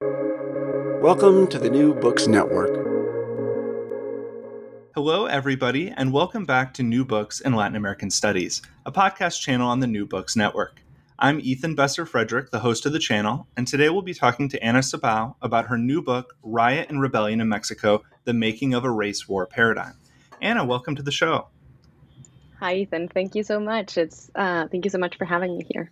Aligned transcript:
Welcome 0.00 1.46
to 1.48 1.58
the 1.58 1.68
New 1.68 1.94
Books 1.94 2.26
Network. 2.26 2.74
Hello, 4.94 5.26
everybody, 5.26 5.90
and 5.90 6.12
welcome 6.12 6.46
back 6.46 6.72
to 6.74 6.82
New 6.82 7.04
Books 7.04 7.40
in 7.40 7.52
Latin 7.52 7.76
American 7.76 8.10
Studies, 8.10 8.62
a 8.86 8.90
podcast 8.90 9.40
channel 9.40 9.68
on 9.68 9.80
the 9.80 9.86
New 9.86 10.06
Books 10.06 10.34
Network. 10.34 10.80
I'm 11.18 11.40
Ethan 11.40 11.74
Besser 11.74 12.06
Fredrick, 12.06 12.50
the 12.50 12.60
host 12.60 12.86
of 12.86 12.92
the 12.92 12.98
channel, 12.98 13.46
and 13.56 13.68
today 13.68 13.90
we'll 13.90 14.00
be 14.00 14.14
talking 14.14 14.48
to 14.48 14.64
Ana 14.64 14.78
Sabau 14.78 15.34
about 15.42 15.66
her 15.66 15.76
new 15.76 16.00
book, 16.00 16.36
Riot 16.42 16.88
and 16.88 17.02
Rebellion 17.02 17.42
in 17.42 17.50
Mexico 17.50 18.02
The 18.24 18.32
Making 18.32 18.72
of 18.72 18.84
a 18.84 18.90
Race 18.90 19.28
War 19.28 19.46
Paradigm. 19.46 19.94
Ana, 20.40 20.64
welcome 20.64 20.96
to 20.96 21.02
the 21.02 21.12
show. 21.12 21.48
Hi, 22.60 22.76
Ethan. 22.76 23.08
Thank 23.08 23.34
you 23.34 23.42
so 23.42 23.60
much. 23.60 23.98
It's 23.98 24.30
uh, 24.34 24.68
thank 24.68 24.86
you 24.86 24.90
so 24.90 24.98
much 24.98 25.18
for 25.18 25.26
having 25.26 25.58
me 25.58 25.66
here. 25.68 25.90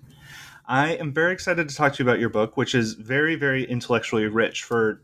I 0.67 0.95
am 0.95 1.13
very 1.13 1.33
excited 1.33 1.69
to 1.69 1.75
talk 1.75 1.95
to 1.95 2.03
you 2.03 2.09
about 2.09 2.21
your 2.21 2.29
book, 2.29 2.57
which 2.57 2.75
is 2.75 2.95
very, 2.95 3.35
very 3.35 3.65
intellectually 3.65 4.27
rich 4.27 4.63
for 4.63 5.03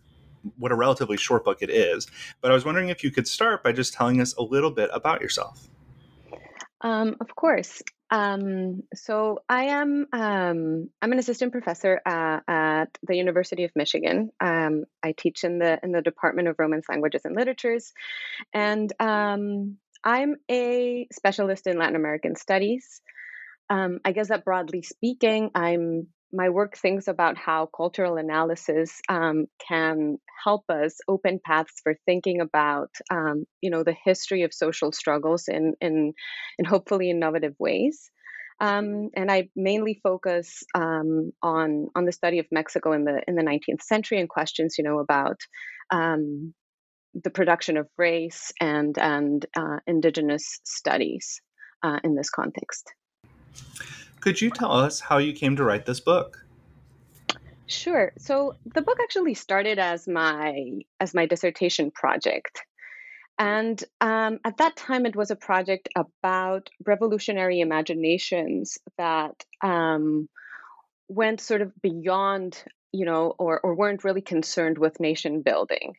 what 0.57 0.73
a 0.73 0.77
relatively 0.77 1.17
short 1.17 1.45
book 1.45 1.59
it 1.63 1.71
is. 1.71 2.07
But 2.41 2.51
I 2.51 2.55
was 2.55 2.65
wondering 2.65 2.89
if 2.89 3.03
you 3.03 3.11
could 3.11 3.27
start 3.27 3.63
by 3.63 3.73
just 3.73 3.93
telling 3.93 4.21
us 4.21 4.35
a 4.37 4.43
little 4.43 4.71
bit 4.71 4.91
about 4.93 5.21
yourself. 5.21 5.69
Um, 6.81 7.17
of 7.21 7.35
course. 7.35 7.83
Um, 8.11 8.85
so 8.95 9.41
I 9.49 9.65
am 9.65 10.07
um, 10.13 10.91
I'm 11.03 11.13
an 11.13 11.19
assistant 11.19 11.53
professor 11.53 12.01
uh, 12.07 12.41
at 12.49 12.97
the 13.07 13.17
University 13.17 13.65
of 13.65 13.73
Michigan. 13.77 14.31
Um, 14.41 14.85
I 15.03 15.13
teach 15.13 15.45
in 15.45 15.59
the 15.59 15.79
in 15.83 15.93
the 15.93 16.01
Department 16.01 16.49
of 16.49 16.59
Romance 16.59 16.87
Languages 16.89 17.23
and 17.25 17.37
Literatures, 17.37 17.93
and 18.55 18.91
um, 18.99 19.77
I'm 20.05 20.37
a 20.51 21.07
specialist 21.13 21.67
in 21.67 21.79
Latin 21.79 21.97
American 21.97 22.35
studies. 22.35 23.03
Um, 23.71 23.99
I 24.05 24.13
guess 24.13 24.29
that 24.29 24.45
broadly 24.45 24.83
speaking, 24.83 25.51
I'm 25.55 26.09
my 26.31 26.51
work 26.51 26.77
thinks 26.77 27.09
about 27.09 27.39
how 27.39 27.71
cultural 27.75 28.19
analysis 28.19 29.01
um, 29.09 29.47
can 29.67 30.19
help 30.45 30.65
us 30.69 30.99
open 31.09 31.41
paths 31.45 31.73
for 31.83 31.97
thinking 32.05 32.41
about 32.41 32.91
um, 33.11 33.45
you 33.61 33.71
know 33.71 33.83
the 33.83 33.97
history 34.05 34.43
of 34.43 34.53
social 34.53 34.93
struggles 34.93 35.49
in 35.49 35.75
in, 35.81 36.13
in 36.59 36.65
hopefully 36.65 37.11
innovative 37.11 37.55
ways 37.59 38.11
um, 38.61 39.11
and 39.15 39.31
I 39.31 39.49
mainly 39.55 40.01
focus 40.03 40.65
um, 40.75 41.33
on 41.43 41.89
on 41.95 42.05
the 42.05 42.13
study 42.13 42.41
of 42.41 42.47
Mexico 42.51 42.93
in 42.93 43.05
the 43.05 43.23
in 43.27 43.37
the 43.37 43.43
19th 43.43 43.83
century 43.83 44.19
and 44.19 44.29
questions 44.29 44.77
you 44.79 44.85
know 44.85 44.99
about 44.99 45.41
um, 45.91 46.55
the 47.15 47.31
production 47.31 47.77
of 47.77 47.89
race 47.97 48.53
and 48.61 48.99
and 48.99 49.47
uh, 49.57 49.79
indigenous 49.87 50.61
studies 50.65 51.41
uh, 51.83 51.99
in 52.03 52.15
this 52.15 52.31
context. 52.31 52.93
Could 54.21 54.41
you 54.41 54.51
tell 54.51 54.73
us 54.73 55.01
how 55.01 55.19
you 55.19 55.33
came 55.33 55.57
to 55.57 55.65
write 55.65 55.87
this 55.87 56.01
book? 56.01 56.45
Sure. 57.67 58.13
So 58.19 58.55
the 58.75 58.83
book 58.83 58.99
actually 59.03 59.35
started 59.35 59.79
as 59.79 60.09
my 60.09 60.81
as 61.01 61.15
my 61.15 61.27
dissertation 61.27 61.91
project. 61.91 62.63
And 63.39 63.83
um, 64.01 64.41
at 64.45 64.57
that 64.57 64.77
time, 64.77 65.07
it 65.07 65.15
was 65.15 65.31
a 65.31 65.37
project 65.37 65.89
about 65.95 66.71
revolutionary 66.85 67.61
imaginations 67.61 68.79
that 68.97 69.45
um, 69.63 70.29
went 71.09 71.41
sort 71.41 71.63
of 71.63 71.73
beyond, 71.81 72.61
you 72.91 73.07
know, 73.07 73.35
or, 73.39 73.61
or 73.61 73.77
weren't 73.77 74.03
really 74.03 74.23
concerned 74.23 74.77
with 74.77 74.99
nation 74.99 75.43
building. 75.43 75.95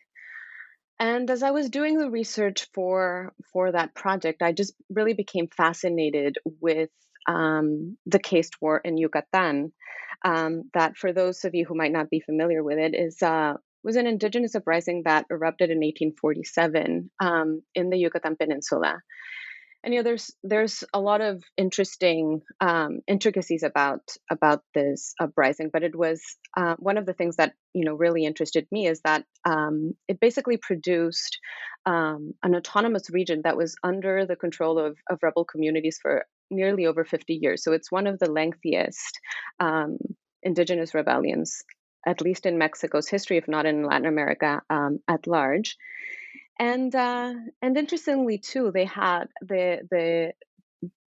And 0.99 1.29
as 1.31 1.43
I 1.43 1.51
was 1.51 1.69
doing 1.69 1.97
the 1.97 2.09
research 2.09 2.67
for 2.73 3.31
for 3.53 3.71
that 3.71 3.95
project, 3.95 4.41
I 4.41 4.51
just 4.51 4.73
really 4.89 5.13
became 5.13 5.47
fascinated 5.47 6.37
with 6.59 6.89
um, 7.29 7.97
the 8.05 8.19
caste 8.19 8.55
war 8.61 8.81
in 8.83 8.97
Yucatan. 8.97 9.71
Um, 10.25 10.63
that, 10.73 10.97
for 10.97 11.13
those 11.13 11.45
of 11.45 11.55
you 11.55 11.65
who 11.65 11.75
might 11.75 11.93
not 11.93 12.09
be 12.09 12.19
familiar 12.19 12.61
with 12.61 12.77
it, 12.77 12.93
is 12.93 13.21
uh, 13.21 13.53
was 13.83 13.95
an 13.95 14.07
indigenous 14.07 14.55
uprising 14.55 15.03
that 15.05 15.25
erupted 15.31 15.69
in 15.69 15.77
1847 15.77 17.09
um, 17.21 17.61
in 17.75 17.89
the 17.89 17.97
Yucatan 17.97 18.35
Peninsula. 18.35 18.99
And 19.83 19.93
you 19.93 19.99
know, 20.01 20.03
there's 20.03 20.31
there's 20.43 20.83
a 20.93 20.99
lot 20.99 21.21
of 21.21 21.41
interesting 21.55 22.41
um, 22.59 22.99
intricacies 23.07 23.63
about 23.63 24.01
about 24.29 24.61
this 24.73 25.13
uprising, 25.19 25.69
but 25.71 25.83
it 25.83 25.95
was 25.95 26.21
uh, 26.57 26.75
one 26.79 26.97
of 26.97 27.05
the 27.05 27.13
things 27.13 27.37
that 27.37 27.53
you 27.73 27.85
know 27.85 27.93
really 27.93 28.25
interested 28.25 28.67
me 28.71 28.87
is 28.87 28.99
that 29.01 29.23
um, 29.45 29.93
it 30.09 30.19
basically 30.19 30.57
produced 30.57 31.39
um, 31.85 32.33
an 32.43 32.55
autonomous 32.55 33.09
region 33.09 33.41
that 33.43 33.57
was 33.57 33.75
under 33.83 34.25
the 34.25 34.35
control 34.35 34.77
of, 34.77 34.97
of 35.09 35.19
rebel 35.23 35.45
communities 35.45 35.97
for 36.01 36.25
nearly 36.51 36.85
over 36.85 37.05
50 37.05 37.33
years. 37.33 37.63
So 37.63 37.71
it's 37.71 37.91
one 37.91 38.07
of 38.07 38.19
the 38.19 38.29
lengthiest 38.29 39.19
um, 39.59 39.97
indigenous 40.43 40.93
rebellions, 40.93 41.63
at 42.05 42.21
least 42.21 42.45
in 42.45 42.57
Mexico's 42.57 43.07
history, 43.07 43.37
if 43.37 43.47
not 43.47 43.65
in 43.65 43.83
Latin 43.83 44.07
America 44.07 44.61
um, 44.69 44.99
at 45.07 45.25
large. 45.27 45.77
And 46.59 46.93
uh, 46.93 47.33
and 47.61 47.77
interestingly 47.77 48.37
too, 48.37 48.71
they 48.73 48.85
had 48.85 49.25
the 49.41 49.79
the 49.89 50.33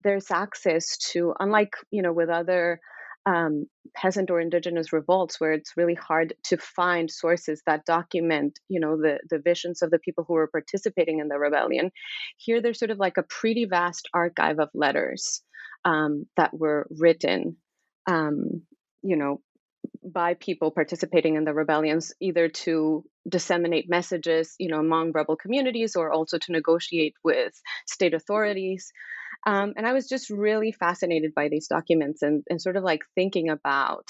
there's 0.03 0.31
access 0.31 0.97
to 1.11 1.33
unlike 1.39 1.75
you 1.91 2.01
know 2.01 2.13
with 2.13 2.29
other 2.29 2.79
um, 3.25 3.67
peasant 3.95 4.31
or 4.31 4.39
indigenous 4.39 4.91
revolts 4.93 5.39
where 5.39 5.51
it's 5.53 5.77
really 5.77 5.93
hard 5.93 6.33
to 6.45 6.57
find 6.57 7.11
sources 7.11 7.61
that 7.67 7.85
document 7.85 8.57
you 8.69 8.79
know 8.79 8.97
the 8.97 9.19
the 9.29 9.39
visions 9.39 9.81
of 9.81 9.91
the 9.91 9.99
people 9.99 10.23
who 10.27 10.33
were 10.33 10.47
participating 10.47 11.19
in 11.19 11.27
the 11.27 11.37
rebellion 11.37 11.91
here 12.37 12.61
there's 12.61 12.79
sort 12.79 12.89
of 12.89 12.97
like 12.97 13.17
a 13.17 13.23
pretty 13.23 13.65
vast 13.65 14.09
archive 14.13 14.59
of 14.59 14.69
letters 14.73 15.43
um, 15.85 16.25
that 16.37 16.57
were 16.57 16.87
written 16.89 17.57
um, 18.07 18.63
you 19.03 19.17
know 19.17 19.41
by 20.03 20.33
people 20.33 20.71
participating 20.71 21.35
in 21.35 21.45
the 21.45 21.53
rebellions 21.53 22.13
either 22.19 22.49
to 22.49 23.03
disseminate 23.29 23.87
messages 23.87 24.55
you 24.57 24.67
know 24.67 24.79
among 24.79 25.11
rebel 25.11 25.35
communities 25.35 25.95
or 25.95 26.11
also 26.11 26.37
to 26.37 26.51
negotiate 26.51 27.13
with 27.23 27.53
state 27.87 28.13
authorities. 28.13 28.91
Um, 29.45 29.73
and 29.75 29.87
I 29.87 29.93
was 29.93 30.07
just 30.07 30.29
really 30.29 30.71
fascinated 30.71 31.33
by 31.33 31.49
these 31.49 31.67
documents 31.67 32.21
and, 32.21 32.43
and 32.49 32.61
sort 32.61 32.77
of 32.77 32.83
like 32.83 33.01
thinking 33.15 33.49
about 33.49 34.05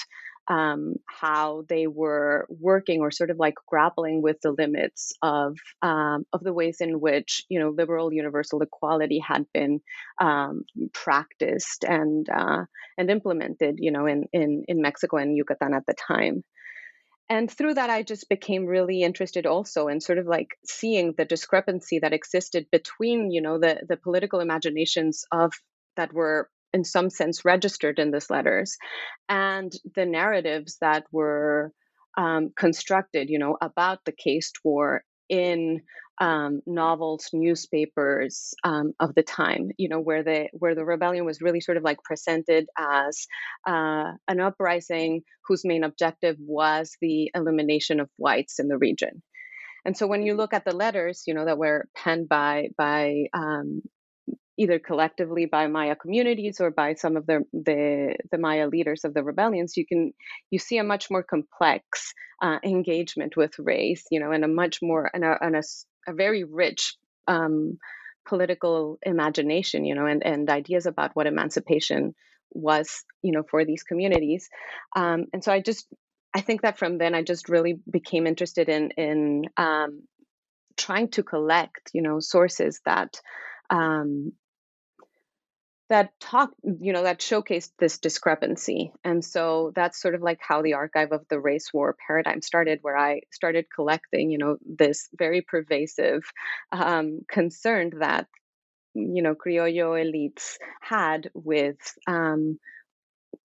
um, 0.52 0.96
how 1.06 1.64
they 1.70 1.88
were 1.88 2.46
working 2.50 3.00
or 3.00 3.10
sort 3.10 3.30
of 3.30 3.40
like 3.40 3.54
grappling 3.68 4.22
with 4.22 4.36
the 4.44 4.52
limits 4.52 5.14
of 5.22 5.56
um, 5.82 6.26
of 6.34 6.44
the 6.44 6.54
ways 6.54 6.82
in 6.82 7.00
which 7.00 7.46
you 7.48 7.58
know 7.58 7.70
liberal 7.70 8.12
universal 8.12 8.62
equality 8.62 9.20
had 9.20 9.46
been 9.54 9.80
um, 10.20 10.64
practiced 10.94 11.86
and 11.86 12.28
uh, 12.30 12.66
and 12.98 13.10
implemented 13.10 13.76
you 13.80 13.92
know 13.92 14.06
in, 14.06 14.26
in 14.34 14.66
in 14.68 14.82
Mexico 14.82 15.18
and 15.18 15.38
Yucatan 15.38 15.74
at 15.74 15.86
the 15.88 15.96
time. 15.96 16.44
And 17.30 17.50
through 17.50 17.76
that 17.76 17.90
i 17.90 18.04
just 18.04 18.28
became 18.28 18.66
really 18.66 19.04
interested 19.04 19.46
also 19.46 19.88
in 19.88 20.02
sort 20.02 20.18
of 20.18 20.26
like 20.28 20.50
seeing 20.66 21.14
the 21.18 21.24
discrepancy 21.24 22.00
that 22.00 22.12
existed 22.12 22.66
between 22.74 23.32
you 23.32 23.42
know 23.42 23.58
the 23.58 23.80
the 23.88 23.96
political 23.96 24.42
imaginations 24.42 25.24
of 25.32 25.54
that 25.96 26.12
were 26.12 26.50
in 26.74 26.84
some 26.84 27.10
sense 27.10 27.46
registered 27.46 28.00
in 28.00 28.12
these 28.12 28.30
letters 28.30 28.78
and 29.30 29.72
the 29.96 30.06
narratives 30.06 30.78
that 30.82 31.06
were 31.12 31.72
um, 32.18 32.52
constructed 32.58 33.30
you 33.30 33.40
know 33.40 33.58
about 33.62 34.00
the 34.06 34.12
caste 34.12 34.60
war 34.64 35.04
in 35.30 35.82
um, 36.22 36.62
novels, 36.68 37.30
newspapers 37.34 38.54
um, 38.64 38.94
of 39.00 39.16
the 39.16 39.24
time. 39.24 39.72
You 39.78 39.90
know, 39.90 40.00
where 40.00 40.24
the 40.24 40.50
where 40.54 40.76
the 40.76 40.86
rebellion 40.86 41.26
was 41.26 41.42
really 41.42 41.62
sort 41.62 41.78
of 41.78 41.84
like 41.84 42.04
presented 42.04 42.68
as 42.78 43.26
uh, 43.68 44.12
an 44.28 44.40
uprising 44.40 45.24
whose 45.48 45.66
main 45.66 45.84
objective 45.84 46.38
was 46.40 46.96
the 47.02 47.32
elimination 47.34 48.00
of 48.00 48.10
whites 48.18 48.60
in 48.60 48.68
the 48.68 48.78
region. 48.78 49.24
And 49.84 49.98
so, 49.98 50.06
when 50.06 50.22
you 50.22 50.36
look 50.36 50.54
at 50.54 50.64
the 50.64 50.76
letters, 50.76 51.24
you 51.26 51.34
know, 51.34 51.46
that 51.46 51.58
were 51.58 51.88
penned 51.96 52.30
by 52.30 52.70
by 52.78 53.26
um, 53.34 53.82
either 54.62 54.80
collectively 54.80 55.46
by 55.46 55.68
Maya 55.68 55.96
communities 55.96 56.62
or 56.62 56.70
by 56.72 56.94
some 56.94 57.18
of 57.18 57.26
the, 57.26 57.38
the, 57.52 58.16
the 58.32 58.38
Maya 58.38 58.68
leaders 58.68 59.04
of 59.04 59.14
the 59.14 59.24
rebellions, 59.24 59.78
you 59.78 59.86
can 59.86 60.14
you 60.52 60.60
see 60.60 60.78
a 60.78 60.84
much 60.94 61.10
more 61.10 61.24
complex 61.24 62.14
uh, 62.42 62.60
engagement 62.64 63.36
with 63.36 63.54
race, 63.58 64.06
you 64.12 64.20
know, 64.20 64.32
and 64.32 64.44
a 64.44 64.48
much 64.48 64.80
more 64.82 65.10
and 65.14 65.24
a, 65.24 65.38
and 65.42 65.56
a, 65.56 65.64
a 66.08 66.14
very 66.14 66.44
rich 66.44 66.96
um, 67.28 67.78
political 68.28 69.00
imagination, 69.04 69.86
you 69.86 69.96
know, 69.96 70.06
and, 70.06 70.24
and 70.26 70.50
ideas 70.50 70.86
about 70.86 71.12
what 71.16 71.28
emancipation 71.28 72.14
was, 72.52 73.04
you 73.24 73.32
know, 73.32 73.44
for 73.50 73.66
these 73.66 73.84
communities. 73.84 74.50
Um, 74.96 75.26
and 75.34 75.44
so 75.44 75.52
I 75.52 75.62
just 75.62 75.88
I 76.34 76.42
think 76.42 76.62
that 76.62 76.78
from 76.78 76.98
then 76.98 77.16
I 77.16 77.24
just 77.24 77.50
really 77.50 77.80
became 77.90 78.28
interested 78.28 78.70
in 78.70 78.92
in 78.92 79.46
um, 79.58 80.04
trying 80.78 81.10
to 81.10 81.24
collect, 81.24 81.92
you 81.94 82.02
know, 82.02 82.20
sources 82.20 82.82
that 82.86 83.20
um, 83.70 84.34
that 85.92 86.18
talk, 86.22 86.52
you 86.64 86.94
know, 86.94 87.04
that 87.04 87.20
showcased 87.20 87.72
this 87.78 88.00
discrepancy. 88.00 88.94
And 89.04 89.24
so 89.24 89.74
that's 89.76 90.02
sort 90.02 90.16
of 90.16 90.22
like 90.22 90.40
how 90.42 90.62
the 90.62 90.76
archive 90.76 91.12
of 91.12 91.26
the 91.30 91.38
race 91.38 91.74
war 91.74 91.98
paradigm 92.08 92.42
started, 92.42 92.80
where 92.82 92.98
I 92.98 93.24
started 93.30 93.66
collecting, 93.76 94.32
you 94.32 94.38
know, 94.38 94.56
this 94.66 95.10
very 95.14 95.42
pervasive 95.42 96.24
um, 96.72 97.20
concern 97.30 97.92
that 98.00 98.28
you 98.94 99.22
know 99.22 99.36
criollo 99.36 100.00
elites 100.02 100.56
had 100.82 101.30
with 101.34 101.78
um, 102.08 102.58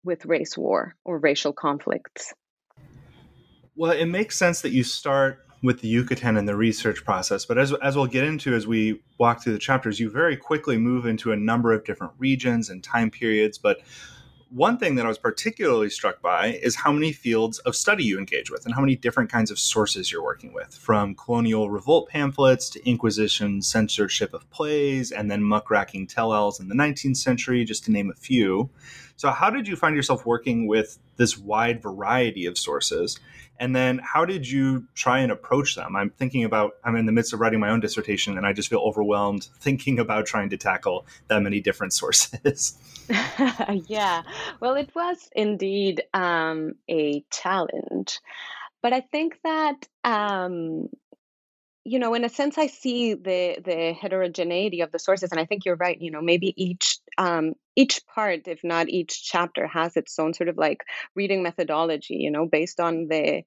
with 0.04 0.25
race 0.25 0.56
war 0.56 0.94
or 1.04 1.19
racial 1.19 1.52
conflicts. 1.52 2.32
Well, 3.75 3.90
it 3.90 4.06
makes 4.06 4.38
sense 4.38 4.60
that 4.60 4.70
you 4.70 4.84
start 4.84 5.45
with 5.66 5.80
the 5.80 5.88
Yucatan 5.88 6.36
and 6.36 6.48
the 6.48 6.56
research 6.56 7.04
process, 7.04 7.44
but 7.44 7.58
as 7.58 7.74
as 7.82 7.96
we'll 7.96 8.06
get 8.06 8.24
into 8.24 8.54
as 8.54 8.66
we 8.66 9.02
walk 9.18 9.42
through 9.42 9.52
the 9.52 9.58
chapters, 9.58 10.00
you 10.00 10.08
very 10.08 10.36
quickly 10.36 10.78
move 10.78 11.04
into 11.04 11.32
a 11.32 11.36
number 11.36 11.72
of 11.72 11.84
different 11.84 12.12
regions 12.18 12.70
and 12.70 12.82
time 12.82 13.10
periods, 13.10 13.58
but 13.58 13.80
one 14.50 14.78
thing 14.78 14.94
that 14.94 15.04
I 15.04 15.08
was 15.08 15.18
particularly 15.18 15.90
struck 15.90 16.22
by 16.22 16.58
is 16.62 16.76
how 16.76 16.92
many 16.92 17.12
fields 17.12 17.58
of 17.60 17.74
study 17.74 18.04
you 18.04 18.16
engage 18.16 18.48
with 18.48 18.64
and 18.64 18.74
how 18.74 18.80
many 18.80 18.94
different 18.94 19.30
kinds 19.30 19.50
of 19.50 19.58
sources 19.58 20.12
you're 20.12 20.22
working 20.22 20.52
with, 20.52 20.72
from 20.72 21.16
colonial 21.16 21.68
revolt 21.68 22.08
pamphlets 22.08 22.70
to 22.70 22.88
Inquisition 22.88 23.60
censorship 23.60 24.32
of 24.32 24.48
plays, 24.50 25.10
and 25.10 25.28
then 25.28 25.42
muckraking 25.42 26.06
tell-alls 26.06 26.60
in 26.60 26.68
the 26.68 26.76
19th 26.76 27.16
century, 27.16 27.64
just 27.64 27.84
to 27.84 27.90
name 27.90 28.08
a 28.08 28.14
few. 28.14 28.70
So, 29.16 29.30
how 29.30 29.50
did 29.50 29.66
you 29.66 29.76
find 29.76 29.96
yourself 29.96 30.26
working 30.26 30.66
with 30.66 30.98
this 31.16 31.38
wide 31.38 31.82
variety 31.82 32.46
of 32.46 32.58
sources? 32.58 33.18
And 33.58 33.74
then 33.74 34.00
how 34.04 34.24
did 34.24 34.48
you 34.48 34.86
try 34.94 35.20
and 35.20 35.32
approach 35.32 35.76
them? 35.76 35.96
I'm 35.96 36.10
thinking 36.10 36.44
about, 36.44 36.72
I'm 36.84 36.96
in 36.96 37.06
the 37.06 37.12
midst 37.12 37.32
of 37.32 37.40
writing 37.40 37.60
my 37.60 37.70
own 37.70 37.80
dissertation 37.80 38.36
and 38.36 38.46
I 38.46 38.52
just 38.52 38.68
feel 38.68 38.80
overwhelmed 38.80 39.48
thinking 39.60 39.98
about 39.98 40.26
trying 40.26 40.50
to 40.50 40.56
tackle 40.56 41.06
that 41.28 41.42
many 41.42 41.60
different 41.60 41.92
sources. 41.92 42.76
yeah, 43.86 44.22
well, 44.60 44.74
it 44.74 44.90
was 44.94 45.28
indeed 45.34 46.02
um, 46.12 46.74
a 46.88 47.24
challenge. 47.30 48.20
But 48.82 48.92
I 48.92 49.00
think 49.00 49.38
that 49.42 49.88
um, 50.04 50.88
you 51.87 52.00
know 52.00 52.15
in 52.15 52.25
a 52.25 52.29
sense 52.29 52.59
i 52.59 52.67
see 52.67 53.15
the 53.15 53.59
the 53.65 53.94
heterogeneity 54.00 54.81
of 54.81 54.91
the 54.91 54.99
sources 54.99 55.31
and 55.31 55.41
i 55.41 55.44
think 55.44 55.65
you're 55.65 55.77
right 55.77 56.00
you 56.00 56.11
know 56.11 56.21
maybe 56.21 56.53
each 56.56 56.99
um, 57.19 57.55
each 57.77 58.05
part 58.12 58.49
if 58.49 58.61
not 58.65 58.88
each 58.88 59.23
chapter 59.23 59.67
has 59.67 59.97
its 59.97 60.19
own 60.19 60.35
sort 60.35 60.49
of 60.49 60.56
like 60.56 60.85
reading 61.15 61.43
methodology 61.43 62.17
you 62.17 62.31
know 62.31 62.47
based 62.47 62.81
on 62.81 63.06
the 63.09 63.43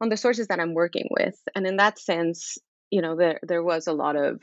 on 0.00 0.08
the 0.08 0.16
sources 0.16 0.48
that 0.48 0.60
i'm 0.60 0.74
working 0.74 1.08
with. 1.10 1.38
And 1.54 1.66
in 1.66 1.76
that 1.76 1.98
sense 1.98 2.58
you 2.90 3.02
know 3.02 3.16
there 3.16 3.38
there 3.42 3.62
was 3.62 3.86
a 3.86 3.92
lot 3.92 4.16
of 4.16 4.40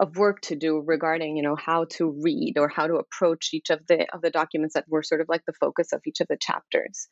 of 0.00 0.16
work 0.16 0.40
to 0.40 0.56
do 0.56 0.82
regarding 0.84 1.36
you 1.36 1.42
know 1.42 1.56
how 1.56 1.86
to 1.90 2.14
read 2.22 2.54
or 2.56 2.68
how 2.68 2.86
to 2.86 2.96
approach 2.96 3.50
each 3.52 3.70
of 3.70 3.86
the 3.86 4.06
of 4.12 4.20
the 4.20 4.30
documents 4.30 4.74
that 4.74 4.88
were 4.88 5.02
sort 5.02 5.20
of 5.20 5.28
like 5.28 5.44
the 5.46 5.52
focus 5.60 5.92
of 5.92 6.00
each 6.06 6.20
of 6.20 6.28
the 6.28 6.36
chapters 6.36 7.08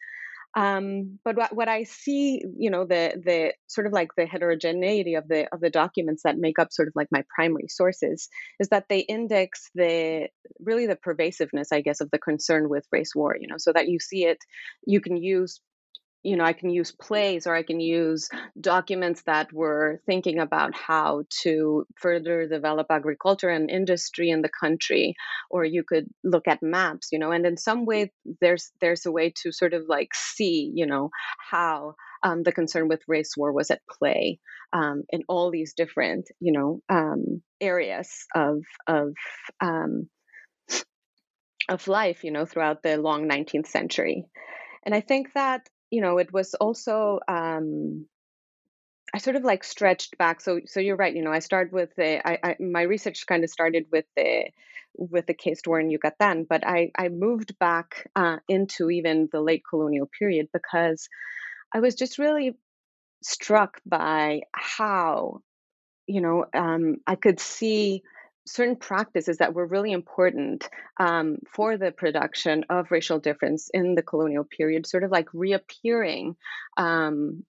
um, 0.56 1.18
but 1.22 1.36
what, 1.36 1.54
what 1.54 1.68
I 1.68 1.82
see, 1.82 2.42
you 2.58 2.70
know, 2.70 2.86
the 2.86 3.12
the 3.22 3.52
sort 3.66 3.86
of 3.86 3.92
like 3.92 4.08
the 4.16 4.24
heterogeneity 4.24 5.14
of 5.14 5.28
the 5.28 5.46
of 5.52 5.60
the 5.60 5.68
documents 5.68 6.22
that 6.24 6.38
make 6.38 6.58
up 6.58 6.72
sort 6.72 6.88
of 6.88 6.94
like 6.96 7.08
my 7.12 7.22
primary 7.34 7.68
sources 7.68 8.30
is 8.58 8.68
that 8.70 8.86
they 8.88 9.00
index 9.00 9.68
the 9.74 10.28
really 10.58 10.86
the 10.86 10.96
pervasiveness, 10.96 11.72
I 11.72 11.82
guess, 11.82 12.00
of 12.00 12.10
the 12.10 12.18
concern 12.18 12.70
with 12.70 12.86
race 12.90 13.12
war. 13.14 13.36
You 13.38 13.48
know, 13.48 13.56
so 13.58 13.70
that 13.74 13.88
you 13.88 14.00
see 14.00 14.24
it, 14.24 14.38
you 14.86 15.02
can 15.02 15.18
use 15.18 15.60
you 16.26 16.36
know 16.36 16.44
i 16.44 16.52
can 16.52 16.70
use 16.70 16.90
plays 16.90 17.46
or 17.46 17.54
i 17.54 17.62
can 17.62 17.78
use 17.78 18.28
documents 18.60 19.22
that 19.22 19.52
were 19.52 20.00
thinking 20.06 20.38
about 20.40 20.74
how 20.74 21.22
to 21.30 21.86
further 21.96 22.48
develop 22.48 22.88
agriculture 22.90 23.48
and 23.48 23.70
industry 23.70 24.28
in 24.30 24.42
the 24.42 24.50
country 24.60 25.14
or 25.50 25.64
you 25.64 25.84
could 25.84 26.06
look 26.24 26.48
at 26.48 26.62
maps 26.62 27.08
you 27.12 27.18
know 27.18 27.30
and 27.30 27.46
in 27.46 27.56
some 27.56 27.86
way 27.86 28.10
there's 28.40 28.72
there's 28.80 29.06
a 29.06 29.12
way 29.12 29.32
to 29.42 29.52
sort 29.52 29.72
of 29.72 29.84
like 29.88 30.08
see 30.14 30.70
you 30.74 30.86
know 30.86 31.10
how 31.50 31.94
um, 32.22 32.42
the 32.42 32.52
concern 32.52 32.88
with 32.88 33.02
race 33.06 33.34
war 33.36 33.52
was 33.52 33.70
at 33.70 33.80
play 33.88 34.40
um, 34.72 35.04
in 35.10 35.22
all 35.28 35.50
these 35.50 35.74
different 35.74 36.26
you 36.40 36.52
know 36.52 36.80
um, 36.88 37.42
areas 37.60 38.26
of 38.34 38.62
of 38.88 39.14
um, 39.60 40.08
of 41.68 41.86
life 41.86 42.24
you 42.24 42.32
know 42.32 42.44
throughout 42.46 42.82
the 42.82 42.96
long 42.96 43.28
19th 43.28 43.66
century. 43.66 44.24
And 44.84 44.94
i 44.94 45.00
think 45.00 45.32
that 45.34 45.68
you 45.90 46.00
know, 46.00 46.18
it 46.18 46.32
was 46.32 46.54
also 46.54 47.20
um, 47.28 48.06
I 49.14 49.18
sort 49.18 49.36
of 49.36 49.44
like 49.44 49.64
stretched 49.64 50.18
back. 50.18 50.40
So 50.40 50.60
so 50.66 50.80
you're 50.80 50.96
right. 50.96 51.14
You 51.14 51.22
know, 51.22 51.32
I 51.32 51.38
started 51.38 51.72
with 51.72 51.94
the 51.96 52.26
I, 52.26 52.38
I 52.42 52.56
my 52.60 52.82
research 52.82 53.26
kind 53.26 53.44
of 53.44 53.50
started 53.50 53.86
with 53.90 54.04
the 54.16 54.50
with 54.98 55.26
the 55.26 55.34
caste 55.34 55.66
war 55.66 55.78
in 55.80 55.90
Yucatan, 55.90 56.44
but 56.48 56.66
I 56.66 56.90
I 56.96 57.08
moved 57.08 57.58
back 57.58 58.10
uh, 58.16 58.38
into 58.48 58.90
even 58.90 59.28
the 59.32 59.40
late 59.40 59.62
colonial 59.68 60.08
period 60.18 60.48
because 60.52 61.08
I 61.72 61.80
was 61.80 61.94
just 61.94 62.18
really 62.18 62.56
struck 63.22 63.80
by 63.86 64.42
how 64.52 65.40
you 66.06 66.20
know 66.20 66.46
um, 66.54 66.96
I 67.06 67.14
could 67.14 67.40
see 67.40 68.02
certain 68.46 68.76
practices 68.76 69.38
that 69.38 69.54
were 69.54 69.66
really 69.66 69.92
important 69.92 70.68
um, 70.98 71.38
for 71.52 71.76
the 71.76 71.90
production 71.90 72.64
of 72.70 72.90
racial 72.90 73.18
difference 73.18 73.70
in 73.72 73.94
the 73.94 74.02
colonial 74.02 74.44
period, 74.44 74.86
sort 74.86 75.04
of 75.04 75.10
like 75.10 75.28
reappearing, 75.34 76.36
um, 76.76 77.44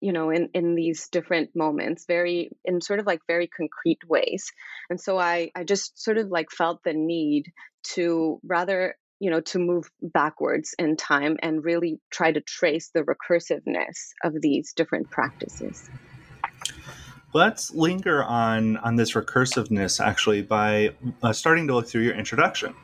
you 0.00 0.12
know, 0.12 0.30
in, 0.30 0.48
in 0.54 0.74
these 0.74 1.08
different 1.08 1.54
moments, 1.54 2.06
very 2.06 2.50
in 2.64 2.80
sort 2.80 3.00
of 3.00 3.06
like 3.06 3.20
very 3.26 3.46
concrete 3.46 4.00
ways. 4.06 4.52
And 4.88 5.00
so 5.00 5.18
I, 5.18 5.50
I 5.54 5.64
just 5.64 6.02
sort 6.02 6.18
of 6.18 6.28
like 6.28 6.50
felt 6.50 6.82
the 6.82 6.94
need 6.94 7.52
to 7.94 8.40
rather 8.44 8.96
you 9.20 9.30
know 9.30 9.40
to 9.40 9.58
move 9.58 9.90
backwards 10.02 10.74
in 10.78 10.96
time 10.96 11.36
and 11.42 11.64
really 11.64 12.00
try 12.10 12.32
to 12.32 12.40
trace 12.40 12.90
the 12.94 13.02
recursiveness 13.02 14.12
of 14.24 14.34
these 14.40 14.72
different 14.72 15.10
practices 15.10 15.88
let's 17.32 17.72
linger 17.74 18.24
on 18.24 18.76
on 18.78 18.96
this 18.96 19.12
recursiveness 19.12 20.04
actually 20.04 20.42
by 20.42 20.92
uh, 21.22 21.32
starting 21.32 21.66
to 21.68 21.74
look 21.74 21.88
through 21.88 22.02
your 22.02 22.14
introduction. 22.14 22.74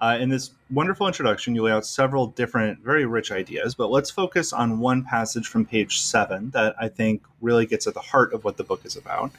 Uh, 0.00 0.18
in 0.20 0.28
this 0.28 0.50
wonderful 0.72 1.06
introduction, 1.06 1.54
you 1.54 1.62
lay 1.62 1.70
out 1.70 1.86
several 1.86 2.26
different, 2.26 2.80
very 2.80 3.06
rich 3.06 3.30
ideas, 3.30 3.76
but 3.76 3.92
let's 3.92 4.10
focus 4.10 4.52
on 4.52 4.80
one 4.80 5.04
passage 5.04 5.46
from 5.46 5.64
page 5.64 6.00
seven 6.00 6.50
that 6.50 6.74
I 6.80 6.88
think 6.88 7.22
really 7.40 7.64
gets 7.64 7.86
at 7.86 7.94
the 7.94 8.00
heart 8.00 8.32
of 8.32 8.42
what 8.42 8.56
the 8.56 8.64
book 8.64 8.84
is 8.84 8.96
about. 8.96 9.30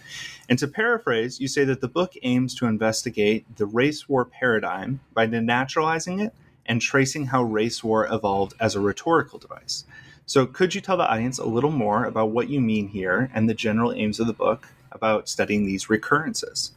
And 0.48 0.58
to 0.60 0.68
paraphrase, 0.68 1.41
you 1.41 1.50
say 1.50 1.65
that 1.65 1.82
the 1.82 1.89
book 1.89 2.13
aims 2.24 2.56
to 2.56 2.68
investigate 2.68 3.58
the 3.58 3.65
race 3.65 4.08
war 4.08 4.24
paradigm 4.24 5.01
by 5.13 5.27
denaturalizing 5.27 6.25
it 6.25 6.34
and 6.65 6.82
tracing 6.82 7.25
how 7.25 7.44
race 7.44 7.84
war 7.84 8.08
evolved 8.10 8.53
as 8.60 8.75
a 8.75 8.79
rhetorical 8.79 9.39
device. 9.39 9.84
So, 10.25 10.46
could 10.46 10.74
you 10.74 10.82
tell 10.82 10.98
the 10.98 11.10
audience 11.10 11.38
a 11.38 11.46
little 11.46 11.72
more 11.72 12.05
about 12.05 12.32
what 12.32 12.50
you 12.50 12.60
mean 12.60 12.88
here 12.88 13.29
and 13.34 13.50
the 13.50 13.53
general 13.53 13.94
aims 13.94 14.20
of 14.20 14.27
the 14.27 14.34
book 14.34 14.67
about 14.91 15.29
studying 15.29 15.65
these 15.65 15.89
recurrences? 15.89 16.72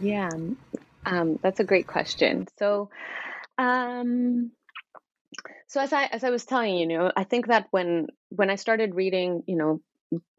Yeah, 0.00 0.30
um, 1.06 1.38
that's 1.42 1.60
a 1.60 1.64
great 1.64 1.86
question. 1.86 2.46
So, 2.58 2.90
um, 3.58 4.52
so 5.68 5.80
as 5.80 5.92
I 5.92 6.04
as 6.04 6.24
I 6.24 6.30
was 6.30 6.44
telling 6.44 6.74
you, 6.74 6.80
you 6.80 6.98
know, 6.98 7.12
I 7.16 7.24
think 7.24 7.46
that 7.46 7.68
when 7.70 8.08
when 8.28 8.50
I 8.50 8.56
started 8.56 8.94
reading, 8.94 9.42
you 9.46 9.56
know, 9.56 9.80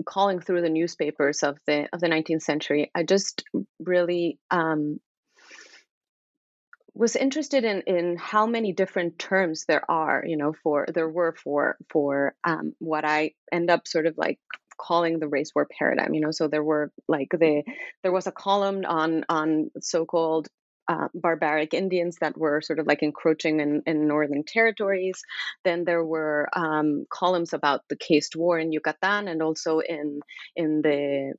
calling 0.06 0.40
through 0.40 0.62
the 0.62 0.70
newspapers 0.70 1.44
of 1.44 1.58
the 1.66 1.88
of 1.94 2.02
the 2.02 2.08
19th 2.08 2.42
century, 2.42 2.92
I 2.94 3.04
just 3.04 3.44
really 3.80 4.38
um, 4.52 5.00
was 6.94 7.16
interested 7.16 7.64
in 7.64 7.82
in 7.82 8.18
how 8.18 8.46
many 8.46 8.74
different 8.74 9.18
terms 9.18 9.66
there 9.68 9.90
are 9.90 10.24
you 10.26 10.38
know 10.38 10.54
for 10.64 10.86
there 10.94 11.10
were 11.10 11.34
for 11.34 11.78
for 11.90 12.36
um, 12.44 12.74
what 12.80 13.06
i 13.06 13.32
end 13.52 13.70
up 13.70 13.88
sort 13.88 14.06
of 14.06 14.18
like 14.18 14.40
calling 14.78 15.20
the 15.20 15.28
race 15.28 15.52
war 15.56 15.68
paradigm 15.78 16.14
you 16.14 16.22
know 16.22 16.32
so 16.32 16.48
there 16.48 16.64
were 16.64 16.92
like 17.08 17.30
the 17.32 17.64
there 18.04 18.12
was 18.12 18.28
a 18.28 18.32
column 18.32 18.84
on 18.86 19.24
on 19.30 19.70
so-called 19.80 20.48
uh, 20.88 21.08
barbaric 21.14 21.74
Indians 21.74 22.18
that 22.20 22.38
were 22.38 22.60
sort 22.60 22.80
of 22.80 22.88
like 22.88 23.02
encroaching 23.02 23.62
in, 23.62 23.82
in 23.86 24.08
northern 24.08 24.44
territories. 24.44 25.22
Then 25.64 25.86
there 25.86 26.04
were 26.04 26.50
um, 26.54 27.06
columns 27.10 27.54
about 27.54 27.82
the 27.88 27.96
caste 27.96 28.36
war 28.36 28.60
in 28.60 28.74
Yucatan 28.74 29.30
and 29.30 29.42
also 29.42 29.80
in 29.80 30.20
in 30.56 30.82
the 30.82 31.34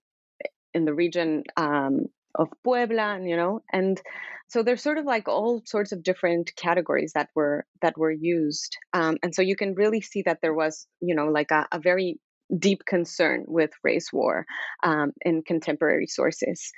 in 0.72 0.84
the 0.86 0.94
region 0.94 1.44
um, 1.56 2.06
of 2.34 2.48
Puebla, 2.64 3.20
you 3.22 3.36
know, 3.36 3.60
and 3.72 4.00
so 4.48 4.62
there's 4.62 4.82
sort 4.82 4.98
of 4.98 5.06
like 5.06 5.28
all 5.28 5.62
sorts 5.64 5.92
of 5.92 6.02
different 6.02 6.52
categories 6.56 7.12
that 7.14 7.30
were 7.34 7.64
that 7.80 7.96
were 7.96 8.10
used, 8.12 8.76
um, 8.92 9.16
and 9.22 9.34
so 9.34 9.42
you 9.42 9.56
can 9.56 9.74
really 9.74 10.00
see 10.00 10.22
that 10.22 10.38
there 10.42 10.54
was, 10.54 10.86
you 11.00 11.14
know, 11.14 11.26
like 11.26 11.50
a, 11.50 11.66
a 11.72 11.78
very 11.78 12.18
deep 12.58 12.84
concern 12.84 13.44
with 13.48 13.70
race 13.82 14.12
war 14.12 14.44
um, 14.82 15.12
in 15.22 15.42
contemporary 15.42 16.06
sources, 16.06 16.70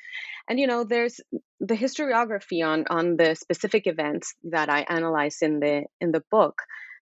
and 0.48 0.60
you 0.60 0.66
know, 0.66 0.84
there's 0.84 1.20
the 1.60 1.76
historiography 1.76 2.64
on 2.64 2.84
on 2.88 3.16
the 3.16 3.34
specific 3.34 3.86
events 3.86 4.34
that 4.44 4.68
I 4.68 4.86
analyze 4.88 5.38
in 5.42 5.60
the 5.60 5.84
in 6.00 6.12
the 6.12 6.22
book 6.30 6.54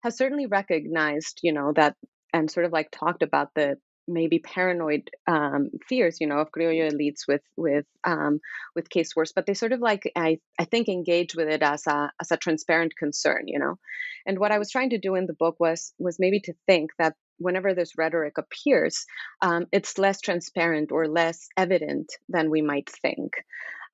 has 0.03 0.17
certainly 0.17 0.47
recognized, 0.47 1.41
you 1.43 1.53
know, 1.53 1.73
that 1.77 1.97
and 2.33 2.51
sort 2.51 2.67
of 2.67 2.73
like 2.73 2.91
talked 2.91 3.23
about 3.23 3.49
the 3.55 3.77
maybe 4.09 4.39
paranoid 4.39 5.11
um, 5.27 5.71
fears, 5.89 6.21
you 6.21 6.27
know, 6.27 6.39
of 6.39 6.51
criollo 6.51 6.91
elites 6.91 7.27
with 7.27 7.43
with 7.57 7.87
um, 8.05 8.41
with 8.75 8.91
caste 8.91 9.15
wars, 9.17 9.33
but 9.35 9.47
they 9.47 9.55
sort 9.55 9.73
of 9.73 9.81
like 9.81 10.11
I 10.17 10.39
I 10.59 10.65
think 10.65 10.89
engage 10.89 11.35
with 11.35 11.49
it 11.49 11.63
as 11.63 11.87
a 11.87 12.11
as 12.21 12.31
a 12.31 12.37
transparent 12.37 12.97
concern, 12.97 13.45
you 13.47 13.59
know. 13.59 13.79
And 14.27 14.39
what 14.39 14.53
I 14.53 14.59
was 14.59 14.71
trying 14.71 14.91
to 14.91 14.99
do 14.99 15.15
in 15.15 15.27
the 15.27 15.35
book 15.35 15.57
was 15.59 15.93
was 15.99 16.19
maybe 16.19 16.41
to 16.41 16.55
think 16.67 16.91
that 16.99 17.15
whenever 17.39 17.75
this 17.75 17.99
rhetoric 17.99 18.39
appears, 18.39 19.05
um, 19.41 19.67
it's 19.73 19.99
less 19.99 20.21
transparent 20.21 20.93
or 20.93 21.09
less 21.09 21.49
evident 21.57 22.13
than 22.29 22.51
we 22.51 22.63
might 22.63 22.91
think. 23.03 23.33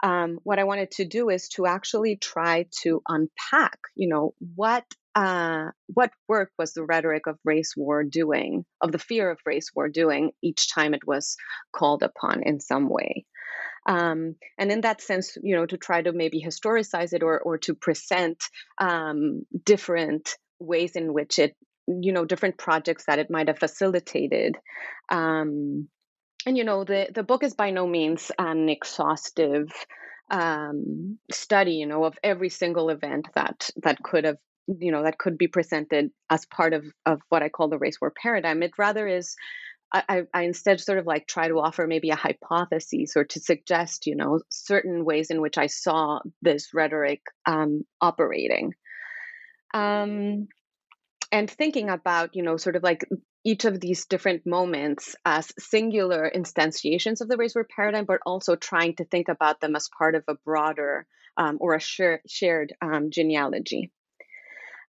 Um, 0.03 0.39
what 0.45 0.59
I 0.59 0.65
wanted 0.65 0.91
to 0.93 1.05
do 1.05 1.29
is 1.29 1.49
to 1.51 1.67
actually 1.67 2.17
try 2.17 2.67
to 2.83 3.03
unpack, 3.09 3.79
you 3.97 4.09
know, 4.09 4.35
what 4.55 4.85
uh, 5.15 5.71
what 5.89 6.13
work 6.29 6.51
was 6.59 6.75
the 6.75 6.85
rhetoric 6.85 7.27
of 7.27 7.37
race 7.45 7.75
war 7.77 8.05
doing, 8.05 8.65
of 8.81 8.93
the 8.93 9.01
fear 9.01 9.31
of 9.31 9.41
race 9.45 9.71
war 9.75 9.89
doing 9.89 10.31
each 10.43 10.73
time 10.73 10.95
it 10.95 11.05
was 11.05 11.37
called 11.73 12.05
upon 12.05 12.45
in 12.45 12.61
some 12.61 12.89
way. 12.89 13.25
Um, 13.89 14.37
and 14.59 14.71
in 14.71 14.83
that 14.83 15.01
sense, 15.01 15.37
you 15.43 15.57
know, 15.57 15.67
to 15.67 15.77
try 15.77 16.03
to 16.03 16.13
maybe 16.13 16.41
historicize 16.41 17.13
it 17.15 17.23
or, 17.23 17.41
or 17.41 17.59
to 17.59 17.75
present 17.75 18.45
um, 18.81 19.43
different 19.65 20.37
ways 20.61 20.95
in 20.95 21.13
which 21.13 21.39
it, 21.39 21.57
you 21.89 22.13
know, 22.13 22.25
different 22.25 22.59
projects 22.59 23.07
that 23.07 23.19
it 23.19 23.31
might 23.31 23.49
have 23.49 23.59
facilitated. 23.59 24.57
Um, 25.09 25.89
and 26.49 26.57
you 26.57 26.65
know, 26.65 26.83
the 26.83 27.09
the 27.15 27.23
book 27.23 27.45
is 27.45 27.53
by 27.53 27.71
no 27.71 27.87
means 27.87 28.33
an 28.39 28.71
exhaustive 28.71 29.69
um, 30.31 31.19
study, 31.31 31.73
you 31.73 31.87
know, 31.87 32.05
of 32.05 32.17
every 32.25 32.49
single 32.49 32.89
event 32.89 33.29
that 33.35 33.69
that 33.83 34.03
could 34.03 34.25
have 34.25 34.39
you 34.67 34.91
know 34.91 35.03
that 35.03 35.19
could 35.19 35.37
be 35.37 35.47
presented 35.47 36.11
as 36.31 36.47
part 36.47 36.73
of 36.73 36.87
of 37.05 37.21
what 37.29 37.43
I 37.43 37.51
call 37.51 37.69
the 37.69 37.77
race 37.77 37.99
war 38.01 38.15
paradigm. 38.23 38.63
It 38.63 38.71
rather 38.79 39.07
is 39.07 39.37
I, 39.93 40.23
I, 40.35 40.43
instead 40.43 40.81
sort 40.81 40.99
of 40.99 41.07
like 41.07 41.27
try 41.27 41.49
to 41.49 41.61
offer 41.61 41.87
maybe 41.87 42.11
a 42.11 42.17
hypothesis 42.17 43.13
or 43.15 43.25
to 43.25 43.41
suggest, 43.41 44.07
you 44.07 44.17
know, 44.17 44.41
certain 44.51 45.05
ways 45.05 45.31
in 45.31 45.43
which 45.43 45.59
I 45.59 45.67
saw 45.67 46.21
this 46.43 46.75
rhetoric 46.75 47.21
um, 47.47 47.85
operating. 48.01 48.75
Um, 49.73 50.49
and 51.33 51.51
thinking 51.51 51.89
about, 51.89 52.35
you 52.35 52.43
know, 52.43 52.59
sort 52.59 52.77
of 52.77 52.83
like 52.83 53.07
each 53.49 53.65
of 53.65 53.81
these 53.81 54.05
different 54.05 54.45
moments 54.45 55.17
as 55.25 55.51
singular 55.59 56.31
instantiations 56.35 57.23
of 57.23 57.29
the 57.29 57.39
race 57.39 57.55
war 57.55 57.67
paradigm, 57.75 58.05
but 58.05 58.21
also 58.27 58.57
trying 58.57 58.95
to 58.97 59.07
think 59.07 59.29
about 59.29 59.59
them 59.61 59.75
as 59.75 59.89
part 59.97 60.15
of 60.15 60.23
a 60.29 60.35
broader 60.35 61.07
um, 61.39 61.57
or 61.59 61.75
a 61.75 61.81
share, 61.81 62.21
shared 62.29 62.75
um, 62.83 63.11
genealogy. 63.11 63.91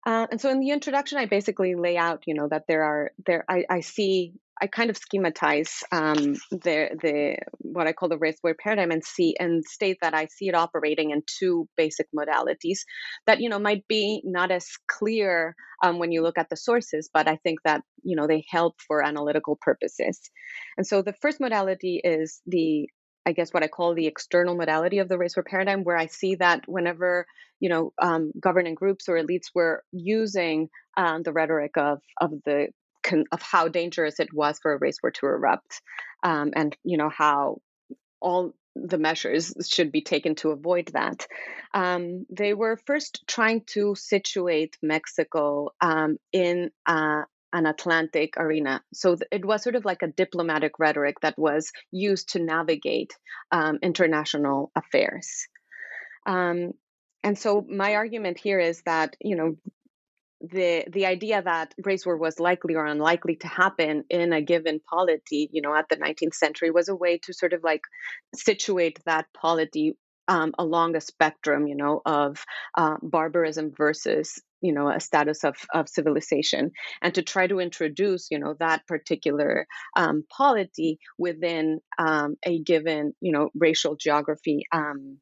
Uh, 0.08 0.26
and 0.32 0.42
so 0.42 0.50
in 0.50 0.60
the 0.60 0.72
introduction, 0.72 1.20
I 1.20 1.28
basically 1.28 1.76
lay 1.76 1.98
out, 1.98 2.24
you 2.26 2.34
know, 2.34 2.48
that 2.48 2.66
there 2.68 2.84
are 2.84 3.12
there 3.28 3.46
I, 3.48 3.66
I 3.70 3.82
see 3.82 4.34
I 4.62 4.68
kind 4.68 4.90
of 4.90 4.98
schematize 4.98 5.84
um, 5.92 6.34
the 6.52 6.90
the 7.02 7.38
what 7.60 7.88
I 7.88 7.94
call 7.94 8.10
the 8.10 8.18
race 8.18 8.38
war 8.44 8.56
paradigm 8.58 8.92
and 8.92 9.04
see 9.04 9.36
and 9.40 9.64
state 9.64 9.98
that 10.02 10.14
I 10.14 10.26
see 10.26 10.48
it 10.48 10.56
operating 10.56 11.12
in 11.12 11.22
two 11.40 11.68
basic 11.78 12.08
modalities 12.18 12.80
that 13.28 13.40
you 13.40 13.50
know 13.50 13.60
might 13.60 13.88
be 13.88 14.22
not 14.24 14.52
as 14.52 14.68
clear 14.88 15.56
um, 15.84 16.00
when 16.00 16.12
you 16.12 16.24
look 16.24 16.38
at 16.38 16.50
the 16.50 16.58
sources, 16.58 17.10
but 17.14 17.28
I 17.28 17.38
think 17.38 17.60
that 17.64 17.82
you 18.04 18.16
know 18.16 18.28
they 18.28 18.46
help 18.50 18.76
for 18.88 19.04
analytical 19.04 19.58
purposes. 19.62 20.20
And 20.78 20.88
so 20.88 21.02
the 21.02 21.14
first 21.22 21.40
modality 21.40 22.02
is 22.04 22.42
the 22.46 22.90
I 23.26 23.34
guess 23.34 23.54
what 23.54 23.64
I 23.64 23.68
call 23.68 23.94
the 23.94 24.08
external 24.08 24.56
modality 24.56 25.00
of 25.00 25.10
the 25.10 25.18
race 25.18 25.36
war 25.36 25.44
paradigm, 25.44 25.84
where 25.84 25.98
I 25.98 26.08
see 26.08 26.36
that 26.36 26.64
whenever 26.68 27.26
you 27.60 27.70
know 27.70 27.92
um, 28.02 28.32
governing 28.40 28.76
groups 28.76 29.08
or 29.08 29.16
elites 29.16 29.50
were 29.54 29.84
using 29.92 30.70
um, 30.96 31.24
the 31.24 31.34
rhetoric 31.34 31.78
of 31.78 32.00
of 32.20 32.32
the 32.46 32.70
of 33.32 33.42
how 33.42 33.68
dangerous 33.68 34.20
it 34.20 34.34
was 34.34 34.60
for 34.60 34.74
a 34.74 34.78
race 34.78 34.98
war 35.02 35.12
to 35.12 35.26
erupt, 35.26 35.82
um, 36.24 36.52
and 36.56 36.76
you 36.84 36.98
know 36.98 37.10
how 37.10 37.62
all 38.20 38.54
the 38.76 38.98
measures 38.98 39.54
should 39.68 39.92
be 39.92 40.02
taken 40.02 40.36
to 40.36 40.52
avoid 40.52 40.88
that. 40.94 41.26
Um, 41.74 42.26
they 42.30 42.54
were 42.54 42.80
first 42.86 43.24
trying 43.28 43.64
to 43.68 43.96
situate 43.96 44.78
Mexico 44.82 45.70
um, 45.82 46.18
in 46.32 46.72
uh, 46.86 47.24
an 47.54 47.66
Atlantic 47.66 48.36
arena. 48.38 48.84
So 48.94 49.16
th- 49.16 49.28
it 49.32 49.46
was 49.46 49.64
sort 49.64 49.76
of 49.76 49.86
like 49.86 50.04
a 50.04 50.08
diplomatic 50.08 50.80
rhetoric 50.80 51.20
that 51.22 51.38
was 51.38 51.72
used 51.92 52.34
to 52.34 52.40
navigate 52.40 53.14
um, 53.52 53.80
international 53.82 54.72
affairs. 54.76 55.48
Um, 56.26 56.74
and 57.24 57.38
so 57.38 57.66
my 57.68 57.96
argument 57.96 58.38
here 58.40 58.60
is 58.60 58.82
that 58.84 59.16
you 59.22 59.36
know 59.36 59.58
the 60.42 60.86
the 60.92 61.06
idea 61.06 61.42
that 61.42 61.74
race 61.84 62.06
war 62.06 62.18
was 62.18 62.40
likely 62.40 62.76
or 62.76 62.86
unlikely 62.86 63.38
to 63.38 63.48
happen 63.48 64.04
in 64.10 64.34
a 64.34 64.42
given 64.42 64.80
polity, 64.80 65.50
you 65.52 65.62
know, 65.62 65.76
at 65.76 65.90
the 65.90 65.98
19th 65.98 66.36
century 66.36 66.72
was 66.72 66.90
a 66.90 66.96
way 66.96 67.18
to 67.24 67.34
sort 67.34 67.54
of 67.54 67.64
like 67.64 67.82
situate 68.36 69.00
that 69.06 69.26
polity 69.34 69.96
um, 70.28 70.54
along 70.60 70.96
a 70.96 71.02
spectrum, 71.02 71.68
you 71.68 71.76
know, 71.76 72.02
of 72.06 72.44
uh, 72.78 72.98
barbarism 73.02 73.72
versus, 73.76 74.42
you 74.62 74.74
know, 74.74 74.90
a 74.90 75.00
status 75.00 75.44
of, 75.44 75.56
of 75.74 75.88
civilization, 75.88 76.72
and 77.02 77.16
to 77.16 77.22
try 77.22 77.48
to 77.48 77.60
introduce, 77.60 78.28
you 78.30 78.40
know, 78.40 78.56
that 78.60 78.86
particular 78.88 79.66
um, 79.96 80.24
polity 80.30 81.00
within 81.18 81.80
um, 81.98 82.36
a 82.44 82.60
given, 82.60 83.14
you 83.22 83.32
know, 83.32 83.50
racial 83.56 83.96
geography. 83.96 84.66
Um, 84.72 85.20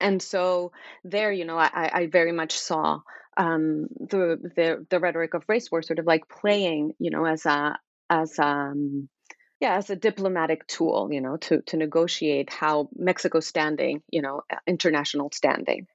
and 0.00 0.20
so 0.22 0.72
there, 1.04 1.32
you 1.32 1.44
know, 1.44 1.58
I, 1.58 1.70
I 1.92 2.06
very 2.10 2.32
much 2.32 2.58
saw 2.58 3.00
um, 3.36 3.86
the, 4.00 4.38
the 4.56 4.86
the 4.88 5.00
rhetoric 5.00 5.34
of 5.34 5.44
race 5.48 5.70
war 5.70 5.82
sort 5.82 5.98
of 5.98 6.06
like 6.06 6.28
playing, 6.28 6.92
you 6.98 7.10
know, 7.10 7.24
as 7.24 7.44
a 7.46 7.76
as 8.08 8.38
um 8.38 9.08
yeah 9.60 9.76
as 9.76 9.90
a 9.90 9.96
diplomatic 9.96 10.66
tool 10.66 11.08
you 11.10 11.20
know 11.20 11.36
to 11.36 11.62
to 11.62 11.76
negotiate 11.76 12.52
how 12.52 12.88
mexico's 12.94 13.46
standing 13.46 14.02
you 14.10 14.22
know 14.22 14.42
international 14.66 15.30
standing. 15.32 15.86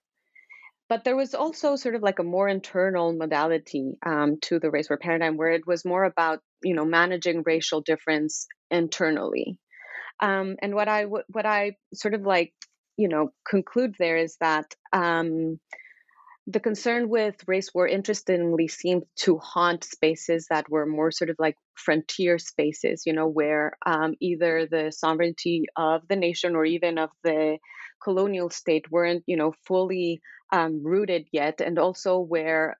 But 0.89 1.05
there 1.05 1.15
was 1.15 1.33
also 1.33 1.77
sort 1.77 1.95
of 1.95 2.01
like 2.01 2.19
a 2.19 2.23
more 2.23 2.49
internal 2.49 3.13
modality 3.13 3.93
um, 4.05 4.39
to 4.41 4.59
the 4.59 4.69
race 4.69 4.89
war 4.89 4.97
paradigm 4.97 5.37
where 5.37 5.51
it 5.51 5.65
was 5.65 5.85
more 5.85 6.03
about 6.03 6.41
you 6.63 6.75
know 6.75 6.85
managing 6.85 7.43
racial 7.45 7.81
difference 7.81 8.45
internally. 8.69 9.57
Um, 10.19 10.57
and 10.61 10.75
what 10.75 10.87
i 10.87 11.03
what 11.05 11.45
i 11.45 11.77
sort 11.93 12.13
of 12.13 12.21
like 12.23 12.53
you 12.97 13.07
know 13.07 13.31
conclude 13.49 13.95
there 13.97 14.17
is 14.17 14.35
that 14.41 14.75
um, 14.91 15.59
the 16.47 16.59
concern 16.59 17.09
with 17.09 17.35
race 17.47 17.73
war 17.73 17.87
interestingly 17.87 18.67
seemed 18.67 19.03
to 19.15 19.37
haunt 19.37 19.83
spaces 19.83 20.47
that 20.49 20.69
were 20.69 20.85
more 20.85 21.11
sort 21.11 21.29
of 21.29 21.35
like 21.39 21.55
frontier 21.75 22.37
spaces 22.39 23.03
you 23.05 23.13
know 23.13 23.27
where 23.27 23.73
um, 23.85 24.15
either 24.19 24.65
the 24.65 24.91
sovereignty 24.91 25.65
of 25.75 26.01
the 26.07 26.15
nation 26.15 26.55
or 26.55 26.65
even 26.65 26.97
of 26.97 27.09
the 27.23 27.57
colonial 28.03 28.49
state 28.49 28.89
weren't 28.91 29.23
you 29.27 29.37
know 29.37 29.53
fully 29.65 30.21
um, 30.51 30.81
rooted 30.83 31.27
yet 31.31 31.61
and 31.61 31.77
also 31.77 32.19
where 32.19 32.77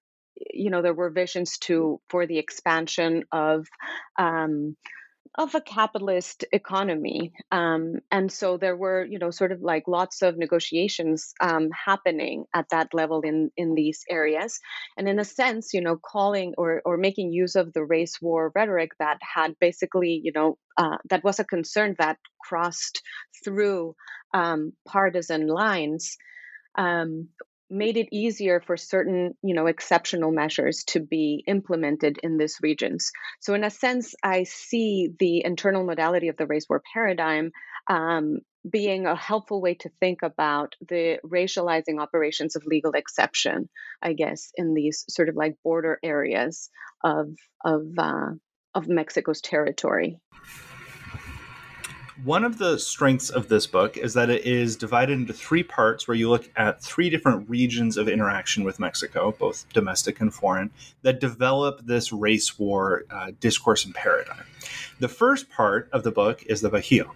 you 0.53 0.69
know 0.69 0.81
there 0.81 0.93
were 0.93 1.09
visions 1.11 1.57
to 1.59 2.01
for 2.09 2.25
the 2.25 2.39
expansion 2.39 3.23
of 3.31 3.67
um, 4.17 4.75
of 5.35 5.55
a 5.55 5.61
capitalist 5.61 6.43
economy. 6.51 7.31
Um, 7.51 7.99
and 8.11 8.29
so 8.31 8.57
there 8.57 8.75
were, 8.75 9.05
you 9.05 9.17
know, 9.17 9.31
sort 9.31 9.53
of 9.53 9.61
like 9.61 9.87
lots 9.87 10.21
of 10.21 10.37
negotiations 10.37 11.33
um, 11.39 11.69
happening 11.71 12.45
at 12.53 12.67
that 12.71 12.93
level 12.93 13.21
in, 13.21 13.49
in 13.55 13.73
these 13.73 14.03
areas. 14.09 14.59
And 14.97 15.07
in 15.07 15.19
a 15.19 15.25
sense, 15.25 15.73
you 15.73 15.81
know, 15.81 15.97
calling 15.97 16.53
or, 16.57 16.81
or 16.83 16.97
making 16.97 17.31
use 17.31 17.55
of 17.55 17.71
the 17.71 17.85
race 17.85 18.21
war 18.21 18.51
rhetoric 18.53 18.91
that 18.99 19.19
had 19.21 19.55
basically, 19.59 20.19
you 20.21 20.33
know, 20.35 20.57
uh, 20.77 20.97
that 21.09 21.23
was 21.23 21.39
a 21.39 21.45
concern 21.45 21.95
that 21.97 22.17
crossed 22.41 23.01
through 23.43 23.95
um, 24.33 24.73
partisan 24.85 25.47
lines. 25.47 26.17
Made 27.73 27.95
it 27.95 28.09
easier 28.11 28.59
for 28.59 28.75
certain 28.75 29.33
you 29.41 29.55
know 29.55 29.67
exceptional 29.67 30.31
measures 30.31 30.83
to 30.87 30.99
be 30.99 31.43
implemented 31.47 32.19
in 32.21 32.37
these 32.37 32.57
regions. 32.61 33.11
So 33.39 33.53
in 33.53 33.63
a 33.63 33.69
sense 33.69 34.13
i 34.23 34.43
see 34.43 35.09
the 35.19 35.43
internal 35.45 35.85
modality 35.85 36.27
of 36.27 36.37
the 36.37 36.45
race 36.45 36.65
war 36.69 36.81
paradigm 36.93 37.51
um, 37.87 38.39
being 38.69 39.05
a 39.05 39.15
helpful 39.15 39.61
way 39.61 39.73
to 39.73 39.89
think 39.99 40.19
about 40.21 40.75
the 40.87 41.17
racializing 41.25 41.99
operations 41.99 42.55
of 42.55 42.65
legal 42.65 42.91
exception 42.91 43.69
i 44.01 44.13
guess 44.13 44.51
in 44.55 44.73
these 44.73 45.05
sort 45.09 45.29
of 45.29 45.35
like 45.35 45.55
border 45.63 45.99
areas 46.03 46.69
of 47.03 47.29
of 47.63 47.81
uh, 47.97 48.31
of 48.75 48.87
mexico's 48.87 49.41
territory 49.41 50.19
one 52.23 52.43
of 52.43 52.59
the 52.59 52.77
strengths 52.77 53.29
of 53.29 53.47
this 53.47 53.65
book 53.65 53.97
is 53.97 54.13
that 54.13 54.29
it 54.29 54.45
is 54.45 54.75
divided 54.75 55.13
into 55.13 55.33
three 55.33 55.63
parts 55.63 56.07
where 56.07 56.15
you 56.15 56.29
look 56.29 56.49
at 56.55 56.81
three 56.81 57.09
different 57.09 57.49
regions 57.49 57.97
of 57.97 58.07
interaction 58.07 58.63
with 58.63 58.79
Mexico, 58.79 59.31
both 59.31 59.67
domestic 59.73 60.19
and 60.19 60.33
foreign, 60.33 60.69
that 61.01 61.19
develop 61.19 61.81
this 61.85 62.13
race 62.13 62.59
war 62.59 63.05
uh, 63.09 63.31
discourse 63.39 63.85
and 63.85 63.95
paradigm. 63.95 64.45
The 64.99 65.07
first 65.07 65.49
part 65.49 65.89
of 65.91 66.03
the 66.03 66.11
book 66.11 66.43
is 66.45 66.61
the 66.61 66.69
Bajío. 66.69 67.11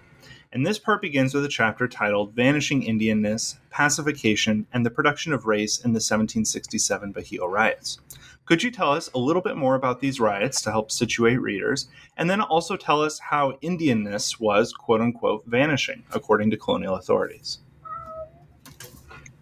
And 0.51 0.65
this 0.65 0.79
part 0.79 1.01
begins 1.01 1.33
with 1.33 1.43
a 1.43 1.49
chapter 1.49 1.87
titled 1.87 2.33
Vanishing 2.33 2.81
Indianness, 2.81 3.57
Pacification, 3.69 4.65
and 4.71 4.85
the 4.85 4.89
Production 4.89 5.33
of 5.33 5.45
Race 5.45 5.77
in 5.77 5.91
the 5.91 5.97
1767 5.97 7.13
Bajío 7.13 7.49
Riots. 7.49 7.99
Could 8.45 8.61
you 8.61 8.69
tell 8.69 8.91
us 8.91 9.09
a 9.15 9.19
little 9.19 9.41
bit 9.41 9.57
more 9.57 9.73
about 9.75 9.99
these 9.99 10.19
riots 10.19 10.61
to 10.61 10.71
help 10.71 10.91
situate 10.91 11.41
readers, 11.41 11.87
and 12.17 12.29
then 12.29 12.41
also 12.41 12.75
tell 12.75 13.01
us 13.01 13.17
how 13.17 13.53
Indianness 13.63 14.39
was, 14.39 14.71
quote 14.71 15.01
unquote, 15.01 15.43
vanishing, 15.47 16.03
according 16.13 16.51
to 16.51 16.57
colonial 16.57 16.95
authorities? 16.95 17.59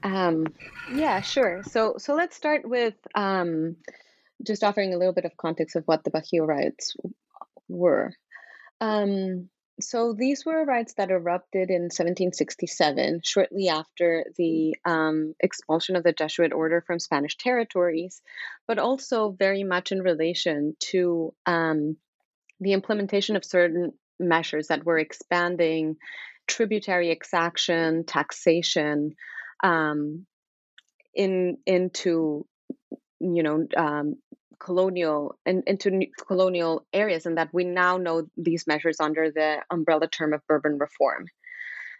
Um, 0.04 0.48
yeah, 0.94 1.22
sure. 1.22 1.64
So, 1.64 1.96
so 1.98 2.16
let's 2.16 2.36
start 2.36 2.68
with 2.68 2.96
um, 3.16 3.76
just 4.46 4.64
offering 4.64 4.94
a 4.94 4.98
little 4.98 5.14
bit 5.14 5.26
of 5.26 5.36
context 5.38 5.76
of 5.76 5.84
what 5.86 6.04
the 6.04 6.12
Bajío 6.12 6.48
riots 6.48 6.96
were. 7.68 8.14
Um, 8.80 9.50
so 9.80 10.14
these 10.14 10.46
were 10.46 10.66
riots 10.66 10.94
that 10.96 11.10
erupted 11.10 11.70
in 11.70 11.84
1767, 11.84 13.22
shortly 13.24 13.70
after 13.70 14.26
the 14.38 14.76
um, 14.86 15.34
expulsion 15.40 15.96
of 15.96 16.04
the 16.04 16.14
Jesuit 16.14 16.54
order 16.54 16.82
from 16.82 17.00
Spanish 17.00 17.38
territories, 17.38 18.22
but 18.68 18.78
also 18.78 19.32
very 19.32 19.64
much 19.64 19.92
in 19.92 20.02
relation 20.02 20.76
to 20.92 21.34
um, 21.46 21.98
the 22.60 22.74
implementation 22.74 23.36
of 23.36 23.44
certain 23.44 23.94
measures 24.20 24.68
that 24.68 24.86
were 24.86 25.00
expanding 25.00 25.98
tributary 26.48 27.10
exaction, 27.10 28.04
taxation, 28.06 29.16
um, 29.64 30.26
in 31.16 31.58
into 31.66 32.46
you 33.20 33.44
know 33.44 33.68
um, 33.78 34.16
colonial 34.60 35.38
and 35.46 35.64
into 35.68 36.08
colonial 36.28 36.86
areas, 36.94 37.26
and 37.26 37.38
that 37.38 37.50
we 37.54 37.64
now 37.64 37.98
know 37.98 38.28
these 38.38 38.66
measures 38.68 38.98
under 39.00 39.32
the 39.32 39.62
umbrella 39.70 40.08
term 40.08 40.34
of 40.34 40.42
Bourbon 40.48 40.78
reform. 40.78 41.26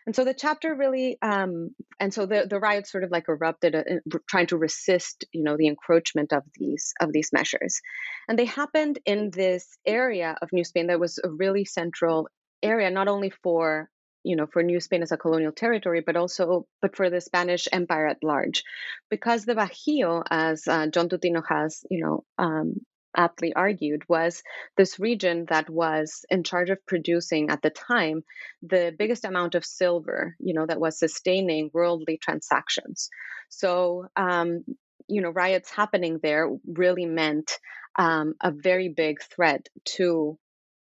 And 0.06 0.14
so 0.14 0.26
the 0.26 0.34
chapter 0.34 0.76
really, 0.76 1.18
um, 1.22 1.70
and 2.00 2.14
so 2.14 2.26
the, 2.26 2.46
the 2.50 2.60
riots 2.60 2.92
sort 2.92 3.06
of 3.06 3.12
like 3.12 3.30
erupted, 3.30 3.74
uh, 3.74 3.84
trying 4.28 4.48
to 4.48 4.58
resist, 4.58 5.24
you 5.32 5.44
know, 5.44 5.56
the 5.56 5.68
encroachment 5.68 6.34
of 6.34 6.44
these 6.56 6.94
of 7.00 7.14
these 7.14 7.32
measures, 7.32 7.80
and 8.28 8.38
they 8.38 8.46
happened 8.46 9.00
in 9.06 9.30
this 9.32 9.78
area 9.86 10.36
of 10.42 10.50
New 10.52 10.66
Spain 10.66 10.88
that 10.88 11.00
was 11.00 11.20
a 11.24 11.30
really 11.30 11.64
central 11.64 12.28
area, 12.62 12.90
not 12.90 13.08
only 13.08 13.30
for 13.30 13.90
you 14.24 14.36
know 14.36 14.48
for 14.48 14.64
New 14.64 14.80
Spain 14.80 15.04
as 15.04 15.12
a 15.12 15.18
colonial 15.18 15.52
territory, 15.52 16.02
but 16.02 16.16
also 16.16 16.68
but 16.82 16.96
for 16.96 17.10
the 17.10 17.22
Spanish 17.22 17.68
Empire 17.72 18.08
at 18.08 18.24
large, 18.24 18.64
because 19.10 19.46
the 19.46 19.56
Bajío, 19.56 20.24
as 20.30 20.68
uh, 20.68 20.88
John 20.88 21.10
Tutino 21.10 21.44
has 21.48 21.84
you 21.90 22.04
know 22.04 22.24
um, 22.38 22.76
aptly 23.16 23.54
argued, 23.54 24.04
was 24.10 24.42
this 24.78 25.00
region 25.00 25.46
that 25.50 25.70
was 25.70 26.26
in 26.30 26.44
charge 26.44 26.70
of 26.70 26.86
producing 26.86 27.50
at 27.50 27.62
the 27.62 27.70
time 27.70 28.24
the 28.62 28.94
biggest 28.98 29.26
amount 29.26 29.56
of 29.56 29.66
silver, 29.66 30.36
you 30.40 30.54
know, 30.54 30.66
that 30.66 30.80
was 30.80 30.98
sustaining 30.98 31.70
worldly 31.74 32.18
transactions. 32.18 33.10
So 33.50 34.08
um, 34.16 34.64
you 35.08 35.22
know 35.22 35.30
riots 35.30 35.70
happening 35.70 36.20
there 36.22 36.50
really 36.66 37.06
meant 37.06 37.60
um, 37.98 38.34
a 38.42 38.52
very 38.52 38.90
big 38.90 39.22
threat 39.22 39.68
to 39.86 40.38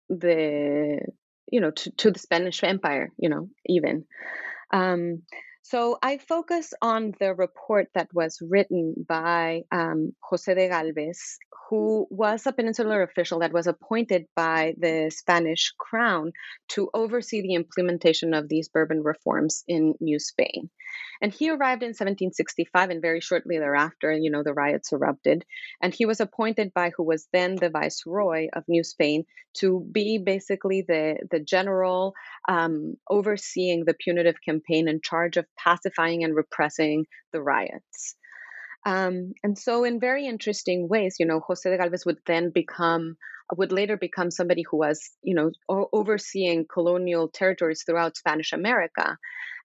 the 0.09 1.00
you 1.51 1.62
know 1.62 1.71
to, 1.71 1.91
to 1.91 2.12
the 2.12 2.19
spanish 2.19 2.63
empire 2.63 3.12
you 3.17 3.29
know 3.29 3.50
even. 3.65 4.05
Um, 4.71 5.21
so 5.63 5.98
I 6.03 6.17
focus 6.17 6.74
on 6.82 7.13
the 7.20 7.34
report 7.34 7.88
that 7.96 8.10
was 8.13 8.38
written 8.41 9.05
by 9.08 9.62
um, 9.72 10.12
Jose 10.22 10.53
de 10.53 10.67
Galvez, 10.67 11.38
who 11.70 12.05
was 12.12 12.46
a 12.46 12.51
peninsular 12.51 13.01
official 13.01 13.39
that 13.39 13.53
was 13.53 13.65
appointed 13.65 14.25
by 14.36 14.75
the 14.77 15.10
Spanish 15.10 15.74
crown 15.79 16.34
to 16.70 16.89
oversee 16.93 17.41
the 17.41 17.53
implementation 17.53 18.34
of 18.34 18.50
these 18.50 18.67
Bourbon 18.67 19.03
reforms 19.03 19.63
in 19.67 19.96
New 20.01 20.20
Spain. 20.20 20.70
And 21.22 21.34
he 21.34 21.50
arrived 21.50 21.82
in 21.82 21.89
1765, 21.89 22.89
and 22.89 23.01
very 23.01 23.22
shortly 23.22 23.58
thereafter, 23.58 24.12
you 24.12 24.29
know, 24.29 24.43
the 24.43 24.53
riots 24.53 24.91
erupted. 24.91 25.46
And 25.82 25.93
he 25.93 26.05
was 26.05 26.20
appointed 26.20 26.74
by 26.74 26.91
who 26.96 27.03
was 27.03 27.27
then 27.32 27.55
the 27.55 27.70
viceroy 27.70 28.48
of 28.53 28.65
New 28.67 28.84
Spain 28.84 29.24
to 29.55 29.88
be 29.91 30.17
basically 30.17 30.84
the, 30.88 31.17
the 31.32 31.39
general 31.39 32.13
um, 32.48 32.96
overseeing 33.10 33.86
the 33.86 33.93
punitive 33.93 34.36
campaign 34.43 34.88
in 34.88 34.99
charge 35.02 35.38
of 35.38 35.45
pacifying 35.57 36.23
and 36.23 36.35
repressing 36.35 37.05
the 37.31 37.41
riots. 37.41 38.15
Um, 38.85 39.33
and 39.43 39.57
so, 39.57 39.83
in 39.83 39.99
very 39.99 40.27
interesting 40.27 40.87
ways, 40.89 41.15
you 41.19 41.25
know, 41.25 41.39
Jose 41.39 41.69
de 41.69 41.77
Galvez 41.77 42.05
would 42.05 42.19
then 42.25 42.49
become, 42.49 43.15
would 43.55 43.71
later 43.71 43.95
become 43.95 44.29
somebody 44.29 44.63
who 44.69 44.77
was, 44.77 45.11
you 45.21 45.35
know, 45.35 45.51
overseeing 45.69 46.65
colonial 46.71 47.29
territories 47.29 47.83
throughout 47.85 48.17
Spanish 48.17 48.51
America. 48.51 49.17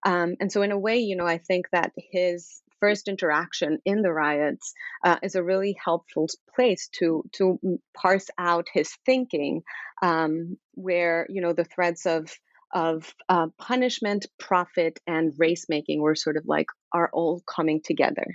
Um, 0.04 0.36
and 0.40 0.52
so, 0.52 0.62
in 0.62 0.70
a 0.70 0.78
way, 0.78 0.98
you 0.98 1.16
know, 1.16 1.26
I 1.26 1.38
think 1.38 1.66
that 1.72 1.92
his 1.96 2.62
first 2.80 3.08
interaction 3.08 3.80
in 3.84 4.02
the 4.02 4.12
riots 4.12 4.72
uh, 5.04 5.16
is 5.22 5.34
a 5.34 5.42
really 5.42 5.76
helpful 5.84 6.28
place 6.54 6.88
to 6.98 7.24
to 7.32 7.58
parse 7.96 8.28
out 8.38 8.68
his 8.72 8.96
thinking, 9.04 9.62
um, 10.02 10.56
where 10.74 11.26
you 11.28 11.40
know 11.40 11.52
the 11.52 11.64
threads 11.64 12.06
of 12.06 12.30
of 12.72 13.14
uh, 13.28 13.48
punishment, 13.58 14.26
profit, 14.38 14.98
and 15.06 15.32
race 15.38 15.66
making 15.68 16.00
were 16.00 16.14
sort 16.14 16.36
of 16.36 16.44
like 16.46 16.66
are 16.92 17.10
all 17.12 17.42
coming 17.46 17.80
together. 17.82 18.26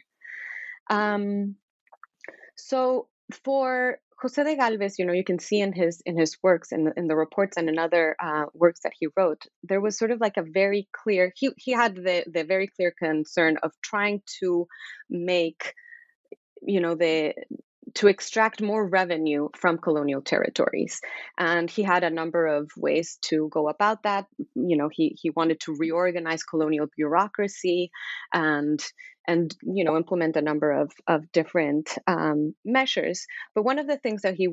Um, 0.90 1.56
so 2.56 3.08
for 3.44 4.00
Jose 4.22 4.42
de 4.42 4.56
Galvez, 4.56 4.98
you 4.98 5.06
know, 5.06 5.14
you 5.14 5.24
can 5.24 5.40
see 5.40 5.60
in 5.60 5.74
his 5.74 6.02
in 6.06 6.18
his 6.18 6.38
works 6.42 6.72
and 6.72 6.88
in, 6.88 6.94
in, 6.96 7.08
the 7.08 7.16
reports 7.16 7.58
and 7.58 7.68
in 7.68 7.78
other 7.78 8.16
uh, 8.24 8.46
works 8.54 8.82
that 8.84 8.94
he 8.98 9.08
wrote, 9.18 9.44
there 9.64 9.82
was 9.82 9.98
sort 9.98 10.12
of 10.12 10.22
like 10.22 10.38
a 10.38 10.44
very 10.44 10.88
clear. 10.94 11.34
He 11.36 11.52
he 11.58 11.72
had 11.72 11.96
the 11.96 12.24
the 12.32 12.44
very 12.44 12.68
clear 12.68 12.94
concern 12.98 13.58
of 13.64 13.72
trying 13.84 14.22
to 14.40 14.68
make, 15.10 15.74
you 16.62 16.80
know, 16.80 16.96
the 16.96 17.34
to 17.96 18.08
extract 18.08 18.62
more 18.62 18.88
revenue 18.88 19.50
from 19.56 19.78
colonial 19.78 20.22
territories. 20.22 21.02
And 21.38 21.70
he 21.70 21.84
had 21.84 22.04
a 22.04 22.10
number 22.10 22.48
of 22.48 22.72
ways 22.78 23.18
to 23.24 23.50
go 23.52 23.70
about 23.70 24.04
that. 24.04 24.26
You 24.56 24.78
know, 24.78 24.90
he, 24.92 25.18
he 25.22 25.30
wanted 25.30 25.60
to 25.62 25.76
reorganize 25.78 26.44
colonial 26.44 26.88
bureaucracy 26.96 27.92
and 28.34 28.84
and 29.26 29.56
you 29.62 29.86
know 29.86 29.96
implement 29.96 30.36
a 30.36 30.42
number 30.42 30.72
of, 30.72 30.92
of 31.08 31.32
different 31.32 31.98
um, 32.08 32.54
measures. 32.66 33.26
But 33.56 33.64
one 33.64 33.80
of 33.80 33.88
the 33.88 33.98
things 33.98 34.24
that 34.24 34.36
he 34.36 34.50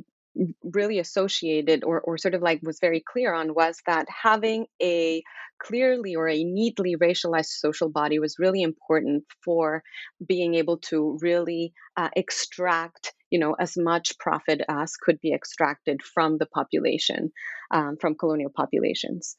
really 0.62 0.99
associated 0.99 1.83
or, 1.85 2.01
or 2.01 2.16
sort 2.16 2.35
of 2.35 2.43
like 2.43 2.61
was 2.62 2.79
very 2.81 3.03
clear 3.05 3.35
on 3.35 3.55
was 3.55 3.79
that 3.87 4.07
having 4.09 4.66
a 4.81 5.23
clearly 5.61 6.14
or 6.14 6.29
a 6.29 6.45
neatly 6.45 6.97
racialized 6.97 7.47
social 7.47 7.88
body 7.88 8.19
was 8.19 8.38
really 8.38 8.62
important 8.62 9.25
for 9.45 9.83
being 10.27 10.55
able 10.55 10.79
to 10.79 11.19
really 11.21 11.73
uh, 11.97 12.09
extract 12.16 13.12
you 13.31 13.38
know 13.38 13.55
as 13.55 13.77
much 13.77 14.19
profit 14.19 14.61
as 14.69 14.97
could 14.97 15.21
be 15.21 15.33
extracted 15.33 16.03
from 16.03 16.38
the 16.38 16.47
population 16.47 17.33
um, 17.71 17.97
from 18.01 18.14
colonial 18.14 18.51
populations 18.51 19.37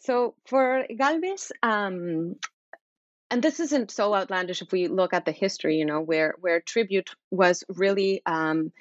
so 0.00 0.34
for 0.46 0.86
galvez 0.96 1.52
um, 1.62 2.36
and 3.30 3.42
this 3.42 3.60
isn't 3.60 3.90
so 3.90 4.14
outlandish 4.14 4.62
if 4.62 4.72
we 4.72 4.88
look 4.88 5.12
at 5.12 5.24
the 5.24 5.32
history 5.32 5.76
you 5.76 5.84
know 5.84 6.00
where 6.00 6.34
where 6.40 6.60
tribute 6.60 7.10
was 7.30 7.64
really 7.68 8.22
um, 8.26 8.72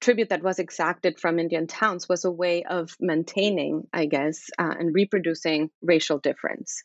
tribute 0.00 0.30
that 0.30 0.42
was 0.42 0.58
exacted 0.58 1.20
from 1.20 1.38
Indian 1.38 1.66
towns 1.66 2.08
was 2.08 2.24
a 2.24 2.30
way 2.30 2.64
of 2.64 2.96
maintaining, 3.00 3.86
I 3.92 4.06
guess, 4.06 4.50
uh, 4.58 4.74
and 4.78 4.94
reproducing 4.94 5.70
racial 5.82 6.18
difference. 6.18 6.82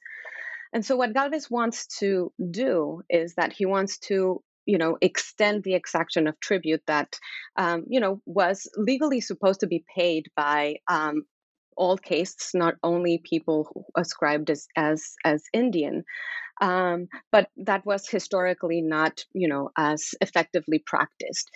And 0.73 0.85
so, 0.85 0.97
what 0.97 1.13
Galvez 1.13 1.49
wants 1.49 1.87
to 1.99 2.31
do 2.37 3.01
is 3.09 3.35
that 3.35 3.53
he 3.53 3.65
wants 3.65 3.97
to, 4.09 4.43
you 4.65 4.77
know, 4.77 4.97
extend 5.01 5.63
the 5.63 5.75
exaction 5.75 6.27
of 6.27 6.39
tribute 6.39 6.81
that, 6.87 7.17
um, 7.57 7.83
you 7.87 7.99
know, 7.99 8.21
was 8.25 8.69
legally 8.75 9.21
supposed 9.21 9.61
to 9.61 9.67
be 9.67 9.83
paid 9.95 10.27
by 10.35 10.77
um, 10.87 11.23
all 11.77 11.97
castes, 11.97 12.51
not 12.53 12.75
only 12.83 13.21
people 13.23 13.85
ascribed 13.97 14.49
as 14.49 14.67
as 14.75 15.13
as 15.23 15.43
Indian, 15.53 16.03
um, 16.61 17.07
but 17.31 17.49
that 17.57 17.85
was 17.85 18.07
historically 18.07 18.81
not, 18.81 19.23
you 19.33 19.47
know, 19.47 19.69
as 19.77 20.15
effectively 20.21 20.83
practiced 20.85 21.49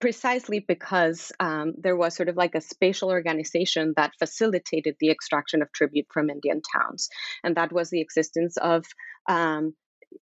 precisely 0.00 0.62
because 0.66 1.32
um, 1.40 1.72
there 1.78 1.96
was 1.96 2.14
sort 2.14 2.28
of 2.28 2.36
like 2.36 2.54
a 2.54 2.60
spatial 2.60 3.08
organization 3.08 3.94
that 3.96 4.12
facilitated 4.18 4.94
the 5.00 5.10
extraction 5.10 5.62
of 5.62 5.72
tribute 5.72 6.04
from 6.12 6.28
Indian 6.28 6.60
towns. 6.74 7.08
And 7.42 7.56
that 7.56 7.72
was 7.72 7.88
the 7.88 8.02
existence 8.02 8.58
of 8.58 8.84
um, 9.30 9.74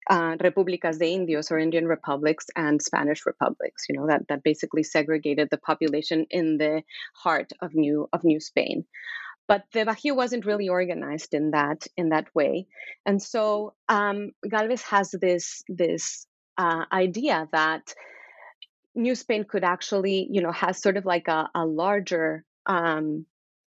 uh, 0.09 0.35
repúblicas 0.37 0.97
de 0.99 1.07
indios 1.07 1.51
or 1.51 1.59
Indian 1.59 1.87
republics 1.87 2.47
and 2.55 2.81
Spanish 2.81 3.25
republics. 3.25 3.85
You 3.89 3.99
know 3.99 4.07
that 4.07 4.27
that 4.29 4.43
basically 4.43 4.83
segregated 4.83 5.49
the 5.49 5.57
population 5.57 6.25
in 6.29 6.57
the 6.57 6.83
heart 7.13 7.51
of 7.61 7.73
New 7.73 8.09
of 8.13 8.23
New 8.23 8.39
Spain. 8.39 8.85
But 9.47 9.63
the 9.71 9.85
Bajío 9.85 10.15
wasn't 10.15 10.45
really 10.45 10.67
organized 10.69 11.33
in 11.33 11.51
that 11.51 11.87
in 11.95 12.09
that 12.09 12.33
way, 12.35 12.67
and 13.05 13.21
so 13.21 13.73
um, 13.87 14.31
Galvez 14.47 14.81
has 14.83 15.11
this 15.11 15.63
this 15.67 16.27
uh, 16.57 16.85
idea 16.91 17.47
that 17.51 17.93
New 18.95 19.15
Spain 19.15 19.45
could 19.45 19.63
actually, 19.63 20.27
you 20.29 20.41
know, 20.41 20.51
has 20.51 20.81
sort 20.81 20.97
of 20.97 21.05
like 21.05 21.27
a, 21.27 21.49
a 21.53 21.65
larger 21.65 22.43
um, 22.65 23.25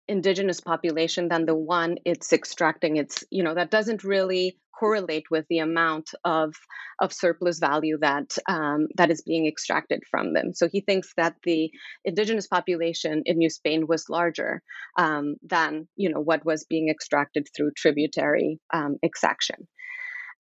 indigenous 0.09 0.61
population 0.61 1.29
than 1.29 1.45
the 1.45 1.55
one 1.55 1.97
it's 2.05 2.33
extracting 2.33 2.97
it's 2.97 3.25
you 3.31 3.43
know 3.43 3.55
that 3.55 3.71
doesn't 3.71 4.05
really 4.05 4.57
correlate 4.79 5.25
with 5.31 5.45
the 5.49 5.59
amount 5.59 6.11
of 6.25 6.55
of 7.01 7.13
surplus 7.13 7.59
value 7.59 7.99
that 8.01 8.37
um, 8.49 8.89
that 8.97 9.11
is 9.11 9.23
being 9.23 9.47
extracted 9.47 10.03
from 10.11 10.33
them. 10.33 10.53
So 10.55 10.69
he 10.69 10.81
thinks 10.81 11.13
that 11.17 11.35
the 11.45 11.71
indigenous 12.05 12.47
population 12.47 13.23
in 13.25 13.39
New 13.39 13.51
Spain 13.51 13.87
was 13.87 14.09
larger 14.09 14.63
um, 14.97 15.37
than 15.43 15.89
you 15.97 16.11
know 16.11 16.21
what 16.21 16.45
was 16.45 16.65
being 16.65 16.89
extracted 16.89 17.49
through 17.55 17.73
tributary 17.77 18.61
um, 18.73 18.97
extraction, 19.03 19.69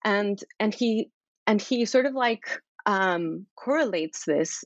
and 0.05 0.39
and 0.61 0.75
he 0.75 1.11
and 1.47 1.61
he 1.61 1.85
sort 1.85 2.07
of 2.07 2.15
like 2.15 2.61
um, 2.87 3.47
correlates 3.57 4.25
this 4.25 4.65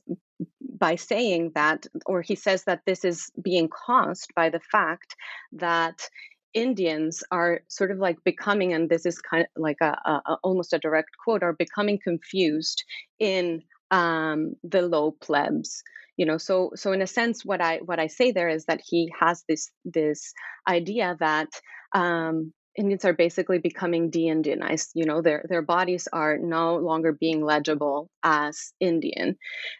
by 0.59 0.95
saying 0.95 1.51
that, 1.55 1.85
or 2.05 2.21
he 2.21 2.35
says 2.35 2.63
that 2.65 2.81
this 2.85 3.05
is 3.05 3.31
being 3.41 3.69
caused 3.69 4.31
by 4.35 4.49
the 4.49 4.59
fact 4.59 5.15
that 5.53 6.07
Indians 6.53 7.23
are 7.31 7.61
sort 7.67 7.91
of 7.91 7.97
like 7.97 8.23
becoming, 8.23 8.73
and 8.73 8.89
this 8.89 9.05
is 9.05 9.19
kind 9.19 9.43
of 9.43 9.61
like 9.61 9.77
a, 9.81 9.97
a 10.05 10.37
almost 10.43 10.73
a 10.73 10.79
direct 10.79 11.09
quote, 11.23 11.43
are 11.43 11.53
becoming 11.53 11.99
confused 12.03 12.83
in 13.19 13.61
um, 13.91 14.53
the 14.63 14.81
low 14.81 15.11
plebs. 15.11 15.83
You 16.17 16.27
know, 16.27 16.37
so 16.37 16.71
so 16.75 16.91
in 16.91 17.01
a 17.01 17.07
sense, 17.07 17.43
what 17.43 17.59
I 17.59 17.77
what 17.77 17.99
I 17.99 18.07
say 18.07 18.31
there 18.31 18.49
is 18.49 18.65
that 18.65 18.81
he 18.85 19.11
has 19.19 19.43
this 19.49 19.71
this 19.83 20.33
idea 20.67 21.17
that 21.19 21.49
um, 21.93 22.53
Indians 22.77 23.05
are 23.05 23.13
basically 23.13 23.59
becoming 23.59 24.09
de-Indianized. 24.09 24.89
You 24.95 25.05
know, 25.05 25.21
their 25.21 25.45
their 25.47 25.61
bodies 25.61 26.07
are 26.11 26.37
no 26.37 26.77
longer 26.77 27.11
being 27.11 27.45
legible 27.45 28.09
as 28.23 28.73
Indian, 28.79 29.37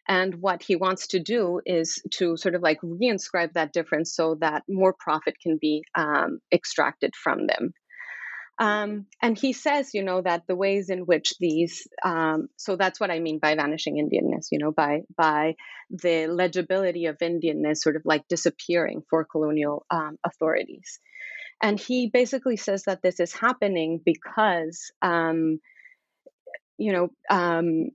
and 0.08 0.36
what 0.36 0.62
he 0.62 0.75
wants 0.75 1.08
to 1.08 1.19
do 1.19 1.62
is 1.65 2.01
to 2.12 2.38
sort 2.38 2.56
of 2.56 2.62
like 2.62 2.79
reinscribe 2.82 3.53
that 3.53 3.73
difference 3.73 4.15
so 4.15 4.38
that 4.41 4.63
more 4.69 4.93
profit 4.97 5.36
can 5.41 5.58
be 5.60 5.84
um, 5.95 6.39
extracted 6.51 7.15
from 7.15 7.47
them. 7.47 7.73
Um, 8.60 9.08
and 9.21 9.38
he 9.38 9.51
says, 9.53 9.95
you 9.95 10.03
know, 10.03 10.21
that 10.21 10.43
the 10.47 10.56
ways 10.56 10.89
in 10.89 10.99
which 10.99 11.34
these, 11.39 11.88
um, 12.06 12.49
so 12.58 12.75
that's 12.75 12.99
what 12.99 13.10
I 13.10 13.19
mean 13.19 13.39
by 13.39 13.56
vanishing 13.56 13.95
Indianness, 13.95 14.47
you 14.51 14.60
know, 14.60 14.71
by 14.71 15.01
by 15.17 15.56
the 15.89 16.27
legibility 16.27 17.08
of 17.08 17.17
Indianness 17.17 17.77
sort 17.77 17.95
of 17.95 18.03
like 18.06 18.27
disappearing 18.27 19.01
for 19.10 19.25
colonial 19.25 19.86
um, 19.89 20.17
authorities. 20.23 20.99
And 21.62 21.80
he 21.80 22.10
basically 22.10 22.58
says 22.58 22.84
that 22.84 23.02
this 23.02 23.20
is 23.20 23.34
happening 23.34 24.02
because, 24.04 24.92
um, 25.02 25.60
you 26.78 26.92
know, 26.92 27.10
um, 27.30 27.89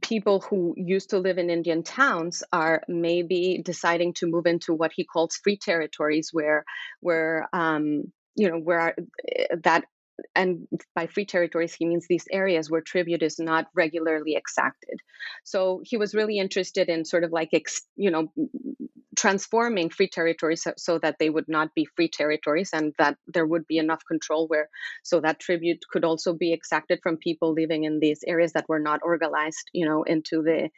people 0.00 0.40
who 0.40 0.74
used 0.76 1.10
to 1.10 1.18
live 1.18 1.38
in 1.38 1.50
Indian 1.50 1.82
towns 1.82 2.42
are 2.52 2.82
maybe 2.88 3.60
deciding 3.64 4.14
to 4.14 4.26
move 4.26 4.46
into 4.46 4.72
what 4.74 4.92
he 4.94 5.04
calls 5.04 5.36
free 5.36 5.58
territories, 5.58 6.30
where, 6.32 6.64
where, 7.00 7.48
um, 7.52 8.04
you 8.36 8.50
know, 8.50 8.58
where 8.58 8.94
eh, 9.28 9.46
that 9.62 9.84
and 10.34 10.66
by 10.94 11.06
free 11.06 11.24
territories 11.24 11.74
he 11.74 11.86
means 11.86 12.06
these 12.08 12.26
areas 12.30 12.70
where 12.70 12.80
tribute 12.80 13.22
is 13.22 13.38
not 13.38 13.66
regularly 13.74 14.36
exacted. 14.36 15.00
So 15.44 15.80
he 15.84 15.96
was 15.96 16.14
really 16.14 16.38
interested 16.38 16.88
in 16.88 17.04
sort 17.04 17.24
of 17.24 17.32
like 17.32 17.50
you 17.96 18.10
know 18.10 18.32
transforming 19.16 19.90
free 19.90 20.08
territories 20.08 20.62
so, 20.62 20.72
so, 20.76 20.98
that 20.98 21.16
they 21.18 21.30
would 21.30 21.48
not 21.48 21.74
be 21.74 21.86
free 21.96 22.08
territories 22.08 22.70
and 22.72 22.92
that 22.98 23.16
there 23.26 23.46
would 23.46 23.66
be 23.66 23.78
enough 23.78 24.02
control 24.06 24.48
where 24.48 24.68
so 25.02 25.20
that 25.20 25.38
tribute 25.38 25.84
could 25.90 26.04
also 26.04 26.32
be 26.32 26.52
exacted 26.52 26.98
from 27.02 27.16
people 27.16 27.52
living 27.52 27.84
in 27.84 28.00
these 28.00 28.20
areas 28.26 28.52
that 28.52 28.68
were 28.68 28.80
not 28.80 29.00
organized 29.02 29.70
you 29.72 29.86
know 29.86 30.02
into 30.02 30.42
the 30.42 30.68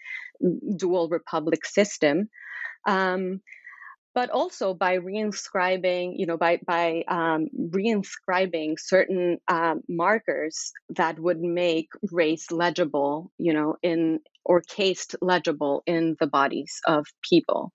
dual 0.77 1.09
republic 1.09 1.64
system. 1.64 2.29
Um, 2.87 3.40
but 4.16 4.31
also 4.31 4.72
by 4.72 4.96
reinscribing, 4.96 6.14
you 6.16 6.24
know, 6.24 6.38
by 6.38 6.59
by 6.66 7.05
um, 7.07 7.48
reinscribing 7.55 8.76
certain 8.79 9.37
um, 9.46 9.83
markers 9.90 10.72
that 10.88 11.18
would 11.18 11.38
make 11.38 11.90
race 12.11 12.50
legible, 12.50 13.31
you 13.37 13.52
know, 13.52 13.76
in 13.83 14.20
or 14.42 14.62
caste 14.62 15.16
legible 15.20 15.83
in 15.87 16.16
the 16.18 16.26
bodies 16.26 16.81
of 16.87 17.05
people. 17.31 17.72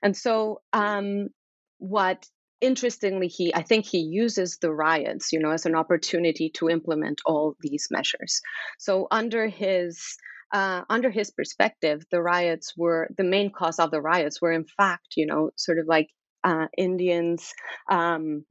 And 0.00 0.16
so, 0.16 0.60
um, 0.72 1.30
what 1.78 2.24
interestingly, 2.60 3.26
he 3.26 3.52
I 3.52 3.62
think 3.62 3.84
he 3.84 3.98
uses 3.98 4.58
the 4.60 4.72
riots, 4.72 5.32
you 5.32 5.40
know, 5.40 5.50
as 5.50 5.66
an 5.66 5.74
opportunity 5.74 6.50
to 6.54 6.70
implement 6.70 7.20
all 7.26 7.56
these 7.60 7.88
measures. 7.90 8.40
So 8.78 9.08
under 9.10 9.48
his 9.48 10.16
uh, 10.54 10.84
under 10.88 11.10
his 11.10 11.32
perspective, 11.32 12.04
the 12.12 12.22
riots 12.22 12.74
were 12.76 13.08
the 13.18 13.24
main 13.24 13.50
cause 13.50 13.80
of 13.80 13.90
the 13.90 14.00
riots 14.00 14.40
were, 14.40 14.52
in 14.52 14.64
fact, 14.64 15.08
you 15.16 15.26
know, 15.26 15.50
sort 15.56 15.80
of 15.80 15.86
like 15.88 16.08
uh, 16.44 16.68
Indians. 16.78 17.52
Um, 17.90 18.46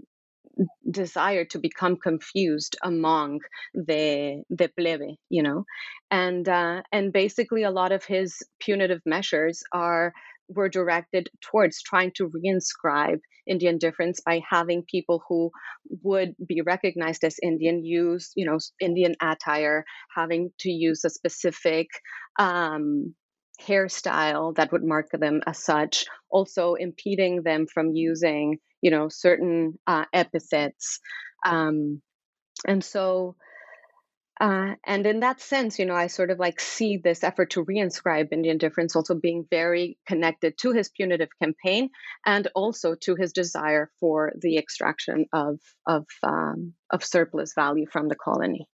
desire 0.92 1.46
to 1.46 1.58
become 1.58 1.98
confused 1.98 2.76
among 2.84 3.40
the 3.74 4.44
the 4.52 4.70
plebe 4.78 5.16
you 5.30 5.42
know 5.42 5.66
and 6.12 6.48
uh, 6.48 6.84
and 6.92 7.12
basically 7.12 7.64
a 7.64 7.72
lot 7.72 7.92
of 7.92 8.06
his 8.06 8.44
punitive 8.60 9.02
measures 9.06 9.64
are 9.72 10.14
were 10.48 10.70
directed 10.70 11.30
towards 11.42 11.82
trying 11.82 12.12
to 12.16 12.30
reinscribe 12.30 13.20
Indian 13.48 13.78
difference 13.78 14.22
by 14.22 14.42
having 14.50 14.84
people 14.90 15.24
who 15.28 15.52
would 16.02 16.36
be 16.46 16.62
recognized 16.62 17.24
as 17.24 17.38
Indian 17.42 17.84
use, 17.84 18.32
you 18.36 18.46
know, 18.46 18.58
Indian 18.80 19.16
attire, 19.22 19.84
having 20.16 20.52
to 20.60 20.70
use 20.70 21.04
a 21.04 21.10
specific 21.10 21.88
um, 22.40 23.14
hairstyle 23.62 24.56
that 24.56 24.72
would 24.72 24.84
mark 24.84 25.08
them 25.12 25.42
as 25.46 25.64
such, 25.64 26.06
also 26.30 26.76
impeding 26.76 27.44
them 27.44 27.68
from 27.68 27.92
using, 27.94 28.58
you 28.82 28.92
know, 28.92 29.08
certain 29.10 29.78
uh, 29.88 30.06
epithets. 30.14 31.00
Um, 31.46 32.02
and 32.68 32.84
so 32.84 33.36
uh, 34.40 34.76
and 34.86 35.06
in 35.06 35.20
that 35.20 35.40
sense, 35.40 35.78
you 35.78 35.86
know, 35.86 35.96
I 35.96 36.08
sort 36.08 36.32
of 36.32 36.40
like 36.40 36.60
see 36.60 36.98
this 36.98 37.24
effort 37.24 37.52
to 37.52 37.64
reinscribe 37.64 38.30
Indian 38.32 38.58
difference 38.58 38.96
also 38.96 39.14
being 39.14 39.46
very 39.50 39.98
connected 40.08 40.58
to 40.60 40.72
his 40.72 40.90
punitive 40.90 41.30
campaign 41.42 41.90
and 42.26 42.48
also 42.56 42.96
to 43.02 43.16
his 43.16 43.32
desire 43.32 43.92
for 44.00 44.34
the 44.40 44.58
extraction 44.58 45.26
of 45.34 45.60
of 45.86 46.06
um, 46.24 46.74
of 46.90 47.04
surplus 47.04 47.54
value 47.54 47.86
from 47.92 48.08
the 48.08 48.16
colony. 48.16 48.68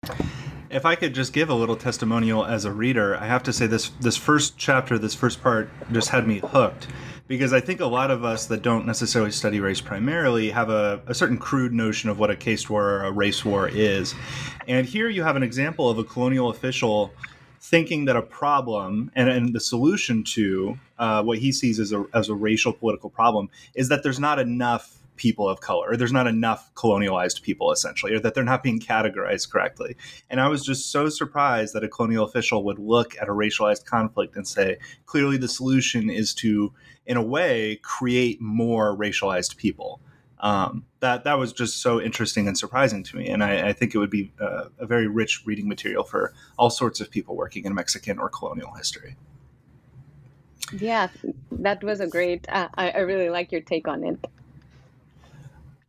If 0.70 0.86
I 0.86 0.96
could 0.96 1.16
just 1.16 1.34
give 1.34 1.50
a 1.50 1.56
little 1.56 1.78
testimonial 1.78 2.46
as 2.46 2.66
a 2.66 2.72
reader, 2.72 3.16
I 3.16 3.26
have 3.26 3.44
to 3.44 3.54
say 3.54 3.66
this 3.68 3.90
this 4.02 4.18
first 4.18 4.58
chapter, 4.58 5.00
this 5.00 5.16
first 5.16 5.42
part, 5.42 5.70
just 5.92 6.10
had 6.10 6.28
me 6.28 6.40
hooked 6.40 6.88
because 7.28 7.52
I 7.54 7.60
think 7.60 7.80
a 7.80 7.86
lot 7.86 8.10
of 8.10 8.24
us 8.24 8.46
that 8.48 8.62
don't 8.62 8.86
necessarily 8.86 9.32
study 9.32 9.60
race 9.60 9.82
primarily 9.82 10.50
have 10.52 10.70
a, 10.70 11.02
a, 11.08 11.14
certain 11.14 11.38
crude 11.38 11.74
notion 11.74 12.10
of 12.10 12.20
what 12.20 12.30
a 12.30 12.36
caste 12.36 12.70
war 12.70 12.84
or 12.84 13.04
a 13.04 13.12
race 13.12 13.44
war 13.44 13.68
is. 13.68 14.16
And 14.68 14.88
here 14.88 15.10
you 15.10 15.24
have 15.24 15.36
an 15.36 15.44
example 15.44 15.90
of 15.90 15.98
a 15.98 16.04
colonial 16.04 16.50
official 16.50 17.12
thinking 17.60 18.06
that 18.06 18.16
a 18.16 18.22
problem 18.22 19.12
and, 19.16 19.30
and 19.30 19.54
the 19.54 19.60
solution 19.60 20.24
to 20.24 20.80
uh, 21.00 21.22
what 21.22 21.40
he 21.40 21.52
sees 21.52 21.80
as 21.80 21.92
a, 21.92 22.06
as 22.14 22.30
a 22.30 22.36
racial 22.36 22.72
political 22.72 23.10
problem 23.10 23.50
is 23.76 23.90
that 23.90 24.04
there's 24.04 24.20
not 24.20 24.40
enough 24.40 24.98
people 25.18 25.50
of 25.50 25.60
color, 25.60 25.90
or 25.90 25.98
there's 25.98 26.14
not 26.14 26.28
enough 26.28 26.74
colonialized 26.76 27.42
people, 27.42 27.72
essentially, 27.72 28.14
or 28.14 28.20
that 28.20 28.34
they're 28.34 28.44
not 28.44 28.64
being 28.64 28.80
categorized 28.80 29.52
correctly. 29.52 29.98
And 30.30 30.40
I 30.40 30.48
was 30.48 30.66
just 30.66 30.92
so 30.92 31.10
surprised 31.10 31.74
that 31.74 31.84
a 31.84 31.90
colonial 31.90 32.24
official 32.24 32.64
would 32.64 32.80
look 32.80 33.16
at 33.22 33.28
a 33.28 33.32
racialized 33.32 33.86
conflict 33.86 34.36
and 34.36 34.48
say, 34.48 34.78
clearly 35.06 35.38
the 35.38 35.48
solution 35.48 36.10
is 36.10 36.34
to, 36.36 36.72
in 37.06 37.18
a 37.18 37.24
way, 37.24 37.80
create 37.82 38.40
more 38.40 38.96
racialized 38.96 39.58
people. 39.58 40.00
Um, 40.40 40.86
that 41.00 41.24
that 41.24 41.40
was 41.40 41.52
just 41.52 41.82
so 41.82 42.00
interesting 42.00 42.48
and 42.48 42.56
surprising 42.56 43.02
to 43.04 43.18
me, 43.18 43.28
and 43.28 43.44
I, 43.44 43.70
I 43.70 43.74
think 43.74 43.96
it 43.96 43.98
would 43.98 44.12
be 44.12 44.32
uh, 44.40 44.66
a 44.78 44.86
very 44.86 45.08
rich 45.08 45.42
reading 45.48 45.68
material 45.68 46.04
for 46.04 46.32
all 46.60 46.70
sorts 46.70 47.02
of 47.02 47.10
people 47.10 47.36
working 47.36 47.66
in 47.66 47.74
Mexican 47.74 48.20
or 48.20 48.30
colonial 48.30 48.72
history. 48.74 49.16
Yeah, 50.74 51.08
that 51.52 51.84
was 51.84 52.02
a 52.02 52.08
great. 52.08 52.46
Uh, 52.50 52.68
I, 52.76 52.92
I 52.92 53.00
really 53.00 53.30
like 53.30 53.52
your 53.52 53.62
take 53.62 53.88
on 53.88 54.04
it. 54.04 54.28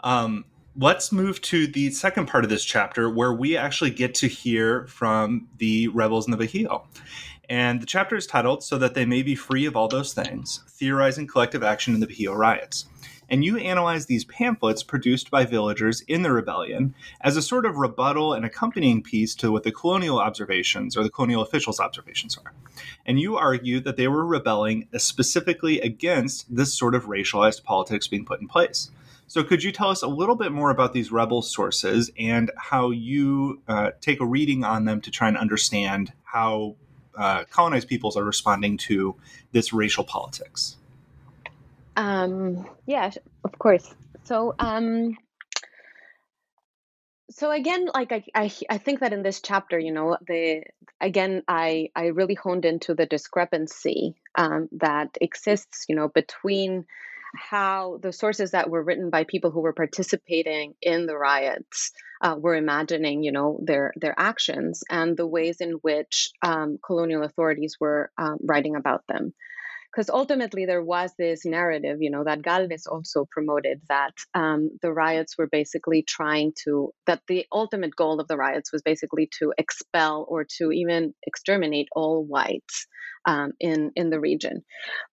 Um, 0.01 0.45
let's 0.77 1.11
move 1.11 1.41
to 1.43 1.67
the 1.67 1.91
second 1.91 2.27
part 2.27 2.45
of 2.45 2.51
this 2.51 2.65
chapter 2.65 3.11
where 3.11 3.33
we 3.33 3.57
actually 3.57 3.91
get 3.91 4.15
to 4.17 4.29
hear 4.29 4.87
from 4.87 5.49
the 5.59 5.89
rebels 5.89 6.27
in 6.27 6.31
the 6.31 6.39
Bajío. 6.39 6.85
And 7.49 7.81
the 7.81 7.87
chapter 7.87 8.15
is 8.15 8.27
titled 8.27 8.63
So 8.63 8.77
That 8.79 8.95
They 8.95 9.07
May 9.07 9.23
Be 9.23 9.35
Free 9.35 9.65
of 9.65 9.75
All 9.75 9.89
Those 9.89 10.13
Things 10.13 10.63
Theorizing 10.69 11.27
Collective 11.27 11.63
Action 11.63 11.95
in 11.95 12.01
the 12.01 12.07
Bajío 12.07 12.37
Riots. 12.37 12.87
And 13.31 13.45
you 13.45 13.59
analyze 13.59 14.07
these 14.07 14.25
pamphlets 14.25 14.83
produced 14.83 15.31
by 15.31 15.45
villagers 15.45 16.01
in 16.03 16.23
the 16.23 16.33
rebellion 16.33 16.95
as 17.21 17.37
a 17.37 17.43
sort 17.43 17.67
of 17.67 17.77
rebuttal 17.77 18.33
and 18.33 18.45
accompanying 18.45 19.03
piece 19.03 19.35
to 19.37 19.53
what 19.53 19.65
the 19.65 19.73
colonial 19.73 20.19
observations 20.19 20.97
or 20.97 21.03
the 21.03 21.11
colonial 21.11 21.43
officials' 21.43 21.81
observations 21.81 22.39
are. 22.39 22.53
And 23.05 23.21
you 23.21 23.37
argue 23.37 23.81
that 23.81 23.97
they 23.97 24.09
were 24.09 24.25
rebelling 24.25 24.89
specifically 24.97 25.81
against 25.81 26.55
this 26.55 26.73
sort 26.73 26.95
of 26.95 27.05
racialized 27.05 27.65
politics 27.65 28.09
being 28.09 28.25
put 28.25 28.41
in 28.41 28.49
place. 28.49 28.91
So, 29.29 29.45
could 29.45 29.63
you 29.63 29.73
tell 29.73 29.91
us 29.91 30.03
a 30.03 30.09
little 30.09 30.37
bit 30.37 30.53
more 30.53 30.71
about 30.71 30.95
these 30.95 31.13
rebel 31.13 31.43
sources 31.43 32.11
and 32.19 32.51
how 32.57 32.91
you 32.91 33.61
uh, 33.69 33.91
take 34.01 34.21
a 34.21 34.27
reading 34.27 34.65
on 34.65 34.87
them 34.87 35.03
to 35.03 35.11
try 35.11 35.29
and 35.29 35.37
understand 35.37 36.13
how 36.25 36.77
uh, 37.15 37.45
colonized 37.51 37.89
peoples 37.89 38.17
are 38.17 38.25
responding 38.25 38.79
to 38.79 39.17
this 39.53 39.73
racial 39.73 40.03
politics? 40.03 40.77
Um, 41.95 42.67
yeah, 42.87 43.11
of 43.45 43.59
course. 43.59 43.95
So, 44.25 44.55
um, 44.59 45.19
so 47.31 47.51
again, 47.51 47.91
like 47.93 48.13
I, 48.13 48.25
I, 48.35 48.51
I 48.71 48.79
think 48.79 49.01
that 49.01 49.13
in 49.13 49.23
this 49.23 49.43
chapter, 49.43 49.79
you 49.79 49.93
know, 49.93 50.17
the 50.27 50.63
again, 51.01 51.43
I, 51.47 51.91
I 51.95 52.07
really 52.07 52.35
honed 52.35 52.65
into 52.65 52.95
the 52.95 53.05
discrepancy 53.05 54.17
um, 54.37 54.69
that 54.73 55.19
exists, 55.21 55.85
you 55.89 55.97
know, 55.97 56.09
between 56.09 56.87
how 57.35 57.99
the 58.03 58.13
sources 58.13 58.53
that 58.53 58.71
were 58.71 58.83
written 58.83 59.11
by 59.11 59.25
people 59.25 59.51
who 59.51 59.61
were 59.61 59.73
participating 59.73 60.75
in 60.83 61.07
the 61.07 61.17
riots 61.17 61.93
uh, 62.21 62.37
were 62.39 62.55
imagining, 62.55 63.23
you 63.23 63.33
know, 63.33 63.61
their 63.63 63.93
their 63.97 64.15
actions 64.19 64.83
and 64.91 65.17
the 65.17 65.27
ways 65.27 65.61
in 65.61 65.73
which 65.83 66.31
um, 66.43 66.79
colonial 66.85 67.23
authorities 67.23 67.77
were 67.81 68.11
um, 68.19 68.39
writing 68.43 68.77
about 68.77 69.07
them 69.07 69.35
because 69.99 70.11
ultimately 70.11 70.65
there 70.65 70.85
was 70.85 71.13
this 71.19 71.45
narrative, 71.45 71.99
you 72.01 72.09
know, 72.09 72.23
that 72.23 72.41
Galvez 72.41 72.87
also 72.87 73.27
promoted 73.29 73.81
that 73.89 74.13
um, 74.33 74.71
the 74.81 74.93
riots 74.93 75.37
were 75.37 75.49
basically 75.51 76.05
trying 76.07 76.53
to, 76.63 76.93
that 77.09 77.21
the 77.27 77.47
ultimate 77.51 77.97
goal 77.97 78.21
of 78.21 78.29
the 78.29 78.37
riots 78.37 78.73
was 78.73 78.81
basically 78.81 79.29
to 79.41 79.53
expel 79.59 80.25
or 80.29 80.47
to 80.59 80.71
even 80.71 81.15
exterminate 81.27 81.89
all 81.97 82.25
whites 82.25 82.87
um, 83.25 83.55
in 83.59 83.91
in 83.97 84.09
the 84.11 84.21
region. 84.21 84.63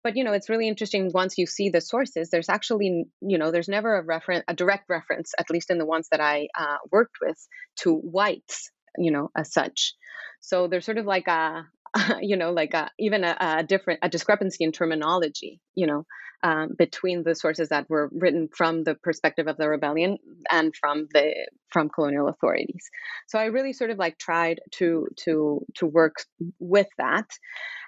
But 0.04 0.18
you 0.18 0.26
know, 0.26 0.34
it's 0.34 0.50
really 0.50 0.68
interesting 0.68 1.12
once 1.14 1.38
you 1.38 1.46
see 1.46 1.70
the 1.70 1.80
sources. 1.80 2.30
There's 2.30 2.50
actually, 2.50 3.06
you 3.22 3.38
know, 3.38 3.52
there's 3.52 3.70
never 3.70 3.96
a 3.96 4.04
reference, 4.04 4.44
a 4.50 4.54
direct 4.54 4.90
reference, 4.90 5.32
at 5.40 5.50
least 5.50 5.72
in 5.72 5.78
the 5.78 5.86
ones 5.86 6.10
that 6.12 6.20
I 6.20 6.50
uh, 6.60 6.80
worked 6.92 7.20
with, 7.22 7.38
to 7.78 7.96
whites 7.96 8.70
you 8.98 9.12
know 9.12 9.32
as 9.36 9.52
such 9.52 9.96
so 10.40 10.68
there's 10.68 10.86
sort 10.86 10.98
of 10.98 11.06
like 11.06 11.28
a 11.28 11.66
you 12.22 12.38
know, 12.38 12.52
like 12.52 12.74
a, 12.74 12.90
even 13.00 13.24
a, 13.24 13.38
a, 13.40 13.64
different 13.64 14.00
a 14.02 14.10
discrepancy 14.10 14.64
in 14.64 14.72
terminology, 14.72 15.60
you 15.76 15.88
know, 15.88 16.06
um, 16.44 16.74
between 16.78 17.24
the 17.24 17.36
sources 17.36 17.70
that 17.70 17.90
were 17.90 18.10
written 18.12 18.50
from 18.54 18.84
the 18.84 18.96
perspective 18.96 19.48
of 19.48 19.58
the 19.58 19.70
rebellion 19.70 20.18
and 20.52 20.76
from 20.76 21.08
the 21.14 21.34
from 21.70 21.90
colonial 21.90 22.28
authorities. 22.28 22.90
So 23.28 23.40
I 23.40 23.46
really 23.46 23.74
sort 23.74 23.92
of 23.92 23.98
like 23.98 24.18
tried 24.18 24.60
to 24.74 25.08
to 25.26 25.66
to 25.76 25.86
work 25.86 26.18
with 26.60 26.88
that, 26.98 27.30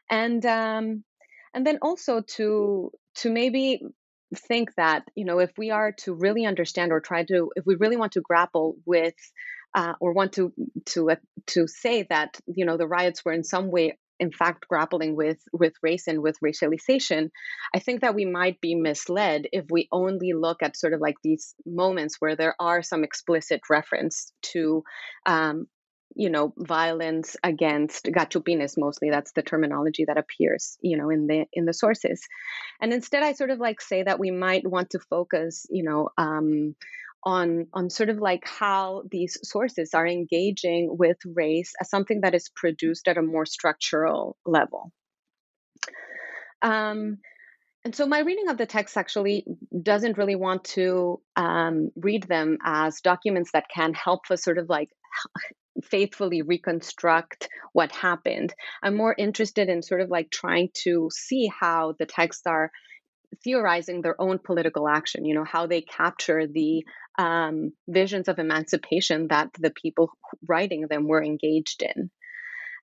and 0.09 0.45
um, 0.45 1.03
and 1.53 1.67
then 1.67 1.79
also 1.81 2.21
to 2.21 2.91
to 3.15 3.31
maybe 3.31 3.81
think 4.47 4.73
that 4.75 5.03
you 5.15 5.25
know 5.25 5.39
if 5.39 5.51
we 5.57 5.71
are 5.71 5.91
to 5.91 6.13
really 6.13 6.45
understand 6.45 6.91
or 6.91 7.01
try 7.01 7.23
to 7.25 7.51
if 7.55 7.65
we 7.65 7.75
really 7.75 7.97
want 7.97 8.13
to 8.13 8.21
grapple 8.21 8.75
with 8.85 9.15
uh, 9.75 9.93
or 9.99 10.13
want 10.13 10.33
to 10.33 10.53
to 10.85 11.11
uh, 11.11 11.15
to 11.47 11.67
say 11.67 12.03
that 12.09 12.39
you 12.47 12.65
know 12.65 12.77
the 12.77 12.87
riots 12.87 13.23
were 13.23 13.33
in 13.33 13.43
some 13.43 13.69
way 13.69 13.97
in 14.19 14.31
fact 14.31 14.65
grappling 14.69 15.15
with 15.15 15.37
with 15.51 15.73
race 15.83 16.07
and 16.07 16.21
with 16.21 16.37
racialization 16.43 17.29
i 17.73 17.79
think 17.79 18.01
that 18.01 18.15
we 18.15 18.25
might 18.25 18.61
be 18.61 18.73
misled 18.73 19.45
if 19.51 19.65
we 19.69 19.89
only 19.91 20.31
look 20.33 20.63
at 20.63 20.77
sort 20.77 20.93
of 20.93 21.01
like 21.01 21.15
these 21.21 21.53
moments 21.65 22.15
where 22.19 22.37
there 22.37 22.55
are 22.59 22.81
some 22.81 23.03
explicit 23.03 23.59
reference 23.69 24.31
to 24.41 24.83
um, 25.25 25.67
you 26.15 26.29
know 26.29 26.53
violence 26.57 27.35
against 27.43 28.05
gachupines 28.05 28.75
mostly. 28.77 29.09
That's 29.09 29.33
the 29.33 29.41
terminology 29.41 30.05
that 30.05 30.17
appears 30.17 30.77
you 30.81 30.97
know 30.97 31.09
in 31.09 31.27
the 31.27 31.45
in 31.51 31.65
the 31.65 31.73
sources. 31.73 32.21
And 32.79 32.93
instead 32.93 33.21
i 33.21 33.33
sort 33.33 33.49
of 33.49 33.59
like 33.59 33.81
say 33.81 34.03
that 34.03 34.19
we 34.19 34.31
might 34.31 34.65
want 34.65 34.91
to 34.91 34.99
focus 34.99 35.65
you 35.69 35.83
know 35.83 36.09
um, 36.17 36.75
on 37.25 37.67
on 37.73 37.89
sort 37.89 38.09
of 38.09 38.17
like 38.19 38.45
how 38.45 39.03
these 39.09 39.37
sources 39.43 39.93
are 39.93 40.07
engaging 40.07 40.95
with 40.97 41.17
race 41.25 41.73
as 41.81 41.89
something 41.89 42.21
that 42.21 42.35
is 42.35 42.49
produced 42.55 43.07
at 43.07 43.17
a 43.17 43.21
more 43.21 43.45
structural 43.45 44.37
level. 44.45 44.91
Um, 46.61 47.17
and 47.83 47.95
so 47.95 48.07
my 48.07 48.19
reading 48.19 48.49
of 48.49 48.57
the 48.57 48.65
text 48.65 48.97
actually 48.97 49.45
doesn't 49.83 50.17
really 50.17 50.35
want 50.35 50.63
to 50.63 51.21
um, 51.35 51.91
read 51.95 52.23
them 52.23 52.57
as 52.63 53.01
documents 53.01 53.51
that 53.53 53.65
can 53.73 53.93
help 53.93 54.21
us 54.31 54.43
sort 54.43 54.57
of 54.57 54.69
like 54.69 54.89
faithfully 55.83 56.41
reconstruct 56.41 57.47
what 57.73 57.91
happened. 57.91 58.53
I'm 58.81 58.95
more 58.95 59.13
interested 59.15 59.69
in 59.69 59.83
sort 59.83 60.01
of 60.01 60.09
like 60.09 60.31
trying 60.31 60.69
to 60.83 61.09
see 61.11 61.51
how 61.59 61.95
the 61.99 62.05
texts 62.05 62.47
are 62.47 62.71
theorizing 63.43 64.01
their 64.01 64.19
own 64.19 64.39
political 64.39 64.87
action, 64.87 65.25
you 65.25 65.35
know, 65.35 65.43
how 65.43 65.67
they 65.67 65.81
capture 65.81 66.47
the 66.47 66.85
um, 67.17 67.71
visions 67.87 68.27
of 68.27 68.39
emancipation 68.39 69.27
that 69.29 69.49
the 69.59 69.71
people 69.71 70.09
writing 70.47 70.87
them 70.89 71.07
were 71.07 71.23
engaged 71.23 71.81
in. 71.83 72.09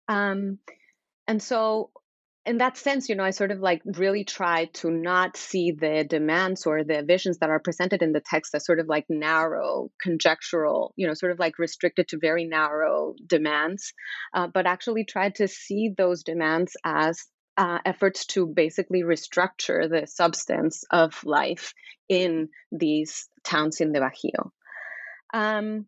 Um, 0.08 0.58
and 1.26 1.42
so, 1.42 1.90
in 2.44 2.58
that 2.58 2.76
sense, 2.76 3.08
you 3.08 3.14
know, 3.14 3.22
I 3.22 3.30
sort 3.30 3.52
of 3.52 3.60
like 3.60 3.82
really 3.84 4.24
try 4.24 4.64
to 4.74 4.90
not 4.90 5.36
see 5.36 5.70
the 5.70 6.04
demands 6.08 6.66
or 6.66 6.82
the 6.82 7.04
visions 7.04 7.38
that 7.38 7.50
are 7.50 7.60
presented 7.60 8.02
in 8.02 8.12
the 8.12 8.20
text 8.20 8.54
as 8.54 8.66
sort 8.66 8.80
of 8.80 8.88
like 8.88 9.06
narrow, 9.08 9.90
conjectural, 10.02 10.92
you 10.96 11.06
know, 11.06 11.14
sort 11.14 11.30
of 11.30 11.38
like 11.38 11.60
restricted 11.60 12.08
to 12.08 12.18
very 12.20 12.44
narrow 12.44 13.14
demands, 13.24 13.92
uh, 14.34 14.48
but 14.52 14.66
actually 14.66 15.04
try 15.04 15.30
to 15.30 15.46
see 15.46 15.90
those 15.96 16.24
demands 16.24 16.76
as 16.84 17.24
uh, 17.56 17.78
efforts 17.84 18.26
to 18.26 18.46
basically 18.46 19.02
restructure 19.02 19.88
the 19.88 20.06
substance 20.06 20.84
of 20.90 21.22
life 21.24 21.74
in 22.08 22.48
these 22.72 23.28
towns 23.44 23.80
in 23.80 23.92
the 23.92 24.00
Bajío. 24.00 24.50
Um, 25.34 25.86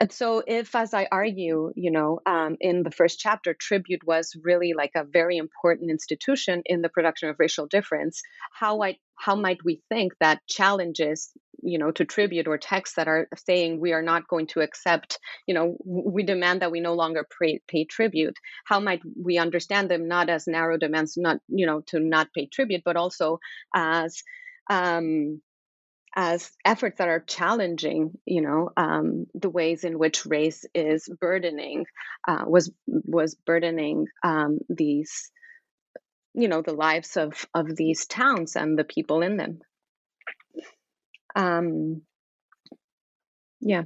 and 0.00 0.10
so, 0.10 0.42
if, 0.44 0.74
as 0.74 0.92
I 0.92 1.06
argue, 1.10 1.72
you 1.76 1.92
know, 1.92 2.18
um, 2.26 2.56
in 2.60 2.82
the 2.82 2.90
first 2.90 3.20
chapter, 3.20 3.54
tribute 3.54 4.04
was 4.04 4.36
really 4.42 4.72
like 4.76 4.90
a 4.96 5.04
very 5.04 5.36
important 5.36 5.90
institution 5.90 6.62
in 6.66 6.82
the 6.82 6.88
production 6.88 7.28
of 7.28 7.36
racial 7.38 7.66
difference, 7.66 8.20
how 8.52 8.82
I 8.82 8.96
how 9.16 9.36
might 9.36 9.64
we 9.64 9.80
think 9.88 10.12
that 10.18 10.40
challenges, 10.48 11.30
you 11.62 11.78
know, 11.78 11.92
to 11.92 12.04
tribute 12.04 12.48
or 12.48 12.58
texts 12.58 12.96
that 12.96 13.06
are 13.06 13.28
saying 13.36 13.78
we 13.78 13.92
are 13.92 14.02
not 14.02 14.26
going 14.26 14.48
to 14.48 14.60
accept, 14.60 15.20
you 15.46 15.54
know, 15.54 15.76
we 15.84 16.24
demand 16.24 16.62
that 16.62 16.72
we 16.72 16.80
no 16.80 16.94
longer 16.94 17.24
pay, 17.40 17.60
pay 17.68 17.84
tribute. 17.84 18.36
How 18.64 18.80
might 18.80 19.00
we 19.16 19.38
understand 19.38 19.88
them 19.88 20.08
not 20.08 20.28
as 20.28 20.48
narrow 20.48 20.76
demands, 20.76 21.16
not 21.16 21.38
you 21.46 21.66
know, 21.66 21.82
to 21.86 22.00
not 22.00 22.32
pay 22.34 22.46
tribute, 22.46 22.82
but 22.84 22.96
also 22.96 23.38
as 23.72 24.24
um, 24.68 25.40
as 26.14 26.50
efforts 26.64 26.98
that 26.98 27.08
are 27.08 27.20
challenging, 27.20 28.18
you 28.24 28.40
know, 28.40 28.70
um, 28.76 29.26
the 29.34 29.50
ways 29.50 29.84
in 29.84 29.98
which 29.98 30.26
race 30.26 30.64
is 30.74 31.08
burdening, 31.20 31.86
uh, 32.26 32.44
was 32.46 32.70
was 32.86 33.34
burdening 33.34 34.06
um, 34.22 34.58
these, 34.68 35.30
you 36.34 36.48
know, 36.48 36.62
the 36.62 36.72
lives 36.72 37.16
of 37.16 37.44
of 37.54 37.74
these 37.74 38.06
towns 38.06 38.56
and 38.56 38.78
the 38.78 38.84
people 38.84 39.22
in 39.22 39.36
them. 39.36 39.58
Um, 41.34 42.02
yeah. 43.64 43.84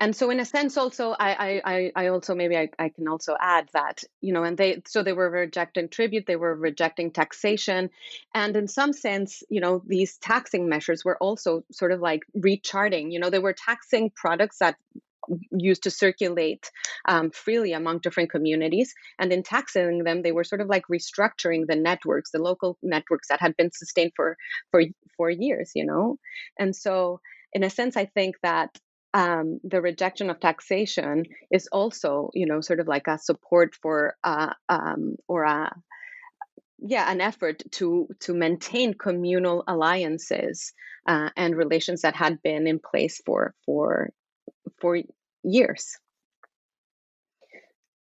And 0.00 0.16
so 0.16 0.30
in 0.30 0.40
a 0.40 0.44
sense 0.46 0.78
also 0.78 1.14
I 1.18 1.60
I, 1.64 1.92
I 1.94 2.06
also 2.08 2.34
maybe 2.34 2.56
I, 2.56 2.70
I 2.78 2.88
can 2.88 3.08
also 3.08 3.36
add 3.38 3.68
that, 3.74 4.04
you 4.22 4.32
know, 4.32 4.44
and 4.44 4.56
they 4.56 4.82
so 4.86 5.02
they 5.02 5.12
were 5.12 5.28
rejecting 5.28 5.88
tribute, 5.90 6.24
they 6.26 6.36
were 6.36 6.54
rejecting 6.54 7.10
taxation. 7.10 7.90
And 8.34 8.56
in 8.56 8.68
some 8.68 8.92
sense, 8.94 9.42
you 9.50 9.60
know, 9.60 9.82
these 9.86 10.16
taxing 10.18 10.68
measures 10.68 11.04
were 11.04 11.18
also 11.18 11.64
sort 11.72 11.92
of 11.92 12.00
like 12.00 12.22
recharting, 12.34 13.10
you 13.10 13.20
know, 13.20 13.28
they 13.28 13.40
were 13.40 13.52
taxing 13.52 14.10
products 14.14 14.58
that 14.60 14.76
used 15.50 15.82
to 15.82 15.90
circulate 15.90 16.70
um, 17.08 17.30
freely 17.32 17.72
among 17.72 17.98
different 17.98 18.30
communities. 18.30 18.94
And 19.18 19.32
in 19.32 19.42
taxing 19.42 20.04
them, 20.04 20.22
they 20.22 20.32
were 20.32 20.44
sort 20.44 20.60
of 20.60 20.68
like 20.68 20.84
restructuring 20.90 21.66
the 21.66 21.76
networks, 21.76 22.30
the 22.30 22.40
local 22.40 22.78
networks 22.82 23.28
that 23.28 23.40
had 23.40 23.56
been 23.56 23.72
sustained 23.72 24.12
for 24.16 24.36
for 24.70 24.82
for 25.16 25.30
years, 25.30 25.72
you 25.74 25.84
know. 25.84 26.18
And 26.58 26.74
so, 26.76 27.20
in 27.52 27.64
a 27.64 27.70
sense, 27.70 27.96
I 27.96 28.06
think 28.06 28.36
that 28.42 28.70
um, 29.16 29.60
the 29.64 29.80
rejection 29.80 30.28
of 30.28 30.40
taxation 30.40 31.24
is 31.50 31.68
also, 31.72 32.30
you 32.34 32.44
know, 32.44 32.60
sort 32.60 32.80
of 32.80 32.86
like 32.86 33.06
a 33.06 33.18
support 33.18 33.74
for 33.74 34.14
uh, 34.22 34.52
um, 34.68 35.16
or 35.26 35.44
a 35.44 35.74
yeah 36.78 37.10
an 37.10 37.22
effort 37.22 37.62
to 37.72 38.08
to 38.20 38.34
maintain 38.34 38.92
communal 38.92 39.64
alliances 39.66 40.74
uh, 41.08 41.30
and 41.34 41.56
relations 41.56 42.02
that 42.02 42.14
had 42.14 42.42
been 42.42 42.66
in 42.66 42.78
place 42.78 43.22
for 43.24 43.54
for 43.64 44.10
for 44.80 44.98
years. 45.42 45.96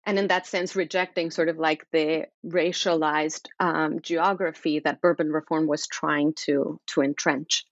And 0.05 0.19
in 0.19 0.27
that 0.27 0.45
sense 0.45 0.75
rejecting 0.75 1.31
sort 1.31 1.47
of 1.47 1.57
like 1.57 1.85
the 1.93 2.25
racialized 2.45 3.47
um, 3.61 4.01
geography 4.01 4.79
that 4.79 5.01
Bourbon 5.01 5.31
reform 5.31 5.67
was 5.67 5.87
trying 5.87 6.33
to 6.45 6.81
to 6.87 7.01
entrench 7.01 7.63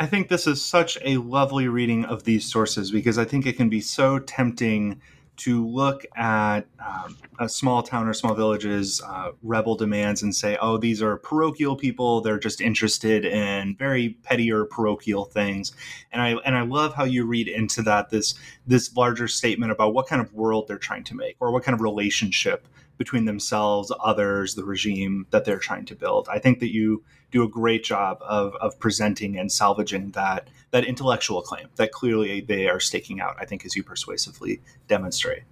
I 0.00 0.06
think 0.06 0.28
this 0.28 0.46
is 0.46 0.64
such 0.64 0.96
a 1.04 1.18
lovely 1.18 1.68
reading 1.68 2.06
of 2.06 2.24
these 2.24 2.50
sources 2.50 2.90
because 2.90 3.18
I 3.18 3.26
think 3.26 3.44
it 3.44 3.58
can 3.58 3.68
be 3.68 3.82
so 3.82 4.18
tempting 4.18 4.98
to 5.36 5.66
look 5.66 6.06
at 6.16 6.62
um, 6.82 7.18
a 7.38 7.50
small 7.50 7.82
town 7.82 8.08
or 8.08 8.14
small 8.14 8.32
villages 8.32 9.02
uh, 9.06 9.32
rebel 9.42 9.74
demands 9.74 10.22
and 10.22 10.34
say, 10.34 10.56
oh, 10.62 10.78
these 10.78 11.02
are 11.02 11.18
parochial 11.18 11.76
people. 11.76 12.22
They're 12.22 12.38
just 12.38 12.62
interested 12.62 13.26
in 13.26 13.76
very 13.76 14.16
petty 14.22 14.50
or 14.50 14.64
parochial 14.64 15.26
things. 15.26 15.72
And 16.12 16.22
I 16.22 16.30
and 16.46 16.56
I 16.56 16.62
love 16.62 16.94
how 16.94 17.04
you 17.04 17.26
read 17.26 17.46
into 17.46 17.82
that 17.82 18.08
this 18.08 18.34
this 18.66 18.96
larger 18.96 19.28
statement 19.28 19.70
about 19.70 19.92
what 19.92 20.06
kind 20.06 20.22
of 20.22 20.32
world 20.32 20.66
they're 20.66 20.78
trying 20.78 21.04
to 21.04 21.14
make 21.14 21.36
or 21.40 21.52
what 21.52 21.62
kind 21.62 21.74
of 21.74 21.82
relationship 21.82 22.66
between 23.00 23.24
themselves, 23.24 23.90
others, 23.98 24.56
the 24.56 24.62
regime 24.62 25.26
that 25.30 25.46
they're 25.46 25.58
trying 25.58 25.86
to 25.86 25.94
build. 25.94 26.28
I 26.30 26.38
think 26.38 26.60
that 26.60 26.70
you 26.70 27.02
do 27.30 27.42
a 27.42 27.48
great 27.48 27.82
job 27.82 28.18
of, 28.20 28.54
of 28.56 28.78
presenting 28.78 29.38
and 29.38 29.50
salvaging 29.50 30.10
that 30.10 30.48
that 30.70 30.84
intellectual 30.84 31.40
claim 31.40 31.68
that 31.76 31.92
clearly 31.92 32.42
they 32.42 32.68
are 32.68 32.78
staking 32.78 33.18
out. 33.18 33.36
I 33.40 33.46
think 33.46 33.64
as 33.64 33.74
you 33.74 33.82
persuasively 33.82 34.60
demonstrate. 34.86 35.44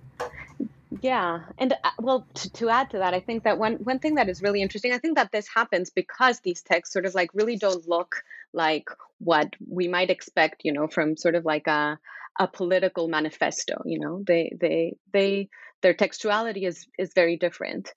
Yeah, 1.01 1.41
and 1.57 1.73
uh, 1.73 1.91
well, 1.99 2.27
to, 2.35 2.53
to 2.53 2.69
add 2.69 2.91
to 2.91 2.99
that, 2.99 3.15
I 3.15 3.21
think 3.21 3.45
that 3.45 3.57
one 3.57 3.77
one 3.77 3.99
thing 3.99 4.17
that 4.17 4.29
is 4.29 4.43
really 4.43 4.61
interesting, 4.61 4.93
I 4.93 4.99
think 4.99 5.17
that 5.17 5.33
this 5.33 5.49
happens 5.49 5.89
because 5.89 6.41
these 6.41 6.61
texts 6.61 6.93
sort 6.93 7.07
of 7.07 7.15
like 7.15 7.31
really 7.33 7.57
don't 7.57 7.89
look 7.89 8.25
like 8.53 8.91
what 9.21 9.57
we 9.67 9.89
might 9.89 10.11
expect, 10.11 10.67
you 10.67 10.73
know, 10.75 10.87
from 10.87 11.17
sort 11.17 11.35
of 11.35 11.47
like 11.47 11.67
a 11.67 11.99
a 12.39 12.47
political 12.47 13.09
manifesto. 13.09 13.81
You 13.87 14.01
know, 14.01 14.23
they 14.27 14.53
they 14.61 14.97
they 15.15 15.49
their 15.83 15.95
textuality 15.95 16.67
is 16.67 16.87
is 16.99 17.13
very 17.15 17.37
different. 17.37 17.93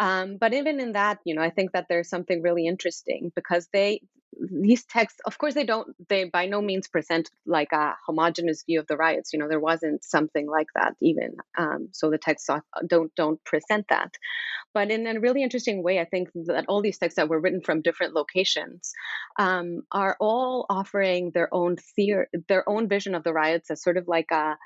Um, 0.00 0.36
but 0.40 0.54
even 0.54 0.78
in 0.78 0.92
that, 0.92 1.18
you 1.24 1.34
know, 1.34 1.42
I 1.42 1.50
think 1.50 1.72
that 1.72 1.86
there's 1.88 2.08
something 2.08 2.40
really 2.40 2.66
interesting 2.66 3.32
because 3.34 3.68
they 3.72 4.00
these 4.38 4.84
texts 4.84 5.20
of 5.26 5.38
course 5.38 5.54
they 5.54 5.64
don't 5.64 5.88
they 6.08 6.24
by 6.24 6.46
no 6.46 6.60
means 6.60 6.86
present 6.86 7.30
like 7.46 7.72
a 7.72 7.94
homogenous 8.06 8.62
view 8.64 8.78
of 8.78 8.86
the 8.86 8.96
riots 8.96 9.32
you 9.32 9.38
know 9.38 9.48
there 9.48 9.60
wasn't 9.60 10.04
something 10.04 10.46
like 10.46 10.68
that 10.74 10.94
even 11.00 11.36
um, 11.56 11.88
so 11.92 12.10
the 12.10 12.18
texts 12.18 12.48
don't 12.86 13.12
don't 13.16 13.42
present 13.44 13.86
that 13.88 14.12
but 14.74 14.90
in 14.90 15.06
a 15.06 15.20
really 15.20 15.42
interesting 15.42 15.82
way 15.82 15.98
i 15.98 16.04
think 16.04 16.28
that 16.34 16.66
all 16.68 16.82
these 16.82 16.98
texts 16.98 17.16
that 17.16 17.28
were 17.28 17.40
written 17.40 17.60
from 17.60 17.82
different 17.82 18.14
locations 18.14 18.92
um, 19.38 19.82
are 19.90 20.16
all 20.20 20.66
offering 20.68 21.30
their 21.32 21.52
own 21.52 21.76
theory 21.96 22.26
their 22.48 22.68
own 22.68 22.88
vision 22.88 23.14
of 23.14 23.24
the 23.24 23.32
riots 23.32 23.70
as 23.70 23.82
sort 23.82 23.96
of 23.96 24.06
like 24.06 24.30
a, 24.30 24.56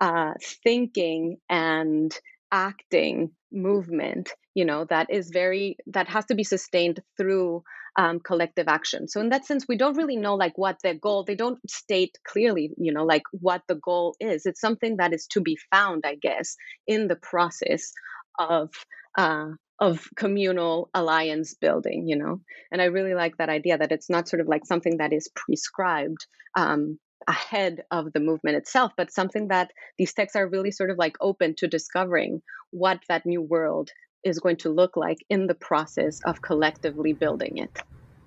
a 0.00 0.32
thinking 0.64 1.36
and 1.48 2.16
acting 2.50 3.30
movement 3.50 4.30
you 4.54 4.64
know 4.64 4.84
that 4.84 5.06
is 5.10 5.30
very 5.30 5.76
that 5.86 6.08
has 6.08 6.24
to 6.26 6.34
be 6.34 6.44
sustained 6.44 7.00
through 7.16 7.62
um, 7.96 8.20
collective 8.20 8.68
action. 8.68 9.06
So 9.06 9.20
in 9.20 9.28
that 9.30 9.44
sense 9.44 9.66
we 9.68 9.76
don't 9.76 9.96
really 9.96 10.16
know 10.16 10.34
like 10.34 10.56
what 10.56 10.76
their 10.82 10.94
goal 10.94 11.24
they 11.24 11.34
don't 11.34 11.58
state 11.70 12.16
clearly 12.26 12.70
you 12.78 12.92
know 12.92 13.04
like 13.04 13.22
what 13.32 13.62
the 13.68 13.74
goal 13.74 14.16
is. 14.20 14.46
It's 14.46 14.60
something 14.60 14.96
that 14.96 15.12
is 15.12 15.26
to 15.32 15.40
be 15.40 15.58
found 15.70 16.04
i 16.06 16.14
guess 16.14 16.56
in 16.86 17.08
the 17.08 17.16
process 17.16 17.92
of 18.38 18.70
uh, 19.18 19.48
of 19.78 20.08
communal 20.16 20.88
alliance 20.94 21.54
building 21.54 22.06
you 22.08 22.16
know? 22.16 22.40
And 22.70 22.80
i 22.80 22.86
really 22.86 23.14
like 23.14 23.36
that 23.38 23.48
idea 23.48 23.76
that 23.78 23.92
it's 23.92 24.10
not 24.10 24.28
sort 24.28 24.40
of 24.40 24.48
like 24.48 24.64
something 24.64 24.98
that 24.98 25.12
is 25.12 25.30
prescribed 25.34 26.26
um, 26.56 26.98
ahead 27.28 27.84
of 27.90 28.12
the 28.12 28.20
movement 28.20 28.56
itself, 28.56 28.92
but 28.96 29.12
something 29.12 29.48
that 29.48 29.72
these 29.98 30.12
texts 30.12 30.36
are 30.36 30.46
really 30.46 30.70
sort 30.70 30.90
of 30.90 30.98
like 30.98 31.16
open 31.20 31.54
to 31.56 31.68
discovering 31.68 32.42
what 32.70 33.00
that 33.08 33.26
new 33.26 33.40
world 33.40 33.90
is 34.22 34.38
going 34.38 34.56
to 34.56 34.70
look 34.70 34.96
like 34.96 35.18
in 35.28 35.46
the 35.46 35.54
process 35.54 36.20
of 36.24 36.42
collectively 36.42 37.12
building 37.12 37.58
it 37.58 37.80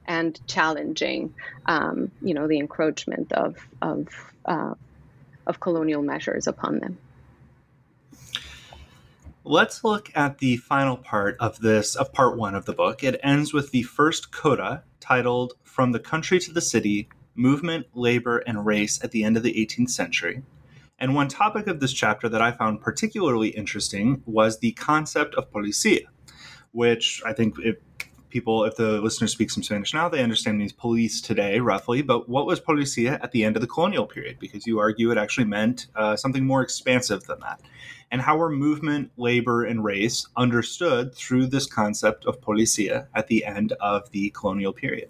and 0.08 0.40
challenging, 0.48 1.34
um, 1.66 2.12
you 2.22 2.34
know, 2.34 2.48
the 2.48 2.60
encroachment 2.60 3.32
of 3.32 3.58
of 3.82 4.08
uh, 4.46 4.74
of 5.48 5.60
colonial 5.60 6.02
measures 6.02 6.48
upon 6.48 6.80
them. 6.80 6.98
Let's 9.44 9.84
look 9.84 10.12
at 10.16 10.40
the 10.40 10.58
final 10.58 10.98
part 10.98 11.38
of 11.40 11.60
this, 11.60 11.96
of 11.96 12.12
part 12.12 12.36
one 12.36 12.56
of 12.56 12.66
the 12.66 12.74
book. 12.74 13.04
It 13.04 13.20
ends 13.24 13.54
with 13.54 13.70
the 13.70 13.84
first 13.84 14.32
coda 14.32 14.84
titled 15.00 15.54
From 15.62 15.92
the 15.92 16.00
Country 16.00 16.40
to 16.40 16.52
the 16.52 16.62
City 16.62 17.08
movement, 17.36 17.88
labor, 17.94 18.40
and 18.40 18.66
race 18.66 19.04
at 19.04 19.12
the 19.12 19.24
end 19.24 19.38
of 19.38 19.44
the 19.44 19.54
18th 19.54 19.90
century. 19.90 20.42
And 20.98 21.14
one 21.14 21.28
topic 21.28 21.68
of 21.68 21.80
this 21.80 21.94
chapter 21.94 22.30
that 22.30 22.42
I 22.42 22.52
found 22.52 22.82
particularly 22.82 23.50
interesting 23.50 24.24
was 24.26 24.60
the 24.60 24.72
concept 24.74 25.36
of 25.36 25.52
policía, 25.52 26.06
which 26.72 27.22
I 27.26 27.34
think 27.34 27.56
if 27.60 27.76
people, 28.30 28.66
if 28.66 28.76
the 28.76 29.02
listener 29.02 29.28
speaks 29.28 29.54
some 29.54 29.64
Spanish 29.64 29.94
now, 29.94 30.10
they 30.10 30.22
understand 30.24 30.58
means 30.58 30.74
police 30.74 31.22
today, 31.22 31.60
roughly. 31.60 32.02
But 32.02 32.28
what 32.28 32.46
was 32.46 32.60
policía 32.60 33.18
at 33.22 33.32
the 33.32 33.44
end 33.44 33.56
of 33.56 33.62
the 33.62 33.68
colonial 33.68 34.06
period? 34.06 34.40
Because 34.40 34.66
you 34.66 34.80
argue 34.80 35.12
it 35.12 35.18
actually 35.18 35.46
meant 35.46 35.88
uh, 35.96 36.16
something 36.16 36.46
more 36.46 36.62
expansive 36.62 37.24
than 37.24 37.40
that. 37.42 37.62
And 38.12 38.22
how 38.22 38.38
were 38.38 38.50
movement, 38.50 39.12
labor, 39.18 39.64
and 39.64 39.84
race 39.84 40.28
understood 40.38 41.16
through 41.16 41.48
this 41.48 41.66
concept 41.66 42.26
of 42.26 42.40
policía 42.42 43.08
at 43.16 43.28
the 43.28 43.46
end 43.46 43.74
of 43.82 44.12
the 44.12 44.32
colonial 44.32 44.74
period? 44.74 45.10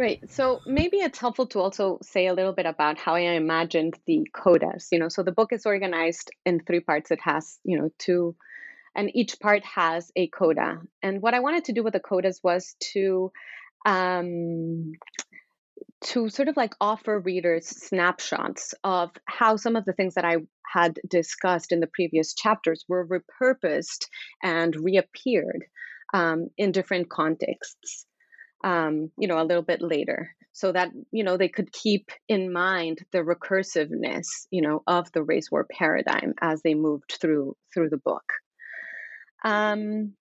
Right. 0.00 0.30
So 0.30 0.62
maybe 0.64 0.96
it's 0.96 1.18
helpful 1.18 1.46
to 1.48 1.58
also 1.60 1.98
say 2.00 2.26
a 2.26 2.32
little 2.32 2.54
bit 2.54 2.64
about 2.64 2.96
how 2.96 3.16
I 3.16 3.36
imagined 3.36 3.98
the 4.06 4.26
codas. 4.34 4.86
You 4.90 4.98
know, 4.98 5.10
so 5.10 5.22
the 5.22 5.30
book 5.30 5.52
is 5.52 5.66
organized 5.66 6.30
in 6.46 6.60
three 6.60 6.80
parts. 6.80 7.10
It 7.10 7.20
has, 7.20 7.58
you 7.64 7.78
know, 7.78 7.90
two, 7.98 8.34
and 8.96 9.14
each 9.14 9.38
part 9.38 9.62
has 9.62 10.10
a 10.16 10.28
coda. 10.28 10.80
And 11.02 11.20
what 11.20 11.34
I 11.34 11.40
wanted 11.40 11.66
to 11.66 11.74
do 11.74 11.82
with 11.82 11.92
the 11.92 12.00
codas 12.00 12.40
was 12.42 12.76
to 12.94 13.30
um, 13.84 14.92
to 16.04 16.30
sort 16.30 16.48
of 16.48 16.56
like 16.56 16.74
offer 16.80 17.20
readers 17.20 17.66
snapshots 17.66 18.72
of 18.82 19.10
how 19.26 19.56
some 19.56 19.76
of 19.76 19.84
the 19.84 19.92
things 19.92 20.14
that 20.14 20.24
I 20.24 20.36
had 20.66 20.98
discussed 21.10 21.72
in 21.72 21.80
the 21.80 21.90
previous 21.92 22.32
chapters 22.32 22.86
were 22.88 23.06
repurposed 23.06 24.06
and 24.42 24.74
reappeared 24.74 25.66
um, 26.14 26.48
in 26.56 26.72
different 26.72 27.10
contexts 27.10 28.06
um, 28.62 29.10
you 29.18 29.28
know, 29.28 29.40
a 29.40 29.44
little 29.44 29.62
bit 29.62 29.80
later 29.80 30.34
so 30.52 30.72
that, 30.72 30.90
you 31.12 31.24
know, 31.24 31.36
they 31.36 31.48
could 31.48 31.72
keep 31.72 32.10
in 32.28 32.52
mind 32.52 32.98
the 33.12 33.18
recursiveness, 33.18 34.46
you 34.50 34.62
know, 34.62 34.82
of 34.86 35.10
the 35.12 35.22
race 35.22 35.50
war 35.50 35.66
paradigm 35.70 36.34
as 36.40 36.62
they 36.62 36.74
moved 36.74 37.16
through 37.20 37.56
through 37.72 37.88
the 37.88 37.96
book. 37.96 38.24
Um, 39.44 40.14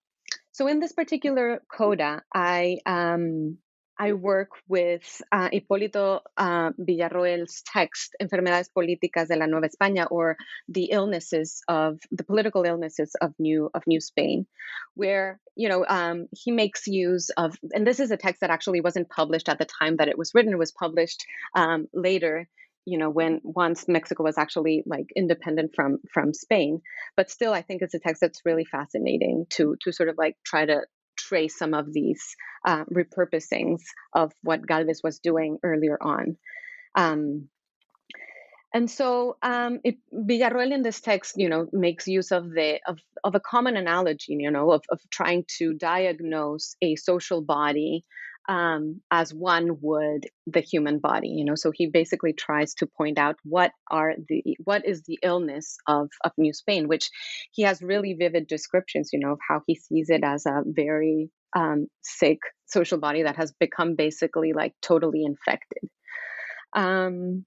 so 0.52 0.68
in 0.68 0.80
this 0.80 0.94
particular 0.94 1.62
coda, 1.72 2.22
I 2.34 2.80
um, 2.86 3.58
I 4.00 4.14
work 4.14 4.52
with 4.70 5.22
uh, 5.30 5.50
Hipólito 5.50 6.22
uh, 6.38 6.72
Villarroel's 6.80 7.62
text, 7.66 8.16
Enfermedades 8.22 8.70
Políticas 8.76 9.28
de 9.28 9.36
la 9.36 9.46
Nueva 9.46 9.68
España, 9.68 10.08
or 10.10 10.38
the 10.70 10.86
illnesses 10.86 11.62
of 11.68 12.00
the 12.10 12.24
political 12.24 12.64
illnesses 12.64 13.14
of 13.20 13.34
New 13.38 13.70
of 13.74 13.84
New 13.86 14.00
Spain, 14.00 14.48
where 14.96 15.42
you 15.56 15.68
know 15.68 15.86
um, 15.86 16.28
he 16.32 16.52
makes 16.52 16.88
use 16.88 17.30
of, 17.32 17.58
and 17.74 17.86
this 17.86 18.00
is 18.00 18.12
a 18.12 18.18
text 18.18 18.40
that 18.40 18.50
actually 18.50 18.80
wasn't 18.80 19.10
published 19.10 19.50
at 19.50 19.60
the 19.60 19.66
time 19.66 19.98
that 19.98 20.08
it 20.08 20.18
was 20.18 20.34
written; 20.34 20.54
it 20.54 20.58
was 20.60 20.72
published 20.72 21.26
um, 21.54 21.88
later 21.94 22.48
you 22.86 22.98
know 22.98 23.10
when 23.10 23.42
once 23.44 23.88
mexico 23.90 24.24
was 24.24 24.38
actually 24.38 24.82
like 24.86 25.08
independent 25.16 25.72
from 25.76 26.00
from 26.12 26.34
spain. 26.34 26.82
But 27.18 27.30
still 27.30 27.54
i 27.54 27.62
think 27.62 27.82
it's 27.82 27.94
a 27.94 28.00
text 28.00 28.22
that's 28.22 28.46
really 28.46 28.66
fascinating 28.66 29.46
to 29.52 29.76
to 29.82 29.92
sort 29.92 30.08
of 30.08 30.18
like 30.18 30.38
try 30.46 30.66
to 30.66 30.84
trace 31.20 31.58
some 31.58 31.74
of 31.74 31.94
these 31.94 32.36
uh, 32.66 32.86
repurposings 32.86 33.82
of 34.14 34.32
what 34.42 34.66
Galvez 34.66 35.02
was 35.04 35.20
doing 35.20 35.58
earlier 35.64 35.98
on. 36.02 36.38
Um, 36.96 37.50
and 38.74 38.90
so 38.90 39.38
um, 39.42 39.80
it, 39.84 39.98
Villarroel 40.14 40.72
in 40.72 40.84
this 40.84 41.02
text, 41.02 41.34
you 41.38 41.50
know, 41.50 41.68
makes 41.74 42.08
use 42.08 42.32
of 42.32 42.52
the 42.52 42.80
of, 42.86 43.00
of 43.24 43.34
a 43.34 43.40
common 43.40 43.78
analogy, 43.78 44.38
you 44.40 44.52
know, 44.52 44.72
of, 44.72 44.84
of 44.90 45.00
trying 45.10 45.46
to 45.58 45.74
diagnose 45.74 46.76
a 46.82 46.96
social 46.96 47.42
body 47.42 48.06
um, 48.50 49.00
as 49.12 49.34
one 49.34 49.78
would 49.82 50.26
the 50.48 50.60
human 50.62 51.00
body 51.00 51.30
you 51.30 51.46
know? 51.46 51.56
So 51.56 51.72
he 51.74 51.88
basically 51.88 52.34
tries 52.34 52.74
to 52.76 52.88
point 52.88 53.18
out 53.18 53.38
what 53.44 53.72
are 53.90 54.16
the 54.28 54.58
what 54.64 54.86
is 54.86 55.04
the 55.04 55.20
illness 55.24 55.78
of 55.88 56.10
of 56.26 56.32
new 56.38 56.54
spain 56.54 56.88
which 56.88 57.10
he 57.52 57.62
has 57.64 57.82
really 57.82 58.14
vivid 58.14 58.48
descriptions 58.48 59.12
you 59.14 59.20
know 59.20 59.34
of 59.34 59.40
how 59.48 59.62
he 59.68 59.76
sees 59.76 60.10
it 60.10 60.24
as 60.24 60.46
a 60.46 60.64
very 60.66 61.30
um, 61.56 61.88
sick 62.02 62.40
social 62.68 62.98
body 62.98 63.24
that 63.24 63.38
has 63.38 63.54
become 63.60 63.96
basically 63.96 64.54
like 64.54 64.74
totally 64.82 65.24
infected. 65.24 65.90
Um, 66.76 67.46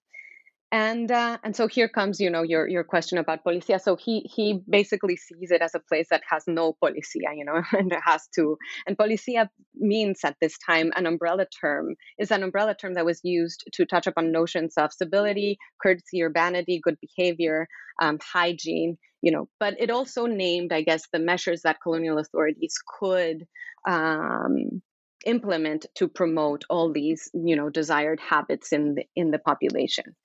and 0.72 1.12
uh, 1.12 1.36
and 1.44 1.54
so 1.54 1.68
here 1.68 1.86
comes 1.86 2.18
you 2.18 2.30
know 2.30 2.42
your 2.42 2.66
your 2.66 2.82
question 2.82 3.18
about 3.18 3.44
policia 3.44 3.78
so 3.80 3.94
he 3.94 4.20
he 4.34 4.60
basically 4.68 5.16
sees 5.16 5.50
it 5.50 5.60
as 5.60 5.74
a 5.74 5.80
place 5.80 6.06
that 6.10 6.22
has 6.28 6.44
no 6.48 6.74
policia 6.82 7.30
you 7.36 7.44
know 7.44 7.62
and 7.78 7.92
it 7.92 8.00
has 8.04 8.26
to 8.34 8.56
and 8.86 8.96
policia 8.96 9.48
means 9.76 10.20
at 10.24 10.36
this 10.40 10.56
time 10.66 10.90
an 10.96 11.06
umbrella 11.06 11.46
term 11.60 11.94
is 12.18 12.30
an 12.30 12.42
umbrella 12.42 12.74
term 12.74 12.94
that 12.94 13.04
was 13.04 13.20
used 13.22 13.64
to 13.72 13.84
touch 13.84 14.06
upon 14.06 14.32
notions 14.32 14.74
of 14.78 14.92
civility 14.92 15.58
courtesy 15.80 16.22
urbanity 16.22 16.80
good 16.82 16.96
behavior 17.00 17.68
um, 18.00 18.18
hygiene 18.32 18.96
you 19.24 19.30
know. 19.30 19.48
But 19.60 19.76
it 19.78 19.90
also 19.90 20.26
named 20.26 20.72
i 20.72 20.82
guess 20.82 21.06
the 21.12 21.18
measures 21.18 21.62
that 21.62 21.82
colonial 21.82 22.18
authorities 22.18 22.74
could 22.98 23.46
um, 23.86 24.82
implement 25.26 25.86
to 25.96 26.08
promote 26.08 26.64
all 26.70 26.92
these 26.92 27.30
you 27.34 27.56
know 27.56 27.68
desired 27.68 28.20
habits 28.20 28.72
in 28.72 28.94
the 28.94 29.04
in 29.14 29.30
the 29.30 29.38
population 29.38 30.16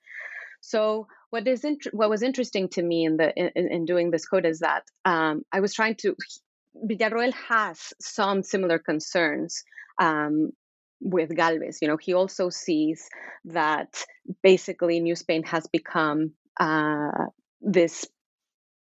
so 0.68 1.08
what 1.30 1.48
is 1.48 1.64
int- 1.64 1.94
what 1.94 2.10
was 2.10 2.22
interesting 2.22 2.68
to 2.68 2.84
me 2.84 3.06
in 3.06 3.16
the 3.16 3.34
in, 3.36 3.72
in 3.72 3.86
doing 3.86 4.12
this 4.12 4.26
code 4.28 4.46
is 4.46 4.60
that 4.60 4.84
um, 5.06 5.44
I 5.52 5.62
was 5.62 5.74
trying 5.74 5.96
to 6.02 6.14
Villarroel 6.90 7.34
has 7.48 7.94
some 8.02 8.44
similar 8.44 8.78
concerns 8.78 9.64
um, 10.00 10.52
with 11.00 11.34
Galvez. 11.34 11.80
You 11.82 11.88
know, 11.88 11.98
he 11.98 12.14
also 12.14 12.50
sees 12.50 13.08
that 13.46 14.04
basically 14.44 15.00
New 15.00 15.16
Spain 15.16 15.44
has 15.44 15.66
become 15.68 16.34
uh, 16.60 17.28
this 17.62 18.06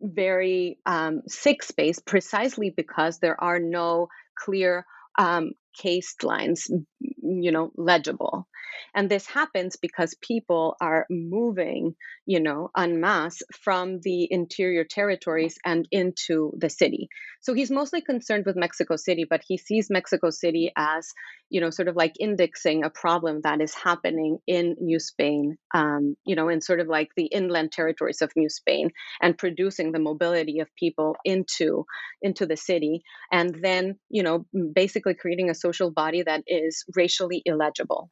very 0.01 0.79
um, 0.87 1.23
sick 1.27 1.65
space 1.65 1.99
precisely 1.99 2.71
because 2.71 3.19
there 3.19 3.41
are 3.43 3.59
no 3.59 4.07
clear 4.39 4.87
um, 5.19 5.51
caste 5.77 6.23
lines, 6.23 6.69
you 7.01 7.51
know, 7.51 7.73
legible. 7.77 8.47
And 8.95 9.11
this 9.11 9.27
happens 9.27 9.77
because 9.77 10.15
people 10.21 10.77
are 10.81 11.07
moving, 11.11 11.95
you 12.27 12.41
know, 12.41 12.71
en 12.77 13.01
masse 13.01 13.43
from 13.63 14.01
the 14.03 14.29
interior 14.31 14.85
territories 14.85 15.59
and 15.65 15.87
into 15.91 16.53
the 16.59 16.71
city. 16.71 17.09
So 17.41 17.55
he's 17.55 17.71
mostly 17.71 18.01
concerned 18.01 18.47
with 18.47 18.57
Mexico 18.57 18.97
City, 18.97 19.25
but 19.29 19.43
he 19.47 19.59
sees 19.59 19.89
Mexico 19.91 20.31
City 20.31 20.73
as, 20.77 21.13
you 21.51 21.61
know, 21.61 21.71
sort 21.71 21.89
of 21.89 21.97
like 21.97 22.15
indexing 22.21 22.85
a 22.85 22.91
problem 22.91 23.41
that 23.43 23.61
is 23.61 23.75
happening 23.75 24.39
in 24.47 24.77
New 24.81 25.01
Spain, 25.01 25.57
um, 25.75 26.17
you 26.25 26.37
know, 26.37 26.49
in 26.49 26.61
sort 26.61 26.81
of 26.81 26.87
like 26.87 27.09
the 27.17 27.27
inland 27.27 27.73
territories 27.73 28.23
of 28.23 28.33
New 28.37 28.49
Spain 28.49 28.91
and 29.21 29.37
producing 29.37 29.93
the 29.93 29.99
mobility 29.99 30.61
of 30.61 30.69
people 30.77 31.17
into 31.25 31.85
into 32.21 32.47
the 32.47 32.57
city 32.57 33.03
and 33.31 33.59
then, 33.63 33.97
you 34.09 34.23
know, 34.23 34.47
basically 34.75 35.15
creating 35.15 35.51
a 35.51 35.55
social 35.55 35.91
body 35.91 36.23
that 36.23 36.45
is 36.47 36.85
racially 36.95 37.43
illegible. 37.45 38.11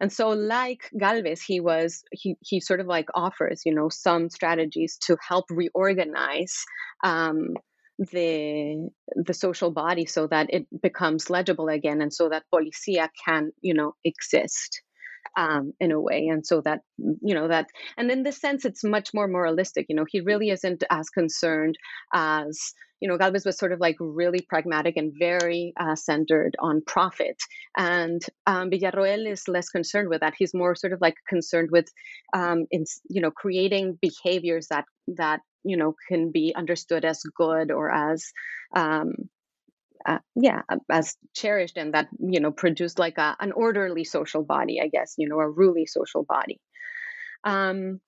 And 0.00 0.12
so, 0.12 0.30
like 0.30 0.90
Galvez, 0.98 1.42
he 1.42 1.60
was 1.60 2.02
he 2.12 2.36
he 2.40 2.60
sort 2.60 2.80
of 2.80 2.86
like 2.86 3.08
offers 3.14 3.62
you 3.64 3.74
know 3.74 3.88
some 3.88 4.30
strategies 4.30 4.96
to 5.06 5.16
help 5.26 5.46
reorganize 5.50 6.64
um, 7.04 7.54
the 7.98 8.88
the 9.16 9.34
social 9.34 9.70
body 9.70 10.06
so 10.06 10.26
that 10.28 10.46
it 10.50 10.66
becomes 10.82 11.30
legible 11.30 11.68
again, 11.68 12.00
and 12.00 12.12
so 12.12 12.28
that 12.28 12.44
policia 12.54 13.08
can 13.24 13.50
you 13.60 13.74
know 13.74 13.94
exist. 14.04 14.82
Um, 15.38 15.72
in 15.78 15.92
a 15.92 16.00
way 16.00 16.26
and 16.26 16.44
so 16.44 16.60
that 16.62 16.80
you 16.98 17.32
know 17.32 17.46
that 17.46 17.66
and 17.96 18.10
in 18.10 18.24
this 18.24 18.40
sense 18.40 18.64
it's 18.64 18.82
much 18.82 19.14
more 19.14 19.28
moralistic 19.28 19.86
you 19.88 19.94
know 19.94 20.04
he 20.04 20.20
really 20.20 20.50
isn't 20.50 20.82
as 20.90 21.10
concerned 21.10 21.76
as 22.12 22.74
you 23.00 23.08
know, 23.08 23.16
Galvez 23.16 23.44
was 23.44 23.58
sort 23.58 23.72
of 23.72 23.80
like 23.80 23.96
really 24.00 24.40
pragmatic 24.40 24.96
and 24.96 25.12
very 25.18 25.72
uh, 25.78 25.94
centered 25.94 26.56
on 26.58 26.82
profit. 26.86 27.36
And 27.76 28.22
um, 28.46 28.70
Villarroel 28.70 29.30
is 29.30 29.46
less 29.46 29.68
concerned 29.68 30.08
with 30.08 30.20
that. 30.20 30.34
He's 30.36 30.54
more 30.54 30.74
sort 30.74 30.92
of 30.92 31.00
like 31.00 31.14
concerned 31.28 31.70
with, 31.70 31.88
um, 32.32 32.66
in, 32.70 32.84
you 33.08 33.20
know, 33.20 33.30
creating 33.30 33.98
behaviors 34.00 34.68
that 34.68 34.84
that 35.16 35.40
you 35.64 35.76
know 35.76 35.94
can 36.08 36.30
be 36.30 36.54
understood 36.56 37.04
as 37.04 37.22
good 37.36 37.70
or 37.70 37.90
as 37.90 38.24
um, 38.74 39.14
uh, 40.08 40.18
yeah 40.34 40.62
as 40.90 41.16
cherished 41.34 41.76
and 41.76 41.94
that 41.94 42.08
you 42.18 42.40
know 42.40 42.50
produced 42.50 42.98
like 42.98 43.18
a, 43.18 43.36
an 43.40 43.52
orderly 43.52 44.04
social 44.04 44.42
body 44.42 44.80
i 44.82 44.88
guess 44.88 45.14
you 45.18 45.28
know 45.28 45.38
a 45.40 45.48
ruly 45.48 45.86
social 45.86 46.24
body. 46.24 46.60
Um, 47.44 48.00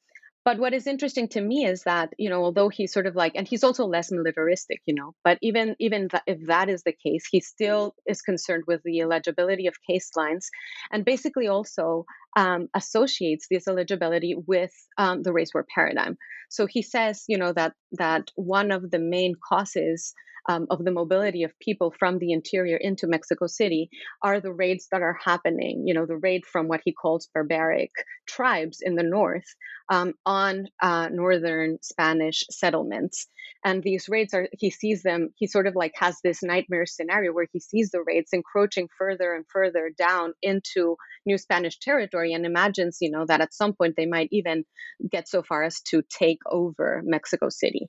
but 0.44 0.58
what 0.58 0.72
is 0.72 0.86
interesting 0.86 1.28
to 1.28 1.40
me 1.40 1.66
is 1.66 1.82
that 1.82 2.14
you 2.18 2.30
know 2.30 2.42
although 2.42 2.70
he's 2.70 2.92
sort 2.92 3.06
of 3.06 3.14
like 3.14 3.32
and 3.34 3.46
he's 3.46 3.62
also 3.62 3.84
less 3.84 4.10
militaristic 4.10 4.80
you 4.86 4.94
know 4.94 5.14
but 5.22 5.38
even 5.42 5.76
even 5.78 6.08
th- 6.08 6.22
if 6.26 6.46
that 6.46 6.68
is 6.68 6.82
the 6.82 6.94
case 7.04 7.28
he 7.30 7.40
still 7.40 7.94
is 8.06 8.22
concerned 8.22 8.64
with 8.66 8.82
the 8.82 9.00
illegibility 9.00 9.66
of 9.66 9.74
caste 9.88 10.16
lines. 10.16 10.50
And 10.90 11.04
basically 11.04 11.48
also 11.48 12.06
um, 12.36 12.68
associates 12.74 13.46
this 13.50 13.68
eligibility 13.68 14.34
with 14.46 14.72
um, 14.98 15.22
the 15.22 15.32
race 15.32 15.52
war 15.54 15.66
paradigm 15.74 16.16
so 16.48 16.66
he 16.66 16.82
says 16.82 17.24
you 17.28 17.38
know 17.38 17.52
that 17.52 17.74
that 17.92 18.30
one 18.34 18.70
of 18.70 18.90
the 18.90 18.98
main 18.98 19.34
causes 19.48 20.14
um, 20.48 20.66
of 20.70 20.84
the 20.84 20.90
mobility 20.90 21.42
of 21.42 21.58
people 21.60 21.92
from 21.98 22.18
the 22.18 22.32
interior 22.32 22.76
into 22.76 23.06
Mexico 23.06 23.46
City 23.46 23.90
are 24.22 24.40
the 24.40 24.52
raids 24.52 24.88
that 24.90 25.02
are 25.02 25.18
happening. 25.24 25.84
You 25.86 25.94
know, 25.94 26.06
the 26.06 26.16
raid 26.16 26.44
from 26.46 26.68
what 26.68 26.80
he 26.84 26.92
calls 26.92 27.28
barbaric 27.32 27.90
tribes 28.26 28.78
in 28.80 28.94
the 28.94 29.02
north 29.02 29.44
um, 29.90 30.14
on 30.24 30.66
uh, 30.82 31.08
northern 31.10 31.78
Spanish 31.82 32.44
settlements. 32.50 33.26
And 33.64 33.82
these 33.82 34.08
raids 34.08 34.32
are, 34.32 34.48
he 34.58 34.70
sees 34.70 35.02
them, 35.02 35.30
he 35.36 35.46
sort 35.46 35.66
of 35.66 35.76
like 35.76 35.92
has 35.96 36.16
this 36.24 36.42
nightmare 36.42 36.86
scenario 36.86 37.32
where 37.32 37.46
he 37.52 37.60
sees 37.60 37.90
the 37.90 38.02
raids 38.06 38.30
encroaching 38.32 38.88
further 38.96 39.34
and 39.34 39.44
further 39.52 39.90
down 39.96 40.32
into 40.42 40.96
New 41.26 41.36
Spanish 41.36 41.78
territory 41.78 42.19
and 42.24 42.46
imagines, 42.46 42.98
you 43.00 43.10
know, 43.10 43.24
that 43.26 43.40
at 43.40 43.54
some 43.54 43.72
point 43.74 43.94
they 43.96 44.06
might 44.06 44.28
even 44.32 44.64
get 45.10 45.28
so 45.28 45.42
far 45.42 45.62
as 45.62 45.80
to 45.82 46.02
take 46.08 46.38
over 46.46 47.02
Mexico 47.04 47.48
City. 47.48 47.88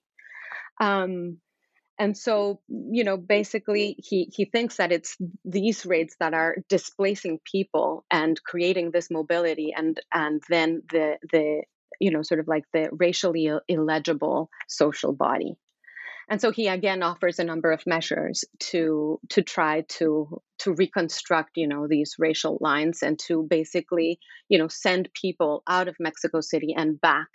Um, 0.80 1.38
and 2.00 2.18
so 2.18 2.60
you 2.68 3.04
know 3.04 3.16
basically 3.16 3.96
he 4.00 4.32
he 4.36 4.46
thinks 4.46 4.78
that 4.78 4.92
it's 4.92 5.18
these 5.46 5.86
raids 5.86 6.16
that 6.20 6.34
are 6.34 6.56
displacing 6.68 7.40
people 7.46 8.06
and 8.10 8.42
creating 8.44 8.90
this 8.90 9.12
mobility 9.12 9.72
and 9.76 10.00
and 10.12 10.42
then 10.50 10.82
the 10.90 11.18
the 11.32 11.62
you 12.00 12.10
know 12.12 12.24
sort 12.24 12.40
of 12.40 12.48
like 12.48 12.64
the 12.74 12.90
racially 12.92 13.52
illegible 13.68 14.50
social 14.68 15.14
body 15.14 15.56
and 16.30 16.42
so 16.42 16.52
he 16.52 16.68
again 16.68 17.04
offers 17.04 17.40
a 17.40 17.44
number 17.44 17.72
of 17.72 17.86
measures 17.86 18.44
to 18.60 19.20
to 19.30 19.42
try 19.42 19.82
to 19.88 20.42
to 20.60 20.74
reconstruct 20.74 21.52
you 21.56 21.68
know 21.68 21.88
these 21.88 22.16
racial 22.20 22.58
lines 22.62 23.02
and 23.04 23.20
to 23.20 23.46
basically 23.50 24.20
you 24.50 24.58
know 24.58 24.68
send 24.68 25.10
people 25.14 25.64
out 25.68 25.88
of 25.88 25.96
mexico 26.00 26.42
city 26.42 26.74
and 26.76 27.00
back 27.02 27.30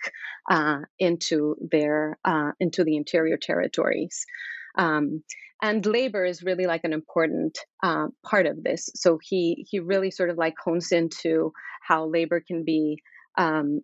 uh, 0.49 0.79
into 0.99 1.55
their 1.71 2.17
uh, 2.25 2.51
into 2.59 2.83
the 2.83 2.95
interior 2.95 3.37
territories 3.37 4.25
um, 4.77 5.23
and 5.61 5.85
labor 5.85 6.23
is 6.23 6.43
really 6.43 6.65
like 6.65 6.83
an 6.83 6.93
important 6.93 7.57
uh, 7.81 8.07
part 8.23 8.45
of 8.45 8.63
this. 8.63 8.89
So 8.95 9.19
he 9.21 9.65
he 9.69 9.79
really 9.79 10.11
sort 10.11 10.29
of 10.29 10.37
like 10.37 10.53
hones 10.63 10.91
into 10.91 11.51
how 11.81 12.05
labor 12.05 12.41
can 12.45 12.63
be, 12.63 13.01
um, 13.37 13.81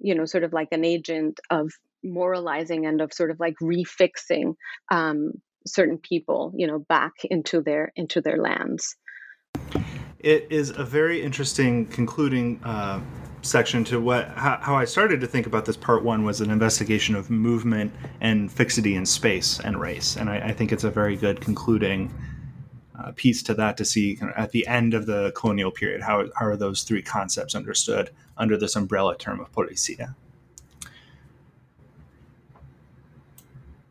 you 0.00 0.14
know, 0.14 0.24
sort 0.24 0.44
of 0.44 0.52
like 0.52 0.68
an 0.72 0.84
agent 0.84 1.40
of 1.50 1.72
moralizing 2.06 2.86
and 2.86 3.00
of 3.00 3.12
sort 3.12 3.30
of 3.30 3.40
like 3.40 3.54
refixing 3.62 4.54
um, 4.90 5.32
certain 5.66 5.98
people, 5.98 6.52
you 6.56 6.66
know, 6.66 6.78
back 6.78 7.12
into 7.24 7.60
their 7.60 7.92
into 7.96 8.20
their 8.20 8.38
lands. 8.38 8.96
It 10.18 10.46
is 10.50 10.70
a 10.70 10.84
very 10.84 11.22
interesting 11.22 11.86
concluding 11.86 12.60
uh, 12.64 13.00
section 13.42 13.84
to 13.84 14.00
what 14.00 14.28
how, 14.28 14.58
how, 14.60 14.74
I 14.74 14.84
started 14.84 15.20
to 15.20 15.26
think 15.26 15.46
about 15.46 15.64
this 15.66 15.76
part 15.76 16.02
one 16.02 16.24
was 16.24 16.40
an 16.40 16.50
investigation 16.50 17.14
of 17.14 17.30
movement 17.30 17.92
and 18.20 18.50
fixity 18.50 18.96
in 18.96 19.06
space 19.06 19.60
and 19.60 19.80
race, 19.80 20.16
and 20.16 20.28
I, 20.28 20.38
I 20.38 20.52
think 20.52 20.72
it's 20.72 20.84
a 20.84 20.90
very 20.90 21.16
good 21.16 21.40
concluding 21.40 22.12
uh, 22.98 23.12
piece 23.14 23.42
to 23.42 23.54
that 23.54 23.76
to 23.76 23.84
see 23.84 24.18
at 24.36 24.50
the 24.50 24.66
end 24.66 24.94
of 24.94 25.06
the 25.06 25.32
colonial 25.36 25.70
period 25.70 26.02
how, 26.02 26.24
how 26.36 26.46
are 26.46 26.56
those 26.56 26.82
three 26.82 27.02
concepts 27.02 27.54
understood 27.54 28.10
under 28.36 28.56
this 28.56 28.74
umbrella 28.74 29.16
term 29.16 29.40
of 29.40 29.52
policia. 29.52 30.14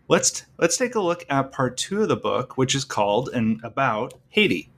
Let's 0.07 0.45
let's 0.59 0.77
take 0.77 0.93
a 0.93 1.01
look 1.01 1.25
at 1.29 1.51
part 1.51 1.77
two 1.77 2.03
of 2.03 2.09
the 2.09 2.15
book, 2.15 2.57
which 2.59 2.75
is 2.75 2.85
called 2.85 3.29
and 3.29 3.59
about 3.63 4.13
Haiti. 4.29 4.69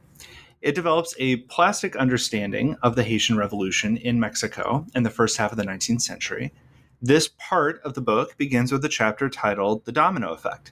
It 0.62 0.74
develops 0.74 1.14
a 1.20 1.38
plastic 1.48 1.98
understanding 1.98 2.78
of 2.82 2.96
the 2.96 3.04
Haitian 3.04 3.36
Revolution 3.36 3.98
in 3.98 4.22
Mexico 4.22 4.86
in 4.96 5.04
the 5.04 5.10
first 5.10 5.36
half 5.36 5.52
of 5.52 5.58
the 5.58 5.66
19th 5.66 6.02
century. 6.02 6.54
This 7.02 7.30
part 7.38 7.82
of 7.84 7.94
the 7.94 8.02
book 8.02 8.38
begins 8.38 8.72
with 8.72 8.86
a 8.86 8.90
chapter 8.90 9.28
titled 9.28 9.84
The 9.84 9.92
Domino 9.92 10.32
Effect 10.32 10.72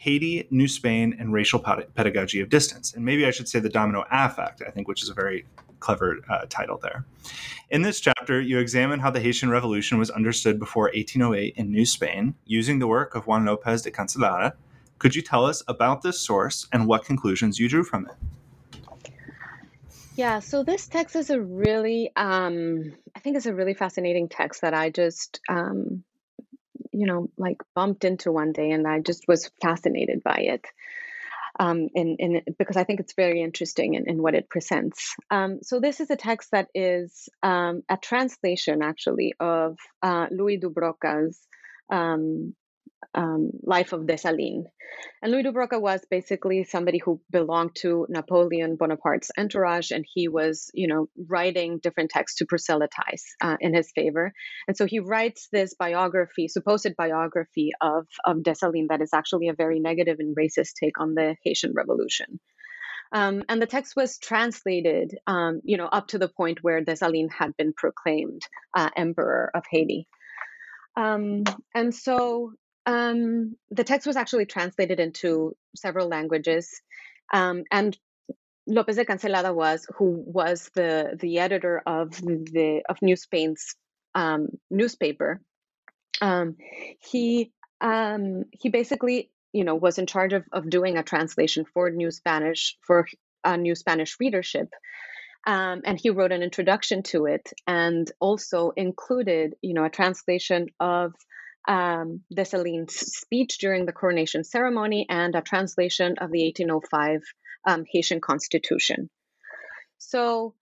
Haiti, 0.00 0.46
New 0.50 0.68
Spain, 0.68 1.16
and 1.18 1.32
Racial 1.32 1.58
Pedagogy 1.58 2.40
of 2.40 2.48
Distance. 2.48 2.94
And 2.94 3.04
maybe 3.04 3.26
I 3.26 3.32
should 3.32 3.48
say 3.48 3.58
The 3.58 3.68
Domino 3.68 4.04
Affect, 4.12 4.62
I 4.64 4.70
think, 4.70 4.86
which 4.86 5.02
is 5.02 5.08
a 5.08 5.14
very 5.14 5.44
clever 5.80 6.18
uh, 6.30 6.46
title 6.48 6.78
there. 6.78 7.04
In 7.70 7.82
this 7.82 7.98
chapter, 7.98 8.40
you 8.40 8.60
examine 8.60 9.00
how 9.00 9.10
the 9.10 9.18
Haitian 9.18 9.50
Revolution 9.50 9.98
was 9.98 10.08
understood 10.10 10.60
before 10.60 10.84
1808 10.94 11.54
in 11.56 11.72
New 11.72 11.84
Spain 11.84 12.36
using 12.46 12.78
the 12.78 12.86
work 12.86 13.16
of 13.16 13.26
Juan 13.26 13.44
Lopez 13.44 13.82
de 13.82 13.90
Cancelada. 13.90 14.54
Could 15.00 15.16
you 15.16 15.22
tell 15.22 15.44
us 15.44 15.64
about 15.66 16.02
this 16.02 16.20
source 16.20 16.68
and 16.72 16.86
what 16.86 17.04
conclusions 17.04 17.58
you 17.58 17.68
drew 17.68 17.82
from 17.82 18.06
it? 18.06 18.14
Yeah, 20.14 20.38
so 20.38 20.62
this 20.62 20.86
text 20.86 21.16
is 21.16 21.30
a 21.30 21.40
really, 21.40 22.12
um, 22.14 22.92
I 23.16 23.18
think 23.18 23.36
it's 23.36 23.46
a 23.46 23.54
really 23.54 23.74
fascinating 23.74 24.28
text 24.28 24.60
that 24.60 24.74
I 24.74 24.90
just, 24.90 25.40
um, 25.48 26.04
you 26.92 27.06
know, 27.06 27.28
like 27.36 27.58
bumped 27.74 28.04
into 28.04 28.32
one 28.32 28.52
day 28.52 28.70
and 28.70 28.86
I 28.86 29.00
just 29.00 29.24
was 29.28 29.50
fascinated 29.60 30.22
by 30.22 30.38
it. 30.38 30.64
Um, 31.60 31.88
in, 31.92 32.16
in, 32.20 32.42
because 32.56 32.76
I 32.76 32.84
think 32.84 33.00
it's 33.00 33.14
very 33.14 33.42
interesting 33.42 33.94
in, 33.94 34.08
in 34.08 34.22
what 34.22 34.36
it 34.36 34.48
presents. 34.48 35.16
Um, 35.28 35.58
so 35.62 35.80
this 35.80 35.98
is 35.98 36.08
a 36.08 36.16
text 36.16 36.50
that 36.52 36.68
is 36.72 37.28
um, 37.42 37.82
a 37.88 37.96
translation, 37.96 38.80
actually, 38.80 39.34
of 39.40 39.76
uh, 40.00 40.26
Louis 40.30 40.60
Dubroca's 40.60 41.40
um, 43.14 43.50
life 43.62 43.92
of 43.92 44.06
Dessalines. 44.06 44.66
And 45.22 45.30
Louis 45.30 45.44
Dubroca 45.44 45.80
was 45.80 46.00
basically 46.10 46.64
somebody 46.64 46.98
who 46.98 47.20
belonged 47.30 47.76
to 47.76 48.06
Napoleon 48.08 48.76
Bonaparte's 48.76 49.30
entourage, 49.36 49.90
and 49.90 50.04
he 50.06 50.28
was, 50.28 50.70
you 50.74 50.88
know, 50.88 51.08
writing 51.28 51.78
different 51.78 52.10
texts 52.10 52.38
to 52.38 52.46
proselytize 52.46 53.24
uh, 53.40 53.56
in 53.60 53.74
his 53.74 53.90
favor. 53.94 54.32
And 54.66 54.76
so 54.76 54.86
he 54.86 55.00
writes 55.00 55.48
this 55.52 55.74
biography, 55.74 56.48
supposed 56.48 56.96
biography 56.96 57.72
of, 57.80 58.06
of 58.24 58.38
Dessalines 58.38 58.88
that 58.88 59.02
is 59.02 59.10
actually 59.12 59.48
a 59.48 59.54
very 59.54 59.80
negative 59.80 60.16
and 60.20 60.36
racist 60.36 60.74
take 60.82 61.00
on 61.00 61.14
the 61.14 61.36
Haitian 61.44 61.72
Revolution. 61.74 62.40
Um, 63.10 63.44
and 63.48 63.60
the 63.60 63.66
text 63.66 63.96
was 63.96 64.18
translated, 64.18 65.16
um, 65.26 65.60
you 65.64 65.76
know, 65.76 65.86
up 65.86 66.08
to 66.08 66.18
the 66.18 66.28
point 66.28 66.62
where 66.62 66.84
Dessalines 66.84 67.32
had 67.32 67.56
been 67.56 67.72
proclaimed 67.72 68.42
uh, 68.76 68.90
emperor 68.96 69.50
of 69.54 69.64
Haiti. 69.70 70.06
Um, 70.96 71.44
and 71.74 71.94
so 71.94 72.52
um, 72.88 73.54
the 73.70 73.84
text 73.84 74.06
was 74.06 74.16
actually 74.16 74.46
translated 74.46 74.98
into 74.98 75.54
several 75.76 76.08
languages, 76.08 76.80
um, 77.34 77.64
and 77.70 77.96
Lopez 78.66 78.96
de 78.96 79.04
Cancelada 79.04 79.52
was 79.52 79.86
who 79.96 80.24
was 80.26 80.70
the 80.74 81.18
the 81.20 81.38
editor 81.38 81.82
of 81.86 82.12
the 82.12 82.82
of 82.88 82.96
New 83.02 83.16
Spain's 83.16 83.76
um, 84.14 84.48
newspaper. 84.70 85.42
Um, 86.22 86.56
he 86.98 87.52
um, 87.82 88.44
he 88.52 88.70
basically 88.70 89.30
you 89.52 89.64
know 89.64 89.74
was 89.74 89.98
in 89.98 90.06
charge 90.06 90.32
of, 90.32 90.44
of 90.50 90.70
doing 90.70 90.96
a 90.96 91.02
translation 91.02 91.66
for 91.66 91.90
New 91.90 92.10
Spanish 92.10 92.74
for 92.86 93.06
a 93.44 93.58
New 93.58 93.74
Spanish 93.74 94.16
readership. 94.18 94.70
Um, 95.46 95.82
and 95.84 96.00
he 96.00 96.10
wrote 96.10 96.32
an 96.32 96.42
introduction 96.42 97.02
to 97.04 97.26
it 97.26 97.52
and 97.66 98.10
also 98.18 98.72
included 98.76 99.56
you 99.60 99.74
know 99.74 99.84
a 99.84 99.90
translation 99.90 100.68
of 100.80 101.12
um, 101.68 102.22
Dessalines' 102.34 102.92
speech 102.92 103.58
during 103.58 103.86
the 103.86 103.92
coronation 103.92 104.42
ceremony 104.42 105.06
and 105.08 105.34
a 105.34 105.42
translation 105.42 106.16
of 106.18 106.32
the 106.32 106.44
1805 106.44 107.22
um, 107.66 107.84
Haitian 107.92 108.20
constitution. 108.20 109.10
So, 109.98 110.54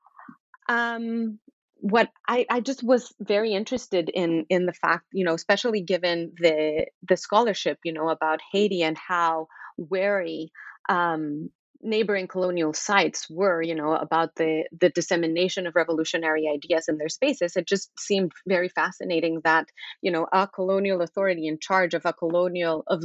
um, 0.68 1.38
what 1.78 2.10
I, 2.26 2.46
I 2.50 2.60
just 2.60 2.82
was 2.82 3.14
very 3.20 3.52
interested 3.52 4.08
in 4.08 4.46
in 4.48 4.66
the 4.66 4.72
fact, 4.72 5.04
you 5.12 5.24
know, 5.24 5.34
especially 5.34 5.82
given 5.82 6.32
the 6.38 6.86
the 7.08 7.16
scholarship, 7.16 7.78
you 7.84 7.92
know, 7.92 8.08
about 8.08 8.40
Haiti 8.52 8.82
and 8.82 8.98
how 8.98 9.46
wary 9.76 10.50
um, 10.88 11.50
neighboring 11.82 12.28
colonial 12.28 12.72
sites 12.72 13.28
were, 13.30 13.62
you 13.62 13.74
know, 13.74 13.92
about 13.92 14.34
the 14.36 14.64
the 14.78 14.90
dissemination 14.90 15.66
of 15.66 15.76
revolutionary 15.76 16.48
ideas 16.48 16.86
in 16.88 16.98
their 16.98 17.08
spaces, 17.08 17.56
it 17.56 17.66
just 17.66 17.90
seemed 17.98 18.32
very 18.46 18.68
fascinating 18.68 19.40
that, 19.44 19.68
you 20.02 20.10
know, 20.10 20.26
a 20.32 20.46
colonial 20.46 21.02
authority 21.02 21.46
in 21.46 21.58
charge 21.58 21.94
of 21.94 22.04
a 22.04 22.12
colonial 22.12 22.84
of 22.86 23.02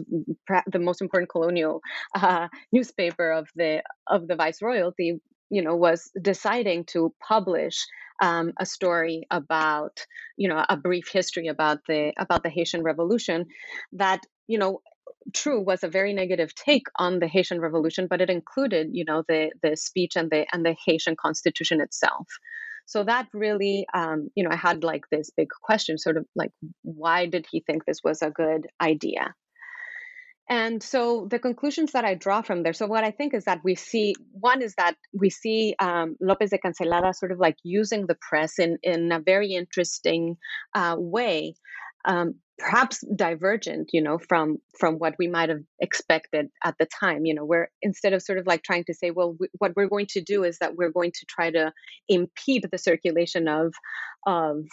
the 0.68 0.80
most 0.80 1.02
important 1.02 1.30
colonial 1.30 1.82
uh, 2.16 2.48
newspaper 2.72 3.32
of 3.32 3.48
the 3.56 3.82
of 4.08 4.28
the 4.28 4.36
viceroyalty, 4.36 5.20
you 5.50 5.62
know, 5.62 5.76
was 5.76 6.12
deciding 6.22 6.86
to 6.86 7.14
publish 7.28 7.86
um, 8.22 8.54
a 8.60 8.66
story 8.66 9.26
about, 9.32 10.06
you 10.38 10.48
know, 10.48 10.64
a 10.70 10.78
brief 10.78 11.10
history 11.12 11.48
about 11.48 11.80
the 11.88 12.14
about 12.18 12.44
the 12.44 12.50
Haitian 12.50 12.84
Revolution 12.84 13.46
that 13.94 14.22
you 14.48 14.58
know 14.58 14.82
true 15.34 15.62
was 15.62 15.84
a 15.84 15.90
very 15.90 16.14
negative 16.14 16.54
take 16.56 16.88
on 16.98 17.20
the 17.20 17.28
Haitian 17.28 17.60
Revolution, 17.60 18.08
but 18.08 18.22
it 18.22 18.30
included, 18.30 18.90
you 18.92 19.06
know, 19.06 19.24
the 19.28 19.52
the 19.64 19.76
speech 19.76 20.16
and 20.16 20.30
the 20.30 20.46
and 20.54 20.66
the 20.66 20.76
Haitian 20.86 21.16
Constitution 21.16 21.82
itself. 21.82 22.28
So 22.86 23.04
that 23.04 23.28
really, 23.34 23.86
um, 23.94 24.30
you 24.36 24.44
know, 24.44 24.50
I 24.52 24.56
had 24.56 24.84
like 24.84 25.04
this 25.12 25.30
big 25.36 25.50
question, 25.64 25.98
sort 25.98 26.18
of 26.18 26.26
like, 26.36 26.52
why 26.82 27.26
did 27.26 27.48
he 27.50 27.62
think 27.62 27.86
this 27.86 28.02
was 28.04 28.22
a 28.22 28.32
good 28.32 28.68
idea? 28.82 29.34
And 30.50 30.84
so 30.84 31.28
the 31.32 31.40
conclusions 31.40 31.94
that 31.94 32.04
I 32.04 32.16
draw 32.16 32.42
from 32.42 32.64
there. 32.64 32.74
So 32.74 32.86
what 32.86 33.06
I 33.06 33.12
think 33.12 33.34
is 33.34 33.46
that 33.46 33.62
we 33.64 33.76
see 33.76 34.16
one 34.34 34.62
is 34.62 34.76
that 34.76 34.96
we 35.14 35.30
see 35.30 35.76
um, 35.80 36.18
Lopez 36.20 36.50
de 36.50 36.58
Cancelada 36.58 37.14
sort 37.14 37.32
of 37.32 37.40
like 37.40 37.56
using 37.64 38.06
the 38.08 38.18
press 38.30 38.60
in 38.60 38.78
in 38.84 39.12
a 39.14 39.20
very 39.20 39.54
interesting 39.54 40.36
uh, 40.76 40.96
way 40.98 41.56
um, 42.04 42.36
perhaps 42.62 43.04
divergent 43.16 43.90
you 43.92 44.02
know 44.02 44.20
from 44.30 44.58
from 44.80 44.96
what 44.96 45.16
we 45.18 45.28
might 45.28 45.50
have 45.50 45.64
expected 45.80 46.48
at 46.64 46.76
the 46.78 46.86
time 46.86 47.26
you 47.26 47.34
know 47.34 47.44
where 47.44 47.72
instead 47.82 48.14
of 48.14 48.22
sort 48.22 48.38
of 48.38 48.46
like 48.46 48.62
trying 48.62 48.84
to 48.84 48.94
say 48.94 49.10
well 49.10 49.36
we, 49.40 49.48
what 49.58 49.74
we're 49.76 49.90
going 49.90 50.06
to 50.08 50.22
do 50.22 50.44
is 50.44 50.60
that 50.60 50.76
we're 50.76 50.92
going 50.92 51.12
to 51.12 51.26
try 51.26 51.50
to 51.50 51.74
impede 52.08 52.66
the 52.72 52.78
circulation 52.78 53.48
of 53.48 53.74
of 54.28 54.66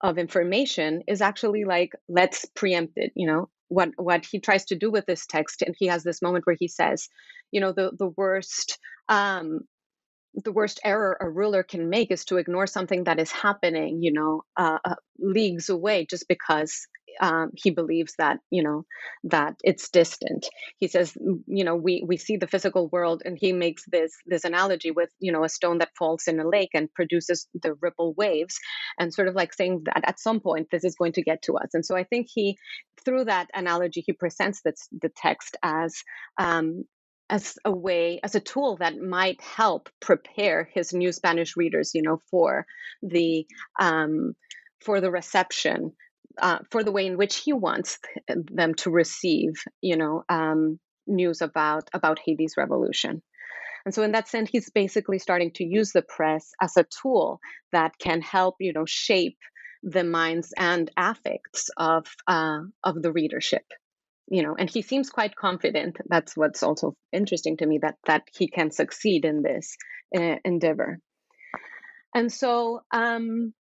of 0.00 0.18
information 0.18 1.02
is 1.06 1.20
actually 1.20 1.64
like 1.64 1.92
let's 2.08 2.46
preempt 2.56 2.94
it 2.96 3.12
you 3.14 3.26
know? 3.26 3.48
What 3.68 3.90
what 3.96 4.26
he 4.26 4.40
tries 4.40 4.66
to 4.66 4.76
do 4.76 4.90
with 4.90 5.06
this 5.06 5.26
text 5.26 5.62
and 5.62 5.74
he 5.78 5.86
has 5.86 6.02
this 6.02 6.22
moment 6.22 6.46
where 6.46 6.56
he 6.58 6.68
says 6.68 7.08
you 7.50 7.60
know 7.60 7.72
the 7.72 7.92
the 7.98 8.12
worst 8.16 8.78
um 9.08 9.60
the 10.34 10.52
worst 10.52 10.80
error 10.84 11.16
a 11.20 11.28
ruler 11.28 11.62
can 11.62 11.88
make 11.88 12.10
is 12.10 12.24
to 12.26 12.36
ignore 12.36 12.66
something 12.66 13.04
that 13.04 13.20
is 13.20 13.30
happening, 13.30 14.02
you 14.02 14.12
know, 14.12 14.42
uh, 14.56 14.78
uh, 14.84 14.94
leagues 15.18 15.68
away 15.68 16.06
just 16.08 16.26
because 16.28 16.86
um, 17.20 17.50
he 17.54 17.70
believes 17.70 18.14
that 18.18 18.38
you 18.50 18.62
know 18.62 18.84
that 19.24 19.54
it's 19.62 19.90
distant. 19.90 20.46
He 20.78 20.88
says, 20.88 21.16
you 21.46 21.64
know, 21.64 21.76
we 21.76 22.04
we 22.06 22.16
see 22.16 22.36
the 22.36 22.46
physical 22.46 22.88
world, 22.88 23.22
and 23.24 23.38
he 23.40 23.52
makes 23.52 23.84
this 23.86 24.12
this 24.26 24.44
analogy 24.44 24.90
with 24.90 25.10
you 25.20 25.32
know 25.32 25.44
a 25.44 25.48
stone 25.48 25.78
that 25.78 25.96
falls 25.96 26.24
in 26.26 26.40
a 26.40 26.48
lake 26.48 26.70
and 26.74 26.92
produces 26.92 27.46
the 27.62 27.74
ripple 27.80 28.14
waves, 28.14 28.58
and 28.98 29.14
sort 29.14 29.28
of 29.28 29.34
like 29.34 29.52
saying 29.52 29.82
that 29.84 30.02
at 30.06 30.20
some 30.20 30.40
point 30.40 30.68
this 30.70 30.84
is 30.84 30.96
going 30.96 31.12
to 31.12 31.22
get 31.22 31.42
to 31.42 31.54
us. 31.54 31.68
And 31.74 31.84
so 31.84 31.96
I 31.96 32.04
think 32.04 32.28
he, 32.32 32.58
through 33.04 33.26
that 33.26 33.48
analogy, 33.54 34.02
he 34.04 34.12
presents 34.12 34.62
this, 34.62 34.88
the 35.00 35.10
text 35.14 35.56
as 35.62 35.94
um, 36.38 36.84
as 37.30 37.56
a 37.64 37.72
way 37.72 38.20
as 38.22 38.34
a 38.34 38.40
tool 38.40 38.76
that 38.76 38.98
might 38.98 39.40
help 39.40 39.88
prepare 40.00 40.68
his 40.74 40.92
new 40.92 41.10
spanish 41.10 41.56
readers 41.56 41.92
you 41.94 42.02
know 42.02 42.20
for 42.30 42.66
the 43.02 43.46
um, 43.80 44.34
for 44.80 45.00
the 45.00 45.10
reception 45.10 45.92
uh, 46.40 46.58
for 46.70 46.82
the 46.82 46.92
way 46.92 47.06
in 47.06 47.16
which 47.16 47.36
he 47.36 47.52
wants 47.52 47.98
them 48.28 48.74
to 48.74 48.90
receive 48.90 49.52
you 49.80 49.96
know 49.96 50.24
um, 50.28 50.78
news 51.06 51.42
about 51.42 51.88
about 51.92 52.18
haiti's 52.24 52.54
revolution. 52.56 53.22
And 53.84 53.94
so 53.94 54.02
in 54.02 54.12
that 54.12 54.28
sense 54.28 54.48
he's 54.50 54.70
basically 54.70 55.18
starting 55.18 55.52
to 55.52 55.64
use 55.64 55.92
the 55.92 56.02
press 56.02 56.52
as 56.60 56.76
a 56.76 56.86
tool 57.02 57.40
that 57.72 57.98
can 57.98 58.22
help 58.22 58.56
you 58.60 58.72
know 58.72 58.86
shape 58.86 59.38
the 59.82 60.04
minds 60.04 60.52
and 60.56 60.90
affects 60.96 61.70
of 61.76 62.06
uh, 62.26 62.60
of 62.82 63.02
the 63.02 63.12
readership 63.12 63.64
you 64.28 64.42
know 64.42 64.54
and 64.58 64.70
he 64.70 64.82
seems 64.82 65.10
quite 65.10 65.36
confident. 65.36 65.98
That's 66.06 66.36
what's 66.36 66.62
also 66.62 66.94
interesting 67.12 67.56
to 67.58 67.66
me 67.66 67.78
that 67.82 67.96
that 68.06 68.22
he 68.36 68.48
can 68.48 68.70
succeed 68.70 69.24
in 69.24 69.42
this 69.42 69.76
uh, 70.16 70.36
endeavor. 70.44 70.98
And 72.14 72.32
so 72.32 72.80
um 72.92 73.52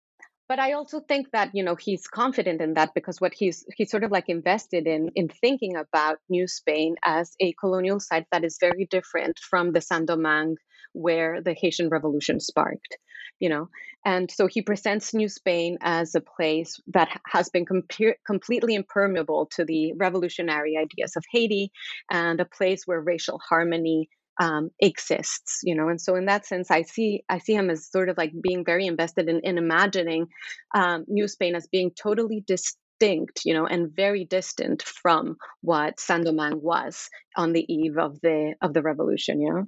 but 0.49 0.59
i 0.59 0.73
also 0.73 0.99
think 0.99 1.31
that 1.31 1.49
you 1.53 1.63
know 1.63 1.75
he's 1.75 2.07
confident 2.07 2.61
in 2.61 2.73
that 2.75 2.93
because 2.93 3.19
what 3.19 3.33
he's 3.33 3.65
he's 3.75 3.89
sort 3.89 4.03
of 4.03 4.11
like 4.11 4.25
invested 4.27 4.87
in 4.87 5.09
in 5.15 5.27
thinking 5.27 5.75
about 5.75 6.17
new 6.29 6.47
spain 6.47 6.95
as 7.03 7.31
a 7.39 7.53
colonial 7.59 7.99
site 7.99 8.25
that 8.31 8.43
is 8.43 8.57
very 8.59 8.87
different 8.89 9.39
from 9.49 9.71
the 9.71 9.81
saint-domingue 9.81 10.57
where 10.93 11.41
the 11.41 11.55
haitian 11.59 11.89
revolution 11.89 12.39
sparked 12.39 12.97
you 13.39 13.49
know? 13.49 13.69
And 14.05 14.29
so 14.29 14.47
he 14.47 14.61
presents 14.61 15.13
new 15.13 15.29
spain 15.29 15.77
as 15.81 16.15
a 16.15 16.21
place 16.21 16.79
that 16.87 17.09
has 17.27 17.49
been 17.49 17.65
com- 17.65 17.83
completely 18.25 18.75
impermeable 18.75 19.49
to 19.55 19.65
the 19.65 19.93
revolutionary 19.93 20.77
ideas 20.77 21.15
of 21.15 21.23
haiti 21.31 21.71
and 22.11 22.39
a 22.39 22.45
place 22.45 22.83
where 22.85 23.01
racial 23.01 23.39
harmony 23.39 24.09
um, 24.39 24.71
exists 24.79 25.59
you 25.63 25.75
know? 25.75 25.89
And 25.89 26.01
so 26.01 26.15
in 26.15 26.25
that 26.25 26.45
sense 26.45 26.71
i 26.71 26.81
see 26.81 27.23
i 27.29 27.37
see 27.37 27.53
him 27.53 27.69
as 27.69 27.89
sort 27.89 28.09
of 28.09 28.17
like 28.17 28.31
being 28.41 28.65
very 28.65 28.87
invested 28.87 29.29
in, 29.29 29.41
in 29.41 29.57
imagining 29.57 30.27
um, 30.75 31.05
new 31.07 31.27
spain 31.27 31.55
as 31.55 31.67
being 31.67 31.91
totally 31.91 32.43
distinct 32.45 33.41
you 33.45 33.53
know 33.53 33.65
and 33.65 33.93
very 33.93 34.23
distant 34.23 34.81
from 34.81 35.35
what 35.61 35.99
saint-domingue 35.99 36.61
was 36.61 37.09
on 37.35 37.51
the 37.51 37.65
eve 37.73 37.97
of 37.97 38.19
the 38.21 38.53
of 38.61 38.73
the 38.73 38.81
revolution 38.81 39.41
you 39.41 39.53
know? 39.53 39.65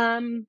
Um, 0.00 0.46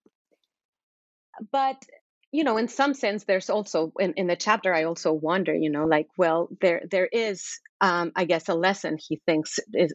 but 1.51 1.83
you 2.31 2.43
know 2.43 2.57
in 2.57 2.67
some 2.67 2.93
sense 2.93 3.23
there's 3.25 3.49
also 3.49 3.91
in, 3.99 4.13
in 4.13 4.27
the 4.27 4.35
chapter 4.35 4.73
i 4.73 4.83
also 4.83 5.11
wonder 5.11 5.53
you 5.53 5.69
know 5.69 5.85
like 5.85 6.07
well 6.17 6.49
there 6.61 6.81
there 6.89 7.07
is 7.11 7.59
um, 7.81 8.11
i 8.15 8.25
guess 8.25 8.49
a 8.49 8.53
lesson 8.53 8.97
he 8.99 9.21
thinks 9.25 9.59
is 9.73 9.93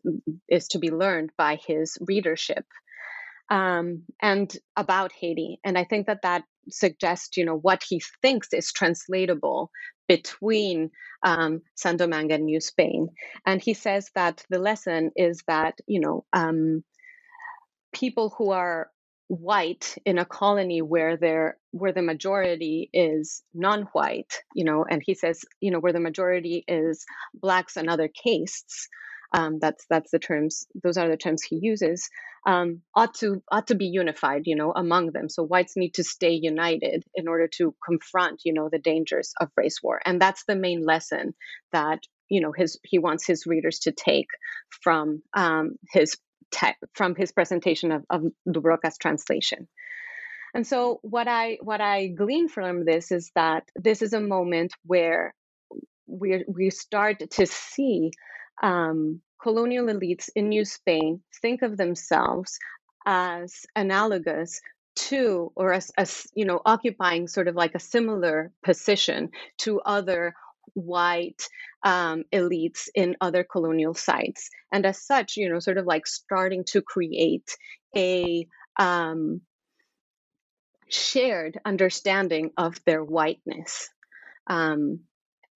is 0.49 0.69
to 0.69 0.79
be 0.79 0.91
learned 0.91 1.31
by 1.37 1.59
his 1.67 1.99
readership 2.01 2.65
um, 3.49 4.03
and 4.21 4.57
about 4.77 5.13
haiti. 5.13 5.61
And 5.65 5.79
i 5.79 5.85
think 5.85 6.07
that 6.07 6.23
that 6.23 6.45
suggests 6.69 7.37
you 7.37 7.45
know 7.45 7.57
what 7.57 7.83
he 7.89 8.03
thinks 8.23 8.53
is 8.53 8.73
translatable 8.73 9.71
between 10.09 10.91
um, 11.25 11.63
saint 11.75 11.99
domingue 11.99 12.31
and 12.31 12.45
new 12.45 12.61
spain. 12.61 13.09
And 13.45 13.61
he 13.61 13.75
says 13.75 14.11
that 14.15 14.45
the 14.51 14.59
lesson 14.59 15.11
is 15.17 15.43
that 15.49 15.75
you 15.87 16.01
know 16.01 16.25
um, 16.33 16.85
people 17.93 18.35
who 18.37 18.51
are 18.51 18.91
white 19.29 19.97
in 20.05 20.19
a 20.19 20.25
colony 20.25 20.81
where 20.83 21.17
there 21.17 21.57
where 21.73 21.93
the 21.93 22.03
majority 22.03 22.89
is 22.93 23.43
non-white 23.55 24.33
you 24.55 24.65
know 24.65 24.85
and 24.89 25.03
he 25.05 25.15
says 25.15 25.45
you 25.61 25.71
know 25.71 25.81
where 25.81 25.93
the 25.93 26.01
majority 26.01 26.65
is 26.69 27.05
blacks 27.35 27.77
and 27.77 27.91
other 27.91 28.09
castes 28.09 28.89
um, 29.33 29.59
that's 29.61 29.85
that's 29.91 30.11
the 30.13 30.21
terms 30.21 30.67
those 30.83 30.97
are 30.97 31.09
the 31.09 31.17
terms 31.17 31.43
he 31.43 31.59
uses 31.61 32.09
um, 32.47 32.83
ought 32.95 33.15
to 33.15 33.43
ought 33.51 33.67
to 33.67 33.75
be 33.75 33.87
unified 33.87 34.43
you 34.47 34.57
know 34.57 34.73
among 34.75 35.13
them. 35.13 35.29
So 35.29 35.45
whites 35.45 35.77
need 35.77 35.95
to 35.95 36.05
stay 36.05 36.39
united 36.41 37.05
in 37.15 37.29
order 37.29 37.49
to 37.59 37.75
confront 37.85 38.43
you 38.45 38.55
know 38.55 38.69
the 38.71 38.79
dangers 38.79 39.33
of 39.41 39.51
race 39.57 39.83
war. 39.83 40.01
And 40.05 40.21
that's 40.21 40.45
the 40.47 40.57
main 40.57 40.85
lesson 40.85 41.35
that 41.73 42.01
you 42.29 42.41
know 42.41 42.53
his 42.57 42.79
he 42.85 42.99
wants 42.99 43.27
his 43.27 43.47
readers 43.47 43.81
to 43.81 43.93
take 43.93 44.29
from 44.83 45.23
um, 45.35 45.73
his 45.91 46.17
te- 46.51 46.77
from 46.95 47.15
his 47.15 47.33
presentation 47.33 47.93
of, 47.93 48.05
of 48.11 48.25
Dubroca's 48.49 48.99
translation. 48.99 49.69
And 50.55 50.67
so 50.67 51.01
what 51.03 51.29
I 51.29 51.59
what 51.61 51.81
I 51.81 52.07
glean 52.07 52.49
from 52.49 52.85
this 52.85 53.13
is 53.13 53.31
that 53.35 53.65
this 53.75 54.01
is 54.01 54.13
a 54.13 54.21
moment 54.21 54.73
where 54.85 55.35
we 56.07 56.45
we 56.49 56.71
start 56.71 57.19
to 57.31 57.47
see 57.47 58.11
um, 58.63 59.21
colonial 59.41 59.87
elites 59.87 60.31
in 60.35 60.49
New 60.49 60.65
Spain 60.65 61.21
think 61.43 61.63
of 61.63 61.77
themselves 61.77 62.59
as 63.05 63.67
analogous 63.77 64.61
to 64.97 65.53
or 65.55 65.73
as, 65.73 65.91
as 65.99 66.27
you 66.35 66.47
know 66.47 66.61
occupying 66.65 67.29
sort 67.29 67.49
of 67.49 67.55
like 67.55 67.75
a 67.75 67.81
similar 67.81 68.51
position 68.65 69.31
to 69.59 69.81
other 69.81 70.35
white 70.77 71.49
um, 71.83 72.25
elites 72.33 72.89
in 72.95 73.17
other 73.21 73.43
colonial 73.43 73.95
sites. 73.95 74.51
And 74.71 74.87
as 74.87 75.03
such 75.03 75.37
you 75.37 75.49
know 75.49 75.59
sort 75.59 75.79
of 75.79 75.87
like 75.87 76.07
starting 76.07 76.65
to 76.69 76.83
create 76.83 77.57
a 77.97 78.47
um, 78.79 79.41
shared 80.89 81.59
understanding 81.65 82.53
of 82.57 82.79
their 82.85 83.03
whiteness. 83.03 83.89
Um, 84.47 85.01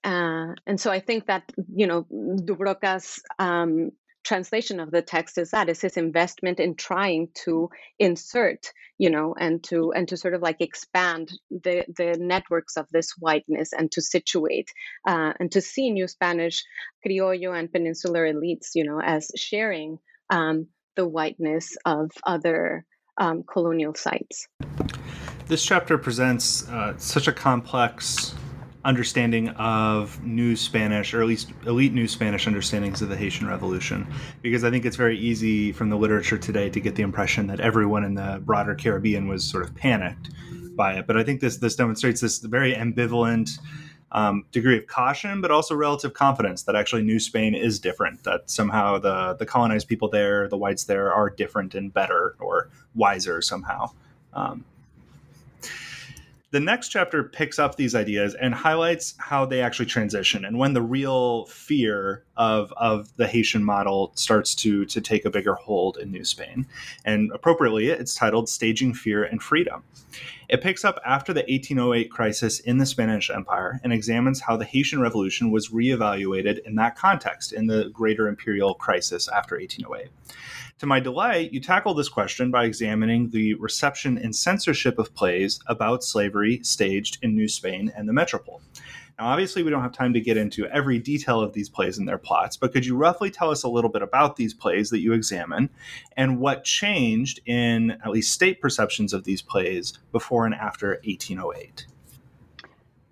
uh, 0.02 0.54
and 0.66 0.80
so 0.80 0.90
I 0.90 1.00
think 1.00 1.26
that 1.26 1.44
you 1.72 1.86
know 1.86 2.06
Dubroca's 2.10 3.22
um, 3.38 3.90
translation 4.24 4.80
of 4.80 4.90
the 4.90 5.02
text 5.02 5.38
is 5.38 5.50
that 5.50 5.68
is 5.68 5.80
his 5.80 5.96
investment 5.96 6.60
in 6.60 6.74
trying 6.74 7.28
to 7.34 7.70
insert 7.98 8.72
you 8.98 9.10
know 9.10 9.34
and 9.38 9.64
to 9.64 9.92
and 9.92 10.08
to 10.08 10.16
sort 10.16 10.34
of 10.34 10.42
like 10.42 10.60
expand 10.60 11.32
the 11.50 11.84
the 11.96 12.16
networks 12.18 12.76
of 12.76 12.86
this 12.90 13.12
whiteness 13.18 13.72
and 13.72 13.90
to 13.90 14.02
situate 14.02 14.70
uh, 15.08 15.32
and 15.40 15.52
to 15.52 15.60
see 15.60 15.90
new 15.90 16.06
spanish 16.06 16.64
criollo 17.04 17.58
and 17.58 17.72
peninsular 17.72 18.30
elites 18.30 18.70
you 18.74 18.84
know 18.84 19.00
as 19.00 19.30
sharing 19.36 19.98
um, 20.28 20.66
the 20.96 21.06
whiteness 21.06 21.76
of 21.84 22.10
other 22.24 22.84
um, 23.18 23.42
colonial 23.42 23.94
sites. 23.94 24.48
This 25.46 25.64
chapter 25.64 25.98
presents 25.98 26.68
uh, 26.68 26.96
such 26.98 27.26
a 27.26 27.32
complex 27.32 28.34
understanding 28.84 29.50
of 29.50 30.22
new 30.24 30.56
Spanish, 30.56 31.12
or 31.12 31.20
at 31.20 31.28
least 31.28 31.52
elite 31.66 31.92
new 31.92 32.08
Spanish 32.08 32.46
understandings 32.46 33.02
of 33.02 33.08
the 33.08 33.16
Haitian 33.16 33.46
Revolution, 33.46 34.06
because 34.42 34.64
I 34.64 34.70
think 34.70 34.84
it's 34.84 34.96
very 34.96 35.18
easy 35.18 35.72
from 35.72 35.90
the 35.90 35.96
literature 35.96 36.38
today 36.38 36.70
to 36.70 36.80
get 36.80 36.94
the 36.94 37.02
impression 37.02 37.46
that 37.48 37.60
everyone 37.60 38.04
in 38.04 38.14
the 38.14 38.40
broader 38.44 38.74
Caribbean 38.74 39.28
was 39.28 39.44
sort 39.44 39.64
of 39.64 39.74
panicked 39.74 40.30
by 40.76 40.94
it. 40.94 41.06
But 41.06 41.16
I 41.16 41.24
think 41.24 41.40
this 41.40 41.58
this 41.58 41.76
demonstrates 41.76 42.20
this 42.20 42.38
very 42.38 42.74
ambivalent 42.74 43.50
um, 44.12 44.44
degree 44.50 44.78
of 44.78 44.86
caution, 44.86 45.40
but 45.40 45.50
also 45.50 45.74
relative 45.74 46.14
confidence 46.14 46.62
that 46.62 46.74
actually 46.74 47.02
New 47.02 47.20
Spain 47.20 47.54
is 47.54 47.78
different. 47.78 48.24
That 48.24 48.50
somehow 48.50 48.98
the 48.98 49.34
the 49.34 49.46
colonized 49.46 49.88
people 49.88 50.08
there, 50.08 50.48
the 50.48 50.56
whites 50.56 50.84
there, 50.84 51.12
are 51.12 51.28
different 51.28 51.74
and 51.74 51.92
better 51.92 52.34
or 52.40 52.70
wiser 52.94 53.42
somehow. 53.42 53.90
Um, 54.32 54.64
the 56.52 56.60
next 56.60 56.88
chapter 56.88 57.22
picks 57.22 57.58
up 57.58 57.76
these 57.76 57.94
ideas 57.94 58.34
and 58.34 58.54
highlights 58.54 59.14
how 59.18 59.44
they 59.44 59.60
actually 59.60 59.86
transition 59.86 60.44
and 60.44 60.58
when 60.58 60.72
the 60.72 60.82
real 60.82 61.46
fear 61.46 62.24
of, 62.36 62.72
of 62.76 63.14
the 63.16 63.26
Haitian 63.28 63.62
model 63.62 64.12
starts 64.16 64.54
to, 64.56 64.84
to 64.86 65.00
take 65.00 65.24
a 65.24 65.30
bigger 65.30 65.54
hold 65.54 65.96
in 65.98 66.10
New 66.10 66.24
Spain. 66.24 66.66
And 67.04 67.30
appropriately, 67.32 67.88
it's 67.88 68.14
titled 68.14 68.48
Staging 68.48 68.94
Fear 68.94 69.24
and 69.24 69.40
Freedom. 69.40 69.84
It 70.48 70.60
picks 70.60 70.84
up 70.84 71.00
after 71.06 71.32
the 71.32 71.44
1808 71.48 72.10
crisis 72.10 72.58
in 72.58 72.78
the 72.78 72.86
Spanish 72.86 73.30
Empire 73.30 73.80
and 73.84 73.92
examines 73.92 74.40
how 74.40 74.56
the 74.56 74.64
Haitian 74.64 75.00
Revolution 75.00 75.52
was 75.52 75.68
reevaluated 75.68 76.58
in 76.66 76.74
that 76.74 76.96
context 76.96 77.52
in 77.52 77.68
the 77.68 77.90
greater 77.90 78.26
imperial 78.26 78.74
crisis 78.74 79.28
after 79.28 79.56
1808. 79.56 80.10
To 80.80 80.86
my 80.86 80.98
delight, 80.98 81.52
you 81.52 81.60
tackle 81.60 81.92
this 81.92 82.08
question 82.08 82.50
by 82.50 82.64
examining 82.64 83.28
the 83.28 83.52
reception 83.52 84.16
and 84.16 84.34
censorship 84.34 84.98
of 84.98 85.14
plays 85.14 85.60
about 85.66 86.02
slavery 86.02 86.60
staged 86.62 87.18
in 87.20 87.34
New 87.34 87.48
Spain 87.48 87.92
and 87.94 88.08
the 88.08 88.14
Metropole. 88.14 88.62
Now, 89.18 89.26
obviously, 89.26 89.62
we 89.62 89.68
don't 89.68 89.82
have 89.82 89.92
time 89.92 90.14
to 90.14 90.22
get 90.22 90.38
into 90.38 90.64
every 90.68 90.98
detail 90.98 91.42
of 91.42 91.52
these 91.52 91.68
plays 91.68 91.98
and 91.98 92.08
their 92.08 92.16
plots, 92.16 92.56
but 92.56 92.72
could 92.72 92.86
you 92.86 92.96
roughly 92.96 93.30
tell 93.30 93.50
us 93.50 93.62
a 93.62 93.68
little 93.68 93.90
bit 93.90 94.00
about 94.00 94.36
these 94.36 94.54
plays 94.54 94.88
that 94.88 95.00
you 95.00 95.12
examine 95.12 95.68
and 96.16 96.40
what 96.40 96.64
changed 96.64 97.40
in 97.44 97.90
at 98.02 98.08
least 98.08 98.32
state 98.32 98.58
perceptions 98.58 99.12
of 99.12 99.24
these 99.24 99.42
plays 99.42 99.98
before 100.12 100.46
and 100.46 100.54
after 100.54 100.98
1808? 101.04 101.84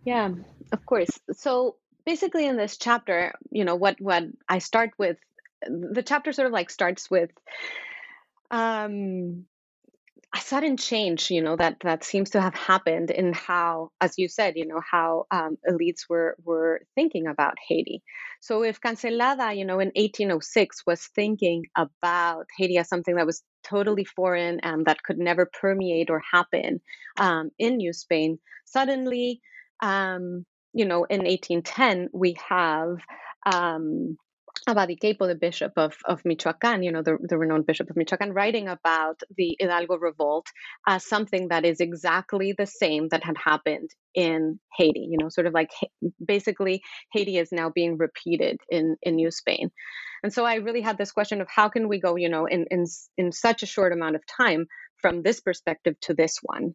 Yeah, 0.06 0.30
of 0.72 0.86
course. 0.86 1.10
So 1.32 1.76
basically, 2.06 2.46
in 2.46 2.56
this 2.56 2.78
chapter, 2.78 3.34
you 3.50 3.66
know, 3.66 3.76
what 3.76 4.00
what 4.00 4.24
I 4.48 4.56
start 4.56 4.92
with 4.96 5.18
the 5.62 6.02
chapter 6.02 6.32
sort 6.32 6.46
of 6.46 6.52
like 6.52 6.70
starts 6.70 7.11
with 7.11 7.30
um 8.50 9.44
a 10.34 10.40
sudden 10.40 10.76
change 10.76 11.30
you 11.30 11.42
know 11.42 11.56
that 11.56 11.76
that 11.82 12.04
seems 12.04 12.30
to 12.30 12.40
have 12.40 12.54
happened 12.54 13.11
in 13.11 13.32
how 13.32 13.90
as 14.00 14.18
you 14.18 14.28
said 14.28 14.54
you 14.56 14.66
know 14.66 14.80
how 14.90 15.24
um, 15.30 15.56
elites 15.68 16.02
were 16.09 16.36
were 16.44 16.82
thinking 16.94 17.26
about 17.26 17.54
haiti. 17.66 18.02
So 18.40 18.62
if 18.62 18.80
cancelada 18.80 19.54
you 19.54 19.64
know 19.64 19.80
in 19.80 19.88
1806 19.96 20.82
was 20.86 21.02
thinking 21.14 21.64
about 21.76 22.46
haiti 22.59 22.76
as 22.76 22.88
something 22.88 23.16
that 23.16 23.26
was 23.26 23.42
totally 23.64 24.04
foreign 24.04 24.61
and 24.61 24.84
that 24.84 25.02
could 25.02 25.18
never 25.18 25.50
permeate 25.61 26.11
or 26.11 26.22
happen 26.30 26.80
um, 27.18 27.50
in 27.59 27.78
new 27.78 27.94
spain 27.94 28.38
suddenly 28.66 29.40
um, 29.80 30.44
you 30.74 30.84
know 30.84 31.04
in 31.04 31.20
1810 31.20 32.11
we 32.12 32.36
have 32.48 32.98
um, 33.46 34.18
Abad 34.66 34.88
y 34.88 34.96
Queipo, 35.00 35.26
the 35.26 35.34
bishop 35.34 35.72
of, 35.76 35.96
of 36.04 36.24
Michoacan, 36.24 36.82
you 36.82 36.92
know, 36.92 37.02
the, 37.02 37.16
the 37.20 37.38
renowned 37.38 37.66
bishop 37.66 37.90
of 37.90 37.96
Michoacan, 37.96 38.32
writing 38.32 38.68
about 38.68 39.20
the 39.36 39.56
Hidalgo 39.61 39.96
revolt 39.96 40.46
as 40.86 41.04
something 41.04 41.48
that 41.48 41.64
is 41.64 41.80
exactly 41.80 42.54
the 42.56 42.66
same 42.66 43.09
that 43.11 43.24
had 43.24 43.36
happened 43.36 43.90
in 44.14 44.59
Haiti. 44.76 45.06
You 45.11 45.18
know, 45.18 45.28
sort 45.28 45.46
of 45.46 45.54
like 45.54 45.70
basically 46.24 46.82
Haiti 47.12 47.38
is 47.38 47.52
now 47.52 47.70
being 47.70 47.98
repeated 47.98 48.61
in, 48.70 48.96
in 49.02 49.16
New 49.16 49.30
Spain. 49.30 49.70
And 50.22 50.32
so 50.32 50.44
I 50.44 50.56
really 50.56 50.80
had 50.80 50.98
this 50.98 51.12
question 51.12 51.40
of 51.40 51.48
how 51.48 51.68
can 51.68 51.88
we 51.88 52.00
go, 52.00 52.16
you 52.16 52.28
know, 52.28 52.46
in, 52.46 52.66
in, 52.70 52.86
in 53.16 53.32
such 53.32 53.62
a 53.62 53.66
short 53.66 53.92
amount 53.92 54.16
of 54.16 54.22
time 54.26 54.66
from 54.96 55.22
this 55.22 55.40
perspective 55.40 55.94
to 56.02 56.14
this 56.14 56.38
one. 56.42 56.74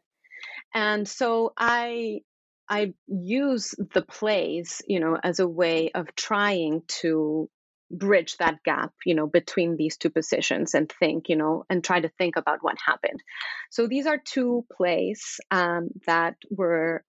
And 0.74 1.08
so 1.08 1.54
I 1.58 2.22
I 2.70 2.94
use 3.08 3.76
the 3.94 4.02
plays, 4.02 4.82
you 4.88 5.00
know, 5.00 5.18
as 5.22 5.40
a 5.40 5.48
way 5.48 5.92
of 5.94 6.16
trying 6.16 6.82
to 7.02 7.50
bridge 7.94 8.38
that 8.38 8.64
gap 8.64 8.92
you 9.06 9.16
know 9.16 9.28
between 9.28 9.78
these 9.78 9.98
two 9.98 10.10
positions 10.10 10.74
and 10.74 10.92
think 11.00 11.30
you 11.30 11.36
know 11.36 11.64
and 11.70 11.84
try 11.84 12.00
to 12.00 12.10
think 12.18 12.36
about 12.36 12.60
what 12.62 12.78
happened 12.86 13.22
so 13.70 13.88
these 13.88 14.08
are 14.08 14.18
two 14.18 14.66
plays 14.76 15.40
um, 15.52 15.90
that 16.08 16.36
were 16.50 17.04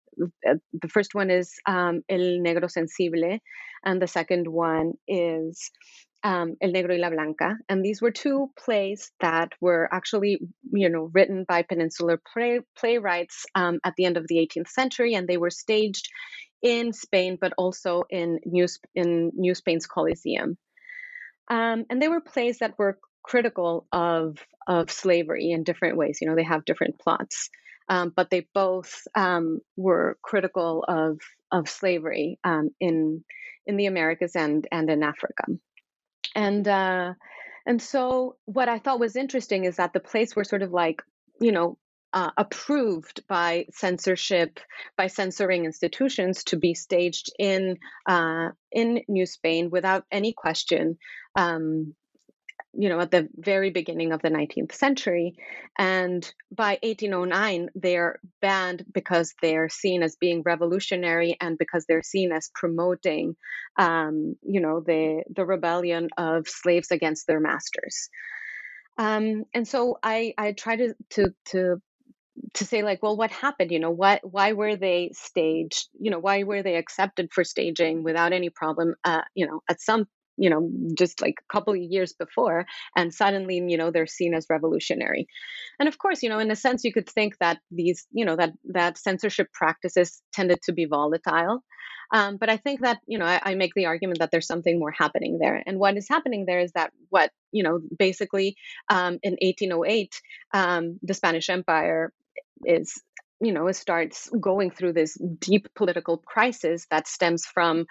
uh, 0.47 0.55
the 0.81 0.87
first 0.87 1.15
one 1.15 1.29
is 1.29 1.55
um, 1.65 2.01
el 2.07 2.39
negro 2.45 2.69
sensible 2.69 3.39
and 3.83 4.01
the 4.01 4.07
second 4.07 4.47
one 4.47 4.93
is 5.07 5.71
um, 6.25 6.55
El 6.59 6.71
Negro 6.71 6.89
y 6.89 6.97
la 6.97 7.11
Blanca, 7.11 7.55
and 7.69 7.85
these 7.85 8.01
were 8.01 8.09
two 8.09 8.49
plays 8.57 9.11
that 9.19 9.49
were 9.61 9.87
actually, 9.93 10.39
you 10.73 10.89
know, 10.89 11.11
written 11.13 11.45
by 11.47 11.61
Peninsular 11.61 12.19
play, 12.33 12.61
playwrights 12.75 13.45
um, 13.53 13.79
at 13.83 13.93
the 13.95 14.05
end 14.05 14.17
of 14.17 14.25
the 14.27 14.37
18th 14.37 14.69
century, 14.69 15.13
and 15.13 15.27
they 15.27 15.37
were 15.37 15.51
staged 15.51 16.09
in 16.63 16.93
Spain, 16.93 17.37
but 17.39 17.53
also 17.59 18.05
in 18.09 18.39
New 18.43 18.65
in 18.95 19.31
New 19.35 19.53
Spain's 19.53 19.85
Coliseum. 19.85 20.57
Um, 21.49 21.85
and 21.89 22.01
they 22.01 22.07
were 22.07 22.21
plays 22.21 22.59
that 22.59 22.77
were 22.77 22.97
critical 23.23 23.87
of 23.91 24.37
of 24.67 24.91
slavery 24.91 25.51
in 25.51 25.63
different 25.63 25.97
ways. 25.97 26.19
You 26.21 26.27
know, 26.27 26.35
they 26.35 26.43
have 26.43 26.65
different 26.65 26.99
plots, 26.99 27.49
um, 27.89 28.11
but 28.15 28.29
they 28.29 28.47
both 28.53 29.07
um, 29.15 29.59
were 29.75 30.17
critical 30.21 30.83
of 30.87 31.19
of 31.51 31.69
slavery 31.69 32.39
um, 32.43 32.69
in 32.79 33.23
in 33.65 33.77
the 33.77 33.85
Americas 33.85 34.35
and 34.35 34.67
and 34.71 34.89
in 34.89 35.03
Africa. 35.03 35.45
And 36.35 36.67
uh, 36.67 37.13
and 37.65 37.81
so 37.81 38.37
what 38.45 38.69
I 38.69 38.79
thought 38.79 38.99
was 38.99 39.15
interesting 39.15 39.65
is 39.65 39.77
that 39.77 39.93
the 39.93 39.99
plays 39.99 40.35
were 40.35 40.43
sort 40.43 40.61
of 40.61 40.71
like 40.71 41.01
you 41.39 41.51
know 41.51 41.77
uh, 42.15 42.31
approved 42.37 43.27
by 43.27 43.65
censorship, 43.71 44.59
by 44.95 45.07
censoring 45.07 45.65
institutions 45.65 46.45
to 46.45 46.55
be 46.55 46.73
staged 46.73 47.29
in 47.37 47.77
uh, 48.07 48.49
in 48.71 49.01
New 49.07 49.25
Spain 49.25 49.69
without 49.69 50.05
any 50.11 50.31
question. 50.31 50.97
Um, 51.35 51.95
you 52.77 52.89
know, 52.89 52.99
at 52.99 53.11
the 53.11 53.29
very 53.35 53.69
beginning 53.69 54.11
of 54.11 54.21
the 54.21 54.29
19th 54.29 54.73
century. 54.73 55.35
And 55.77 56.29
by 56.51 56.77
1809, 56.83 57.69
they're 57.75 58.19
banned 58.41 58.85
because 58.93 59.33
they're 59.41 59.69
seen 59.69 60.03
as 60.03 60.17
being 60.17 60.43
revolutionary 60.43 61.37
and 61.39 61.57
because 61.57 61.85
they're 61.87 62.03
seen 62.03 62.31
as 62.31 62.51
promoting, 62.53 63.35
um, 63.77 64.35
you 64.43 64.59
know, 64.59 64.81
the, 64.81 65.23
the 65.33 65.45
rebellion 65.45 66.09
of 66.17 66.47
slaves 66.47 66.91
against 66.91 67.27
their 67.27 67.39
masters. 67.39 68.09
Um, 68.97 69.43
and 69.53 69.67
so 69.67 69.97
I, 70.03 70.33
I 70.37 70.51
try 70.53 70.75
to, 70.77 70.95
to, 71.11 71.33
to 71.45 71.81
to 72.53 72.65
say 72.65 72.83
like 72.83 73.01
well 73.01 73.15
what 73.15 73.31
happened 73.31 73.71
you 73.71 73.79
know 73.79 73.91
what 73.91 74.19
why 74.29 74.51
were 74.51 74.75
they 74.75 75.09
staged 75.13 75.87
you 75.97 76.11
know 76.11 76.19
why 76.19 76.43
were 76.43 76.63
they 76.63 76.75
accepted 76.75 77.29
for 77.31 77.45
staging 77.45 78.03
without 78.03 78.33
any 78.33 78.49
problem 78.49 78.93
uh, 79.05 79.21
you 79.33 79.47
know 79.47 79.61
at 79.69 79.79
some 79.79 80.05
you 80.37 80.49
know 80.49 80.69
just 80.97 81.21
like 81.21 81.35
a 81.39 81.53
couple 81.53 81.73
of 81.73 81.79
years 81.79 82.13
before 82.13 82.65
and 82.95 83.13
suddenly 83.13 83.55
you 83.67 83.77
know 83.77 83.91
they're 83.91 84.07
seen 84.07 84.33
as 84.33 84.47
revolutionary. 84.49 85.27
And 85.79 85.87
of 85.87 85.97
course 85.97 86.23
you 86.23 86.29
know 86.29 86.39
in 86.39 86.51
a 86.51 86.55
sense 86.55 86.83
you 86.83 86.93
could 86.93 87.09
think 87.09 87.37
that 87.39 87.59
these 87.71 88.05
you 88.11 88.25
know 88.25 88.35
that 88.35 88.53
that 88.65 88.97
censorship 88.97 89.51
practices 89.53 90.21
tended 90.33 90.61
to 90.63 90.73
be 90.73 90.85
volatile. 90.85 91.63
Um, 92.13 92.37
but 92.37 92.49
I 92.49 92.57
think 92.57 92.81
that 92.81 92.99
you 93.07 93.17
know 93.17 93.25
I, 93.25 93.41
I, 93.43 93.55
make 93.55 93.73
the 93.75 93.87
argument 93.87 94.19
that 94.19 94.29
there's 94.31 94.45
something 94.45 94.77
more 94.77 94.91
happening 94.91 95.39
there, 95.39 95.61
and 95.65 95.79
what 95.79 95.97
is 95.97 96.07
happening 96.07 96.45
there 96.45 96.59
is 96.59 96.71
that 96.73 96.91
what 97.09 97.31
you 97.51 97.63
know 97.63 97.79
basically 97.97 98.55
um, 98.89 99.17
in 99.23 99.35
1808 99.41 100.21
um, 100.53 100.99
the 101.01 101.15
Spanish 101.15 101.49
Empire 101.49 102.13
is 102.63 103.01
you 103.41 103.51
know, 103.51 103.67
it 103.67 103.75
starts 103.75 104.29
going 104.39 104.71
through 104.71 104.93
this 104.93 105.17
deep 105.39 105.67
political 105.75 106.17
crisis 106.17 106.87
that 106.89 107.07
stems 107.07 107.45
from 107.45 107.85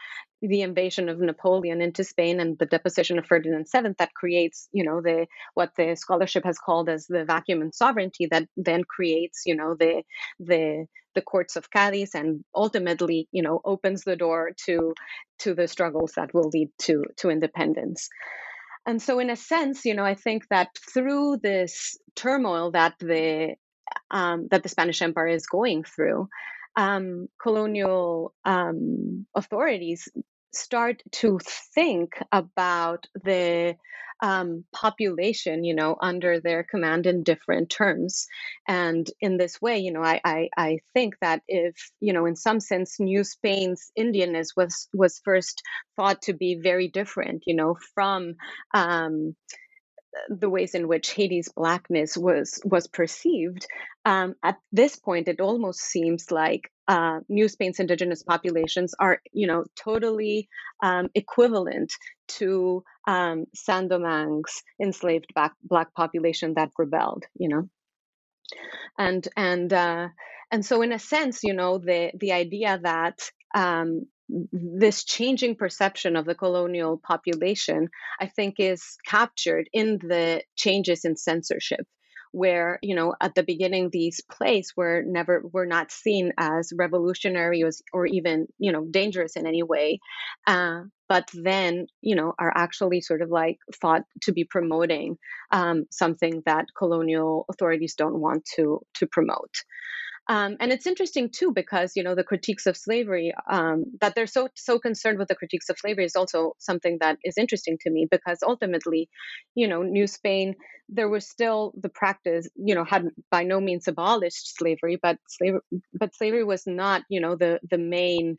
the 0.47 0.63
invasion 0.63 1.09
of 1.09 1.19
Napoleon 1.19 1.81
into 1.81 2.05
Spain 2.05 2.41
and 2.41 2.59
the 2.59 2.67
deposition 2.67 3.19
of 3.19 3.27
Ferdinand 3.27 3.67
VII 3.73 3.95
that 3.99 4.15
creates, 4.15 4.69
you 4.73 4.85
know, 4.85 5.01
the 5.01 5.27
what 5.55 5.73
the 5.77 5.97
scholarship 5.97 6.45
has 6.45 6.59
called 6.59 6.89
as 6.89 7.07
the 7.07 7.25
vacuum 7.25 7.63
in 7.63 7.73
sovereignty 7.73 8.29
that 8.31 8.49
then 8.57 8.85
creates, 8.85 9.43
you 9.47 9.57
know, 9.57 9.75
the 9.79 10.03
the 10.39 10.87
the 11.15 11.23
courts 11.23 11.57
of 11.57 11.71
Cadiz 11.71 12.15
and 12.15 12.45
ultimately, 12.55 13.29
you 13.33 13.43
know, 13.43 13.61
opens 13.65 14.05
the 14.05 14.17
door 14.17 14.53
to 14.67 14.95
to 15.41 15.55
the 15.55 15.69
struggles 15.69 16.13
that 16.17 16.35
will 16.35 16.51
lead 16.53 16.71
to 16.81 17.05
to 17.19 17.31
independence. 17.31 18.09
And 18.87 19.01
so, 19.01 19.19
in 19.19 19.31
a 19.31 19.37
sense, 19.37 19.85
you 19.85 19.95
know, 19.95 20.05
I 20.05 20.15
think 20.15 20.49
that 20.49 20.69
through 20.93 21.39
this 21.43 21.97
turmoil 22.15 22.73
that 22.73 22.95
the 22.99 23.55
um, 24.11 24.49
that 24.51 24.63
the 24.63 24.69
Spanish 24.69 25.01
Empire 25.03 25.29
is 25.29 25.47
going 25.47 25.85
through, 25.85 26.29
um, 26.77 27.29
colonial 27.41 28.35
um, 28.45 29.27
authorities 29.35 30.09
start 30.57 31.03
to 31.13 31.39
think 31.75 32.19
about 32.33 33.07
the 33.23 33.77
um, 34.23 34.65
population, 34.73 35.65
you 35.65 35.75
know, 35.75 35.97
under 36.01 36.41
their 36.41 36.63
command 36.63 37.07
in 37.07 37.25
different 37.25 37.69
terms. 37.69 38.27
And 38.67 39.07
in 39.21 39.37
this 39.37 39.61
way, 39.61 39.79
you 39.79 39.93
know, 39.93 40.03
I, 40.03 40.21
I, 40.25 40.49
I 40.57 40.79
think 40.95 41.17
that 41.21 41.43
if, 41.49 41.75
you 42.01 42.13
know, 42.13 42.27
in 42.27 42.37
some 42.37 42.61
sense, 42.61 43.01
New 43.01 43.25
Spain's 43.25 43.91
Indianness 43.99 44.49
was 44.57 44.89
was 44.95 45.21
first 45.25 45.63
thought 45.97 46.23
to 46.23 46.33
be 46.33 46.61
very 46.63 46.89
different, 46.89 47.43
you 47.47 47.55
know, 47.55 47.77
from 47.95 48.37
um, 48.73 49.35
the 50.29 50.49
ways 50.49 50.75
in 50.75 50.89
which 50.89 51.11
Haiti's 51.11 51.51
blackness 51.55 52.17
was 52.17 52.61
was 52.65 52.87
perceived, 52.87 53.67
um, 54.05 54.37
at 54.43 54.57
this 54.73 54.97
point, 54.97 55.29
it 55.29 55.41
almost 55.41 55.81
seems 55.81 56.31
like 56.31 56.71
uh, 56.87 57.21
New 57.29 57.49
Spain's 57.49 57.81
indigenous 57.81 58.23
populations 58.23 58.95
are, 58.99 59.21
you 59.33 59.47
know, 59.47 59.65
totally 59.77 60.49
um, 60.83 61.09
equivalent 61.15 61.93
to 62.29 62.85
um, 63.07 63.47
Saint 63.55 63.89
Domingue's 63.89 64.63
enslaved 64.81 65.27
black, 65.35 65.53
black 65.63 65.95
population 65.95 66.55
that 66.55 66.71
rebelled, 66.79 67.25
you 67.35 67.49
know, 67.49 67.69
and 68.99 69.27
and 69.37 69.73
uh, 69.73 70.09
and 70.51 70.65
so 70.65 70.83
in 70.83 70.93
a 70.93 70.99
sense, 70.99 71.43
you 71.43 71.55
know, 71.55 71.79
the 71.79 72.13
the 72.19 72.33
idea 72.33 72.79
that 72.83 73.19
um, 73.55 74.07
this 74.29 75.05
changing 75.05 75.57
perception 75.57 76.17
of 76.17 76.25
the 76.25 76.35
colonial 76.35 76.99
population, 76.99 77.89
I 78.21 78.27
think, 78.27 78.57
is 78.59 78.97
captured 79.07 79.69
in 79.73 79.99
the 79.99 80.43
changes 80.57 81.05
in 81.05 81.17
censorship 81.17 81.87
where 82.35 82.81
you 82.83 82.97
know 82.97 83.15
at 83.21 83.35
the 83.37 83.45
beginning 83.45 83.91
these 83.91 84.21
plays 84.29 84.73
were 84.77 85.03
never 85.07 85.43
were 85.53 85.67
not 85.67 85.93
seen 85.93 86.33
as 86.37 86.73
revolutionary 86.77 87.63
or, 87.63 87.71
or 87.93 88.07
even 88.07 88.49
you 88.59 88.73
know 88.73 88.85
dangerous 88.91 89.37
in 89.37 89.47
any 89.47 89.63
way 89.63 90.01
uh, 90.49 90.81
but 91.09 91.31
then 91.33 91.87
you 92.01 92.17
know 92.17 92.35
are 92.37 92.53
actually 92.57 93.01
sort 93.01 93.23
of 93.23 93.31
like 93.31 93.59
thought 93.81 94.03
to 94.21 94.33
be 94.33 94.43
promoting 94.43 95.17
um, 95.53 95.85
something 95.91 96.43
that 96.45 96.67
colonial 96.77 97.47
authorities 97.49 97.95
don't 97.95 98.19
want 98.21 98.45
to 98.57 98.81
to 98.95 99.07
promote 99.07 99.55
um, 100.29 100.57
and 100.59 100.73
it's 100.73 100.87
interesting 100.87 101.29
too 101.31 101.53
because 101.53 101.93
you 101.97 102.03
know 102.03 102.15
the 102.15 102.25
critiques 102.25 102.67
of 102.67 102.77
slavery 102.77 103.35
um, 103.51 103.85
that 104.01 104.15
they're 104.15 104.27
so 104.27 104.49
so 104.55 104.79
concerned 104.79 105.19
with 105.19 105.29
the 105.29 105.35
critiques 105.35 105.69
of 105.69 105.79
slavery 105.79 106.05
is 106.05 106.17
also 106.17 106.55
something 106.59 106.99
that 107.01 107.19
is 107.25 107.37
interesting 107.37 107.77
to 107.83 107.91
me 107.91 108.07
because 108.11 108.39
ultimately, 108.43 109.09
you 109.55 109.69
know, 109.69 109.83
New 109.83 110.07
Spain 110.07 110.55
there 110.89 111.09
was 111.09 111.29
still 111.29 111.73
the 111.81 111.89
practice 111.89 112.49
you 112.57 112.75
know 112.75 112.85
had 112.85 113.09
by 113.31 113.43
no 113.43 113.61
means 113.61 113.87
abolished 113.87 114.57
slavery, 114.57 114.99
but 115.01 115.19
slavery 115.29 115.61
but 115.93 116.15
slavery 116.15 116.45
was 116.45 116.67
not 116.67 117.03
you 117.11 117.21
know 117.21 117.37
the 117.37 117.61
the 117.71 117.79
main 117.79 118.39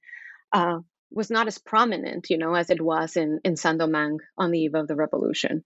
uh, 0.53 0.79
was 1.11 1.29
not 1.29 1.47
as 1.47 1.59
prominent 1.59 2.31
you 2.31 2.37
know 2.39 2.55
as 2.55 2.71
it 2.71 2.81
was 2.81 3.15
in 3.15 3.39
in 3.43 3.55
Saint 3.55 3.77
Domingue 3.77 4.19
on 4.39 4.49
the 4.49 4.59
eve 4.59 4.75
of 4.75 4.87
the 4.87 4.95
revolution. 4.95 5.63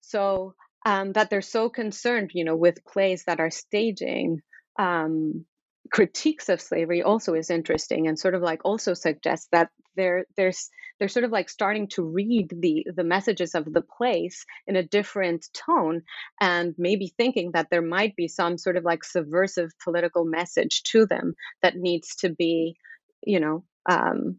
So 0.00 0.54
um, 0.86 1.12
that 1.12 1.28
they're 1.28 1.42
so 1.42 1.68
concerned, 1.68 2.30
you 2.32 2.44
know, 2.44 2.56
with 2.56 2.84
plays 2.86 3.24
that 3.24 3.40
are 3.40 3.50
staging 3.50 4.40
um, 4.78 5.44
critiques 5.90 6.48
of 6.48 6.60
slavery 6.60 7.02
also 7.02 7.34
is 7.34 7.50
interesting 7.50 8.06
and 8.06 8.18
sort 8.18 8.34
of 8.34 8.42
like 8.42 8.64
also 8.64 8.94
suggests 8.94 9.48
that 9.52 9.70
they're 9.96 10.24
there's 10.36 10.70
they're 10.98 11.08
sort 11.08 11.24
of 11.24 11.30
like 11.30 11.48
starting 11.48 11.88
to 11.88 12.02
read 12.02 12.48
the 12.50 12.86
the 12.94 13.04
messages 13.04 13.54
of 13.54 13.72
the 13.72 13.82
place 13.82 14.44
in 14.66 14.76
a 14.76 14.82
different 14.82 15.46
tone 15.52 16.02
and 16.40 16.74
maybe 16.78 17.12
thinking 17.16 17.50
that 17.52 17.68
there 17.70 17.82
might 17.82 18.14
be 18.14 18.28
some 18.28 18.58
sort 18.58 18.76
of 18.76 18.84
like 18.84 19.02
subversive 19.02 19.70
political 19.82 20.24
message 20.24 20.82
to 20.84 21.06
them 21.06 21.34
that 21.62 21.76
needs 21.76 22.16
to 22.16 22.28
be 22.28 22.76
you 23.24 23.40
know 23.40 23.64
um, 23.88 24.38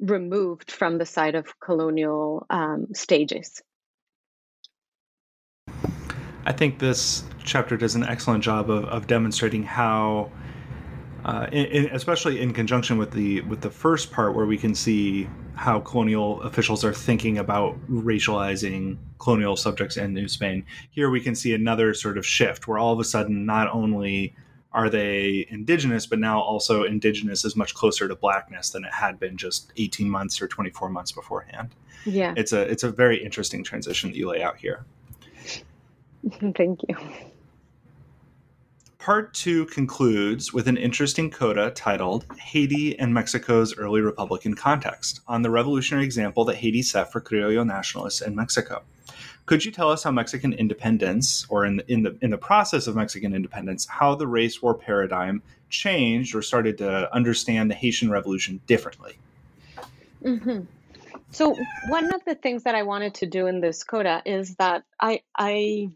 removed 0.00 0.70
from 0.70 0.98
the 0.98 1.06
side 1.06 1.34
of 1.34 1.58
colonial 1.60 2.46
um, 2.50 2.86
stages. 2.94 3.62
I 6.44 6.52
think 6.52 6.78
this 6.78 7.24
chapter 7.44 7.76
does 7.76 7.94
an 7.94 8.04
excellent 8.04 8.42
job 8.42 8.70
of, 8.70 8.84
of 8.86 9.06
demonstrating 9.06 9.64
how, 9.64 10.30
uh, 11.28 11.46
in, 11.52 11.66
in, 11.66 11.84
especially 11.90 12.40
in 12.40 12.54
conjunction 12.54 12.96
with 12.96 13.10
the 13.10 13.42
with 13.42 13.60
the 13.60 13.70
first 13.70 14.10
part, 14.10 14.34
where 14.34 14.46
we 14.46 14.56
can 14.56 14.74
see 14.74 15.28
how 15.54 15.78
colonial 15.78 16.40
officials 16.40 16.82
are 16.86 16.94
thinking 16.94 17.36
about 17.36 17.78
racializing 17.90 18.96
colonial 19.18 19.54
subjects 19.54 19.98
in 19.98 20.14
New 20.14 20.26
Spain. 20.26 20.64
Here 20.90 21.10
we 21.10 21.20
can 21.20 21.34
see 21.34 21.52
another 21.52 21.92
sort 21.92 22.16
of 22.16 22.24
shift, 22.24 22.66
where 22.66 22.78
all 22.78 22.94
of 22.94 22.98
a 22.98 23.04
sudden, 23.04 23.44
not 23.44 23.68
only 23.70 24.34
are 24.72 24.88
they 24.88 25.46
indigenous, 25.50 26.06
but 26.06 26.18
now 26.18 26.40
also 26.40 26.84
indigenous 26.84 27.44
is 27.44 27.54
much 27.54 27.74
closer 27.74 28.08
to 28.08 28.16
blackness 28.16 28.70
than 28.70 28.86
it 28.86 28.94
had 28.94 29.20
been 29.20 29.36
just 29.36 29.70
18 29.76 30.08
months 30.08 30.40
or 30.40 30.48
24 30.48 30.88
months 30.88 31.12
beforehand. 31.12 31.74
Yeah, 32.06 32.32
it's 32.38 32.54
a 32.54 32.62
it's 32.62 32.84
a 32.84 32.90
very 32.90 33.22
interesting 33.22 33.62
transition 33.62 34.08
that 34.08 34.16
you 34.16 34.30
lay 34.30 34.42
out 34.42 34.56
here. 34.56 34.86
Thank 36.56 36.80
you. 36.88 36.96
Part 39.08 39.32
two 39.32 39.64
concludes 39.64 40.52
with 40.52 40.68
an 40.68 40.76
interesting 40.76 41.30
coda 41.30 41.70
titled 41.70 42.26
Haiti 42.38 42.98
and 42.98 43.14
Mexico's 43.14 43.74
Early 43.74 44.02
Republican 44.02 44.52
Context 44.52 45.22
on 45.26 45.40
the 45.40 45.48
revolutionary 45.48 46.04
example 46.04 46.44
that 46.44 46.56
Haiti 46.56 46.82
set 46.82 47.10
for 47.10 47.18
Criollo 47.18 47.66
nationalists 47.66 48.20
in 48.20 48.36
Mexico. 48.36 48.82
Could 49.46 49.64
you 49.64 49.72
tell 49.72 49.90
us 49.90 50.02
how 50.02 50.10
Mexican 50.10 50.52
independence, 50.52 51.46
or 51.48 51.64
in 51.64 51.78
the, 51.78 51.90
in 51.90 52.02
the 52.02 52.18
in 52.20 52.28
the 52.28 52.36
process 52.36 52.86
of 52.86 52.96
Mexican 52.96 53.34
independence, 53.34 53.86
how 53.86 54.14
the 54.14 54.26
race 54.26 54.60
war 54.60 54.74
paradigm 54.74 55.40
changed 55.70 56.34
or 56.34 56.42
started 56.42 56.76
to 56.76 57.10
understand 57.14 57.70
the 57.70 57.74
Haitian 57.74 58.10
Revolution 58.10 58.60
differently? 58.66 59.18
Mm-hmm. 60.22 60.64
So 61.30 61.56
one 61.88 62.12
of 62.12 62.22
the 62.26 62.34
things 62.34 62.64
that 62.64 62.74
I 62.74 62.82
wanted 62.82 63.14
to 63.14 63.26
do 63.26 63.46
in 63.46 63.62
this 63.62 63.84
coda 63.84 64.20
is 64.26 64.56
that 64.56 64.84
I 65.00 65.22
I 65.34 65.92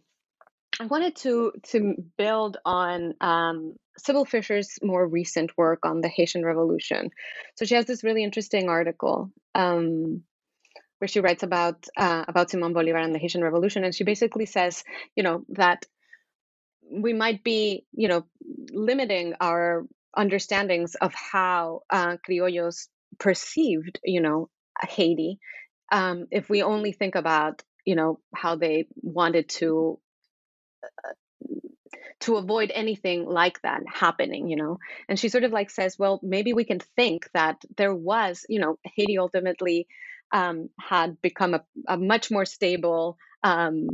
I 0.81 0.87
wanted 0.87 1.17
to 1.17 1.53
to 1.71 1.95
build 2.17 2.57
on 2.65 3.15
um, 3.21 3.75
Sibylle 3.99 4.25
Fischer's 4.25 4.79
more 4.83 5.07
recent 5.07 5.57
work 5.57 5.85
on 5.85 6.01
the 6.01 6.09
Haitian 6.09 6.45
Revolution. 6.45 7.11
So 7.57 7.65
she 7.65 7.75
has 7.75 7.87
this 7.87 8.05
really 8.05 8.25
interesting 8.25 8.69
article 8.69 9.31
um, 9.55 10.23
where 10.99 11.09
she 11.09 11.21
writes 11.21 11.43
about 11.43 11.87
uh, 11.97 12.25
about 12.27 12.51
Simon 12.51 12.73
Bolivar 12.73 12.99
and 12.99 13.15
the 13.15 13.19
Haitian 13.19 13.45
Revolution, 13.45 13.85
and 13.85 13.95
she 13.95 14.05
basically 14.05 14.47
says, 14.47 14.85
you 15.15 15.23
know, 15.23 15.45
that 15.51 15.85
we 16.91 17.13
might 17.13 17.43
be, 17.43 17.87
you 17.93 18.09
know, 18.09 18.25
limiting 18.71 19.35
our 19.41 19.87
understandings 20.17 20.95
of 20.95 21.15
how 21.15 21.83
uh, 21.91 22.17
criollos 22.29 22.89
perceived, 23.19 23.99
you 24.05 24.21
know, 24.21 24.49
Haiti, 24.81 25.39
um, 25.91 26.27
if 26.31 26.49
we 26.51 26.63
only 26.63 26.93
think 26.93 27.15
about, 27.15 27.63
you 27.85 27.95
know, 27.95 28.21
how 28.35 28.57
they 28.57 28.87
wanted 29.03 29.49
to 29.49 29.99
to 32.21 32.37
avoid 32.37 32.71
anything 32.75 33.27
like 33.27 33.61
that 33.63 33.83
happening 33.93 34.49
you 34.49 34.57
know? 34.57 34.79
And 35.09 35.19
she 35.19 35.29
sort 35.29 35.45
of 35.45 35.53
like 35.53 35.71
says 35.71 35.99
well 35.99 36.21
maybe 36.23 36.53
we 36.53 36.65
can 36.65 36.81
think 36.97 37.29
that 37.35 37.57
there 37.77 37.95
was 37.95 38.45
you 38.49 38.61
know 38.61 38.79
haiti 38.97 39.19
ultimately 39.19 39.87
um, 40.33 40.71
had 40.81 41.21
become 41.21 41.53
a, 41.55 41.63
a, 41.87 41.99
much 41.99 42.31
more 42.31 42.47
stable 42.47 43.19
um, 43.45 43.89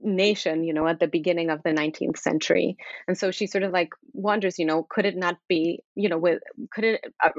nation 0.00 0.64
you 0.64 0.74
know 0.74 0.88
at 0.88 0.98
the 0.98 1.06
beginning 1.06 1.50
of 1.50 1.62
the 1.62 1.70
19th 1.70 2.18
century. 2.18 2.76
And 3.06 3.16
so 3.16 3.30
she 3.30 3.46
sort 3.46 3.64
of 3.64 3.72
like 3.72 3.90
wonders 4.12 4.58
you 4.58 4.66
know 4.66 4.84
could 4.88 5.06
it 5.06 5.16
not 5.16 5.36
be 5.48 5.80
you 5.94 6.08
know 6.08 6.18
with 6.18 6.42
could 6.72 6.84
it 6.84 7.04
uh, 7.22 7.30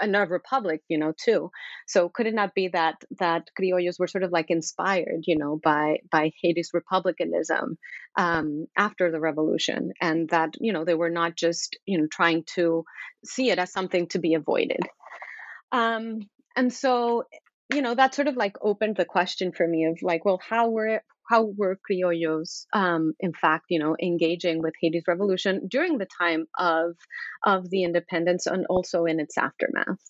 a 0.00 0.26
republic, 0.26 0.82
you 0.88 0.98
know, 0.98 1.12
too. 1.16 1.50
So 1.86 2.08
could 2.08 2.26
it 2.26 2.34
not 2.34 2.54
be 2.54 2.68
that 2.68 2.96
that 3.18 3.48
criollos 3.58 3.98
were 3.98 4.06
sort 4.06 4.24
of 4.24 4.32
like 4.32 4.50
inspired, 4.50 5.24
you 5.26 5.38
know, 5.38 5.58
by 5.62 5.98
by 6.10 6.32
Haiti's 6.42 6.70
republicanism 6.72 7.78
um, 8.16 8.66
after 8.76 9.10
the 9.10 9.20
revolution, 9.20 9.92
and 10.00 10.28
that 10.30 10.54
you 10.60 10.72
know 10.72 10.84
they 10.84 10.94
were 10.94 11.10
not 11.10 11.36
just 11.36 11.78
you 11.86 11.98
know 11.98 12.06
trying 12.10 12.44
to 12.54 12.84
see 13.24 13.50
it 13.50 13.58
as 13.58 13.72
something 13.72 14.08
to 14.08 14.18
be 14.18 14.34
avoided. 14.34 14.80
Um, 15.70 16.20
and 16.56 16.72
so 16.72 17.24
you 17.72 17.82
know 17.82 17.94
that 17.94 18.14
sort 18.14 18.28
of 18.28 18.36
like 18.36 18.56
opened 18.60 18.96
the 18.96 19.04
question 19.04 19.52
for 19.52 19.66
me 19.66 19.86
of 19.86 19.98
like 20.02 20.24
well 20.24 20.40
how 20.48 20.68
were 20.68 21.02
how 21.32 21.44
were 21.56 21.78
criollos 21.90 22.66
um, 22.74 23.14
in 23.20 23.32
fact 23.32 23.64
you 23.70 23.78
know 23.78 23.96
engaging 24.02 24.60
with 24.60 24.74
haiti's 24.80 25.04
revolution 25.08 25.66
during 25.68 25.98
the 25.98 26.08
time 26.22 26.44
of 26.58 26.96
of 27.44 27.70
the 27.70 27.84
independence 27.84 28.46
and 28.46 28.66
also 28.68 29.04
in 29.06 29.18
its 29.18 29.38
aftermath 29.38 30.02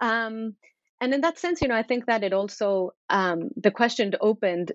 um, 0.00 0.54
and 1.00 1.14
in 1.14 1.20
that 1.20 1.38
sense 1.38 1.62
you 1.62 1.68
know 1.68 1.76
i 1.76 1.82
think 1.82 2.06
that 2.06 2.24
it 2.24 2.32
also 2.32 2.90
um, 3.08 3.50
the 3.56 3.70
question 3.70 4.12
opened 4.20 4.72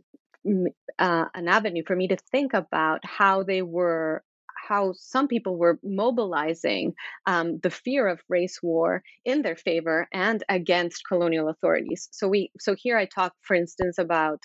uh, 1.00 1.26
an 1.34 1.48
avenue 1.48 1.84
for 1.86 1.96
me 1.96 2.08
to 2.08 2.18
think 2.32 2.54
about 2.54 3.00
how 3.04 3.44
they 3.44 3.62
were 3.62 4.24
how 4.68 4.94
some 4.96 5.28
people 5.28 5.58
were 5.58 5.80
mobilizing 5.84 6.94
um, 7.26 7.60
the 7.62 7.70
fear 7.70 8.08
of 8.08 8.22
race 8.30 8.60
war 8.64 9.04
in 9.26 9.42
their 9.42 9.56
favor 9.56 10.08
and 10.14 10.44
against 10.50 11.08
colonial 11.08 11.50
authorities. 11.50 12.08
So 12.12 12.28
we, 12.30 12.52
so 12.60 12.76
here 12.78 12.98
I 12.98 13.06
talk, 13.06 13.34
for 13.42 13.56
instance, 13.56 13.98
about 13.98 14.40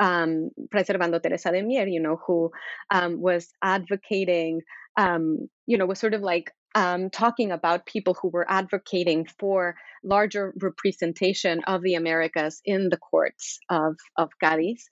um, 0.00 0.50
Fray 0.70 0.84
Servando 0.84 1.22
Teresa 1.22 1.52
de 1.52 1.62
Mier, 1.62 1.86
you 1.86 2.00
know, 2.00 2.18
who 2.26 2.50
um, 2.90 3.20
was 3.20 3.52
advocating, 3.62 4.60
um, 4.96 5.48
you 5.66 5.78
know, 5.78 5.86
was 5.86 5.98
sort 5.98 6.14
of 6.14 6.22
like 6.22 6.52
um, 6.74 7.10
talking 7.10 7.52
about 7.52 7.86
people 7.86 8.14
who 8.20 8.28
were 8.28 8.46
advocating 8.50 9.26
for 9.38 9.76
larger 10.02 10.52
representation 10.60 11.62
of 11.64 11.82
the 11.82 11.94
Americas 11.94 12.60
in 12.64 12.88
the 12.88 12.96
courts 12.96 13.58
of 13.70 13.96
of 14.16 14.30
Cadiz, 14.42 14.88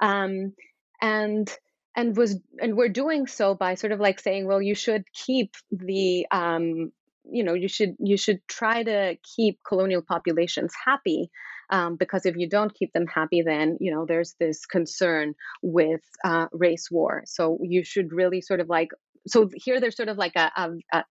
um, 0.00 0.54
and 1.00 1.54
and 1.94 2.16
was 2.16 2.38
and 2.60 2.76
we're 2.76 2.88
doing 2.88 3.26
so 3.26 3.54
by 3.54 3.74
sort 3.74 3.92
of 3.92 4.00
like 4.00 4.20
saying 4.20 4.46
well 4.46 4.62
you 4.62 4.74
should 4.74 5.04
keep 5.12 5.54
the 5.70 6.26
um, 6.30 6.92
you 7.30 7.44
know 7.44 7.54
you 7.54 7.68
should 7.68 7.96
you 7.98 8.16
should 8.16 8.40
try 8.48 8.82
to 8.82 9.16
keep 9.36 9.58
colonial 9.66 10.02
populations 10.02 10.72
happy 10.84 11.30
um, 11.70 11.96
because 11.96 12.26
if 12.26 12.36
you 12.36 12.48
don't 12.48 12.74
keep 12.74 12.92
them 12.92 13.06
happy 13.06 13.42
then 13.42 13.76
you 13.80 13.92
know 13.92 14.04
there's 14.06 14.34
this 14.40 14.66
concern 14.66 15.34
with 15.62 16.02
uh, 16.24 16.46
race 16.52 16.88
war. 16.90 17.22
So 17.26 17.58
you 17.62 17.84
should 17.84 18.12
really 18.12 18.40
sort 18.40 18.60
of 18.60 18.68
like 18.68 18.90
so 19.26 19.48
here 19.54 19.80
there's 19.80 19.96
sort 19.96 20.08
of 20.08 20.18
like 20.18 20.36
a, 20.36 20.50
a, 20.92 21.04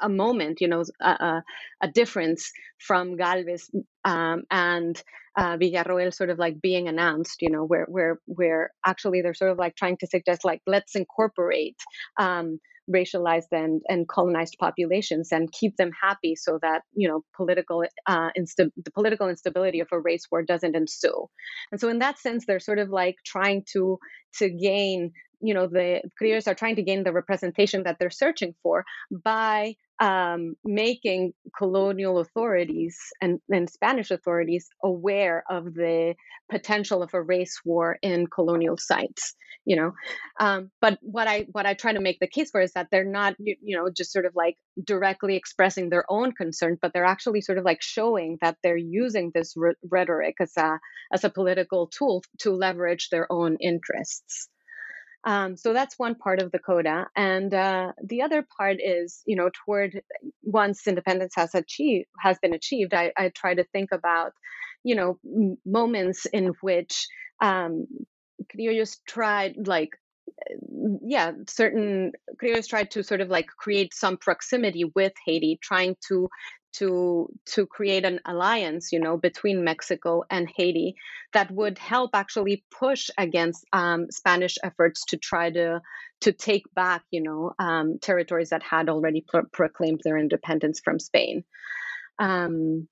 a 0.00 0.08
moment, 0.08 0.60
you 0.60 0.68
know, 0.68 0.82
a, 1.00 1.42
a 1.80 1.88
difference 1.88 2.50
from 2.78 3.16
Galvez 3.16 3.70
um, 4.04 4.42
and 4.50 5.00
uh, 5.36 5.56
Villarroel 5.56 6.12
sort 6.12 6.30
of 6.30 6.38
like 6.38 6.60
being 6.60 6.88
announced, 6.88 7.40
you 7.40 7.50
know, 7.50 7.64
where 7.64 7.86
where 7.88 8.18
where 8.26 8.70
actually 8.84 9.22
they're 9.22 9.34
sort 9.34 9.52
of 9.52 9.58
like 9.58 9.76
trying 9.76 9.96
to 9.98 10.06
suggest 10.06 10.44
like 10.44 10.60
let's 10.66 10.94
incorporate 10.94 11.76
um, 12.18 12.58
racialized 12.90 13.52
and, 13.52 13.82
and 13.88 14.08
colonized 14.08 14.56
populations 14.58 15.30
and 15.32 15.52
keep 15.52 15.76
them 15.76 15.90
happy 16.00 16.34
so 16.34 16.58
that 16.62 16.82
you 16.94 17.08
know 17.08 17.24
political 17.36 17.84
uh, 18.06 18.30
insta- 18.38 18.70
the 18.76 18.90
political 18.90 19.28
instability 19.28 19.80
of 19.80 19.88
a 19.92 20.00
race 20.00 20.26
war 20.30 20.42
doesn't 20.42 20.74
ensue. 20.74 21.28
And 21.70 21.80
so 21.80 21.88
in 21.88 22.00
that 22.00 22.18
sense 22.18 22.44
they're 22.46 22.60
sort 22.60 22.78
of 22.78 22.90
like 22.90 23.16
trying 23.24 23.64
to 23.72 23.98
to 24.38 24.50
gain 24.50 25.12
you 25.42 25.54
know 25.54 25.66
the 25.66 26.02
creators 26.16 26.46
are 26.46 26.54
trying 26.54 26.76
to 26.76 26.82
gain 26.82 27.04
the 27.04 27.12
representation 27.12 27.82
that 27.82 27.96
they're 27.98 28.10
searching 28.10 28.54
for 28.62 28.84
by 29.10 29.74
um, 30.02 30.56
making 30.64 31.32
colonial 31.56 32.18
authorities 32.18 32.98
and, 33.20 33.40
and 33.48 33.70
Spanish 33.70 34.10
authorities 34.10 34.68
aware 34.82 35.44
of 35.48 35.74
the 35.74 36.14
potential 36.50 37.04
of 37.04 37.14
a 37.14 37.22
race 37.22 37.60
war 37.64 37.98
in 38.02 38.26
colonial 38.26 38.76
sites. 38.76 39.34
You 39.64 39.76
know, 39.76 39.92
um, 40.40 40.72
but 40.80 40.98
what 41.02 41.28
I 41.28 41.46
what 41.52 41.66
I 41.66 41.74
try 41.74 41.92
to 41.92 42.00
make 42.00 42.18
the 42.18 42.26
case 42.26 42.50
for 42.50 42.60
is 42.60 42.72
that 42.72 42.88
they're 42.90 43.04
not 43.04 43.36
you, 43.38 43.54
you 43.62 43.76
know 43.76 43.88
just 43.96 44.12
sort 44.12 44.26
of 44.26 44.32
like 44.34 44.56
directly 44.84 45.36
expressing 45.36 45.88
their 45.88 46.04
own 46.10 46.32
concern, 46.32 46.78
but 46.82 46.92
they're 46.92 47.04
actually 47.04 47.42
sort 47.42 47.58
of 47.58 47.64
like 47.64 47.80
showing 47.80 48.38
that 48.40 48.56
they're 48.64 48.76
using 48.76 49.30
this 49.32 49.54
rhetoric 49.88 50.34
as 50.40 50.52
a 50.56 50.80
as 51.12 51.22
a 51.22 51.30
political 51.30 51.86
tool 51.86 52.24
to 52.40 52.50
leverage 52.50 53.08
their 53.10 53.30
own 53.30 53.56
interests. 53.60 54.48
Um, 55.24 55.56
so 55.56 55.72
that's 55.72 55.98
one 55.98 56.16
part 56.16 56.42
of 56.42 56.50
the 56.50 56.58
coda, 56.58 57.06
and 57.14 57.54
uh, 57.54 57.92
the 58.02 58.22
other 58.22 58.44
part 58.58 58.78
is, 58.82 59.22
you 59.24 59.36
know, 59.36 59.50
toward 59.64 60.02
once 60.42 60.86
independence 60.88 61.34
has 61.36 61.54
achieved 61.54 62.06
has 62.18 62.38
been 62.40 62.54
achieved, 62.54 62.92
I, 62.92 63.12
I 63.16 63.28
try 63.28 63.54
to 63.54 63.64
think 63.64 63.90
about, 63.92 64.32
you 64.82 64.96
know, 64.96 65.18
m- 65.24 65.58
moments 65.64 66.26
in 66.26 66.54
which 66.60 67.06
um, 67.40 67.86
criollos 68.52 68.96
tried 69.06 69.66
like 69.66 69.90
yeah, 71.02 71.32
certain 71.48 72.12
criollos 72.40 72.68
tried 72.68 72.90
to 72.92 73.02
sort 73.02 73.20
of 73.20 73.28
like 73.28 73.46
create 73.46 73.94
some 73.94 74.16
proximity 74.16 74.84
with 74.94 75.12
Haiti, 75.26 75.58
trying 75.62 75.96
to 76.08 76.28
to 76.74 77.28
to 77.54 77.66
create 77.66 78.04
an 78.04 78.20
alliance, 78.24 78.92
you 78.92 79.00
know, 79.00 79.16
between 79.16 79.64
Mexico 79.64 80.24
and 80.30 80.48
Haiti 80.56 80.94
that 81.32 81.50
would 81.50 81.78
help 81.78 82.10
actually 82.14 82.64
push 82.70 83.10
against 83.18 83.64
um, 83.72 84.10
Spanish 84.10 84.56
efforts 84.62 85.04
to 85.06 85.16
try 85.16 85.50
to 85.50 85.80
to 86.20 86.32
take 86.32 86.72
back, 86.74 87.02
you 87.10 87.22
know, 87.22 87.52
um, 87.58 87.98
territories 88.00 88.50
that 88.50 88.62
had 88.62 88.88
already 88.88 89.24
pro- 89.26 89.44
proclaimed 89.52 90.00
their 90.04 90.16
independence 90.16 90.80
from 90.84 90.98
Spain. 90.98 91.44
Um, 92.18 92.88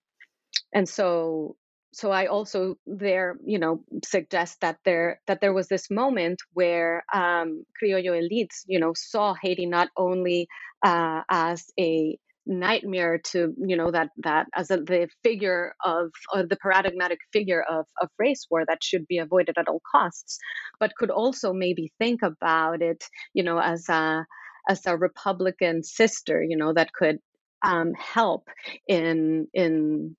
and 0.73 0.89
so 0.89 1.57
so 1.93 2.13
I 2.13 2.27
also 2.27 2.77
there, 2.87 3.37
you 3.45 3.59
know, 3.59 3.83
suggest 4.05 4.61
that 4.61 4.79
there 4.85 5.21
that 5.27 5.41
there 5.41 5.53
was 5.53 5.69
this 5.69 5.91
moment 5.91 6.41
where 6.53 7.05
um, 7.13 7.65
criollo 7.83 8.13
elites, 8.13 8.63
you 8.67 8.79
know, 8.79 8.93
saw 8.95 9.35
Haiti 9.35 9.67
not 9.67 9.89
only 9.97 10.49
uh, 10.85 11.23
as 11.29 11.67
a 11.79 12.19
nightmare 12.47 13.21
to 13.23 13.55
you 13.59 13.77
know 13.77 13.91
that 13.91 14.09
that 14.17 14.47
as 14.55 14.71
a, 14.71 14.79
the 14.79 15.09
figure 15.23 15.75
of 15.85 16.11
the 16.35 16.57
paradigmatic 16.61 17.19
figure 17.33 17.63
of, 17.63 17.85
of 18.01 18.09
race 18.19 18.47
war 18.51 18.65
that 18.67 18.83
should 18.83 19.07
be 19.07 19.19
avoided 19.19 19.57
at 19.59 19.69
all 19.69 19.83
costs 19.91 20.39
but 20.79 20.95
could 20.97 21.11
also 21.11 21.53
maybe 21.53 21.93
think 21.99 22.23
about 22.23 22.83
it 22.83 23.05
you 23.35 23.43
know 23.43 23.59
as 23.59 23.89
a 23.89 24.25
as 24.69 24.81
a 24.87 24.97
republican 24.97 25.83
sister 25.83 26.43
you 26.43 26.57
know 26.57 26.73
that 26.73 26.93
could 26.93 27.19
um, 27.63 27.93
help 27.95 28.49
in 28.89 29.47
in 29.53 30.17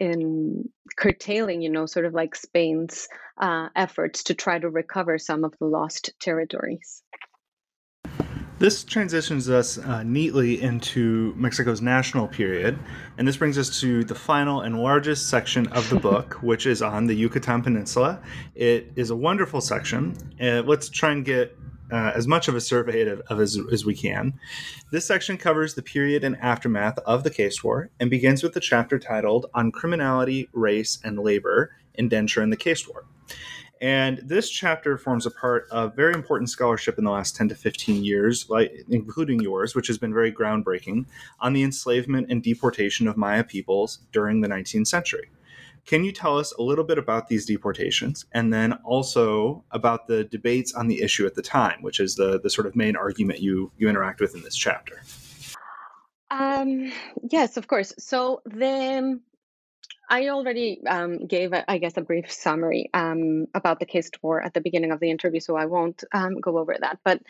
in 0.00 0.68
curtailing, 0.96 1.62
you 1.62 1.70
know, 1.70 1.86
sort 1.86 2.06
of 2.06 2.12
like 2.12 2.34
Spain's 2.34 3.06
uh, 3.40 3.68
efforts 3.76 4.24
to 4.24 4.34
try 4.34 4.58
to 4.58 4.68
recover 4.68 5.16
some 5.16 5.44
of 5.44 5.54
the 5.60 5.66
lost 5.66 6.10
territories. 6.20 7.04
This 8.62 8.84
transitions 8.84 9.50
us 9.50 9.76
uh, 9.76 10.04
neatly 10.04 10.62
into 10.62 11.34
Mexico's 11.36 11.82
national 11.82 12.28
period, 12.28 12.78
and 13.18 13.26
this 13.26 13.36
brings 13.36 13.58
us 13.58 13.80
to 13.80 14.04
the 14.04 14.14
final 14.14 14.60
and 14.60 14.80
largest 14.80 15.28
section 15.28 15.66
of 15.72 15.90
the 15.90 15.98
book, 15.98 16.34
which 16.42 16.64
is 16.66 16.80
on 16.80 17.08
the 17.08 17.14
Yucatan 17.16 17.62
Peninsula. 17.62 18.22
It 18.54 18.92
is 18.94 19.10
a 19.10 19.16
wonderful 19.16 19.60
section. 19.60 20.16
Uh, 20.40 20.62
let's 20.64 20.88
try 20.88 21.10
and 21.10 21.24
get 21.24 21.58
uh, 21.90 22.12
as 22.14 22.28
much 22.28 22.46
of 22.46 22.54
a 22.54 22.60
survey 22.60 23.02
of, 23.08 23.18
of 23.22 23.40
as, 23.40 23.58
as 23.72 23.84
we 23.84 23.96
can. 23.96 24.32
This 24.92 25.04
section 25.04 25.38
covers 25.38 25.74
the 25.74 25.82
period 25.82 26.22
and 26.22 26.36
aftermath 26.36 27.00
of 27.00 27.24
the 27.24 27.30
caste 27.30 27.64
war 27.64 27.90
and 27.98 28.10
begins 28.10 28.44
with 28.44 28.52
the 28.52 28.60
chapter 28.60 28.96
titled 29.00 29.46
On 29.54 29.72
Criminality, 29.72 30.48
Race, 30.52 31.00
and 31.02 31.18
Labor, 31.18 31.74
Indenture 31.94 32.42
and 32.42 32.52
the 32.52 32.56
Caste 32.56 32.88
War. 32.88 33.06
And 33.82 34.18
this 34.18 34.48
chapter 34.48 34.96
forms 34.96 35.26
a 35.26 35.30
part 35.32 35.66
of 35.72 35.96
very 35.96 36.14
important 36.14 36.48
scholarship 36.48 36.98
in 36.98 37.04
the 37.04 37.10
last 37.10 37.34
10 37.34 37.48
to 37.48 37.56
15 37.56 38.04
years, 38.04 38.48
like, 38.48 38.72
including 38.88 39.40
yours, 39.40 39.74
which 39.74 39.88
has 39.88 39.98
been 39.98 40.14
very 40.14 40.30
groundbreaking, 40.30 41.06
on 41.40 41.52
the 41.52 41.64
enslavement 41.64 42.28
and 42.30 42.44
deportation 42.44 43.08
of 43.08 43.16
Maya 43.16 43.42
peoples 43.42 43.98
during 44.12 44.40
the 44.40 44.46
19th 44.46 44.86
century. 44.86 45.30
Can 45.84 46.04
you 46.04 46.12
tell 46.12 46.38
us 46.38 46.52
a 46.52 46.62
little 46.62 46.84
bit 46.84 46.96
about 46.96 47.26
these 47.26 47.44
deportations 47.44 48.24
and 48.30 48.52
then 48.52 48.74
also 48.84 49.64
about 49.72 50.06
the 50.06 50.22
debates 50.22 50.72
on 50.74 50.86
the 50.86 51.02
issue 51.02 51.26
at 51.26 51.34
the 51.34 51.42
time, 51.42 51.82
which 51.82 51.98
is 51.98 52.14
the, 52.14 52.38
the 52.38 52.50
sort 52.50 52.68
of 52.68 52.76
main 52.76 52.94
argument 52.94 53.40
you, 53.40 53.72
you 53.78 53.88
interact 53.88 54.20
with 54.20 54.36
in 54.36 54.42
this 54.42 54.54
chapter? 54.54 55.02
Um, 56.30 56.92
yes, 57.30 57.56
of 57.56 57.66
course. 57.66 57.92
So 57.98 58.42
the 58.44 59.20
I 60.08 60.28
already 60.28 60.82
um, 60.86 61.26
gave, 61.26 61.52
I 61.52 61.78
guess, 61.78 61.96
a 61.96 62.02
brief 62.02 62.30
summary 62.30 62.90
um, 62.92 63.46
about 63.54 63.80
the 63.80 63.86
caste 63.86 64.18
war 64.22 64.42
at 64.42 64.52
the 64.52 64.60
beginning 64.60 64.92
of 64.92 65.00
the 65.00 65.10
interview, 65.10 65.40
so 65.40 65.56
I 65.56 65.66
won't 65.66 66.04
um, 66.12 66.40
go 66.40 66.58
over 66.58 66.76
that. 66.78 66.98
But 67.04 67.22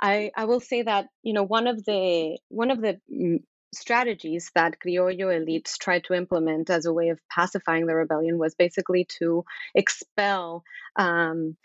I, 0.00 0.30
I 0.36 0.44
will 0.44 0.60
say 0.60 0.82
that 0.82 1.08
you 1.22 1.32
know 1.32 1.42
one 1.42 1.66
of 1.66 1.84
the 1.84 2.38
one 2.48 2.70
of 2.70 2.80
the 2.80 3.00
mm, 3.12 3.42
strategies 3.74 4.50
that 4.54 4.76
criollo 4.84 5.26
elites 5.26 5.78
tried 5.78 6.04
to 6.04 6.14
implement 6.14 6.70
as 6.70 6.86
a 6.86 6.92
way 6.92 7.08
of 7.10 7.18
pacifying 7.28 7.86
the 7.86 7.94
rebellion 7.94 8.38
was 8.38 8.54
basically 8.54 9.06
to 9.18 9.44
expel 9.74 10.64
um, 10.96 11.56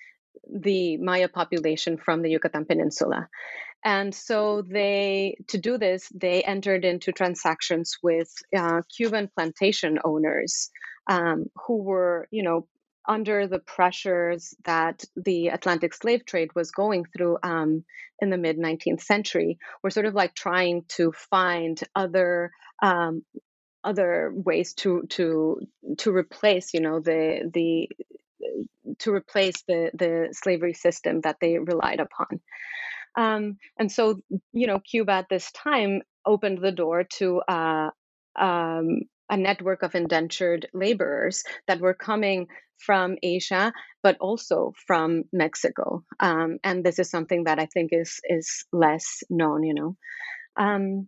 the 0.50 0.98
Maya 0.98 1.28
population 1.28 1.98
from 1.98 2.22
the 2.22 2.30
Yucatan 2.30 2.66
Peninsula. 2.66 3.30
And 3.84 4.16
so 4.16 4.62
they, 4.62 5.38
to 5.50 5.58
do 5.58 5.78
this, 5.78 6.10
they 6.14 6.42
entered 6.42 6.86
into 6.86 7.12
transactions 7.12 7.98
with 8.02 8.32
uh, 8.56 8.82
Cuban 8.96 9.30
plantation 9.36 10.00
owners 10.04 10.70
um, 11.08 11.48
who 11.68 11.84
were, 11.84 12.28
you 12.32 12.44
know, 12.44 12.68
under 13.06 13.48
the 13.48 13.60
pressures 13.60 14.54
that 14.64 15.04
the 15.18 15.50
Atlantic 15.50 15.94
slave 15.94 16.26
trade 16.26 16.56
was 16.56 16.72
going 16.72 17.06
through 17.06 17.38
um, 17.44 17.84
in 18.22 18.30
the 18.30 18.38
mid 18.38 18.58
19th 18.58 19.02
century, 19.02 19.58
were 19.84 19.90
sort 19.90 20.06
of 20.06 20.14
like 20.14 20.34
trying 20.34 20.86
to 20.88 21.12
find 21.12 21.82
other 21.94 22.52
um, 22.82 23.24
other 23.84 24.32
ways 24.34 24.74
to 24.76 25.04
to 25.10 25.60
to 25.98 26.16
replace, 26.16 26.74
you 26.74 26.80
know, 26.80 27.02
the 27.02 27.52
the 27.54 27.90
to 29.00 29.14
replace 29.14 29.62
the 29.68 29.92
the 29.94 30.30
slavery 30.32 30.74
system 30.74 31.20
that 31.22 31.38
they 31.42 31.58
relied 31.60 32.00
upon. 32.00 32.40
Um, 33.16 33.58
and 33.78 33.92
so, 33.92 34.22
you 34.52 34.68
know, 34.68 34.80
Cuba 34.80 35.12
at 35.12 35.30
this 35.30 35.52
time 35.52 36.02
opened 36.26 36.60
the 36.62 36.72
door 36.72 37.06
to 37.18 37.42
uh, 37.48 37.90
um, 38.40 39.02
a 39.30 39.38
network 39.38 39.84
of 39.84 39.96
indentured 39.96 40.68
laborers 40.74 41.44
that 41.68 41.80
were 41.80 41.94
coming 41.94 42.48
from 42.78 43.18
Asia, 43.24 43.72
but 44.02 44.18
also 44.20 44.74
from 44.88 45.24
Mexico. 45.32 46.04
Um, 46.20 46.58
and 46.64 46.84
this 46.84 47.00
is 47.00 47.10
something 47.10 47.46
that 47.46 47.60
I 47.60 47.68
think 47.68 47.90
is 47.94 48.20
is 48.26 48.66
less 48.72 49.24
known, 49.30 49.64
you 49.64 49.74
know. 49.74 49.96
Um, 50.58 51.08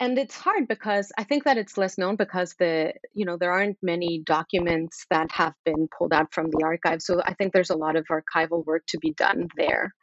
and 0.00 0.18
it's 0.18 0.36
hard 0.36 0.66
because 0.66 1.12
I 1.16 1.22
think 1.22 1.44
that 1.44 1.58
it's 1.58 1.78
less 1.78 1.96
known 1.96 2.16
because 2.16 2.54
the 2.58 2.92
you 3.14 3.24
know 3.24 3.36
there 3.36 3.52
aren't 3.52 3.78
many 3.82 4.22
documents 4.26 5.06
that 5.10 5.30
have 5.30 5.54
been 5.64 5.88
pulled 5.96 6.12
out 6.12 6.34
from 6.34 6.46
the 6.50 6.64
archive. 6.64 7.02
So 7.02 7.22
I 7.24 7.34
think 7.34 7.52
there's 7.52 7.70
a 7.70 7.76
lot 7.76 7.96
of 7.96 8.06
archival 8.10 8.66
work 8.66 8.82
to 8.88 8.98
be 8.98 9.12
done 9.12 9.48
there. 9.56 9.94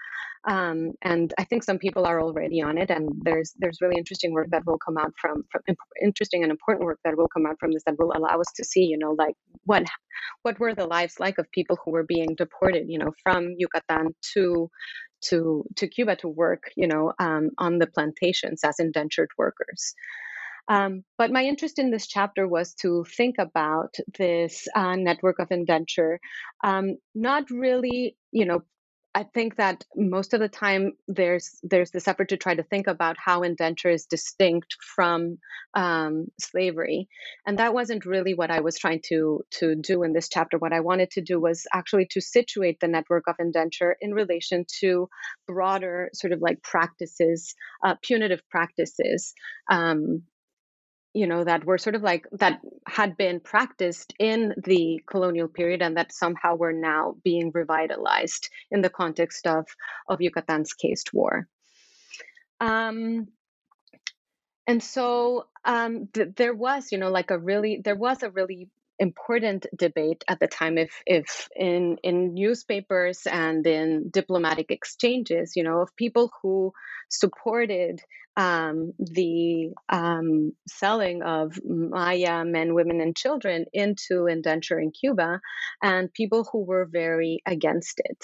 Um, 0.47 0.93
and 1.01 1.33
I 1.37 1.43
think 1.43 1.63
some 1.63 1.79
people 1.79 2.05
are 2.05 2.21
already 2.21 2.61
on 2.61 2.77
it, 2.77 2.89
and 2.89 3.09
there's 3.23 3.53
there's 3.59 3.81
really 3.81 3.97
interesting 3.97 4.31
work 4.31 4.47
that 4.51 4.65
will 4.65 4.77
come 4.77 4.97
out 4.97 5.11
from, 5.19 5.43
from 5.51 5.61
interesting 6.01 6.43
and 6.43 6.51
important 6.51 6.85
work 6.85 6.99
that 7.03 7.17
will 7.17 7.27
come 7.27 7.45
out 7.45 7.57
from 7.59 7.71
this 7.71 7.83
that 7.85 7.99
will 7.99 8.13
allow 8.15 8.39
us 8.39 8.51
to 8.55 8.63
see, 8.63 8.85
you 8.85 8.97
know, 8.97 9.15
like 9.17 9.35
what 9.65 9.83
what 10.43 10.59
were 10.59 10.73
the 10.73 10.87
lives 10.87 11.19
like 11.19 11.37
of 11.37 11.51
people 11.51 11.77
who 11.83 11.91
were 11.91 12.05
being 12.05 12.35
deported, 12.37 12.85
you 12.87 12.99
know, 12.99 13.11
from 13.23 13.49
Yucatan 13.57 14.15
to 14.33 14.69
to 15.25 15.65
to 15.75 15.87
Cuba 15.87 16.15
to 16.17 16.29
work, 16.29 16.71
you 16.77 16.87
know, 16.87 17.13
um, 17.19 17.49
on 17.57 17.79
the 17.79 17.87
plantations 17.87 18.61
as 18.63 18.79
indentured 18.79 19.29
workers. 19.37 19.93
Um, 20.69 21.03
but 21.17 21.31
my 21.31 21.43
interest 21.43 21.79
in 21.79 21.89
this 21.89 22.07
chapter 22.07 22.47
was 22.47 22.75
to 22.75 23.03
think 23.17 23.35
about 23.39 23.95
this 24.17 24.67
uh, 24.75 24.95
network 24.95 25.39
of 25.39 25.47
indenture, 25.49 26.19
um, 26.63 26.97
not 27.15 27.49
really, 27.49 28.15
you 28.31 28.45
know, 28.45 28.61
I 29.15 29.23
think 29.23 29.55
that 29.55 29.85
most 29.95 30.35
of 30.35 30.39
the 30.39 30.47
time 30.47 30.93
there's 31.07 31.59
there's 31.63 31.89
this 31.89 32.07
effort 32.07 32.29
to 32.29 32.37
try 32.37 32.53
to 32.53 32.61
think 32.61 32.85
about 32.85 33.17
how 33.17 33.41
indenture 33.41 33.89
is 33.89 34.05
distinct 34.05 34.75
from 34.95 35.39
um, 35.73 36.27
slavery, 36.39 37.09
and 37.45 37.57
that 37.57 37.73
wasn't 37.73 38.05
really 38.05 38.35
what 38.35 38.51
I 38.51 38.59
was 38.59 38.77
trying 38.77 39.01
to 39.09 39.41
to 39.59 39.75
do 39.75 40.03
in 40.03 40.13
this 40.13 40.29
chapter. 40.29 40.59
What 40.59 40.73
I 40.73 40.81
wanted 40.81 41.09
to 41.11 41.21
do 41.21 41.39
was 41.39 41.65
actually 41.73 42.07
to 42.11 42.21
situate 42.21 42.79
the 42.79 42.87
network 42.87 43.23
of 43.27 43.35
indenture 43.39 43.95
in 43.99 44.13
relation 44.13 44.65
to 44.81 45.09
broader 45.47 46.11
sort 46.13 46.31
of 46.31 46.41
like 46.41 46.61
practices, 46.61 47.55
uh, 47.83 47.95
punitive 48.03 48.47
practices 48.49 49.33
um, 49.71 50.21
you 51.19 51.27
know 51.27 51.43
that 51.43 51.65
were 51.65 51.77
sort 51.77 51.95
of 51.95 52.01
like 52.01 52.25
that 52.31 52.61
had 52.87 53.17
been 53.17 53.41
practiced 53.41 54.13
in 54.19 54.53
the 54.63 55.01
colonial 55.05 55.49
period 55.49 55.81
and 55.81 55.97
that 55.97 56.13
somehow 56.13 56.55
were 56.55 56.71
now 56.71 57.15
being 57.23 57.51
revitalized 57.53 58.49
in 58.71 58.81
the 58.81 58.89
context 58.89 59.45
of 59.45 59.65
of 60.07 60.19
Yucatan's 60.19 60.73
caste 60.73 61.13
war. 61.13 61.47
Um, 62.61 63.27
and 64.65 64.81
so 64.81 65.47
um, 65.65 66.07
th- 66.13 66.35
there 66.35 66.53
was, 66.53 66.91
you 66.91 66.97
know, 66.97 67.09
like 67.09 67.31
a 67.31 67.37
really 67.37 67.81
there 67.83 67.95
was 67.95 68.23
a 68.23 68.29
really 68.29 68.69
important 68.99 69.65
debate 69.75 70.23
at 70.27 70.39
the 70.39 70.47
time 70.47 70.77
if 70.77 71.01
if 71.05 71.49
in 71.55 71.97
in 72.03 72.33
newspapers 72.33 73.25
and 73.25 73.65
in 73.65 74.09
diplomatic 74.09 74.71
exchanges 74.71 75.53
you 75.55 75.63
know 75.63 75.81
of 75.81 75.95
people 75.95 76.31
who 76.41 76.73
supported 77.09 78.01
um, 78.37 78.93
the 78.99 79.71
um, 79.89 80.53
selling 80.67 81.23
of 81.23 81.59
Maya 81.65 82.45
men, 82.45 82.73
women, 82.73 83.01
and 83.01 83.15
children 83.15 83.65
into 83.73 84.27
indenture 84.27 84.79
in 84.79 84.91
Cuba, 84.91 85.41
and 85.83 86.13
people 86.13 86.47
who 86.49 86.63
were 86.63 86.87
very 86.89 87.41
against 87.45 87.99
it. 88.05 88.23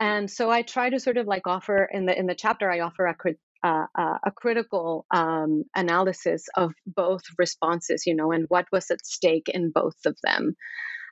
And 0.00 0.30
so 0.30 0.50
I 0.50 0.62
try 0.62 0.90
to 0.90 1.00
sort 1.00 1.16
of 1.16 1.26
like 1.26 1.46
offer 1.46 1.88
in 1.90 2.06
the 2.06 2.16
in 2.16 2.26
the 2.26 2.34
chapter 2.34 2.70
I 2.70 2.80
offer 2.80 3.06
a 3.06 3.16
uh, 3.62 3.86
uh, 3.98 4.18
a 4.24 4.30
critical 4.30 5.06
um, 5.10 5.64
analysis 5.74 6.46
of 6.56 6.72
both 6.86 7.22
responses, 7.38 8.04
you 8.06 8.14
know, 8.14 8.32
and 8.32 8.46
what 8.48 8.66
was 8.72 8.90
at 8.90 9.04
stake 9.04 9.48
in 9.48 9.70
both 9.70 9.96
of 10.06 10.16
them. 10.22 10.54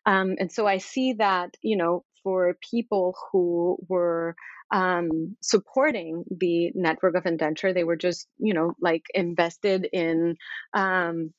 Um, 0.07 0.37
and 0.39 0.53
so 0.53 0.67
I 0.67 0.79
see 0.79 1.15
that, 1.15 1.57
you 1.63 1.77
know, 1.77 2.05
for 2.23 2.57
people 2.71 3.15
who 3.33 3.79
were 3.89 4.35
um, 4.73 5.37
supporting 5.41 6.25
the 6.31 6.73
network 6.75 7.15
of 7.15 7.27
indenture. 7.27 7.73
They 7.73 7.85
were 7.85 7.97
just, 7.97 8.27
you 8.39 8.55
know, 8.55 8.73
like 8.81 9.03
invested 9.15 9.89
in, 9.93 10.37
um, 10.75 11.33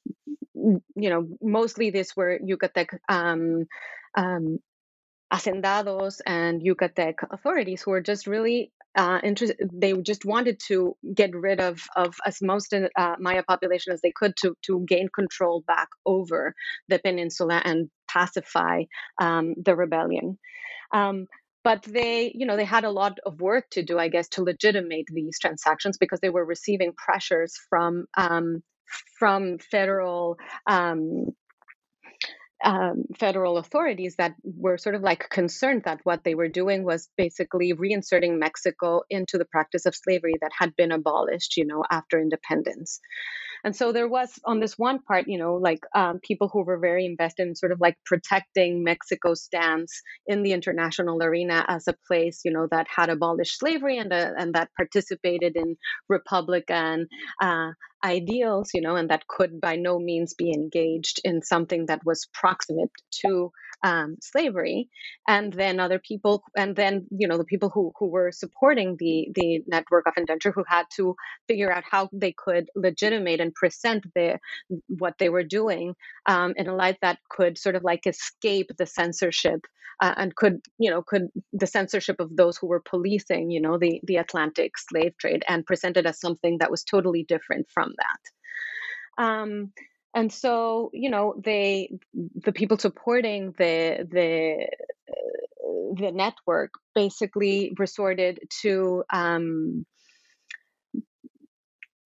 you 0.55 1.09
know, 1.09 1.27
mostly 1.41 1.89
these 1.89 2.15
were 2.15 2.39
Yucatec 2.39 2.97
um, 3.09 3.65
um, 4.15 4.59
hacendados 5.31 6.21
and 6.25 6.61
Yucatec 6.61 7.15
authorities 7.31 7.81
who 7.81 7.91
were 7.91 8.01
just 8.01 8.27
really 8.27 8.71
uh, 8.95 9.19
interested. 9.23 9.69
They 9.73 9.93
just 10.01 10.25
wanted 10.25 10.59
to 10.67 10.95
get 11.13 11.35
rid 11.35 11.59
of 11.59 11.81
of 11.95 12.15
as 12.25 12.41
most 12.41 12.73
uh, 12.73 13.15
Maya 13.19 13.43
population 13.43 13.93
as 13.93 14.01
they 14.01 14.11
could 14.15 14.35
to 14.37 14.55
to 14.65 14.83
gain 14.87 15.07
control 15.13 15.63
back 15.67 15.89
over 16.05 16.55
the 16.87 16.99
peninsula 16.99 17.61
and 17.63 17.89
pacify 18.09 18.83
um, 19.21 19.55
the 19.63 19.75
rebellion. 19.75 20.39
Um, 20.93 21.27
but 21.63 21.83
they 21.83 22.31
you 22.33 22.45
know 22.45 22.55
they 22.55 22.65
had 22.65 22.85
a 22.85 22.91
lot 22.91 23.19
of 23.25 23.41
work 23.41 23.65
to 23.71 23.83
do 23.83 23.99
i 23.99 24.07
guess 24.07 24.29
to 24.29 24.41
legitimate 24.41 25.07
these 25.09 25.37
transactions 25.37 25.97
because 25.97 26.21
they 26.21 26.29
were 26.29 26.45
receiving 26.45 26.93
pressures 26.93 27.59
from 27.69 28.05
um, 28.15 28.63
from 29.19 29.57
federal 29.59 30.37
um, 30.65 31.25
um, 32.67 33.05
federal 33.17 33.57
authorities 33.57 34.15
that 34.17 34.35
were 34.43 34.77
sort 34.77 34.93
of 34.95 35.01
like 35.01 35.29
concerned 35.29 35.83
that 35.85 36.01
what 36.03 36.25
they 36.25 36.35
were 36.35 36.49
doing 36.49 36.83
was 36.83 37.07
basically 37.17 37.71
reinserting 37.73 38.39
Mexico 38.39 39.03
into 39.09 39.37
the 39.37 39.45
practice 39.45 39.85
of 39.85 39.95
slavery 39.95 40.33
that 40.41 40.51
had 40.59 40.75
been 40.75 40.91
abolished, 40.91 41.55
you 41.55 41.65
know, 41.65 41.85
after 41.89 42.19
independence. 42.19 42.99
And 43.67 43.75
so 43.75 43.91
there 43.91 44.07
was 44.07 44.39
on 44.45 44.61
this 44.61 44.77
one 44.77 44.99
part, 44.99 45.25
you 45.27 45.37
know, 45.37 45.55
like 45.55 45.81
um, 45.93 46.21
people 46.23 46.47
who 46.47 46.63
were 46.63 46.79
very 46.79 47.05
invested 47.05 47.49
in 47.49 47.53
sort 47.53 47.73
of 47.73 47.81
like 47.81 47.97
protecting 48.05 48.81
Mexico's 48.81 49.43
stance 49.43 50.01
in 50.25 50.41
the 50.41 50.53
international 50.53 51.21
arena 51.21 51.65
as 51.67 51.85
a 51.89 51.95
place, 52.07 52.39
you 52.45 52.53
know, 52.53 52.69
that 52.71 52.87
had 52.87 53.09
abolished 53.09 53.59
slavery 53.59 53.97
and 53.97 54.13
uh, 54.13 54.31
and 54.37 54.53
that 54.53 54.69
participated 54.77 55.57
in 55.57 55.75
Republican 56.07 57.09
uh, 57.41 57.71
ideals, 58.01 58.69
you 58.73 58.79
know, 58.79 58.95
and 58.95 59.09
that 59.09 59.27
could 59.27 59.59
by 59.59 59.75
no 59.75 59.99
means 59.99 60.33
be 60.33 60.53
engaged 60.53 61.19
in 61.25 61.41
something 61.41 61.87
that 61.87 62.05
was 62.05 62.25
proximate 62.33 62.91
to 63.25 63.51
um, 63.83 64.17
slavery, 64.21 64.89
and 65.27 65.53
then 65.53 65.79
other 65.79 65.99
people, 65.99 66.43
and 66.55 66.75
then 66.75 67.07
you 67.11 67.27
know 67.27 67.37
the 67.37 67.45
people 67.45 67.69
who 67.69 67.91
who 67.97 68.07
were 68.07 68.31
supporting 68.31 68.95
the 68.99 69.29
the 69.35 69.63
network 69.67 70.07
of 70.07 70.13
indenture 70.17 70.51
who 70.51 70.63
had 70.67 70.85
to 70.95 71.15
figure 71.47 71.71
out 71.71 71.83
how 71.89 72.09
they 72.13 72.33
could 72.33 72.69
legitimate 72.75 73.39
and 73.39 73.53
present 73.53 74.05
the 74.15 74.39
what 74.87 75.15
they 75.19 75.29
were 75.29 75.43
doing 75.43 75.95
um, 76.27 76.53
in 76.57 76.67
a 76.67 76.75
light 76.75 76.97
that 77.01 77.19
could 77.29 77.57
sort 77.57 77.75
of 77.75 77.83
like 77.83 78.07
escape 78.07 78.69
the 78.77 78.85
censorship 78.85 79.65
uh, 80.01 80.13
and 80.17 80.35
could 80.35 80.61
you 80.77 80.89
know 80.89 81.01
could 81.01 81.29
the 81.53 81.67
censorship 81.67 82.19
of 82.19 82.35
those 82.35 82.57
who 82.57 82.67
were 82.67 82.81
policing 82.81 83.49
you 83.49 83.61
know 83.61 83.77
the 83.77 83.99
the 84.03 84.17
Atlantic 84.17 84.77
slave 84.77 85.17
trade 85.17 85.43
and 85.47 85.65
presented 85.65 86.05
as 86.05 86.19
something 86.19 86.57
that 86.59 86.71
was 86.71 86.83
totally 86.83 87.23
different 87.23 87.67
from 87.73 87.93
that. 87.97 89.23
Um, 89.23 89.73
and 90.17 90.33
so 90.33 90.89
you 90.93 91.11
know 91.11 91.35
they 91.37 91.91
the 92.13 92.51
people 92.51 92.77
supporting 92.77 93.53
the 93.57 94.07
the 94.11 94.67
the 95.95 96.11
network 96.11 96.71
basically 96.95 97.73
resorted 97.77 98.39
to 98.61 99.03
um, 99.13 99.85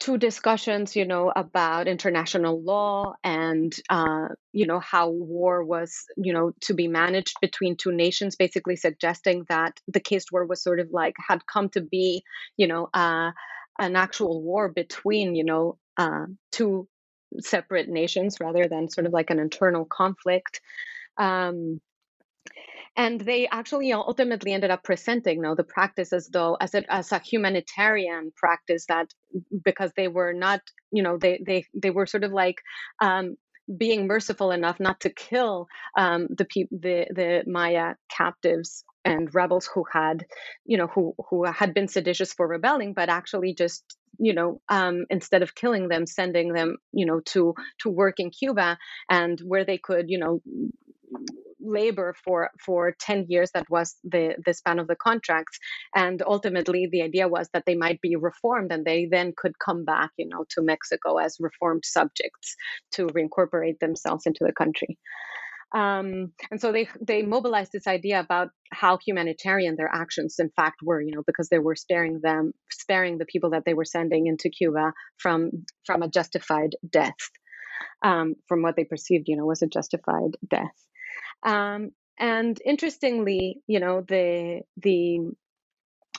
to 0.02 0.18
discussions, 0.18 0.96
you 0.96 1.06
know, 1.06 1.32
about 1.36 1.88
international 1.88 2.60
law 2.64 3.14
and, 3.24 3.72
uh, 3.88 4.30
you 4.52 4.66
know, 4.66 4.80
how 4.80 5.10
war 5.10 5.64
was, 5.64 6.06
you 6.18 6.34
know, 6.34 6.54
to 6.62 6.74
be 6.74 6.88
managed 6.88 7.36
between 7.40 7.78
two 7.78 7.92
nations, 7.92 8.36
basically 8.36 8.76
suggesting 8.76 9.46
that 9.48 9.80
the 9.88 10.00
caste 10.00 10.30
war 10.32 10.48
was 10.48 10.64
sort 10.64 10.80
of 10.80 10.88
like 10.92 11.14
had 11.30 11.46
come 11.46 11.70
to 11.70 11.82
be, 11.82 12.24
you 12.58 12.68
know, 12.68 12.90
uh, 12.96 13.30
an 13.78 13.96
actual 13.96 14.42
war 14.42 14.70
between, 14.70 15.36
you 15.36 15.46
know, 15.46 15.78
uh, 15.98 16.26
two 16.52 16.88
separate 17.40 17.90
nations 17.90 18.38
rather 18.40 18.68
than 18.68 18.90
sort 18.90 19.08
of 19.08 19.14
like 19.14 19.30
an 19.30 19.40
internal 19.40 19.86
conflict. 19.86 20.62
Um, 21.18 21.82
and 22.98 23.22
they 23.22 23.48
actually 23.48 23.94
ultimately 23.94 24.52
ended 24.54 24.72
up 24.72 24.84
presenting 24.84 25.38
you 25.38 25.42
know, 25.42 25.56
the 25.56 25.64
practice 25.64 26.12
as 26.12 26.28
though 26.28 26.58
as 26.60 26.74
a, 26.76 26.94
as 26.94 27.12
a 27.12 27.20
humanitarian 27.20 28.32
practice 28.36 28.86
that 28.88 29.08
because 29.64 29.92
they 29.96 30.08
were 30.08 30.34
not 30.34 30.62
you 30.92 31.02
know 31.02 31.18
they 31.18 31.42
they 31.46 31.66
they 31.74 31.90
were 31.90 32.06
sort 32.06 32.24
of 32.24 32.32
like 32.32 32.58
um, 33.02 33.38
being 33.78 34.08
merciful 34.08 34.52
enough 34.52 34.80
not 34.80 35.00
to 35.02 35.10
kill 35.10 35.68
um, 35.98 36.28
the 36.30 36.46
people 36.46 36.78
the 36.82 37.08
the 37.14 37.44
Maya 37.48 37.96
captives 38.10 38.84
and 39.06 39.34
rebels 39.34 39.70
who 39.74 39.84
had 39.92 40.26
you 40.66 40.78
know 40.78 40.88
who 40.88 41.14
who 41.30 41.46
had 41.46 41.74
been 41.74 41.88
seditious 41.88 42.34
for 42.34 42.48
rebelling 42.48 42.94
but 42.94 43.10
actually 43.10 43.54
just 43.54 43.84
you 44.20 44.34
know 44.34 44.62
um, 44.70 45.06
instead 45.10 45.42
of 45.42 45.56
killing 45.56 45.88
them 45.88 46.06
sending 46.06 46.54
them 46.54 46.78
you 46.94 47.06
know 47.06 47.20
to 47.26 47.54
to 47.80 47.90
work 47.90 48.20
in 48.20 48.30
cuba 48.30 48.78
and 49.10 49.40
where 49.42 49.66
they 49.66 49.78
could 49.78 50.10
you 50.10 50.20
know 50.20 50.42
labor 51.64 52.16
for 52.24 52.50
for 52.64 52.96
10 53.00 53.26
years 53.30 53.52
that 53.52 53.70
was 53.70 53.96
the 54.04 54.36
the 54.46 54.54
span 54.54 54.80
of 54.80 54.88
the 54.88 54.96
contracts. 54.96 55.60
And 55.96 56.22
ultimately 56.26 56.88
the 56.92 57.04
idea 57.04 57.28
was 57.28 57.50
that 57.54 57.64
they 57.66 57.76
might 57.76 58.02
be 58.02 58.16
reformed 58.16 58.72
and 58.72 58.84
they 58.86 59.08
then 59.10 59.34
could 59.36 59.60
come 59.60 59.86
back 59.86 60.12
you 60.18 60.28
know 60.28 60.46
to 60.50 60.62
mexico 60.62 61.18
as 61.18 61.38
reformed 61.40 61.84
subjects 61.86 62.56
to 62.94 63.08
reincorporate 63.08 63.80
themselves 63.80 64.26
into 64.26 64.44
the 64.46 64.54
country 64.54 64.98
um, 65.74 66.34
and 66.50 66.60
so 66.60 66.72
they 66.72 66.88
they 67.06 67.22
mobilized 67.22 67.72
this 67.72 67.88
idea 67.88 68.20
about 68.20 68.50
how 68.72 68.98
humanitarian 68.98 69.76
their 69.76 69.90
actions 69.92 70.36
in 70.40 70.50
fact 70.56 70.82
were 70.84 71.02
you 71.02 71.12
know 71.14 71.24
because 71.26 71.50
they 71.50 71.60
were 71.60 71.76
sparing 71.76 72.20
them 72.22 72.52
sparing 72.70 73.18
the 73.18 73.26
people 73.26 73.52
that 73.52 73.64
they 73.66 73.74
were 73.74 73.86
sending 73.86 74.28
into 74.28 74.50
cuba 74.50 74.94
from 75.18 75.52
from 75.86 76.02
a 76.02 76.10
justified 76.10 76.76
death 76.90 77.30
um, 78.04 78.36
from 78.48 78.62
what 78.62 78.76
they 78.76 78.84
perceived 78.84 79.28
you 79.28 79.38
know 79.38 79.46
was 79.46 79.62
a 79.62 79.68
justified 79.68 80.36
death. 80.50 80.76
Um, 81.44 81.92
and 82.20 82.62
interestingly, 82.64 83.62
you 83.68 83.80
know, 83.80 84.04
the 84.08 84.62
the 84.78 85.20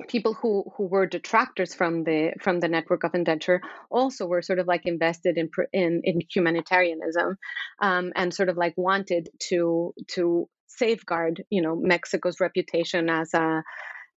people 0.08 0.34
who 0.34 0.64
who 0.76 0.86
were 0.86 1.06
detractors 1.06 1.74
from 1.74 2.04
the 2.04 2.32
from 2.40 2.60
the 2.60 2.68
network 2.68 3.04
of 3.04 3.14
indenture 3.14 3.60
also 3.90 4.26
were 4.26 4.42
sort 4.42 4.58
of 4.58 4.66
like 4.66 4.86
invested 4.86 5.36
in 5.36 5.50
in, 5.72 6.00
in 6.04 6.20
humanitarianism 6.32 7.36
um, 7.80 8.12
and 8.16 8.32
sort 8.32 8.48
of 8.48 8.56
like 8.56 8.74
wanted 8.76 9.28
to 9.38 9.92
to 10.08 10.48
safeguard 10.66 11.44
you 11.50 11.60
know 11.60 11.76
Mexico's 11.76 12.40
reputation 12.40 13.10
as 13.10 13.34
a 13.34 13.62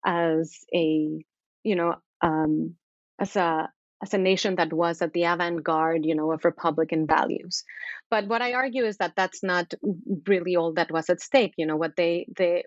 as 0.05 0.59
a 0.73 1.23
you 1.63 1.75
know 1.75 1.95
um, 2.21 2.75
as 3.19 3.35
a 3.35 3.69
as 4.01 4.13
a 4.13 4.17
nation 4.17 4.55
that 4.55 4.73
was 4.73 5.01
at 5.01 5.13
the 5.13 5.23
avant-garde, 5.23 6.05
you 6.05 6.15
know, 6.15 6.31
of 6.31 6.43
Republican 6.43 7.07
values. 7.07 7.63
But 8.09 8.27
what 8.27 8.41
I 8.41 8.53
argue 8.53 8.83
is 8.83 8.97
that 8.97 9.13
that's 9.15 9.41
not 9.41 9.73
really 10.27 10.57
all 10.57 10.73
that 10.73 10.91
was 10.91 11.09
at 11.09 11.21
stake. 11.21 11.53
You 11.57 11.65
know, 11.65 11.77
what 11.77 11.95
they 11.95 12.27
they 12.37 12.65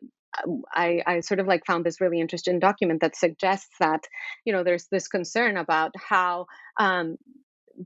I, 0.74 1.03
I 1.07 1.20
sort 1.20 1.41
of 1.41 1.47
like 1.47 1.66
found 1.66 1.84
this 1.84 2.01
really 2.01 2.20
interesting 2.20 2.59
document 2.59 3.01
that 3.01 3.16
suggests 3.16 3.74
that 3.80 4.05
you 4.45 4.53
know 4.53 4.64
there's 4.64 4.86
this 4.91 5.09
concern 5.09 5.57
about 5.57 5.95
how 5.97 6.47
um, 6.78 7.16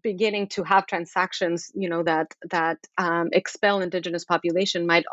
beginning 0.02 0.48
to 0.48 0.62
have 0.64 0.86
transactions 0.86 1.70
you 1.74 1.88
know 1.88 2.02
that 2.02 2.28
that 2.50 2.78
um, 2.98 3.28
expel 3.32 3.80
indigenous 3.80 4.24
population 4.24 4.86
might 4.86 5.04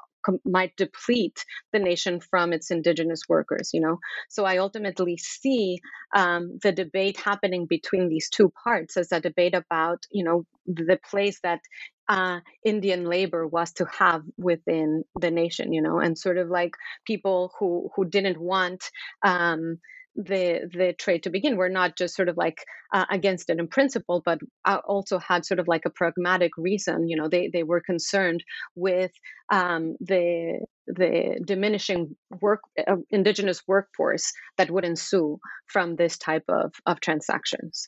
might 0.46 0.76
deplete 0.78 1.46
the 1.74 1.80
nation 1.80 2.20
from 2.20 2.54
its 2.54 2.72
indigenous 2.72 3.22
workers 3.30 3.72
you 3.74 3.82
know? 3.82 4.00
So 4.30 4.46
i 4.46 4.58
ultimately 4.58 5.18
see 5.18 5.80
um, 6.16 6.60
the 6.64 6.72
debate 6.72 7.18
happening 7.20 7.66
between 7.68 8.10
these 8.10 8.30
two 8.30 8.52
parts 8.64 8.98
as 8.98 9.12
a 9.12 9.22
debate 9.22 9.56
about 9.56 10.04
you 10.12 10.24
know 10.24 10.46
the 10.68 11.00
place 11.10 11.40
that 11.44 11.62
uh, 12.10 12.40
Indian 12.66 13.06
labor 13.06 13.48
was 13.48 13.72
to 13.74 13.86
have 13.86 14.24
within 14.38 15.04
the 15.20 15.32
nation, 15.32 15.74
you 15.74 15.82
know, 15.82 16.00
and 16.00 16.18
sort 16.18 16.38
of 16.38 16.50
like 16.50 16.74
people 17.06 17.52
who 17.60 17.90
who 17.96 18.06
didn't 18.06 18.40
want 18.40 18.84
um, 19.24 19.80
the 20.20 20.70
the 20.74 20.93
trade 20.93 21.24
to 21.24 21.30
begin. 21.30 21.55
We're 21.55 21.70
not 21.70 21.97
just 21.97 22.15
sort 22.15 22.30
of 22.30 22.36
like 22.38 22.65
uh, 22.93 23.05
against 23.09 23.49
it 23.49 23.57
in 23.57 23.67
principle, 23.67 24.22
but 24.24 24.39
uh, 24.65 24.80
also 24.86 25.17
had 25.17 25.45
sort 25.45 25.59
of 25.59 25.67
like 25.67 25.84
a 25.86 25.89
pragmatic 25.89 26.51
reason. 26.57 27.07
You 27.07 27.17
know, 27.17 27.30
they 27.30 27.49
they 27.51 27.63
were 27.63 27.82
concerned 27.82 28.43
with 28.76 29.11
um, 29.51 29.95
the 30.01 30.65
the 30.88 31.41
diminishing 31.45 32.15
work 32.41 32.61
uh, 32.86 32.97
indigenous 33.09 33.61
workforce 33.67 34.32
that 34.57 34.70
would 34.70 34.86
ensue 34.86 35.39
from 35.67 35.95
this 35.95 36.17
type 36.17 36.45
of 36.49 36.74
of 36.86 36.99
transactions. 36.99 37.88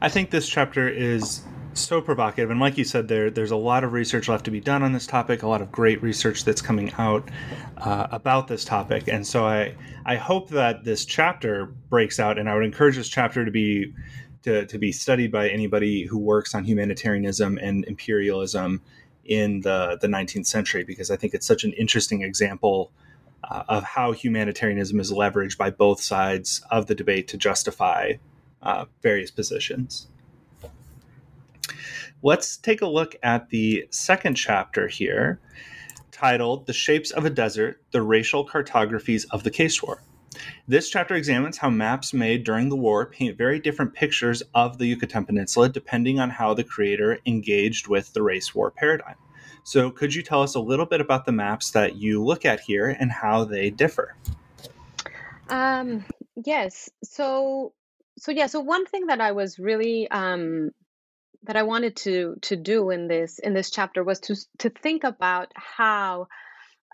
I 0.00 0.08
think 0.08 0.30
this 0.30 0.48
chapter 0.48 0.88
is 0.88 1.42
so 1.80 2.00
provocative. 2.00 2.50
And 2.50 2.60
like 2.60 2.76
you 2.76 2.84
said, 2.84 3.08
there 3.08 3.30
there's 3.30 3.50
a 3.50 3.56
lot 3.56 3.84
of 3.84 3.92
research 3.92 4.28
left 4.28 4.44
to 4.44 4.50
be 4.50 4.60
done 4.60 4.82
on 4.82 4.92
this 4.92 5.06
topic. 5.06 5.42
A 5.42 5.48
lot 5.48 5.62
of 5.62 5.72
great 5.72 6.02
research 6.02 6.44
that's 6.44 6.62
coming 6.62 6.92
out 6.98 7.28
uh, 7.78 8.08
about 8.10 8.48
this 8.48 8.64
topic. 8.64 9.08
And 9.08 9.26
so 9.26 9.46
I 9.46 9.74
I 10.04 10.16
hope 10.16 10.50
that 10.50 10.84
this 10.84 11.04
chapter 11.04 11.66
breaks 11.88 12.18
out. 12.20 12.38
And 12.38 12.48
I 12.48 12.54
would 12.54 12.64
encourage 12.64 12.96
this 12.96 13.08
chapter 13.08 13.44
to 13.44 13.50
be 13.50 13.92
to, 14.42 14.66
to 14.66 14.78
be 14.78 14.90
studied 14.90 15.30
by 15.30 15.48
anybody 15.48 16.04
who 16.04 16.18
works 16.18 16.54
on 16.54 16.64
humanitarianism 16.64 17.58
and 17.58 17.84
imperialism 17.84 18.80
in 19.24 19.60
the 19.60 19.98
the 20.00 20.08
19th 20.08 20.46
century 20.46 20.84
because 20.84 21.10
I 21.10 21.16
think 21.16 21.34
it's 21.34 21.46
such 21.46 21.64
an 21.64 21.72
interesting 21.74 22.22
example. 22.22 22.90
Uh, 23.50 23.64
of 23.68 23.82
how 23.82 24.12
humanitarianism 24.12 25.00
is 25.00 25.10
leveraged 25.10 25.58
by 25.58 25.68
both 25.68 26.00
sides 26.00 26.62
of 26.70 26.86
the 26.86 26.94
debate 26.94 27.26
to 27.26 27.36
justify 27.36 28.12
uh, 28.62 28.84
various 29.02 29.32
positions. 29.32 30.06
Let's 32.24 32.56
take 32.56 32.82
a 32.82 32.86
look 32.86 33.16
at 33.24 33.48
the 33.48 33.88
second 33.90 34.36
chapter 34.36 34.86
here, 34.86 35.40
titled 36.12 36.68
The 36.68 36.72
Shapes 36.72 37.10
of 37.10 37.24
a 37.24 37.30
Desert 37.30 37.82
The 37.90 38.00
Racial 38.00 38.46
Cartographies 38.46 39.26
of 39.32 39.42
the 39.42 39.50
Caste 39.50 39.82
War. 39.82 40.04
This 40.68 40.88
chapter 40.88 41.16
examines 41.16 41.58
how 41.58 41.68
maps 41.68 42.14
made 42.14 42.44
during 42.44 42.68
the 42.68 42.76
war 42.76 43.06
paint 43.06 43.36
very 43.36 43.58
different 43.58 43.92
pictures 43.92 44.40
of 44.54 44.78
the 44.78 44.86
Yucatan 44.86 45.24
Peninsula 45.24 45.68
depending 45.68 46.20
on 46.20 46.30
how 46.30 46.54
the 46.54 46.62
creator 46.62 47.18
engaged 47.26 47.88
with 47.88 48.12
the 48.12 48.22
race 48.22 48.54
war 48.54 48.70
paradigm. 48.70 49.16
So, 49.64 49.90
could 49.90 50.14
you 50.14 50.22
tell 50.22 50.42
us 50.42 50.54
a 50.54 50.60
little 50.60 50.86
bit 50.86 51.00
about 51.00 51.24
the 51.24 51.32
maps 51.32 51.72
that 51.72 51.96
you 51.96 52.22
look 52.22 52.44
at 52.44 52.60
here 52.60 52.96
and 53.00 53.10
how 53.10 53.42
they 53.44 53.70
differ? 53.70 54.14
Um, 55.48 56.04
yes. 56.44 56.88
So, 57.02 57.72
so 58.16 58.30
yeah. 58.30 58.46
So 58.46 58.60
one 58.60 58.86
thing 58.86 59.06
that 59.06 59.20
I 59.20 59.32
was 59.32 59.58
really 59.58 60.08
um, 60.10 60.70
that 61.44 61.56
I 61.56 61.62
wanted 61.62 61.96
to 61.96 62.36
to 62.42 62.56
do 62.56 62.90
in 62.90 63.08
this 63.08 63.38
in 63.38 63.54
this 63.54 63.70
chapter 63.70 64.04
was 64.04 64.20
to 64.20 64.36
to 64.58 64.70
think 64.70 65.04
about 65.04 65.52
how 65.54 66.28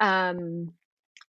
um, 0.00 0.72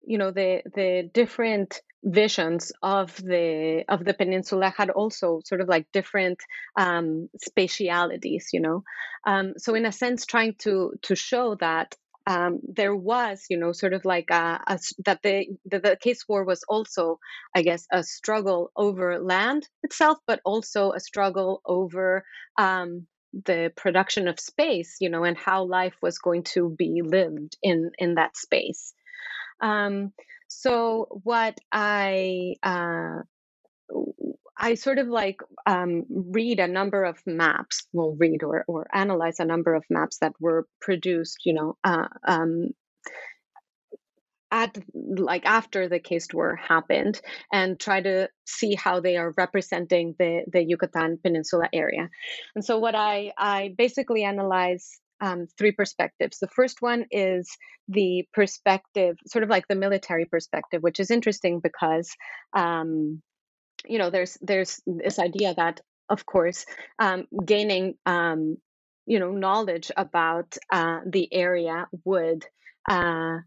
you 0.04 0.18
know 0.18 0.32
the 0.32 0.62
the 0.74 1.10
different 1.14 1.82
visions 2.04 2.72
of 2.82 3.16
the 3.18 3.84
of 3.90 4.06
the 4.06 4.14
peninsula 4.14 4.74
had 4.76 4.90
also 4.90 5.42
sort 5.44 5.62
of 5.62 5.68
like 5.68 5.88
different 5.92 6.40
um, 6.78 7.30
spatialities 7.50 8.46
you 8.54 8.62
know? 8.62 8.84
Um, 9.26 9.54
so 9.58 9.76
in 9.76 9.86
a 9.86 9.92
sense 9.92 10.26
trying 10.26 10.56
to 10.60 10.94
to 11.04 11.16
show 11.16 11.56
that 11.56 11.96
um, 12.28 12.62
there 12.68 12.96
was, 12.96 13.46
you 13.50 13.58
know, 13.58 13.74
sort 13.74 13.94
of 13.94 14.06
like 14.06 14.32
a, 14.32 14.62
a, 14.68 14.80
that 15.06 15.22
the, 15.24 15.48
the, 15.66 15.80
the 15.80 15.98
caste 16.02 16.26
war 16.30 16.46
was 16.46 16.64
also, 16.70 17.20
I 17.56 17.64
guess, 17.64 17.88
a 17.92 18.04
struggle 18.04 18.72
over 18.78 19.20
land 19.20 19.70
itself, 19.84 20.20
but 20.28 20.42
also 20.46 20.94
a 20.94 21.02
struggle 21.02 21.62
over 21.66 22.26
um, 22.60 23.08
the 23.46 23.74
production 23.78 24.30
of 24.30 24.40
space, 24.40 24.98
you 25.02 25.10
know, 25.10 25.26
and 25.26 25.38
how 25.38 25.66
life 25.66 25.96
was 26.02 26.20
going 26.20 26.44
to 26.46 26.72
be 26.78 27.02
lived 27.04 27.58
in 27.64 27.92
in 28.00 28.16
that 28.16 28.38
space. 28.38 28.94
Um, 29.62 30.14
so 30.50 31.08
what 31.24 31.58
I 31.72 32.56
uh, 32.64 33.22
I 34.60 34.74
sort 34.76 34.98
of 34.98 35.08
like 35.08 35.42
um, 35.66 36.06
read 36.10 36.60
a 36.60 36.68
number 36.68 37.04
of 37.04 37.18
maps, 37.26 37.88
well, 37.94 38.16
read 38.18 38.44
or, 38.44 38.66
or 38.68 38.88
analyze 38.94 39.40
a 39.40 39.46
number 39.46 39.76
of 39.76 39.84
maps 39.90 40.18
that 40.20 40.34
were 40.40 40.68
produced, 40.82 41.38
you 41.46 41.54
know, 41.54 41.78
uh, 41.84 42.08
um, 42.28 42.70
at 44.50 44.78
like 44.94 45.46
after 45.46 45.90
the 45.90 46.00
caste 46.00 46.34
war 46.34 46.56
happened 46.56 47.20
and 47.52 47.80
try 47.80 48.02
to 48.02 48.30
see 48.46 48.76
how 48.76 49.02
they 49.02 49.18
are 49.18 49.34
representing 49.38 50.16
the 50.18 50.44
the 50.52 50.64
Yucatan 50.64 51.20
Peninsula 51.22 51.68
area. 51.74 52.10
And 52.56 52.64
so 52.64 52.80
what 52.80 52.96
I 52.96 53.34
I 53.38 53.74
basically 53.78 54.24
analyze 54.24 54.90
um, 55.20 55.48
three 55.58 55.72
perspectives. 55.72 56.40
The 56.40 56.48
first 56.48 56.82
one 56.82 57.06
is 57.12 57.50
the 57.88 58.26
perspective, 58.34 59.18
sort 59.26 59.44
of 59.44 59.50
like 59.50 59.68
the 59.68 59.76
military 59.76 60.26
perspective, 60.26 60.82
which 60.84 61.00
is 61.00 61.12
interesting 61.12 61.60
because 61.62 62.10
um, 62.56 63.22
you 63.86 63.98
know 63.98 64.10
there's 64.10 64.38
there's 64.42 64.82
this 64.86 65.20
idea 65.20 65.54
that 65.56 65.82
of 66.10 66.26
course 66.26 66.66
um, 67.00 67.26
gaining 67.46 67.96
um, 68.06 68.58
you 69.06 69.20
know 69.20 69.32
knowledge 69.32 69.92
about 69.96 70.58
uh, 70.72 71.00
the 71.06 71.32
area 71.34 71.88
would 72.06 72.46
uh, 72.90 73.38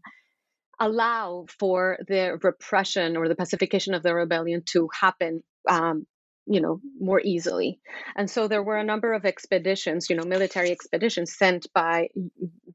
allow 0.79 1.45
for 1.59 1.97
the 2.07 2.39
repression 2.43 3.17
or 3.17 3.27
the 3.27 3.35
pacification 3.35 3.93
of 3.93 4.03
the 4.03 4.13
rebellion 4.13 4.63
to 4.65 4.89
happen 4.99 5.41
um, 5.69 6.05
you 6.47 6.61
know 6.61 6.79
more 6.99 7.21
easily. 7.23 7.79
And 8.15 8.29
so 8.29 8.47
there 8.47 8.63
were 8.63 8.77
a 8.77 8.83
number 8.83 9.13
of 9.13 9.25
expeditions 9.25 10.09
you 10.09 10.15
know 10.15 10.23
military 10.23 10.71
expeditions 10.71 11.35
sent 11.37 11.67
by 11.73 12.09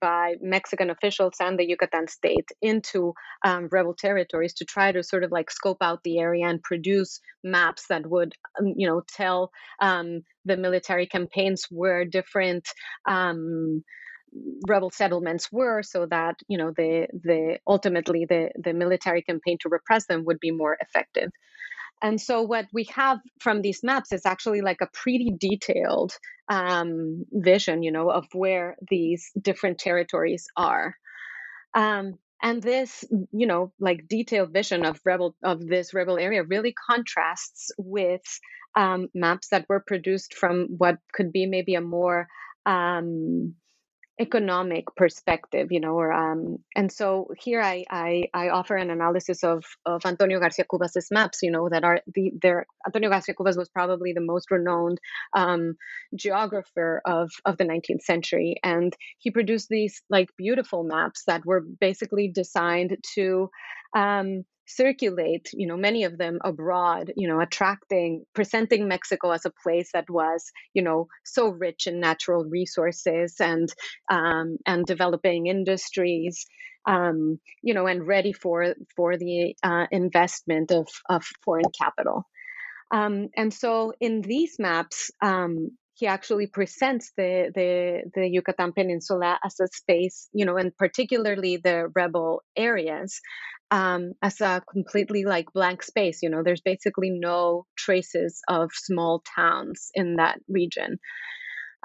by 0.00 0.34
Mexican 0.40 0.90
officials 0.90 1.34
and 1.40 1.58
the 1.58 1.66
Yucatan 1.66 2.08
state 2.08 2.48
into 2.62 3.14
um, 3.44 3.68
rebel 3.70 3.94
territories 3.94 4.54
to 4.54 4.64
try 4.64 4.92
to 4.92 5.02
sort 5.02 5.24
of 5.24 5.32
like 5.32 5.50
scope 5.50 5.78
out 5.80 6.02
the 6.04 6.18
area 6.18 6.46
and 6.46 6.62
produce 6.62 7.20
maps 7.42 7.86
that 7.88 8.08
would, 8.08 8.34
um, 8.58 8.74
you 8.76 8.86
know, 8.86 9.02
tell 9.08 9.50
um, 9.80 10.20
the 10.44 10.56
military 10.56 11.06
campaigns 11.06 11.66
where 11.70 12.04
different 12.04 12.68
um, 13.06 13.82
rebel 14.68 14.90
settlements 14.90 15.50
were 15.50 15.82
so 15.82 16.06
that 16.06 16.36
you 16.48 16.58
know 16.58 16.72
the 16.76 17.06
the 17.12 17.58
ultimately 17.66 18.26
the 18.28 18.50
the 18.62 18.74
military 18.74 19.22
campaign 19.22 19.56
to 19.60 19.68
repress 19.68 20.06
them 20.06 20.24
would 20.24 20.40
be 20.40 20.50
more 20.50 20.76
effective 20.80 21.30
and 22.02 22.20
so 22.20 22.42
what 22.42 22.66
we 22.72 22.84
have 22.94 23.18
from 23.40 23.62
these 23.62 23.82
maps 23.82 24.12
is 24.12 24.26
actually 24.26 24.60
like 24.60 24.80
a 24.80 24.88
pretty 24.92 25.34
detailed 25.38 26.12
um, 26.48 27.24
vision 27.32 27.82
you 27.82 27.92
know 27.92 28.10
of 28.10 28.26
where 28.32 28.76
these 28.88 29.30
different 29.40 29.78
territories 29.78 30.46
are. 30.56 30.96
Um, 31.74 32.18
and 32.42 32.62
this 32.62 33.04
you 33.32 33.46
know 33.46 33.72
like 33.80 34.08
detailed 34.08 34.52
vision 34.52 34.84
of 34.84 35.00
rebel 35.04 35.34
of 35.42 35.66
this 35.66 35.94
rebel 35.94 36.18
area 36.18 36.42
really 36.42 36.74
contrasts 36.90 37.70
with 37.78 38.22
um, 38.76 39.08
maps 39.14 39.48
that 39.48 39.66
were 39.68 39.82
produced 39.86 40.34
from 40.34 40.66
what 40.76 40.98
could 41.14 41.32
be 41.32 41.46
maybe 41.46 41.74
a 41.74 41.80
more 41.80 42.28
um, 42.66 43.54
economic 44.20 44.86
perspective 44.96 45.68
you 45.70 45.80
know 45.80 45.94
or 45.94 46.10
um 46.12 46.58
and 46.74 46.90
so 46.90 47.28
here 47.38 47.60
I, 47.60 47.84
I 47.90 48.24
i 48.32 48.48
offer 48.48 48.74
an 48.74 48.88
analysis 48.88 49.44
of 49.44 49.64
of 49.84 50.06
antonio 50.06 50.40
garcia 50.40 50.64
cubas's 50.64 51.08
maps 51.10 51.42
you 51.42 51.50
know 51.50 51.68
that 51.68 51.84
are 51.84 52.00
the 52.14 52.32
there 52.40 52.66
antonio 52.86 53.10
garcia 53.10 53.34
cubas 53.34 53.58
was 53.58 53.68
probably 53.68 54.14
the 54.14 54.22
most 54.22 54.50
renowned 54.50 54.98
um 55.34 55.76
geographer 56.14 57.02
of 57.04 57.30
of 57.44 57.56
the 57.56 57.64
19th 57.64 58.02
century. 58.02 58.56
And 58.62 58.94
he 59.18 59.30
produced 59.30 59.68
these 59.68 60.02
like 60.10 60.30
beautiful 60.36 60.84
maps 60.84 61.24
that 61.26 61.44
were 61.44 61.60
basically 61.60 62.28
designed 62.28 62.96
to 63.14 63.50
um 63.94 64.44
circulate 64.66 65.48
you 65.52 65.66
know 65.66 65.76
many 65.76 66.04
of 66.04 66.18
them 66.18 66.38
abroad 66.44 67.12
you 67.16 67.28
know 67.28 67.40
attracting 67.40 68.24
presenting 68.34 68.88
mexico 68.88 69.30
as 69.30 69.44
a 69.44 69.52
place 69.62 69.90
that 69.92 70.08
was 70.10 70.50
you 70.74 70.82
know 70.82 71.06
so 71.24 71.48
rich 71.48 71.86
in 71.86 72.00
natural 72.00 72.44
resources 72.44 73.36
and 73.40 73.72
um, 74.10 74.58
and 74.66 74.84
developing 74.86 75.46
industries 75.46 76.46
um, 76.86 77.38
you 77.62 77.74
know 77.74 77.86
and 77.86 78.06
ready 78.06 78.32
for 78.32 78.74
for 78.94 79.16
the 79.16 79.56
uh, 79.62 79.86
investment 79.90 80.70
of 80.70 80.88
of 81.08 81.24
foreign 81.44 81.70
capital. 81.78 82.26
Um, 82.92 83.30
and 83.36 83.52
so 83.52 83.92
in 84.00 84.22
these 84.22 84.56
maps 84.60 85.10
um, 85.20 85.72
he 85.96 86.06
actually 86.06 86.46
presents 86.46 87.12
the, 87.16 87.50
the 87.54 88.02
the 88.14 88.28
Yucatan 88.28 88.72
Peninsula 88.72 89.38
as 89.44 89.58
a 89.60 89.66
space, 89.68 90.28
you 90.32 90.44
know, 90.44 90.56
and 90.56 90.76
particularly 90.76 91.56
the 91.56 91.88
rebel 91.94 92.42
areas, 92.54 93.18
um, 93.70 94.12
as 94.22 94.40
a 94.42 94.62
completely 94.70 95.24
like 95.24 95.46
blank 95.54 95.82
space. 95.82 96.20
You 96.22 96.28
know, 96.28 96.42
there's 96.44 96.60
basically 96.60 97.10
no 97.10 97.64
traces 97.78 98.40
of 98.46 98.70
small 98.74 99.22
towns 99.34 99.90
in 99.94 100.16
that 100.16 100.38
region. 100.48 100.98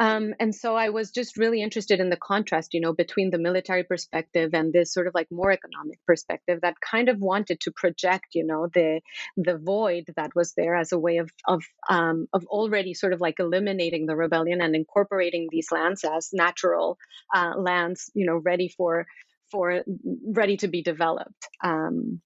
Um, 0.01 0.33
and 0.39 0.55
so 0.55 0.75
I 0.75 0.89
was 0.89 1.11
just 1.11 1.37
really 1.37 1.61
interested 1.61 1.99
in 1.99 2.09
the 2.09 2.17
contrast, 2.17 2.73
you 2.73 2.81
know, 2.81 2.91
between 2.91 3.29
the 3.29 3.37
military 3.37 3.83
perspective 3.83 4.49
and 4.55 4.73
this 4.73 4.91
sort 4.91 5.05
of 5.05 5.13
like 5.13 5.27
more 5.29 5.51
economic 5.51 5.99
perspective 6.07 6.61
that 6.63 6.81
kind 6.81 7.07
of 7.07 7.19
wanted 7.19 7.59
to 7.61 7.71
project, 7.71 8.29
you 8.33 8.43
know, 8.43 8.67
the 8.73 9.01
the 9.37 9.59
void 9.59 10.05
that 10.15 10.31
was 10.33 10.53
there 10.53 10.75
as 10.75 10.91
a 10.91 10.97
way 10.97 11.17
of 11.17 11.29
of 11.47 11.63
um, 11.87 12.25
of 12.33 12.43
already 12.47 12.95
sort 12.95 13.13
of 13.13 13.21
like 13.21 13.39
eliminating 13.39 14.07
the 14.07 14.15
rebellion 14.15 14.59
and 14.59 14.75
incorporating 14.75 15.49
these 15.51 15.71
lands 15.71 16.03
as 16.03 16.29
natural 16.33 16.97
uh, 17.35 17.53
lands, 17.55 18.09
you 18.15 18.25
know, 18.25 18.37
ready 18.37 18.69
for 18.69 19.05
for 19.51 19.83
ready 20.25 20.57
to 20.57 20.67
be 20.67 20.81
developed. 20.81 21.47
Um, 21.63 22.21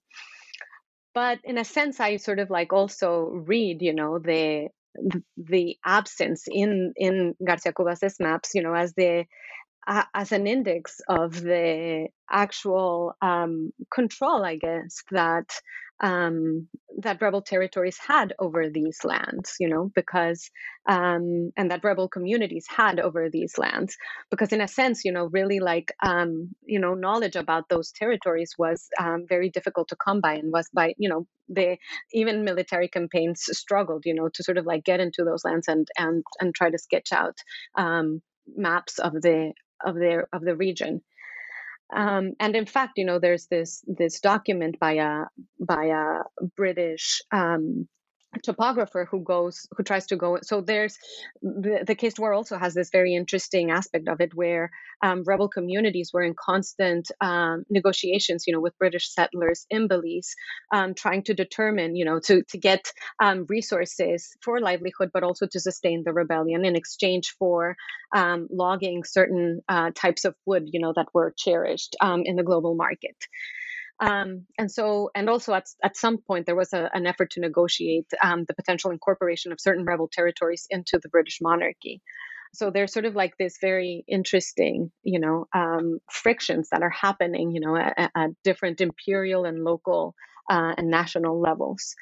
but 1.14 1.40
in 1.44 1.58
a 1.58 1.66
sense, 1.66 2.00
I 2.00 2.16
sort 2.16 2.40
of 2.40 2.50
like 2.50 2.72
also 2.72 3.26
read, 3.26 3.82
you 3.82 3.94
know, 3.94 4.18
the 4.18 4.70
the 5.38 5.78
absence 5.86 6.46
in 6.48 6.94
in 6.96 7.36
Garcia 7.46 7.74
Cubas's 7.74 8.18
maps, 8.20 8.52
you 8.54 8.62
know, 8.62 8.74
as 8.74 8.94
the 8.94 9.26
as 10.14 10.32
an 10.32 10.48
index 10.48 11.00
of 11.08 11.42
the 11.42 12.08
actual 12.30 13.16
um, 13.22 13.72
control, 13.94 14.44
I 14.44 14.56
guess 14.56 15.04
that 15.12 15.52
um, 16.02 16.68
that 17.00 17.22
rebel 17.22 17.42
territories 17.42 17.98
had 17.98 18.34
over 18.40 18.70
these 18.70 19.00
lands, 19.04 19.56
you 19.60 19.68
know, 19.70 19.92
because, 19.96 20.50
um, 20.88 21.52
and 21.58 21.72
that 21.72 21.84
rebel 21.84 22.08
communities 22.08 22.66
had 22.70 23.00
over 23.00 23.30
these 23.30 23.58
lands, 23.58 23.96
because 24.30 24.52
in 24.52 24.62
a 24.62 24.68
sense, 24.68 25.04
you 25.06 25.12
know, 25.12 25.26
really 25.26 25.60
like, 25.60 25.92
um, 26.04 26.50
you 26.66 26.80
know, 26.80 26.94
knowledge 26.94 27.36
about 27.36 27.70
those 27.70 27.92
territories 27.92 28.54
was 28.58 28.88
um, 29.00 29.26
very 29.28 29.50
difficult 29.50 29.88
to 29.90 29.96
come 29.96 30.22
by 30.22 30.34
and 30.36 30.52
was 30.52 30.70
by, 30.74 30.94
you 30.98 31.10
know, 31.10 31.26
the 31.50 31.78
even 32.14 32.44
military 32.44 32.88
campaigns 32.88 33.44
struggled, 33.52 34.04
you 34.06 34.14
know, 34.14 34.30
to 34.34 34.44
sort 34.44 34.58
of 34.58 34.66
like 34.66 34.84
get 34.84 35.00
into 35.00 35.24
those 35.24 35.44
lands 35.46 35.68
and 35.68 35.88
and 35.98 36.24
and 36.40 36.56
try 36.56 36.70
to 36.70 36.78
sketch 36.78 37.12
out 37.12 37.38
um, 37.76 38.22
maps 38.56 39.00
of 39.00 39.14
the 39.14 39.54
of 39.86 39.96
their 39.96 40.28
of 40.34 40.42
the 40.42 40.56
region. 40.56 41.02
Um, 41.94 42.34
and 42.40 42.56
in 42.56 42.66
fact, 42.66 42.94
you 42.98 43.06
know, 43.06 43.20
there's 43.20 43.48
this 43.48 43.84
this 43.88 44.20
document 44.20 44.80
by 44.80 44.94
a 44.94 45.26
by 45.60 45.86
a 45.86 46.46
British 46.56 47.22
um, 47.32 47.88
topographer 48.44 49.08
who 49.10 49.22
goes 49.22 49.68
who 49.76 49.84
tries 49.84 50.08
to 50.08 50.16
go 50.16 50.38
so 50.42 50.62
there's 50.62 50.98
the, 51.42 51.84
the 51.86 51.96
caste 51.96 52.20
war 52.20 52.34
also 52.34 52.58
has 52.58 52.74
this 52.74 52.90
very 52.90 53.16
interesting 53.16 53.72
aspect 53.72 54.08
of 54.08 54.22
it 54.22 54.34
where 54.34 54.72
um, 55.02 55.24
rebel 55.26 55.50
communities 55.50 56.12
were 56.14 56.22
in 56.22 56.34
constant 56.34 57.12
um, 57.22 57.66
negotiations 57.70 58.46
you 58.48 58.54
know 58.54 58.60
with 58.60 58.78
british 58.78 59.12
settlers 59.12 59.66
in 59.70 59.88
belize 59.88 60.36
um, 60.74 60.94
trying 60.94 61.24
to 61.24 61.34
determine 61.34 61.96
you 61.96 62.06
know 62.06 62.20
to 62.20 62.44
to 62.44 62.58
get 62.58 62.92
um, 63.22 63.46
resources 63.50 64.36
for 64.42 64.60
livelihood 64.60 65.12
but 65.14 65.24
also 65.24 65.46
to 65.48 65.60
sustain 65.60 66.04
the 66.04 66.14
rebellion 66.14 66.66
in 66.66 66.76
exchange 66.76 67.36
for 67.38 67.76
um, 68.14 68.48
logging 68.52 69.04
certain 69.04 69.62
uh, 69.68 69.92
types 69.96 70.26
of 70.26 70.36
wood 70.46 70.70
you 70.72 70.80
know 70.80 70.94
that 70.96 71.08
were 71.14 71.34
cherished 71.38 71.96
um, 72.02 72.24
in 72.26 72.36
the 72.36 72.44
global 72.44 72.76
market 72.76 73.16
um, 74.00 74.46
and 74.58 74.72
so, 74.72 75.10
and 75.16 75.30
also 75.30 75.54
at, 75.54 75.66
at 75.84 75.96
some 75.96 76.18
point, 76.18 76.46
there 76.46 76.56
was 76.56 76.74
a, 76.74 76.90
an 76.94 77.08
effort 77.08 77.32
to 77.32 77.40
negotiate 77.40 78.08
um, 78.22 78.46
the 78.48 78.54
potential 78.54 78.92
incorporation 78.92 79.52
of 79.52 79.60
certain 79.62 79.86
rebel 79.86 80.10
territories 80.12 80.68
into 80.70 81.00
the 81.02 81.10
British 81.10 81.40
monarchy. 81.42 82.02
So 82.54 82.72
there's 82.72 82.94
sort 82.94 83.06
of 83.06 83.16
like 83.16 83.34
this 83.38 83.58
very 83.60 84.04
interesting, 84.08 84.92
you 85.04 85.20
know, 85.20 85.46
um, 85.54 86.00
frictions 86.10 86.70
that 86.72 86.84
are 86.84 86.90
happening, 86.90 87.52
you 87.52 87.60
know, 87.60 87.76
at, 87.76 88.12
at 88.16 88.30
different 88.44 88.82
imperial 88.82 89.46
and 89.46 89.64
local 89.64 90.16
uh, 90.50 90.74
and 90.78 90.90
national 90.90 91.42
levels. 91.42 91.96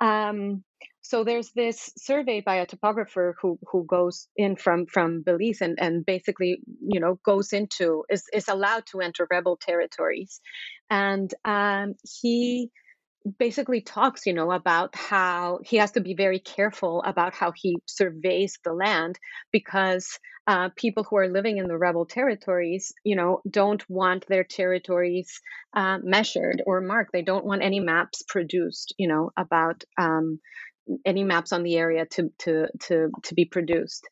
Um, 0.00 0.62
so 1.08 1.24
there's 1.24 1.50
this 1.52 1.90
survey 1.96 2.42
by 2.42 2.56
a 2.56 2.66
topographer 2.66 3.32
who 3.40 3.58
who 3.66 3.86
goes 3.86 4.28
in 4.36 4.56
from 4.56 4.84
from 4.84 5.22
Belize 5.22 5.62
and 5.62 5.78
and 5.80 6.04
basically 6.04 6.60
you 6.86 7.00
know 7.00 7.18
goes 7.24 7.54
into 7.54 8.04
is 8.10 8.24
is 8.34 8.46
allowed 8.48 8.84
to 8.90 9.00
enter 9.00 9.26
rebel 9.30 9.56
territories, 9.56 10.42
and 10.90 11.32
um, 11.46 11.94
he 12.20 12.70
basically 13.38 13.80
talks 13.80 14.26
you 14.26 14.34
know 14.34 14.52
about 14.52 14.94
how 14.96 15.60
he 15.64 15.78
has 15.78 15.92
to 15.92 16.02
be 16.02 16.14
very 16.14 16.40
careful 16.40 17.02
about 17.06 17.32
how 17.32 17.52
he 17.56 17.78
surveys 17.86 18.58
the 18.62 18.74
land 18.74 19.18
because 19.50 20.18
uh, 20.46 20.68
people 20.76 21.04
who 21.04 21.16
are 21.16 21.28
living 21.28 21.56
in 21.56 21.68
the 21.68 21.78
rebel 21.78 22.04
territories 22.04 22.92
you 23.02 23.16
know 23.16 23.40
don't 23.50 23.82
want 23.88 24.26
their 24.28 24.44
territories 24.44 25.40
uh, 25.74 25.96
measured 26.02 26.62
or 26.66 26.82
marked. 26.82 27.12
They 27.14 27.22
don't 27.22 27.46
want 27.46 27.62
any 27.62 27.80
maps 27.80 28.22
produced 28.28 28.94
you 28.98 29.08
know 29.08 29.30
about 29.38 29.84
um, 29.96 30.38
any 31.04 31.24
maps 31.24 31.52
on 31.52 31.62
the 31.62 31.76
area 31.76 32.06
to 32.06 32.30
to 32.38 32.66
to 32.80 33.10
to 33.22 33.34
be 33.34 33.44
produced. 33.44 34.08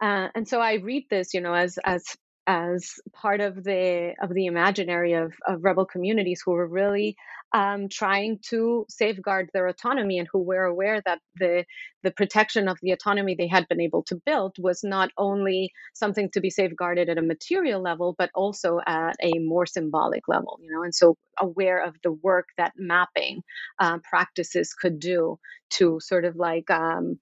Uh, 0.00 0.28
and 0.34 0.48
so 0.48 0.60
i 0.60 0.74
read 0.74 1.04
this 1.10 1.32
you 1.32 1.40
know 1.40 1.54
as 1.54 1.78
as 1.84 2.04
as 2.46 2.94
part 3.12 3.40
of 3.40 3.62
the 3.62 4.14
of 4.20 4.34
the 4.34 4.46
imaginary 4.46 5.12
of, 5.12 5.32
of 5.46 5.62
rebel 5.62 5.86
communities 5.86 6.42
who 6.44 6.52
were 6.52 6.66
really 6.66 7.16
um, 7.52 7.88
trying 7.88 8.38
to 8.48 8.84
safeguard 8.88 9.50
their 9.52 9.68
autonomy 9.68 10.18
and 10.18 10.28
who 10.32 10.40
were 10.42 10.64
aware 10.64 11.00
that 11.04 11.20
the 11.36 11.64
the 12.02 12.10
protection 12.10 12.68
of 12.68 12.78
the 12.82 12.90
autonomy 12.90 13.34
they 13.36 13.46
had 13.46 13.68
been 13.68 13.80
able 13.80 14.02
to 14.04 14.20
build 14.26 14.56
was 14.58 14.82
not 14.82 15.10
only 15.18 15.70
something 15.94 16.30
to 16.32 16.40
be 16.40 16.50
safeguarded 16.50 17.08
at 17.08 17.18
a 17.18 17.22
material 17.22 17.80
level 17.80 18.14
but 18.18 18.30
also 18.34 18.80
at 18.86 19.14
a 19.22 19.38
more 19.38 19.66
symbolic 19.66 20.26
level 20.26 20.58
you 20.62 20.72
know? 20.72 20.82
And 20.82 20.94
so 20.94 21.16
aware 21.38 21.84
of 21.84 21.94
the 22.02 22.12
work 22.12 22.48
that 22.56 22.72
mapping 22.76 23.42
uh, 23.78 23.98
practices 24.08 24.74
could 24.74 24.98
do 24.98 25.38
to 25.70 25.98
sort 26.00 26.24
of 26.24 26.36
like 26.36 26.70
um, 26.70 27.18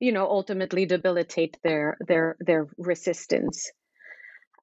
you 0.00 0.12
know 0.12 0.26
ultimately 0.26 0.86
debilitate 0.86 1.58
their 1.62 1.96
their 2.06 2.36
their 2.40 2.66
resistance 2.78 3.70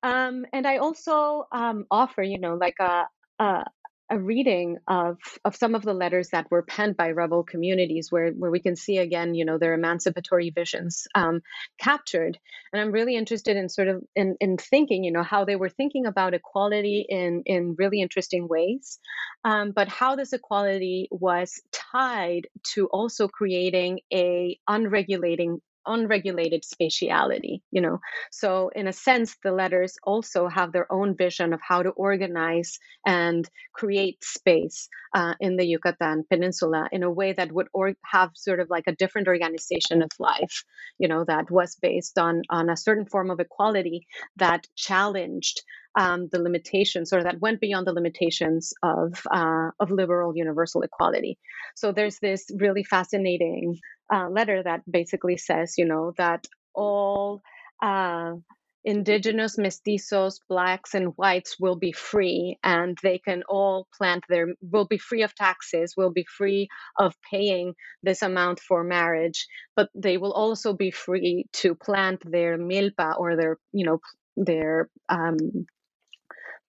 um, 0.03 0.45
and 0.51 0.67
I 0.67 0.77
also 0.77 1.47
um, 1.51 1.85
offer, 1.89 2.21
you 2.21 2.39
know, 2.39 2.55
like 2.55 2.75
a, 2.79 3.05
a, 3.39 3.63
a 4.09 4.19
reading 4.19 4.77
of 4.85 5.17
of 5.45 5.55
some 5.55 5.75
of 5.75 5.81
the 5.81 5.93
letters 5.93 6.29
that 6.29 6.51
were 6.51 6.61
penned 6.61 6.97
by 6.97 7.11
rebel 7.11 7.43
communities, 7.43 8.11
where 8.11 8.31
where 8.31 8.51
we 8.51 8.59
can 8.59 8.75
see 8.75 8.97
again, 8.97 9.33
you 9.33 9.45
know, 9.45 9.57
their 9.57 9.73
emancipatory 9.73 10.49
visions 10.49 11.07
um, 11.15 11.41
captured. 11.79 12.37
And 12.73 12.81
I'm 12.81 12.91
really 12.91 13.15
interested 13.15 13.55
in 13.55 13.69
sort 13.69 13.87
of 13.87 14.03
in 14.13 14.35
in 14.41 14.57
thinking, 14.57 15.05
you 15.05 15.11
know, 15.13 15.23
how 15.23 15.45
they 15.45 15.55
were 15.55 15.69
thinking 15.69 16.05
about 16.05 16.33
equality 16.33 17.05
in 17.07 17.43
in 17.45 17.75
really 17.77 18.01
interesting 18.01 18.47
ways, 18.49 18.99
um, 19.45 19.71
but 19.71 19.87
how 19.87 20.17
this 20.17 20.33
equality 20.33 21.07
was 21.09 21.61
tied 21.71 22.47
to 22.73 22.87
also 22.87 23.29
creating 23.29 24.01
a 24.13 24.59
unregulating 24.67 25.61
unregulated 25.85 26.63
spatiality 26.63 27.61
you 27.71 27.81
know? 27.81 27.99
So 28.31 28.69
in 28.75 28.87
a 28.87 28.93
sense 28.93 29.35
the 29.43 29.51
letters 29.51 29.97
also 30.03 30.47
have 30.47 30.71
their 30.71 30.91
own 30.91 31.15
vision 31.15 31.53
of 31.53 31.59
how 31.61 31.83
to 31.83 31.89
organize 31.89 32.79
and 33.05 33.47
create 33.73 34.23
space 34.23 34.89
uh, 35.13 35.33
in 35.39 35.57
the 35.57 35.65
yucatan 35.65 36.23
peninsula 36.29 36.87
in 36.91 37.03
a 37.03 37.11
way 37.11 37.33
that 37.33 37.51
would 37.51 37.67
or- 37.73 37.95
have 38.03 38.31
sort 38.35 38.59
of 38.59 38.69
like 38.69 38.85
a 38.87 38.95
different 38.95 39.27
organization 39.27 40.01
of 40.01 40.09
life 40.19 40.63
you 40.99 41.07
know 41.07 41.23
that 41.25 41.49
was 41.51 41.75
based 41.81 42.17
on 42.17 42.41
on 42.49 42.69
a 42.69 42.77
certain 42.77 43.05
form 43.05 43.29
of 43.31 43.39
equality 43.39 44.07
that 44.37 44.67
challenged 44.75 45.61
um, 45.95 46.27
the 46.31 46.41
limitations 46.41 47.13
or 47.13 47.23
that 47.23 47.39
went 47.39 47.59
beyond 47.59 47.87
the 47.87 47.93
limitations 47.93 48.73
of 48.81 49.21
uh, 49.29 49.69
of 49.79 49.91
liberal 49.91 50.35
universal 50.35 50.81
equality. 50.81 51.37
So 51.75 51.91
there's 51.91 52.19
this 52.19 52.45
really 52.55 52.83
fascinating 52.83 53.79
uh, 54.13 54.29
letter 54.29 54.63
that 54.63 54.81
basically 54.89 55.37
says, 55.37 55.75
you 55.77 55.85
know, 55.85 56.13
that 56.17 56.45
all 56.73 57.41
uh, 57.81 58.33
indigenous 58.83 59.57
mestizos, 59.57 60.39
blacks 60.49 60.93
and 60.93 61.13
whites 61.15 61.57
will 61.59 61.75
be 61.75 61.91
free 61.91 62.57
and 62.63 62.97
they 63.01 63.17
can 63.17 63.43
all 63.47 63.87
plant 63.97 64.23
their, 64.27 64.47
will 64.61 64.85
be 64.85 64.97
free 64.97 65.23
of 65.23 65.33
taxes, 65.35 65.95
will 65.95 66.11
be 66.11 66.25
free 66.25 66.67
of 66.99 67.15
paying 67.29 67.73
this 68.01 68.21
amount 68.21 68.59
for 68.59 68.83
marriage, 68.83 69.47
but 69.75 69.89
they 69.95 70.17
will 70.17 70.33
also 70.33 70.73
be 70.73 70.91
free 70.91 71.45
to 71.53 71.75
plant 71.75 72.21
their 72.29 72.57
milpa 72.57 73.17
or 73.17 73.35
their, 73.35 73.57
you 73.71 73.85
know, 73.85 73.99
their 74.35 74.89
um, 75.09 75.65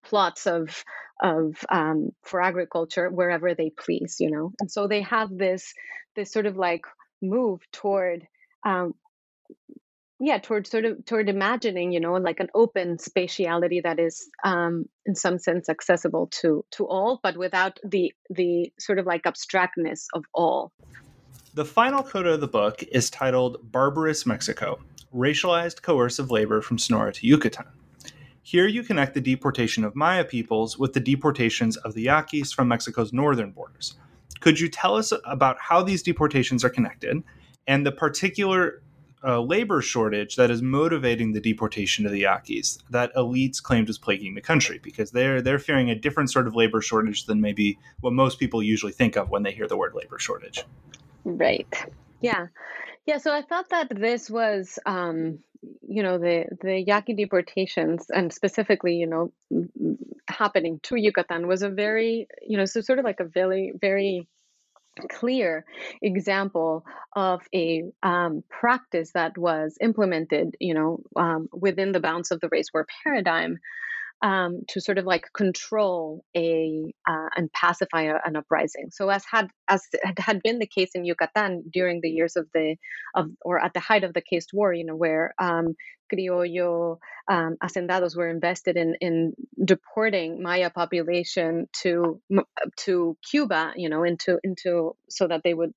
plots 0.05 0.47
of 0.47 0.83
of 1.21 1.55
um, 1.69 2.09
for 2.23 2.41
agriculture 2.41 3.09
wherever 3.09 3.55
they 3.55 3.69
please 3.69 4.17
you 4.19 4.31
know? 4.31 4.51
And 4.59 4.71
so 4.71 4.87
they 4.87 5.01
have 5.01 5.29
this 5.35 5.73
this 6.15 6.31
sort 6.31 6.45
of 6.45 6.55
like 6.55 6.85
move 7.21 7.61
toward 7.71 8.27
um, 8.65 8.93
yeah 10.19 10.37
toward 10.37 10.67
sort 10.67 10.85
of 10.85 11.05
toward 11.05 11.29
imagining 11.29 11.91
you 11.91 11.99
know 11.99 12.13
like 12.13 12.39
an 12.39 12.49
open 12.53 12.97
spatiality 12.97 13.83
that 13.83 13.99
is 13.99 14.29
um, 14.43 14.85
in 15.05 15.15
some 15.15 15.37
sense 15.37 15.69
accessible 15.69 16.27
to 16.27 16.63
to 16.71 16.87
all 16.87 17.19
but 17.21 17.37
without 17.37 17.79
the 17.83 18.13
the 18.29 18.71
sort 18.79 18.99
of 18.99 19.05
like 19.05 19.23
abstractness 19.25 20.07
of 20.13 20.23
all. 20.33 20.71
The 21.53 21.65
final 21.65 22.03
coda 22.03 22.31
of 22.31 22.41
the 22.41 22.47
book 22.47 22.83
is 22.83 23.09
titled 23.09 23.71
barbarous 23.71 24.25
mexico 24.25 24.79
racialized 25.13 25.81
coercive 25.81 26.31
labor 26.31 26.61
from 26.61 26.77
sonora 26.77 27.13
to 27.13 27.27
yucatan 27.27 27.65
here 28.45 28.67
you 28.67 28.83
connect 28.83 29.15
the 29.15 29.21
deportation 29.21 29.83
of 29.83 29.95
maya 29.95 30.23
peoples 30.23 30.77
with 30.77 30.93
the 30.93 30.99
deportations 30.99 31.77
of 31.77 31.93
the 31.95 32.03
yaquis 32.03 32.53
from 32.53 32.67
mexico's 32.67 33.11
northern 33.11 33.51
borders 33.51 33.95
could 34.39 34.59
you 34.59 34.69
tell 34.69 34.95
us 34.95 35.11
about 35.25 35.57
how 35.59 35.81
these 35.81 36.03
deportations 36.03 36.63
are 36.63 36.69
connected 36.69 37.23
and 37.67 37.85
the 37.85 37.91
particular 37.91 38.83
uh, 39.25 39.41
labor 39.41 39.81
shortage 39.81 40.35
that 40.35 40.51
is 40.51 40.61
motivating 40.61 41.33
the 41.33 41.41
deportation 41.41 42.05
of 42.05 42.11
the 42.11 42.19
Yaquis 42.19 42.77
that 42.91 43.13
elites 43.15 43.61
claimed 43.61 43.89
is 43.89 43.97
plaguing 43.97 44.35
the 44.35 44.41
country 44.41 44.79
because 44.83 45.11
they're 45.11 45.41
they're 45.41 45.57
fearing 45.57 45.89
a 45.89 45.95
different 45.95 46.29
sort 46.31 46.45
of 46.45 46.55
labor 46.55 46.79
shortage 46.79 47.25
than 47.25 47.41
maybe 47.41 47.79
what 48.01 48.13
most 48.13 48.39
people 48.39 48.61
usually 48.61 48.91
think 48.91 49.15
of 49.15 49.29
when 49.31 49.41
they 49.41 49.51
hear 49.51 49.67
the 49.67 49.77
word 49.77 49.93
labor 49.95 50.19
shortage. 50.19 50.63
Right. 51.23 51.67
Yeah. 52.21 52.47
Yeah. 53.05 53.17
So 53.17 53.31
I 53.33 53.41
thought 53.41 53.69
that 53.69 53.87
this 53.89 54.29
was, 54.29 54.79
um, 54.85 55.39
you 55.87 56.03
know, 56.03 56.17
the 56.17 56.45
the 56.61 56.79
Yaqui 56.79 57.13
deportations 57.13 58.05
and 58.09 58.33
specifically, 58.33 58.95
you 58.95 59.07
know, 59.07 59.31
happening 60.27 60.79
to 60.83 60.95
Yucatan 60.95 61.47
was 61.47 61.61
a 61.61 61.69
very, 61.69 62.27
you 62.41 62.57
know, 62.57 62.65
so 62.65 62.81
sort 62.81 62.99
of 62.99 63.05
like 63.05 63.19
a 63.19 63.25
very 63.25 63.73
very 63.79 64.27
clear 65.11 65.65
example 66.01 66.85
of 67.15 67.41
a 67.53 67.83
um, 68.03 68.43
practice 68.49 69.11
that 69.13 69.37
was 69.37 69.77
implemented, 69.81 70.55
you 70.59 70.73
know, 70.73 71.01
um, 71.15 71.49
within 71.53 71.91
the 71.91 71.99
bounds 71.99 72.31
of 72.31 72.39
the 72.39 72.49
race 72.51 72.67
war 72.73 72.87
paradigm 73.03 73.59
um, 74.21 74.61
to 74.69 74.81
sort 74.81 74.97
of 74.97 75.05
like 75.05 75.25
control 75.35 76.23
a 76.35 76.93
uh, 77.07 77.29
and 77.35 77.51
pacify 77.51 78.03
a, 78.03 78.15
an 78.25 78.35
uprising. 78.35 78.89
So 78.91 79.09
as 79.09 79.23
had 79.29 79.49
as 79.67 79.81
had 80.17 80.41
been 80.41 80.59
the 80.59 80.67
case 80.67 80.91
in 80.95 81.05
Yucatan 81.05 81.63
during 81.71 81.99
the 82.01 82.09
years 82.09 82.35
of 82.35 82.47
the 82.53 82.75
of 83.13 83.27
or 83.41 83.59
at 83.59 83.73
the 83.73 83.79
height 83.79 84.03
of 84.03 84.13
the 84.13 84.21
caste 84.21 84.51
war, 84.53 84.73
you 84.73 84.85
know, 84.85 84.95
where 84.95 85.33
um, 85.39 85.75
criollo 86.13 86.97
um, 87.29 87.57
hacendados 87.63 88.15
were 88.15 88.29
invested 88.29 88.77
in 88.77 88.95
in 89.01 89.33
deporting 89.63 90.41
Maya 90.41 90.69
population 90.69 91.67
to 91.81 92.21
to 92.77 93.17
Cuba, 93.29 93.73
you 93.75 93.89
know, 93.89 94.03
into 94.03 94.39
into 94.43 94.95
so 95.09 95.27
that 95.27 95.41
they 95.43 95.53
would 95.53 95.73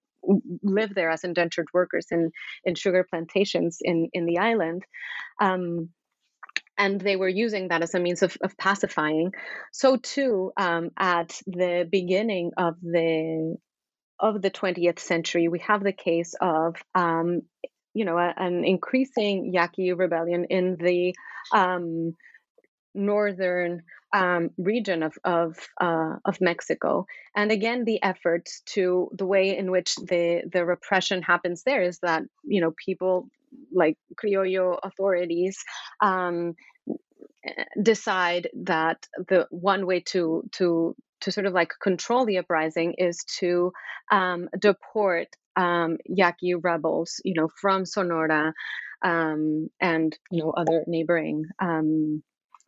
live 0.63 0.95
there 0.95 1.11
as 1.11 1.25
indentured 1.25 1.67
workers 1.73 2.07
in 2.11 2.31
in 2.65 2.75
sugar 2.75 3.07
plantations 3.09 3.79
in 3.81 4.09
in 4.13 4.27
the 4.27 4.39
island. 4.39 4.85
Um, 5.41 5.91
and 6.79 7.01
they 7.01 7.17
were 7.17 7.29
using 7.29 7.69
that 7.69 7.83
as 7.83 7.95
a 7.95 8.01
means 8.01 8.23
of, 8.23 8.37
of 8.41 8.57
pacifying. 8.57 9.33
So 9.73 9.97
too, 9.97 10.53
um, 10.57 10.91
at 10.97 11.41
the 11.47 11.87
beginning 11.91 12.53
of 12.57 12.81
the 12.81 13.57
of 14.21 14.43
the 14.43 14.51
20th 14.51 14.99
century, 14.99 15.47
we 15.49 15.61
have 15.61 15.83
the 15.83 15.93
case 15.93 16.35
of 16.41 16.77
um, 16.95 17.43
you 17.95 18.05
know 18.05 18.17
a, 18.17 18.33
an 18.37 18.65
increasing 18.65 19.53
Yaqui 19.53 19.93
rebellion 19.93 20.47
in 20.51 20.77
the 20.77 21.15
um, 21.53 22.15
northern 22.95 23.83
um, 24.13 24.51
region 24.57 25.03
of 25.03 25.19
of 25.25 25.57
uh, 25.81 26.15
of 26.25 26.41
Mexico, 26.41 27.07
and 27.35 27.51
again 27.51 27.85
the 27.85 28.03
efforts 28.03 28.63
to 28.67 29.11
the 29.17 29.27
way 29.27 29.57
in 29.57 29.71
which 29.71 29.97
the 29.97 30.43
the 30.51 30.65
repression 30.65 31.23
happens 31.23 31.63
there 31.65 31.83
is 31.83 31.99
that 32.01 32.23
you 32.45 32.61
know 32.61 32.73
people 32.85 33.29
like 33.73 33.97
criollo 34.21 34.79
authorities 34.83 35.59
um, 36.01 36.55
decide 37.83 38.49
that 38.65 39.07
the 39.29 39.47
one 39.51 39.87
way 39.87 40.01
to 40.01 40.43
to 40.53 40.95
to 41.21 41.33
sort 41.33 41.47
of 41.47 41.53
like 41.53 41.73
control 41.83 42.25
the 42.25 42.39
uprising 42.39 42.95
is 42.99 43.25
to 43.39 43.73
um, 44.13 44.49
deport 44.59 45.29
um, 45.57 45.99
Yaqui 46.07 46.55
rebels, 46.55 47.21
you 47.25 47.35
know, 47.35 47.49
from 47.61 47.85
Sonora 47.85 48.53
um, 49.03 49.69
and 49.81 50.17
you 50.31 50.43
know 50.43 50.51
other 50.51 50.85
neighboring 50.87 51.45
um, 51.61 52.23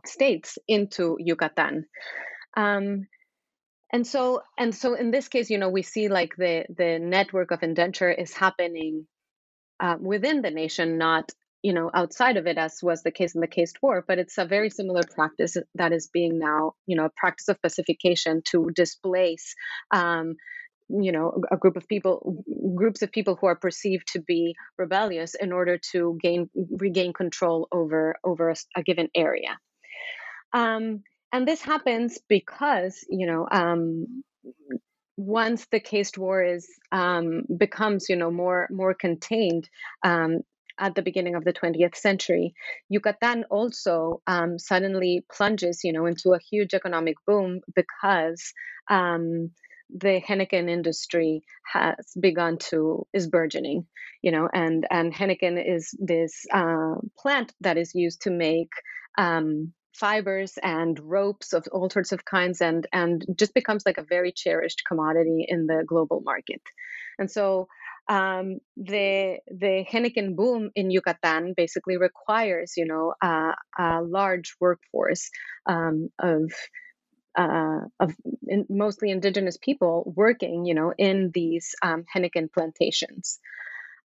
states 0.04 0.58
into 0.66 1.16
Yucatan. 1.20 1.86
Um, 2.56 3.06
and 3.92 4.06
so 4.06 4.42
and 4.58 4.74
so 4.74 4.94
in 4.94 5.10
this 5.10 5.28
case, 5.28 5.50
you 5.50 5.58
know, 5.58 5.70
we 5.70 5.82
see 5.82 6.08
like 6.08 6.34
the 6.36 6.64
the 6.76 6.98
network 7.00 7.50
of 7.50 7.62
indenture 7.62 8.10
is 8.10 8.32
happening 8.32 9.06
uh, 9.80 9.96
within 10.00 10.42
the 10.42 10.50
nation, 10.50 10.98
not 10.98 11.30
you 11.62 11.72
know 11.72 11.90
outside 11.92 12.36
of 12.36 12.46
it 12.46 12.56
as 12.56 12.78
was 12.82 13.02
the 13.02 13.10
case 13.10 13.34
in 13.34 13.42
the 13.42 13.46
caste 13.46 13.76
war 13.82 14.02
but 14.08 14.18
it's 14.18 14.38
a 14.38 14.46
very 14.46 14.70
similar 14.70 15.02
practice 15.14 15.58
that 15.74 15.92
is 15.92 16.08
being 16.08 16.38
now 16.38 16.72
you 16.86 16.96
know 16.96 17.04
a 17.04 17.10
practice 17.18 17.48
of 17.48 17.60
pacification 17.60 18.40
to 18.50 18.70
displace 18.74 19.54
um, 19.90 20.36
you 20.90 21.12
know 21.12 21.40
a 21.50 21.56
group 21.56 21.76
of 21.76 21.86
people 21.86 22.44
groups 22.74 23.02
of 23.02 23.12
people 23.12 23.36
who 23.36 23.46
are 23.46 23.56
perceived 23.56 24.08
to 24.12 24.20
be 24.20 24.54
rebellious 24.78 25.34
in 25.34 25.52
order 25.52 25.78
to 25.92 26.18
gain 26.20 26.50
regain 26.70 27.12
control 27.12 27.68
over 27.70 28.16
over 28.24 28.50
a, 28.50 28.56
a 28.76 28.82
given 28.82 29.08
area. 29.14 29.58
Um, 30.52 31.02
and 31.32 31.46
this 31.46 31.62
happens 31.62 32.18
because 32.28 33.04
you 33.08 33.26
know 33.26 33.46
um, 33.50 34.24
once 35.20 35.66
the 35.70 35.80
caste 35.80 36.16
war 36.16 36.42
is 36.42 36.66
um, 36.92 37.42
becomes 37.56 38.08
you 38.08 38.16
know 38.16 38.30
more 38.30 38.66
more 38.70 38.94
contained 38.94 39.68
um, 40.02 40.40
at 40.78 40.94
the 40.94 41.02
beginning 41.02 41.34
of 41.34 41.44
the 41.44 41.52
20th 41.52 41.94
century, 41.94 42.54
Yucatan 42.88 43.44
also 43.50 44.22
um, 44.26 44.58
suddenly 44.58 45.24
plunges, 45.30 45.84
you 45.84 45.92
know, 45.92 46.06
into 46.06 46.32
a 46.32 46.40
huge 46.50 46.72
economic 46.72 47.16
boom 47.26 47.60
because 47.74 48.54
um, 48.88 49.50
the 49.94 50.22
henequen 50.26 50.70
industry 50.70 51.42
has 51.70 51.94
begun 52.18 52.56
to 52.58 53.06
is 53.12 53.28
burgeoning, 53.28 53.86
you 54.22 54.32
know, 54.32 54.48
and 54.52 54.86
and 54.90 55.12
henequen 55.12 55.62
is 55.62 55.94
this 55.98 56.46
uh, 56.52 56.94
plant 57.18 57.52
that 57.60 57.76
is 57.76 57.94
used 57.94 58.22
to 58.22 58.30
make 58.30 58.70
um, 59.18 59.72
fibers 59.92 60.58
and 60.62 60.98
ropes 61.00 61.52
of 61.52 61.66
all 61.72 61.90
sorts 61.90 62.12
of 62.12 62.24
kinds 62.24 62.60
and 62.60 62.86
and 62.92 63.24
just 63.36 63.54
becomes 63.54 63.84
like 63.84 63.98
a 63.98 64.04
very 64.04 64.32
cherished 64.32 64.82
commodity 64.86 65.44
in 65.48 65.66
the 65.66 65.84
global 65.86 66.20
market 66.24 66.62
and 67.18 67.30
so 67.30 67.68
um, 68.08 68.58
the 68.76 69.38
the 69.46 69.84
henequen 69.88 70.34
boom 70.34 70.70
in 70.74 70.90
Yucatan 70.90 71.54
basically 71.56 71.96
requires 71.96 72.72
you 72.76 72.86
know 72.86 73.14
uh, 73.22 73.52
a 73.78 74.02
large 74.02 74.56
workforce 74.60 75.30
um, 75.66 76.08
of 76.18 76.50
uh, 77.36 77.80
of 78.00 78.14
in, 78.46 78.66
mostly 78.68 79.10
indigenous 79.10 79.56
people 79.56 80.12
working, 80.16 80.64
you 80.64 80.74
know, 80.74 80.92
in 80.96 81.30
these 81.32 81.74
um, 81.82 82.04
henequen 82.14 82.52
plantations. 82.52 83.38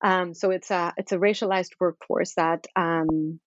Um, 0.04 0.34
so 0.34 0.52
it's 0.52 0.70
a 0.72 0.94
it's 0.98 1.12
a 1.12 1.18
racialized 1.18 1.72
workforce 1.80 2.36
that 2.36 2.68
um, 2.76 3.40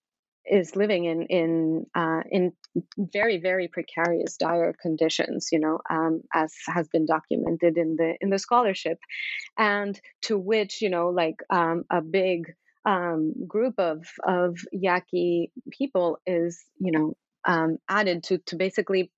is 0.50 0.76
living 0.76 1.04
in 1.04 1.22
in 1.26 1.86
uh, 1.94 2.22
in 2.30 2.52
very 2.96 3.38
very 3.38 3.68
precarious 3.68 4.36
dire 4.36 4.74
conditions 4.80 5.48
you 5.52 5.58
know 5.58 5.78
um, 5.90 6.22
as 6.32 6.52
has 6.66 6.88
been 6.88 7.06
documented 7.06 7.76
in 7.76 7.96
the 7.96 8.16
in 8.20 8.30
the 8.30 8.38
scholarship 8.38 8.98
and 9.56 10.00
to 10.22 10.38
which 10.38 10.82
you 10.82 10.90
know 10.90 11.08
like 11.08 11.36
um, 11.50 11.84
a 11.90 12.00
big 12.00 12.54
um, 12.84 13.34
group 13.46 13.74
of 13.78 14.06
of 14.24 14.56
Yaqui 14.72 15.52
people 15.70 16.18
is 16.26 16.64
you 16.78 16.92
know 16.92 17.14
um, 17.44 17.78
added 17.88 18.24
to 18.24 18.38
to 18.46 18.56
basically 18.56 19.10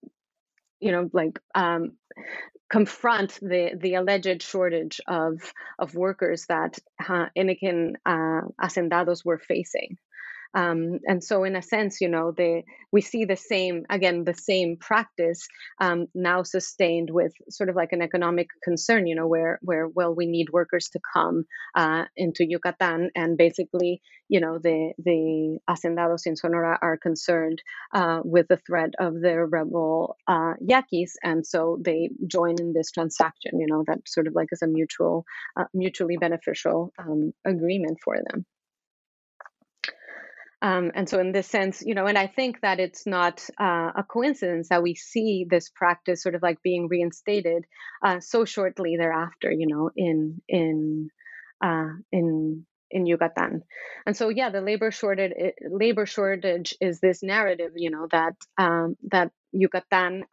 you 0.81 0.93
know 0.93 1.09
like 1.13 1.39
um, 1.55 1.93
confront 2.71 3.39
the 3.41 3.73
the 3.79 3.95
alleged 3.95 4.43
shortage 4.43 5.01
of 5.07 5.53
of 5.79 5.95
workers 5.95 6.47
that 6.47 6.79
uh, 7.01 7.27
Henequen 7.37 7.95
uh, 8.07 8.43
hacendados 8.61 9.25
were 9.25 9.39
facing. 9.39 9.99
Um, 10.55 10.99
and 11.07 11.23
so, 11.23 11.45
in 11.45 11.57
a 11.57 11.63
sense, 11.63 12.01
you 12.01 12.09
know, 12.09 12.33
the 12.33 12.63
we 12.93 13.01
see 13.01 13.25
the 13.25 13.37
same 13.37 13.85
again, 13.89 14.25
the 14.25 14.35
same 14.35 14.77
practice 14.77 15.47
um, 15.81 16.07
now 16.15 16.43
sustained 16.43 17.11
with 17.11 17.33
sort 17.49 17.69
of 17.69 17.77
like 17.77 17.93
an 17.93 18.03
economic 18.03 18.49
concern, 18.65 19.07
you 19.07 19.15
know, 19.15 19.27
where 19.29 19.59
where 19.63 19.87
well, 19.89 20.15
we 20.15 20.27
need 20.27 20.49
workers 20.53 20.89
to 20.93 21.01
come 21.15 21.45
uh, 21.77 22.05
into 22.17 22.45
Yucatan, 22.45 23.11
and 23.15 23.37
basically, 23.39 24.01
you 24.29 24.41
know, 24.41 24.59
the 24.59 24.93
the 24.99 25.59
hacendados 25.69 26.27
in 26.27 26.37
Sonora 26.37 26.79
are 26.83 26.97
concerned 26.97 27.63
uh, 27.95 28.21
with 28.25 28.49
the 28.49 28.57
threat 28.67 28.91
of 28.99 29.15
the 29.15 29.47
rebel 29.47 30.17
uh, 30.27 30.55
Yaquis, 30.61 31.15
and 31.23 31.47
so 31.47 31.79
they 31.81 32.11
join 32.27 32.57
in 32.61 32.73
this 32.73 32.91
transaction, 32.91 33.61
you 33.61 33.67
know, 33.69 33.85
that 33.87 34.01
sort 34.07 34.27
of 34.27 34.35
like 34.35 34.49
is 34.51 34.63
a 34.63 34.67
mutual, 34.67 35.25
uh, 35.57 35.65
mutually 35.75 36.17
beneficial 36.17 36.93
um, 36.99 37.33
agreement 37.45 37.99
for 38.05 38.17
them. 38.17 38.45
Um, 40.63 40.91
and 40.95 41.09
so, 41.09 41.19
in 41.21 41.33
this 41.33 41.47
sense, 41.47 41.83
you 41.85 41.95
know, 41.95 42.07
and 42.07 42.19
I 42.19 42.27
think 42.27 42.61
that 42.61 42.81
it's 42.81 43.07
not 43.07 43.43
uh, 43.59 43.93
a 43.97 44.05
coincidence 44.07 44.69
that 44.69 44.83
we 44.83 44.95
see 44.95 45.47
this 45.49 45.71
practice 45.71 46.23
sort 46.23 46.35
of 46.35 46.43
like 46.43 46.63
being 46.63 46.89
reinstated 46.89 47.65
uh, 48.05 48.21
so 48.21 48.45
shortly 48.45 48.97
thereafter, 48.97 49.51
you 49.51 49.67
know, 49.67 49.91
in 49.97 50.43
in 50.49 51.09
uh, 51.65 51.89
in 52.13 52.67
in 52.91 53.07
Yucatan. 53.07 53.63
And 54.07 54.17
so, 54.17 54.29
yeah, 54.29 54.51
the 54.51 54.61
labor 54.61 54.91
shortage 54.91 55.33
labor 55.63 56.05
shortage 56.05 56.75
is 56.81 57.01
this 57.01 57.23
narrative, 57.23 57.73
you 57.77 57.91
know, 57.91 58.09
that 58.11 58.35
um, 58.59 58.97
that 59.11 59.31
Yucatan 59.53 60.25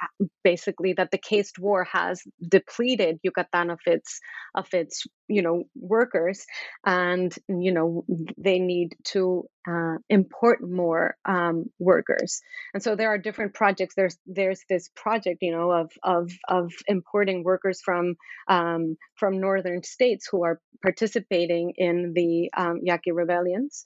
basically 0.44 0.94
that 0.94 1.12
the 1.12 1.18
caste 1.18 1.58
war 1.58 1.86
has 1.86 2.22
depleted 2.46 3.20
Yucatan 3.24 3.70
of 3.70 3.80
its 3.86 4.20
of 4.56 4.68
its 4.74 5.06
you 5.28 5.42
know 5.42 5.64
workers, 5.76 6.46
and 6.86 7.34
you 7.48 7.72
know 7.72 8.06
they 8.38 8.60
need 8.60 8.96
to 9.06 9.48
uh, 9.68 9.98
import 10.10 10.60
more 10.62 11.16
um, 11.26 11.66
workers. 11.80 12.42
And 12.74 12.82
so 12.82 12.96
there 12.96 13.10
are 13.10 13.18
different 13.18 13.54
projects. 13.54 13.96
There's 13.96 14.18
there's 14.26 14.62
this 14.70 14.90
project 14.96 15.40
you 15.42 15.52
know 15.52 15.72
of 15.72 15.92
of 16.04 16.32
of 16.48 16.72
importing 16.88 17.44
workers 17.44 17.82
from 17.82 18.16
um, 18.48 18.98
from 19.16 19.40
northern 19.40 19.84
states 19.84 20.28
who 20.32 20.44
are 20.44 20.60
participating 20.82 21.74
in 21.78 22.14
the 22.14 22.50
um, 22.56 22.80
Yaqui 22.84 23.12
rebellions. 23.12 23.84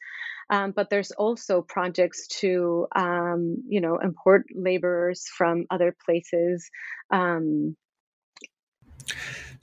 Um, 0.51 0.73
but 0.75 0.89
there's 0.89 1.11
also 1.11 1.61
projects 1.61 2.27
to, 2.41 2.85
um, 2.93 3.63
you 3.69 3.79
know, 3.79 3.97
import 3.99 4.47
laborers 4.53 5.25
from 5.37 5.65
other 5.71 5.95
places. 6.05 6.69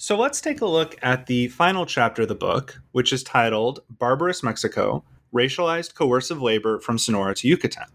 So 0.01 0.17
let's 0.17 0.41
take 0.41 0.61
a 0.61 0.67
look 0.67 0.97
at 1.03 1.27
the 1.27 1.49
final 1.49 1.85
chapter 1.85 2.23
of 2.23 2.29
the 2.29 2.37
book, 2.37 2.81
which 2.93 3.13
is 3.13 3.25
titled 3.25 3.81
Barbarous 3.91 4.45
Mexico 4.45 5.03
Racialized 5.35 5.97
Coercive 5.97 6.41
Labor 6.41 6.79
from 6.79 6.99
Sonora 6.99 7.35
to 7.35 7.49
Yucatan. 7.49 7.87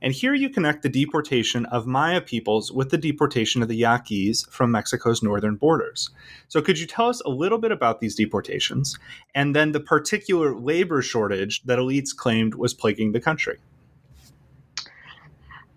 And 0.00 0.12
here 0.12 0.34
you 0.34 0.48
connect 0.48 0.84
the 0.84 0.88
deportation 0.88 1.66
of 1.66 1.88
Maya 1.88 2.20
peoples 2.20 2.70
with 2.70 2.90
the 2.90 2.98
deportation 2.98 3.62
of 3.62 3.68
the 3.68 3.74
Yaquis 3.74 4.46
from 4.48 4.70
Mexico's 4.70 5.24
northern 5.24 5.56
borders. 5.56 6.10
So, 6.46 6.62
could 6.62 6.78
you 6.78 6.86
tell 6.86 7.08
us 7.08 7.20
a 7.22 7.30
little 7.30 7.58
bit 7.58 7.72
about 7.72 7.98
these 7.98 8.14
deportations 8.14 8.96
and 9.34 9.56
then 9.56 9.72
the 9.72 9.80
particular 9.80 10.54
labor 10.54 11.02
shortage 11.02 11.64
that 11.64 11.80
elites 11.80 12.14
claimed 12.14 12.54
was 12.54 12.74
plaguing 12.74 13.10
the 13.10 13.18
country? 13.20 13.58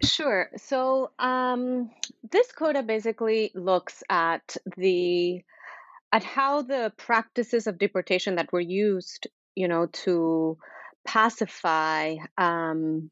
Sure. 0.04 0.50
So, 0.58 1.12
um, 1.18 1.90
this 2.32 2.52
coda 2.52 2.84
basically 2.84 3.52
looks 3.56 4.04
at 4.10 4.58
the 4.78 5.44
at 6.12 6.24
how 6.24 6.62
the 6.62 6.94
practices 6.98 7.68
of 7.68 7.80
deportation 7.80 8.36
that 8.36 8.52
were 8.54 8.62
used, 8.62 9.28
you 9.56 9.68
know, 9.68 9.88
to 9.88 10.58
pacify 11.06 12.16
um, 12.38 13.10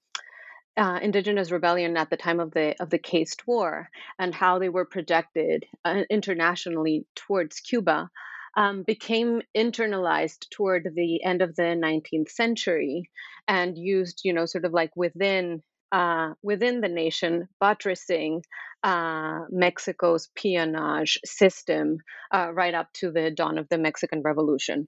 uh, 0.78 1.00
indigenous 1.02 1.52
rebellion 1.52 1.98
at 1.98 2.10
the 2.10 2.18
time 2.18 2.40
of 2.40 2.52
the 2.52 2.76
of 2.80 2.90
the 2.90 3.00
caste 3.00 3.48
war 3.48 3.90
and 4.20 4.36
how 4.36 4.60
they 4.60 4.70
were 4.70 4.86
projected 4.86 5.66
uh, 5.86 6.04
internationally 6.10 7.06
towards 7.16 7.62
Cuba 7.62 8.10
um, 8.58 8.84
became 8.84 9.42
internalized 9.58 10.50
toward 10.50 10.88
the 10.94 11.24
end 11.24 11.42
of 11.42 11.56
the 11.56 11.64
19th 11.64 12.30
century 12.30 13.10
and 13.48 13.78
used, 13.78 14.22
you 14.24 14.34
know, 14.34 14.46
sort 14.46 14.66
of 14.66 14.74
like 14.74 14.96
within 14.96 15.62
uh, 15.96 16.34
within 16.44 16.82
the 16.82 16.94
nation, 17.04 17.48
buttressing 17.60 18.44
uh, 18.84 19.40
Mexico's 19.50 20.30
peonage 20.36 21.14
system 21.24 21.98
uh, 22.36 22.50
right 22.62 22.76
up 22.80 22.90
to 23.00 23.12
the 23.12 23.32
dawn 23.32 23.58
of 23.58 23.68
the 23.70 23.78
Mexican 23.78 24.22
Revolution. 24.22 24.88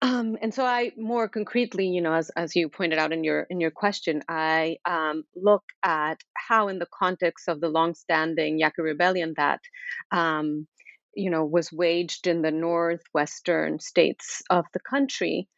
Um, 0.00 0.36
and 0.42 0.52
so 0.54 0.64
I 0.64 0.92
more 0.96 1.28
concretely, 1.28 1.86
you 1.86 2.02
know, 2.02 2.14
as, 2.14 2.30
as 2.36 2.56
you 2.56 2.68
pointed 2.68 2.98
out 2.98 3.12
in 3.12 3.22
your 3.24 3.46
in 3.50 3.60
your 3.60 3.70
question, 3.70 4.22
I 4.28 4.76
um, 4.84 5.22
look 5.34 5.64
at 5.82 6.18
how, 6.48 6.68
in 6.68 6.78
the 6.78 6.92
context 7.02 7.48
of 7.48 7.60
the 7.60 7.68
longstanding 7.78 8.58
Yaqui 8.58 8.82
rebellion 8.82 9.34
that, 9.36 9.60
um, 10.10 10.66
you 11.14 11.30
know, 11.30 11.44
was 11.44 11.70
waged 11.72 12.26
in 12.26 12.42
the 12.42 12.50
northwestern 12.50 13.78
states 13.78 14.42
of 14.50 14.64
the 14.72 14.80
country, 14.94 15.48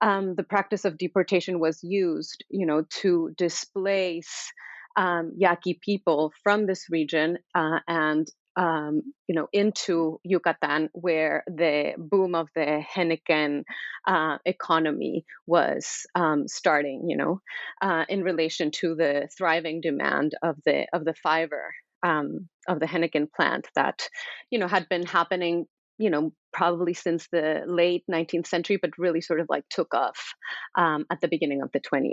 um, 0.00 0.34
the 0.34 0.42
practice 0.42 0.84
of 0.84 0.98
deportation 0.98 1.60
was 1.60 1.82
used, 1.82 2.44
you 2.48 2.66
know, 2.66 2.84
to 3.00 3.32
displace 3.36 4.52
um, 4.96 5.32
Yaqui 5.36 5.78
people 5.82 6.32
from 6.42 6.66
this 6.66 6.86
region 6.90 7.38
uh, 7.54 7.80
and 7.86 8.28
um, 8.56 9.02
you 9.28 9.36
know, 9.36 9.46
into 9.52 10.20
Yucatan, 10.24 10.88
where 10.92 11.44
the 11.46 11.92
boom 11.96 12.34
of 12.34 12.48
the 12.56 12.82
Henequen 12.92 13.62
uh, 14.04 14.38
economy 14.44 15.24
was 15.46 16.06
um, 16.16 16.48
starting. 16.48 17.04
You 17.08 17.16
know, 17.18 17.40
uh, 17.80 18.04
in 18.08 18.24
relation 18.24 18.72
to 18.80 18.96
the 18.96 19.28
thriving 19.38 19.80
demand 19.80 20.34
of 20.42 20.56
the 20.66 20.86
of 20.92 21.04
the 21.04 21.14
fiber 21.14 21.72
um, 22.02 22.48
of 22.66 22.80
the 22.80 22.86
Henequen 22.86 23.28
plant 23.32 23.68
that, 23.74 24.08
you 24.50 24.58
know, 24.58 24.68
had 24.68 24.88
been 24.88 25.06
happening. 25.06 25.66
You 25.98 26.10
know, 26.10 26.32
probably 26.52 26.94
since 26.94 27.28
the 27.30 27.62
late 27.66 28.04
19th 28.10 28.46
century, 28.46 28.78
but 28.80 28.98
really 28.98 29.20
sort 29.20 29.40
of 29.40 29.46
like 29.48 29.64
took 29.68 29.94
off 29.94 30.34
um, 30.76 31.06
at 31.10 31.20
the 31.20 31.28
beginning 31.28 31.62
of 31.62 31.70
the 31.72 31.80
20th. 31.80 32.12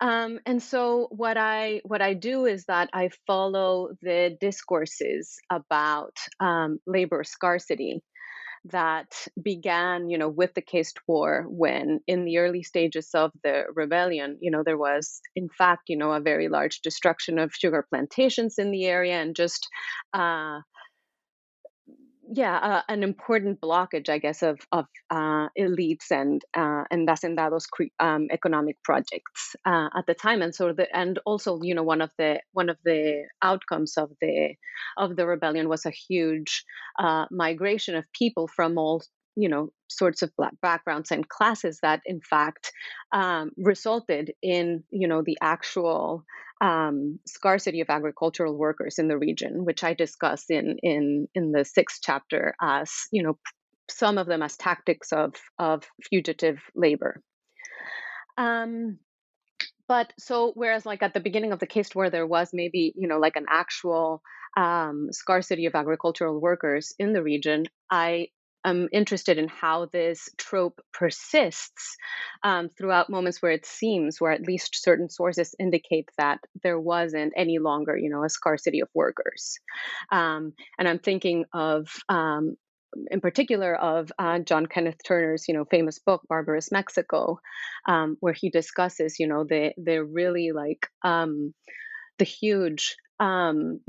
Um, 0.00 0.38
and 0.46 0.62
so 0.62 1.08
what 1.10 1.36
I 1.36 1.80
what 1.84 2.02
I 2.02 2.14
do 2.14 2.46
is 2.46 2.64
that 2.66 2.88
I 2.92 3.10
follow 3.26 3.90
the 4.02 4.36
discourses 4.40 5.36
about 5.50 6.16
um, 6.40 6.78
labor 6.86 7.24
scarcity 7.24 8.02
that 8.66 9.26
began, 9.40 10.10
you 10.10 10.18
know, 10.18 10.28
with 10.28 10.54
the 10.54 10.62
caste 10.62 10.98
war 11.06 11.46
when 11.48 12.00
in 12.06 12.24
the 12.24 12.38
early 12.38 12.62
stages 12.62 13.10
of 13.14 13.30
the 13.44 13.64
rebellion, 13.74 14.36
you 14.40 14.50
know, 14.50 14.62
there 14.64 14.78
was 14.78 15.20
in 15.36 15.48
fact, 15.56 15.82
you 15.88 15.96
know, 15.96 16.12
a 16.12 16.20
very 16.20 16.48
large 16.48 16.80
destruction 16.80 17.38
of 17.38 17.54
sugar 17.54 17.86
plantations 17.88 18.58
in 18.58 18.70
the 18.70 18.86
area 18.86 19.20
and 19.20 19.36
just 19.36 19.68
uh, 20.12 20.58
yeah, 22.30 22.56
uh, 22.56 22.82
an 22.88 23.02
important 23.02 23.60
blockage, 23.60 24.08
I 24.08 24.18
guess, 24.18 24.42
of 24.42 24.58
of 24.70 24.86
uh, 25.10 25.48
elites 25.58 26.10
and 26.10 26.42
uh, 26.54 26.84
and 26.90 27.08
hacendados 27.08 27.64
um, 28.00 28.28
economic 28.30 28.76
projects 28.84 29.56
uh, 29.64 29.88
at 29.96 30.06
the 30.06 30.14
time, 30.14 30.42
and 30.42 30.54
so 30.54 30.72
the 30.72 30.94
and 30.94 31.18
also 31.24 31.60
you 31.62 31.74
know 31.74 31.82
one 31.82 32.02
of 32.02 32.10
the 32.18 32.40
one 32.52 32.68
of 32.68 32.76
the 32.84 33.24
outcomes 33.40 33.96
of 33.96 34.10
the 34.20 34.54
of 34.98 35.16
the 35.16 35.26
rebellion 35.26 35.68
was 35.68 35.86
a 35.86 35.90
huge 35.90 36.64
uh, 36.98 37.24
migration 37.30 37.94
of 37.94 38.04
people 38.12 38.46
from 38.46 38.76
all 38.76 39.02
you 39.38 39.48
know 39.48 39.70
sorts 39.88 40.22
of 40.22 40.30
backgrounds 40.60 41.10
and 41.10 41.28
classes 41.28 41.78
that 41.82 42.00
in 42.04 42.20
fact 42.20 42.72
um, 43.12 43.50
resulted 43.56 44.32
in 44.42 44.82
you 44.90 45.08
know 45.08 45.22
the 45.24 45.38
actual 45.40 46.24
um, 46.60 47.18
scarcity 47.26 47.80
of 47.80 47.88
agricultural 47.88 48.56
workers 48.56 48.98
in 48.98 49.08
the 49.08 49.16
region 49.16 49.64
which 49.64 49.84
i 49.84 49.94
discuss 49.94 50.44
in 50.50 50.76
in 50.82 51.28
in 51.34 51.52
the 51.52 51.64
sixth 51.64 52.00
chapter 52.02 52.54
as 52.60 52.90
you 53.12 53.22
know 53.22 53.38
some 53.90 54.18
of 54.18 54.26
them 54.26 54.42
as 54.42 54.56
tactics 54.56 55.12
of 55.12 55.34
of 55.58 55.84
fugitive 56.08 56.60
labor. 56.74 57.22
Um, 58.36 58.98
but 59.88 60.12
so 60.18 60.52
whereas 60.54 60.86
like 60.86 61.02
at 61.02 61.14
the 61.14 61.20
beginning 61.20 61.52
of 61.52 61.58
the 61.58 61.66
caste 61.66 61.96
war 61.96 62.10
there 62.10 62.26
was 62.26 62.50
maybe 62.52 62.92
you 62.96 63.08
know 63.08 63.18
like 63.18 63.36
an 63.36 63.46
actual 63.48 64.22
um, 64.56 65.08
scarcity 65.10 65.66
of 65.66 65.74
agricultural 65.74 66.40
workers 66.40 66.94
in 66.98 67.12
the 67.12 67.22
region 67.22 67.64
i 67.90 68.28
am 68.64 68.88
interested 68.92 69.38
in 69.38 69.48
how 69.48 69.86
this 69.86 70.28
trope 70.36 70.80
persists 70.92 71.96
um, 72.42 72.68
throughout 72.76 73.10
moments 73.10 73.40
where 73.40 73.52
it 73.52 73.66
seems 73.66 74.20
where 74.20 74.32
at 74.32 74.42
least 74.46 74.82
certain 74.82 75.08
sources 75.08 75.54
indicate 75.58 76.08
that 76.18 76.40
there 76.62 76.78
wasn't 76.78 77.32
any 77.36 77.58
longer 77.58 77.96
you 77.96 78.10
know 78.10 78.24
a 78.24 78.28
scarcity 78.28 78.80
of 78.80 78.88
workers. 78.94 79.58
Um, 80.10 80.52
and 80.78 80.88
i'm 80.88 80.98
thinking 80.98 81.44
of 81.52 81.88
um, 82.08 82.56
in 83.10 83.20
particular 83.20 83.74
of 83.74 84.10
uh, 84.18 84.38
John 84.38 84.66
Kenneth 84.66 85.00
Turner's, 85.06 85.46
you 85.48 85.54
know, 85.54 85.64
famous 85.64 85.98
book 85.98 86.22
"Barbarous 86.28 86.72
Mexico," 86.72 87.38
um, 87.86 88.16
where 88.20 88.32
he 88.32 88.50
discusses, 88.50 89.18
you 89.18 89.26
know, 89.26 89.44
the 89.44 89.72
the 89.76 90.02
really 90.02 90.52
like 90.52 90.88
um, 91.04 91.54
the 92.18 92.24
huge 92.24 92.96
um, 93.20 93.80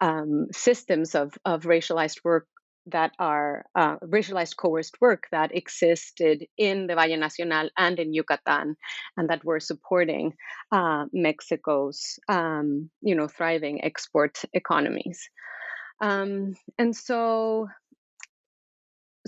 um, 0.00 0.46
systems 0.52 1.14
of 1.14 1.34
of 1.44 1.62
racialized 1.62 2.24
work 2.24 2.46
that 2.90 3.12
are 3.18 3.64
uh, 3.74 3.96
racialized 3.98 4.56
coerced 4.56 5.00
work 5.00 5.28
that 5.30 5.54
existed 5.54 6.46
in 6.56 6.86
the 6.86 6.94
Valle 6.94 7.16
Nacional 7.16 7.70
and 7.76 7.98
in 7.98 8.12
Yucatan, 8.12 8.76
and 9.16 9.28
that 9.28 9.44
were 9.44 9.60
supporting 9.60 10.34
uh, 10.72 11.06
Mexico's, 11.12 12.18
um, 12.28 12.90
you 13.02 13.14
know, 13.14 13.28
thriving 13.28 13.84
export 13.84 14.42
economies. 14.52 15.28
Um, 16.00 16.54
and 16.78 16.94
so 16.94 17.68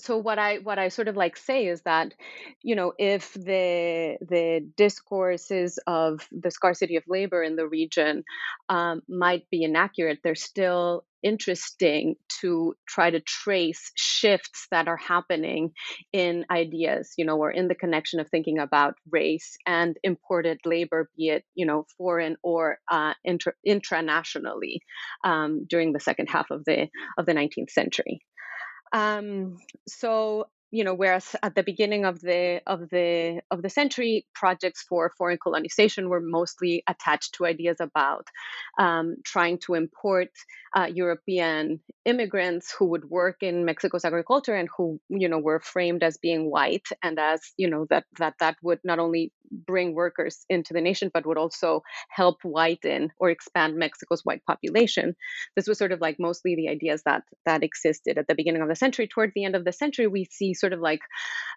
so 0.00 0.16
what 0.16 0.38
i 0.38 0.56
what 0.58 0.78
i 0.78 0.88
sort 0.88 1.08
of 1.08 1.16
like 1.16 1.36
say 1.36 1.66
is 1.66 1.82
that 1.82 2.14
you 2.62 2.74
know 2.74 2.92
if 2.98 3.32
the 3.34 4.16
the 4.20 4.66
discourses 4.76 5.78
of 5.86 6.26
the 6.32 6.50
scarcity 6.50 6.96
of 6.96 7.04
labor 7.08 7.42
in 7.42 7.56
the 7.56 7.66
region 7.66 8.24
um, 8.68 9.02
might 9.08 9.48
be 9.50 9.62
inaccurate 9.62 10.18
they're 10.22 10.34
still 10.34 11.04
interesting 11.22 12.14
to 12.40 12.74
try 12.88 13.10
to 13.10 13.20
trace 13.20 13.92
shifts 13.94 14.66
that 14.70 14.88
are 14.88 14.96
happening 14.96 15.70
in 16.12 16.46
ideas 16.50 17.12
you 17.18 17.24
know 17.24 17.36
or 17.36 17.50
in 17.50 17.68
the 17.68 17.74
connection 17.74 18.20
of 18.20 18.28
thinking 18.28 18.58
about 18.58 18.94
race 19.10 19.56
and 19.66 19.96
imported 20.02 20.58
labor 20.64 21.10
be 21.16 21.28
it 21.28 21.44
you 21.54 21.66
know 21.66 21.84
foreign 21.98 22.36
or 22.42 22.78
uh, 22.90 23.12
intra- 23.24 23.52
intranationally 23.68 24.78
um, 25.24 25.66
during 25.68 25.92
the 25.92 26.00
second 26.00 26.28
half 26.28 26.50
of 26.50 26.64
the 26.64 26.88
of 27.18 27.26
the 27.26 27.34
19th 27.34 27.70
century 27.70 28.22
um, 28.92 29.56
so 29.86 30.46
you 30.70 30.84
know 30.84 30.94
whereas 30.94 31.34
at 31.42 31.54
the 31.54 31.62
beginning 31.62 32.04
of 32.04 32.20
the 32.20 32.60
of 32.66 32.88
the 32.90 33.40
of 33.50 33.62
the 33.62 33.70
century 33.70 34.26
projects 34.34 34.84
for 34.88 35.12
foreign 35.18 35.38
colonization 35.42 36.08
were 36.08 36.20
mostly 36.20 36.82
attached 36.86 37.34
to 37.34 37.46
ideas 37.46 37.78
about 37.80 38.28
um, 38.78 39.16
trying 39.24 39.58
to 39.58 39.74
import 39.74 40.28
uh, 40.76 40.86
european 40.92 41.80
immigrants 42.04 42.72
who 42.78 42.86
would 42.86 43.04
work 43.10 43.42
in 43.42 43.64
mexico's 43.64 44.04
agriculture 44.04 44.54
and 44.54 44.68
who 44.76 45.00
you 45.08 45.28
know 45.28 45.38
were 45.38 45.60
framed 45.60 46.02
as 46.02 46.18
being 46.18 46.50
white 46.50 46.86
and 47.02 47.18
as 47.18 47.40
you 47.56 47.68
know 47.68 47.86
that 47.90 48.04
that 48.18 48.34
that 48.38 48.56
would 48.62 48.78
not 48.84 48.98
only 48.98 49.32
bring 49.66 49.94
workers 49.94 50.44
into 50.48 50.72
the 50.72 50.80
nation, 50.80 51.10
but 51.12 51.26
would 51.26 51.38
also 51.38 51.82
help 52.08 52.38
whiten 52.42 53.10
or 53.18 53.30
expand 53.30 53.76
Mexico's 53.76 54.24
white 54.24 54.44
population. 54.44 55.14
This 55.56 55.66
was 55.66 55.78
sort 55.78 55.92
of 55.92 56.00
like 56.00 56.16
mostly 56.18 56.54
the 56.54 56.68
ideas 56.68 57.02
that 57.04 57.22
that 57.46 57.62
existed 57.62 58.18
at 58.18 58.26
the 58.26 58.34
beginning 58.34 58.62
of 58.62 58.68
the 58.68 58.76
century. 58.76 59.06
Toward 59.06 59.32
the 59.34 59.44
end 59.44 59.56
of 59.56 59.64
the 59.64 59.72
century, 59.72 60.06
we 60.06 60.24
see 60.24 60.54
sort 60.54 60.72
of 60.72 60.80
like 60.80 61.00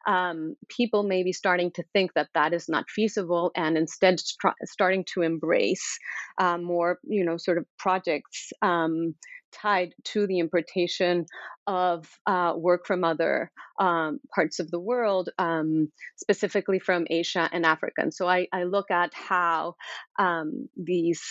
um, 0.07 0.55
people 0.69 1.03
maybe 1.03 1.31
starting 1.31 1.71
to 1.71 1.83
think 1.93 2.13
that 2.13 2.29
that 2.33 2.53
is 2.53 2.67
not 2.69 2.89
feasible, 2.89 3.51
and 3.55 3.77
instead 3.77 4.19
starting 4.63 5.05
to 5.13 5.21
embrace 5.21 5.97
um, 6.37 6.63
more, 6.63 6.99
you 7.03 7.23
know, 7.23 7.37
sort 7.37 7.57
of 7.57 7.65
projects. 7.77 8.51
Um, 8.61 9.15
tied 9.53 9.93
to 10.03 10.25
the 10.25 10.39
importation 10.39 11.25
of 11.67 12.09
uh, 12.25 12.53
work 12.57 12.85
from 12.85 13.03
other 13.03 13.51
um, 13.79 14.19
parts 14.33 14.59
of 14.59 14.69
the 14.71 14.79
world, 14.79 15.29
um, 15.37 15.91
specifically 16.17 16.79
from 16.79 17.05
Asia 17.09 17.49
and 17.53 17.65
Africa. 17.65 18.01
And 18.01 18.13
so 18.13 18.27
I, 18.27 18.47
I 18.51 18.63
look 18.63 18.91
at 18.91 19.13
how 19.13 19.75
um, 20.19 20.69
these 20.75 21.21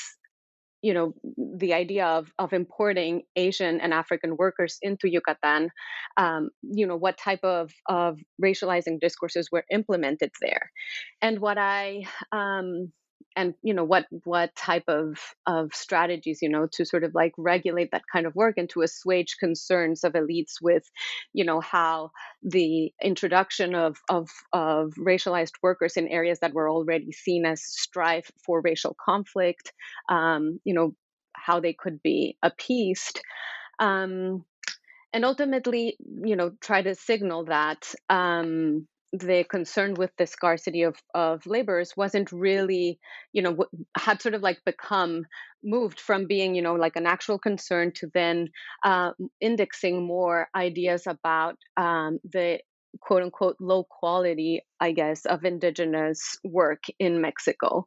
you 0.83 0.93
know 0.93 1.15
the 1.59 1.73
idea 1.73 2.07
of 2.07 2.33
of 2.39 2.53
importing 2.53 3.23
Asian 3.37 3.81
and 3.81 3.95
African 3.95 4.37
workers 4.37 4.79
into 4.83 5.09
Yucatan, 5.09 5.71
um, 6.17 6.51
you 6.63 6.87
know 6.87 6.97
what 6.97 7.17
type 7.19 7.43
of 7.45 7.73
of 7.89 8.19
racializing 8.43 9.01
discourses 9.01 9.49
were 9.51 9.65
implemented 9.71 10.31
there, 10.41 10.71
and 11.21 11.41
what 11.41 11.59
I 11.59 12.03
um, 12.33 12.93
and 13.37 13.55
you 13.63 13.75
know 13.75 13.85
what 13.85 14.07
what 14.25 14.55
type 14.55 14.85
of 14.89 15.19
of 15.47 15.75
strategies 15.75 16.41
you 16.43 16.49
know 16.49 16.67
to 16.73 16.85
sort 16.85 17.05
of 17.05 17.15
like 17.15 17.33
regulate 17.39 17.91
that 17.93 18.03
kind 18.13 18.27
of 18.27 18.35
work 18.35 18.55
and 18.57 18.69
to 18.71 18.83
assuage 18.83 19.37
concerns 19.39 20.05
of 20.05 20.13
elites 20.13 20.55
with 20.61 20.91
you 21.33 21.45
know 21.45 21.61
how 21.61 22.11
the 22.43 22.93
introduction 23.03 23.75
of 23.75 23.99
of 24.09 24.31
of 24.53 24.93
racialized 24.99 25.55
workers 25.63 25.97
in 25.97 26.09
areas 26.09 26.39
that 26.41 26.55
were 26.55 26.71
already 26.71 27.13
seen 27.13 27.45
as 27.47 27.63
strife 27.63 28.31
for 28.45 28.61
racial 28.61 28.97
conflict 29.05 29.73
um, 30.09 30.61
you 30.65 30.75
know 30.75 30.95
how 31.35 31.61
they 31.61 31.73
could 31.73 32.03
be 32.03 32.37
appeased 32.43 33.21
um, 33.79 34.45
and 35.13 35.25
ultimately 35.25 35.97
you 36.25 36.37
know 36.37 36.53
try 36.61 36.83
to 36.83 36.95
signal 36.95 37.45
that 37.47 37.95
um, 38.09 38.87
the 39.13 39.45
concern 39.51 39.95
with 39.95 40.11
the 40.17 40.27
scarcity 40.27 40.83
of, 40.83 40.97
of 41.15 41.45
laborers 41.47 41.93
wasn't 41.97 42.33
really, 42.33 42.99
you 43.33 43.43
know, 43.43 43.57
had 43.97 44.23
sort 44.23 44.35
of 44.35 44.43
like 44.43 44.59
become 44.65 45.27
moved 45.63 46.01
from 46.01 46.27
being, 46.27 46.55
you 46.55 46.63
know, 46.63 46.75
like 46.75 46.97
an 46.97 47.07
actual 47.07 47.39
concern 47.39 47.93
to 47.97 48.11
then 48.15 48.49
uh, 48.85 49.13
indexing 49.41 50.07
more 50.07 50.49
ideas 50.55 51.07
about 51.07 51.57
um, 51.77 52.19
the 52.25 52.59
quote 53.01 53.23
unquote 53.23 53.57
low 53.61 53.85
quality, 53.85 54.63
I 54.83 54.91
guess, 54.91 55.25
of 55.27 55.45
indigenous 55.45 56.37
work 56.43 56.83
in 56.99 57.21
Mexico. 57.21 57.85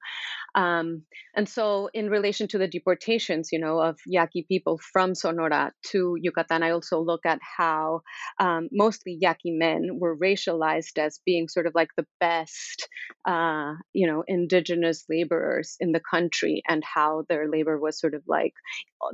Um, 0.55 1.03
and 1.35 1.49
so, 1.49 1.89
in 1.93 2.09
relation 2.09 2.47
to 2.47 2.57
the 2.57 2.69
deportations, 2.69 3.49
you 3.51 3.59
know, 3.59 3.81
of 3.81 3.97
Yaqui 4.07 4.45
people 4.47 4.80
from 4.93 5.13
Sonora 5.13 5.73
to 5.91 6.15
Yucatan, 6.17 6.63
I 6.63 6.72
also 6.72 7.01
look 7.01 7.26
at 7.26 7.39
how 7.57 7.99
um, 8.39 8.69
mostly 8.72 9.17
Yaqui 9.19 9.51
men 9.51 9.99
were 9.99 10.17
racialized 10.17 10.97
as 10.97 11.19
being 11.26 11.49
sort 11.49 11.67
of 11.67 11.73
like 11.76 11.89
the 11.97 12.07
best, 12.22 12.88
uh, 13.27 13.73
you 13.91 14.07
know, 14.07 14.23
indigenous 14.26 15.03
laborers 15.09 15.76
in 15.81 15.91
the 15.91 16.01
country, 16.09 16.63
and 16.69 16.81
how 16.85 17.26
their 17.27 17.49
labor 17.49 17.77
was 17.77 17.99
sort 17.99 18.13
of 18.13 18.23
like, 18.26 18.53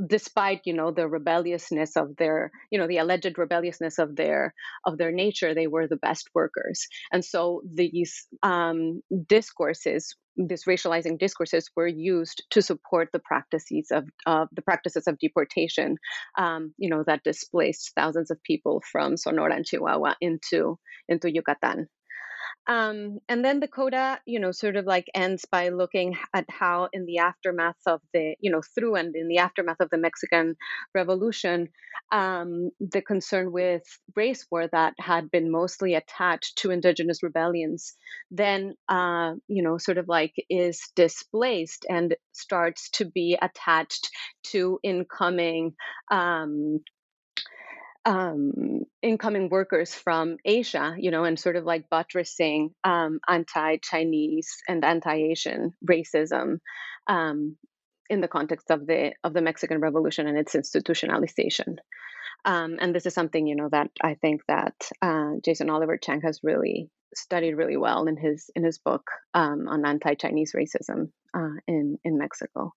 despite 0.08 0.62
you 0.66 0.74
know 0.76 0.92
the 0.92 1.08
rebelliousness 1.08 1.98
of 1.98 2.16
their, 2.18 2.52
you 2.72 2.78
know, 2.78 2.88
the 2.88 3.00
alleged 3.00 3.40
rebelliousness 3.40 3.98
of 3.98 4.16
their 4.16 4.54
of 4.86 5.00
their 5.00 5.12
nature, 5.12 5.56
they 5.56 5.66
were 5.66 5.88
the 5.88 5.98
best 5.98 6.30
workers. 6.36 6.88
And 7.12 7.26
so 7.26 7.64
these 7.76 8.28
um, 8.44 9.02
discourses 9.28 10.16
these 10.38 10.64
racializing 10.66 11.20
discourses 11.20 11.70
were 11.76 11.88
used 11.88 12.44
to 12.52 12.62
support 12.62 13.10
the 13.12 13.20
practices 13.20 13.88
of 13.92 14.08
uh, 14.26 14.46
the 14.54 14.62
practices 14.62 15.08
of 15.08 15.20
deportation, 15.20 15.98
um, 16.38 16.74
you 16.78 16.90
know, 16.90 17.04
that 17.06 17.24
displaced 17.24 17.92
thousands 17.96 18.32
of 18.32 18.42
people 18.44 18.82
from 18.92 19.18
Sonora 19.18 19.56
and 19.56 19.66
Chihuahua 19.66 20.16
into 20.22 20.78
into 21.10 21.32
Yucatan. 21.32 21.88
Um, 22.68 23.20
and 23.28 23.44
then 23.44 23.60
the 23.60 23.68
coda, 23.68 24.20
you 24.26 24.40
know, 24.40 24.52
sort 24.52 24.76
of 24.76 24.86
like 24.86 25.10
ends 25.16 25.46
by 25.52 25.70
looking 25.70 26.16
at 26.34 26.46
how, 26.50 26.90
in 26.94 27.06
the 27.06 27.18
aftermath 27.18 27.80
of 27.88 28.02
the, 28.14 28.36
you 28.40 28.52
know, 28.52 28.62
through 28.76 28.96
and 28.96 29.16
in 29.16 29.28
the 29.28 29.40
aftermath 29.40 29.80
of 29.80 29.90
the 29.90 29.98
Mexican 29.98 30.56
Revolution, 30.94 31.70
um, 32.12 32.70
the 32.80 33.02
concern 33.02 33.52
with 33.52 33.84
race 34.16 34.46
war 34.52 34.68
that 34.68 34.94
had 35.00 35.32
been 35.32 35.52
mostly 35.52 35.96
attached 35.96 36.58
to 36.60 36.72
indigenous 36.72 37.24
rebellions, 37.24 37.94
then, 38.30 38.76
uh, 38.88 39.34
you 39.48 39.64
know, 39.64 39.78
sort 39.78 39.98
of 39.98 40.08
like 40.08 40.34
is 40.50 40.82
displaced 40.96 41.86
and 41.90 42.16
starts 42.32 42.90
to 42.92 43.06
be 43.06 43.38
attached 43.42 44.10
to 44.44 44.80
incoming 44.84 45.74
um, 46.12 46.80
um, 48.06 48.82
incoming 49.02 49.50
workers 49.50 49.94
from 49.94 50.38
Asia, 50.44 50.96
you 50.98 51.12
know, 51.12 51.24
and 51.24 51.40
sort 51.40 51.56
of 51.56 51.66
like 51.66 51.90
buttressing 51.90 52.74
um, 52.84 53.20
anti-Chinese 53.28 54.50
and 54.68 54.84
anti-Asian 54.84 55.74
racism 55.88 56.60
um, 57.08 57.58
in 58.10 58.22
the 58.22 58.28
context 58.28 58.72
of 58.72 58.88
the 58.88 59.14
of 59.24 59.34
the 59.34 59.42
Mexican 59.42 59.80
Revolution 59.80 60.28
and 60.28 60.38
its 60.38 60.56
institutionalization. 60.56 61.78
Um, 62.44 62.78
and 62.80 62.96
this 62.96 63.06
is 63.06 63.14
something, 63.14 63.46
you 63.46 63.56
know, 63.56 63.70
that 63.72 63.92
I 64.04 64.16
think 64.16 64.42
that 64.48 64.74
uh, 65.02 65.34
Jason 65.46 65.70
Oliver 65.70 65.98
Chang 65.98 66.22
has 66.22 66.40
really 66.42 66.90
studied 67.14 67.54
really 67.54 67.78
well 67.78 68.08
in 68.08 68.18
his 68.18 68.50
in 68.56 68.64
his 68.64 68.80
book 68.80 69.04
um, 69.34 69.68
on 69.68 69.86
anti-Chinese 69.86 70.54
racism 70.56 71.12
uh, 71.38 71.56
in 71.68 72.00
in 72.04 72.18
Mexico. 72.18 72.74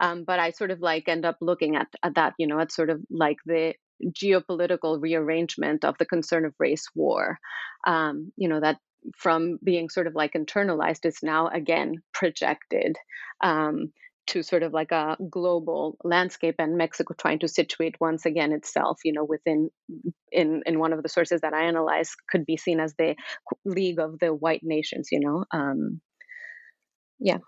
Um, 0.00 0.24
but 0.24 0.38
I 0.38 0.52
sort 0.52 0.70
of 0.70 0.80
like 0.80 1.08
end 1.08 1.24
up 1.24 1.38
looking 1.40 1.74
at, 1.74 1.88
at 2.02 2.14
that, 2.14 2.34
you 2.38 2.46
know, 2.46 2.60
at 2.60 2.70
sort 2.70 2.90
of 2.90 3.00
like 3.10 3.38
the 3.44 3.74
geopolitical 4.06 5.00
rearrangement 5.00 5.84
of 5.84 5.96
the 5.98 6.06
concern 6.06 6.44
of 6.44 6.54
race 6.58 6.86
war. 6.94 7.38
Um, 7.86 8.32
you 8.36 8.48
know 8.48 8.60
that 8.60 8.78
from 9.16 9.58
being 9.62 9.88
sort 9.88 10.06
of 10.06 10.14
like 10.14 10.32
internalized 10.32 11.06
is 11.06 11.22
now 11.22 11.48
again 11.48 12.02
projected 12.12 12.96
um, 13.42 13.92
to 14.28 14.42
sort 14.42 14.62
of 14.62 14.72
like 14.72 14.92
a 14.92 15.16
global 15.30 15.96
landscape 16.04 16.56
and 16.58 16.76
Mexico 16.76 17.14
trying 17.14 17.38
to 17.38 17.48
situate 17.48 17.96
once 17.98 18.26
again 18.26 18.52
itself, 18.52 19.00
you 19.04 19.12
know, 19.12 19.24
within 19.24 19.70
in 20.30 20.62
in 20.66 20.78
one 20.78 20.92
of 20.92 21.02
the 21.02 21.08
sources 21.08 21.40
that 21.40 21.54
I 21.54 21.64
analyze 21.64 22.14
could 22.30 22.44
be 22.44 22.56
seen 22.56 22.78
as 22.78 22.94
the 22.94 23.16
League 23.64 23.98
of 23.98 24.18
the 24.18 24.34
White 24.34 24.62
Nations, 24.62 25.08
you 25.10 25.20
know. 25.20 25.44
Um, 25.50 26.00
yeah. 27.18 27.38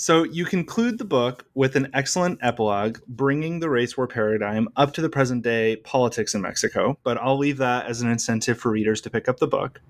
So 0.00 0.22
you 0.22 0.44
conclude 0.44 0.98
the 0.98 1.04
book 1.04 1.44
with 1.54 1.74
an 1.74 1.88
excellent 1.92 2.38
epilogue, 2.40 3.00
bringing 3.08 3.58
the 3.58 3.68
race 3.68 3.96
war 3.96 4.06
paradigm 4.06 4.68
up 4.76 4.92
to 4.92 5.00
the 5.00 5.08
present 5.08 5.42
day 5.42 5.74
politics 5.74 6.36
in 6.36 6.40
Mexico. 6.40 6.96
But 7.02 7.18
I'll 7.18 7.36
leave 7.36 7.56
that 7.56 7.86
as 7.86 8.00
an 8.00 8.08
incentive 8.08 8.60
for 8.60 8.70
readers 8.70 9.00
to 9.00 9.10
pick 9.10 9.28
up 9.28 9.38
the 9.38 9.48
book. 9.48 9.80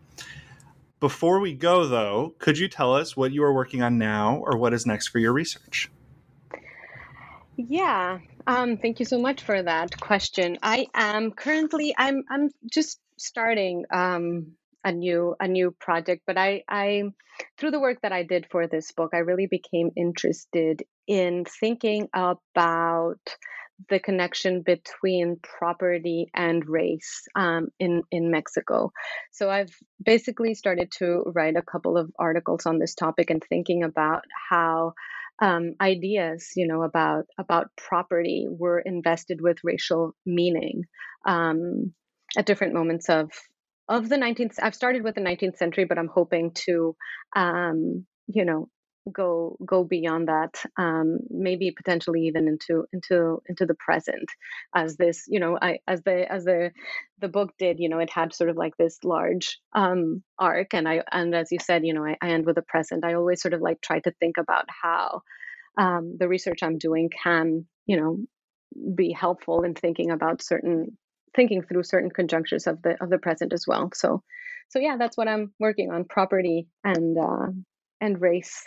Before 0.98 1.40
we 1.40 1.52
go, 1.52 1.86
though, 1.86 2.34
could 2.38 2.56
you 2.56 2.68
tell 2.68 2.94
us 2.94 3.18
what 3.18 3.32
you 3.32 3.44
are 3.44 3.52
working 3.52 3.82
on 3.82 3.98
now 3.98 4.36
or 4.36 4.56
what 4.56 4.72
is 4.72 4.86
next 4.86 5.08
for 5.08 5.18
your 5.18 5.34
research? 5.34 5.90
Yeah, 7.56 8.20
um, 8.46 8.78
thank 8.78 9.00
you 9.00 9.04
so 9.04 9.18
much 9.18 9.42
for 9.42 9.62
that 9.62 10.00
question. 10.00 10.56
I 10.62 10.86
am 10.94 11.32
currently 11.32 11.94
I'm 11.98 12.24
I'm 12.30 12.48
just 12.72 12.98
starting 13.18 13.84
um, 13.92 14.52
a 14.88 14.92
new 14.92 15.36
a 15.38 15.46
new 15.46 15.74
project, 15.78 16.22
but 16.26 16.38
I 16.38 16.62
I 16.68 17.02
through 17.58 17.72
the 17.72 17.80
work 17.80 17.98
that 18.02 18.12
I 18.12 18.22
did 18.22 18.46
for 18.50 18.66
this 18.66 18.90
book, 18.92 19.10
I 19.12 19.18
really 19.18 19.46
became 19.46 19.90
interested 19.96 20.82
in 21.06 21.44
thinking 21.44 22.08
about 22.14 23.20
the 23.90 24.00
connection 24.00 24.62
between 24.62 25.36
property 25.42 26.30
and 26.34 26.64
race 26.66 27.22
um, 27.36 27.68
in 27.78 28.02
in 28.10 28.30
Mexico. 28.30 28.90
So 29.30 29.50
I've 29.50 29.74
basically 30.02 30.54
started 30.54 30.90
to 30.98 31.22
write 31.34 31.56
a 31.56 31.70
couple 31.72 31.98
of 31.98 32.10
articles 32.18 32.64
on 32.64 32.78
this 32.78 32.94
topic 32.94 33.30
and 33.30 33.44
thinking 33.44 33.84
about 33.84 34.22
how 34.50 34.94
um, 35.40 35.74
ideas, 35.80 36.48
you 36.56 36.66
know, 36.66 36.82
about 36.82 37.26
about 37.36 37.66
property 37.76 38.46
were 38.48 38.80
invested 38.80 39.40
with 39.42 39.58
racial 39.62 40.16
meaning 40.24 40.84
um, 41.26 41.92
at 42.38 42.46
different 42.46 42.74
moments 42.74 43.10
of 43.10 43.30
of 43.88 44.08
the 44.08 44.16
19th. 44.16 44.54
I've 44.62 44.74
started 44.74 45.02
with 45.02 45.14
the 45.14 45.20
19th 45.20 45.56
century, 45.56 45.84
but 45.84 45.98
I'm 45.98 46.08
hoping 46.08 46.52
to, 46.66 46.96
um, 47.34 48.06
you 48.26 48.44
know, 48.44 48.68
go 49.12 49.56
go 49.64 49.84
beyond 49.84 50.28
that 50.28 50.62
um, 50.78 51.18
maybe 51.30 51.72
potentially 51.76 52.22
even 52.22 52.48
into 52.48 52.84
into 52.92 53.42
into 53.48 53.66
the 53.66 53.74
present 53.74 54.28
as 54.74 54.96
this 54.96 55.24
you 55.28 55.40
know 55.40 55.58
I, 55.60 55.78
as 55.86 56.02
the 56.02 56.30
as 56.30 56.44
the 56.44 56.70
the 57.20 57.28
book 57.28 57.52
did 57.58 57.78
you 57.78 57.88
know 57.88 57.98
it 57.98 58.10
had 58.10 58.34
sort 58.34 58.50
of 58.50 58.56
like 58.56 58.76
this 58.76 58.98
large 59.04 59.58
um, 59.74 60.22
arc 60.38 60.74
and 60.74 60.88
I 60.88 61.02
and 61.10 61.34
as 61.34 61.48
you 61.50 61.58
said 61.60 61.84
you 61.84 61.94
know 61.94 62.04
I, 62.04 62.16
I 62.22 62.30
end 62.30 62.46
with 62.46 62.56
the 62.56 62.62
present 62.62 63.04
I 63.04 63.14
always 63.14 63.40
sort 63.40 63.54
of 63.54 63.60
like 63.60 63.80
try 63.80 64.00
to 64.00 64.12
think 64.20 64.36
about 64.38 64.66
how 64.68 65.22
um, 65.78 66.16
the 66.18 66.28
research 66.28 66.62
I'm 66.62 66.78
doing 66.78 67.10
can 67.22 67.66
you 67.86 67.96
know 67.96 68.18
be 68.94 69.12
helpful 69.12 69.62
in 69.62 69.74
thinking 69.74 70.10
about 70.10 70.42
certain 70.42 70.98
thinking 71.34 71.62
through 71.62 71.82
certain 71.82 72.10
conjunctures 72.10 72.66
of 72.66 72.80
the 72.82 73.02
of 73.02 73.10
the 73.10 73.18
present 73.18 73.52
as 73.52 73.66
well 73.66 73.90
so 73.94 74.22
so 74.68 74.78
yeah 74.78 74.96
that's 74.98 75.16
what 75.16 75.28
I'm 75.28 75.52
working 75.58 75.90
on 75.90 76.04
property 76.04 76.68
and 76.84 77.16
uh, 77.18 77.46
and 78.00 78.20
race 78.20 78.64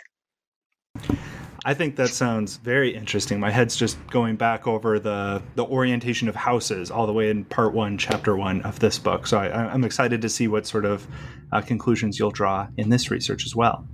I 1.64 1.74
think 1.74 1.94
that 1.96 2.08
sounds 2.08 2.56
very 2.56 2.92
interesting. 2.94 3.38
My 3.38 3.50
head's 3.50 3.76
just 3.76 4.04
going 4.08 4.34
back 4.34 4.66
over 4.66 4.98
the 4.98 5.40
the 5.54 5.64
orientation 5.64 6.28
of 6.28 6.34
houses 6.34 6.90
all 6.90 7.06
the 7.06 7.12
way 7.12 7.30
in 7.30 7.44
part 7.44 7.72
one, 7.72 7.98
chapter 7.98 8.36
one 8.36 8.62
of 8.62 8.80
this 8.80 8.98
book. 8.98 9.28
So 9.28 9.38
I, 9.38 9.72
am 9.72 9.84
excited 9.84 10.22
to 10.22 10.28
see 10.28 10.48
what 10.48 10.66
sort 10.66 10.84
of 10.84 11.06
uh, 11.52 11.60
conclusions 11.60 12.18
you'll 12.18 12.32
draw 12.32 12.66
in 12.76 12.90
this 12.90 13.12
research 13.12 13.46
as 13.46 13.54
well. 13.54 13.86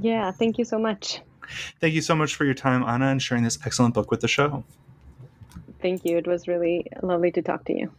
Yeah, 0.00 0.30
thank 0.30 0.58
you 0.58 0.64
so 0.64 0.78
much. 0.78 1.20
Thank 1.80 1.94
you 1.94 2.02
so 2.02 2.14
much 2.14 2.36
for 2.36 2.44
your 2.44 2.54
time, 2.54 2.84
Ana, 2.84 3.06
and 3.06 3.20
sharing 3.20 3.42
this 3.42 3.58
excellent 3.64 3.94
book 3.94 4.10
with 4.10 4.20
the 4.20 4.28
show. 4.28 4.64
Thank 5.80 6.04
you. 6.04 6.18
It 6.18 6.26
was 6.26 6.46
really 6.46 6.86
lovely 7.02 7.32
to 7.32 7.42
talk 7.42 7.64
to 7.64 7.76
you. 7.76 7.90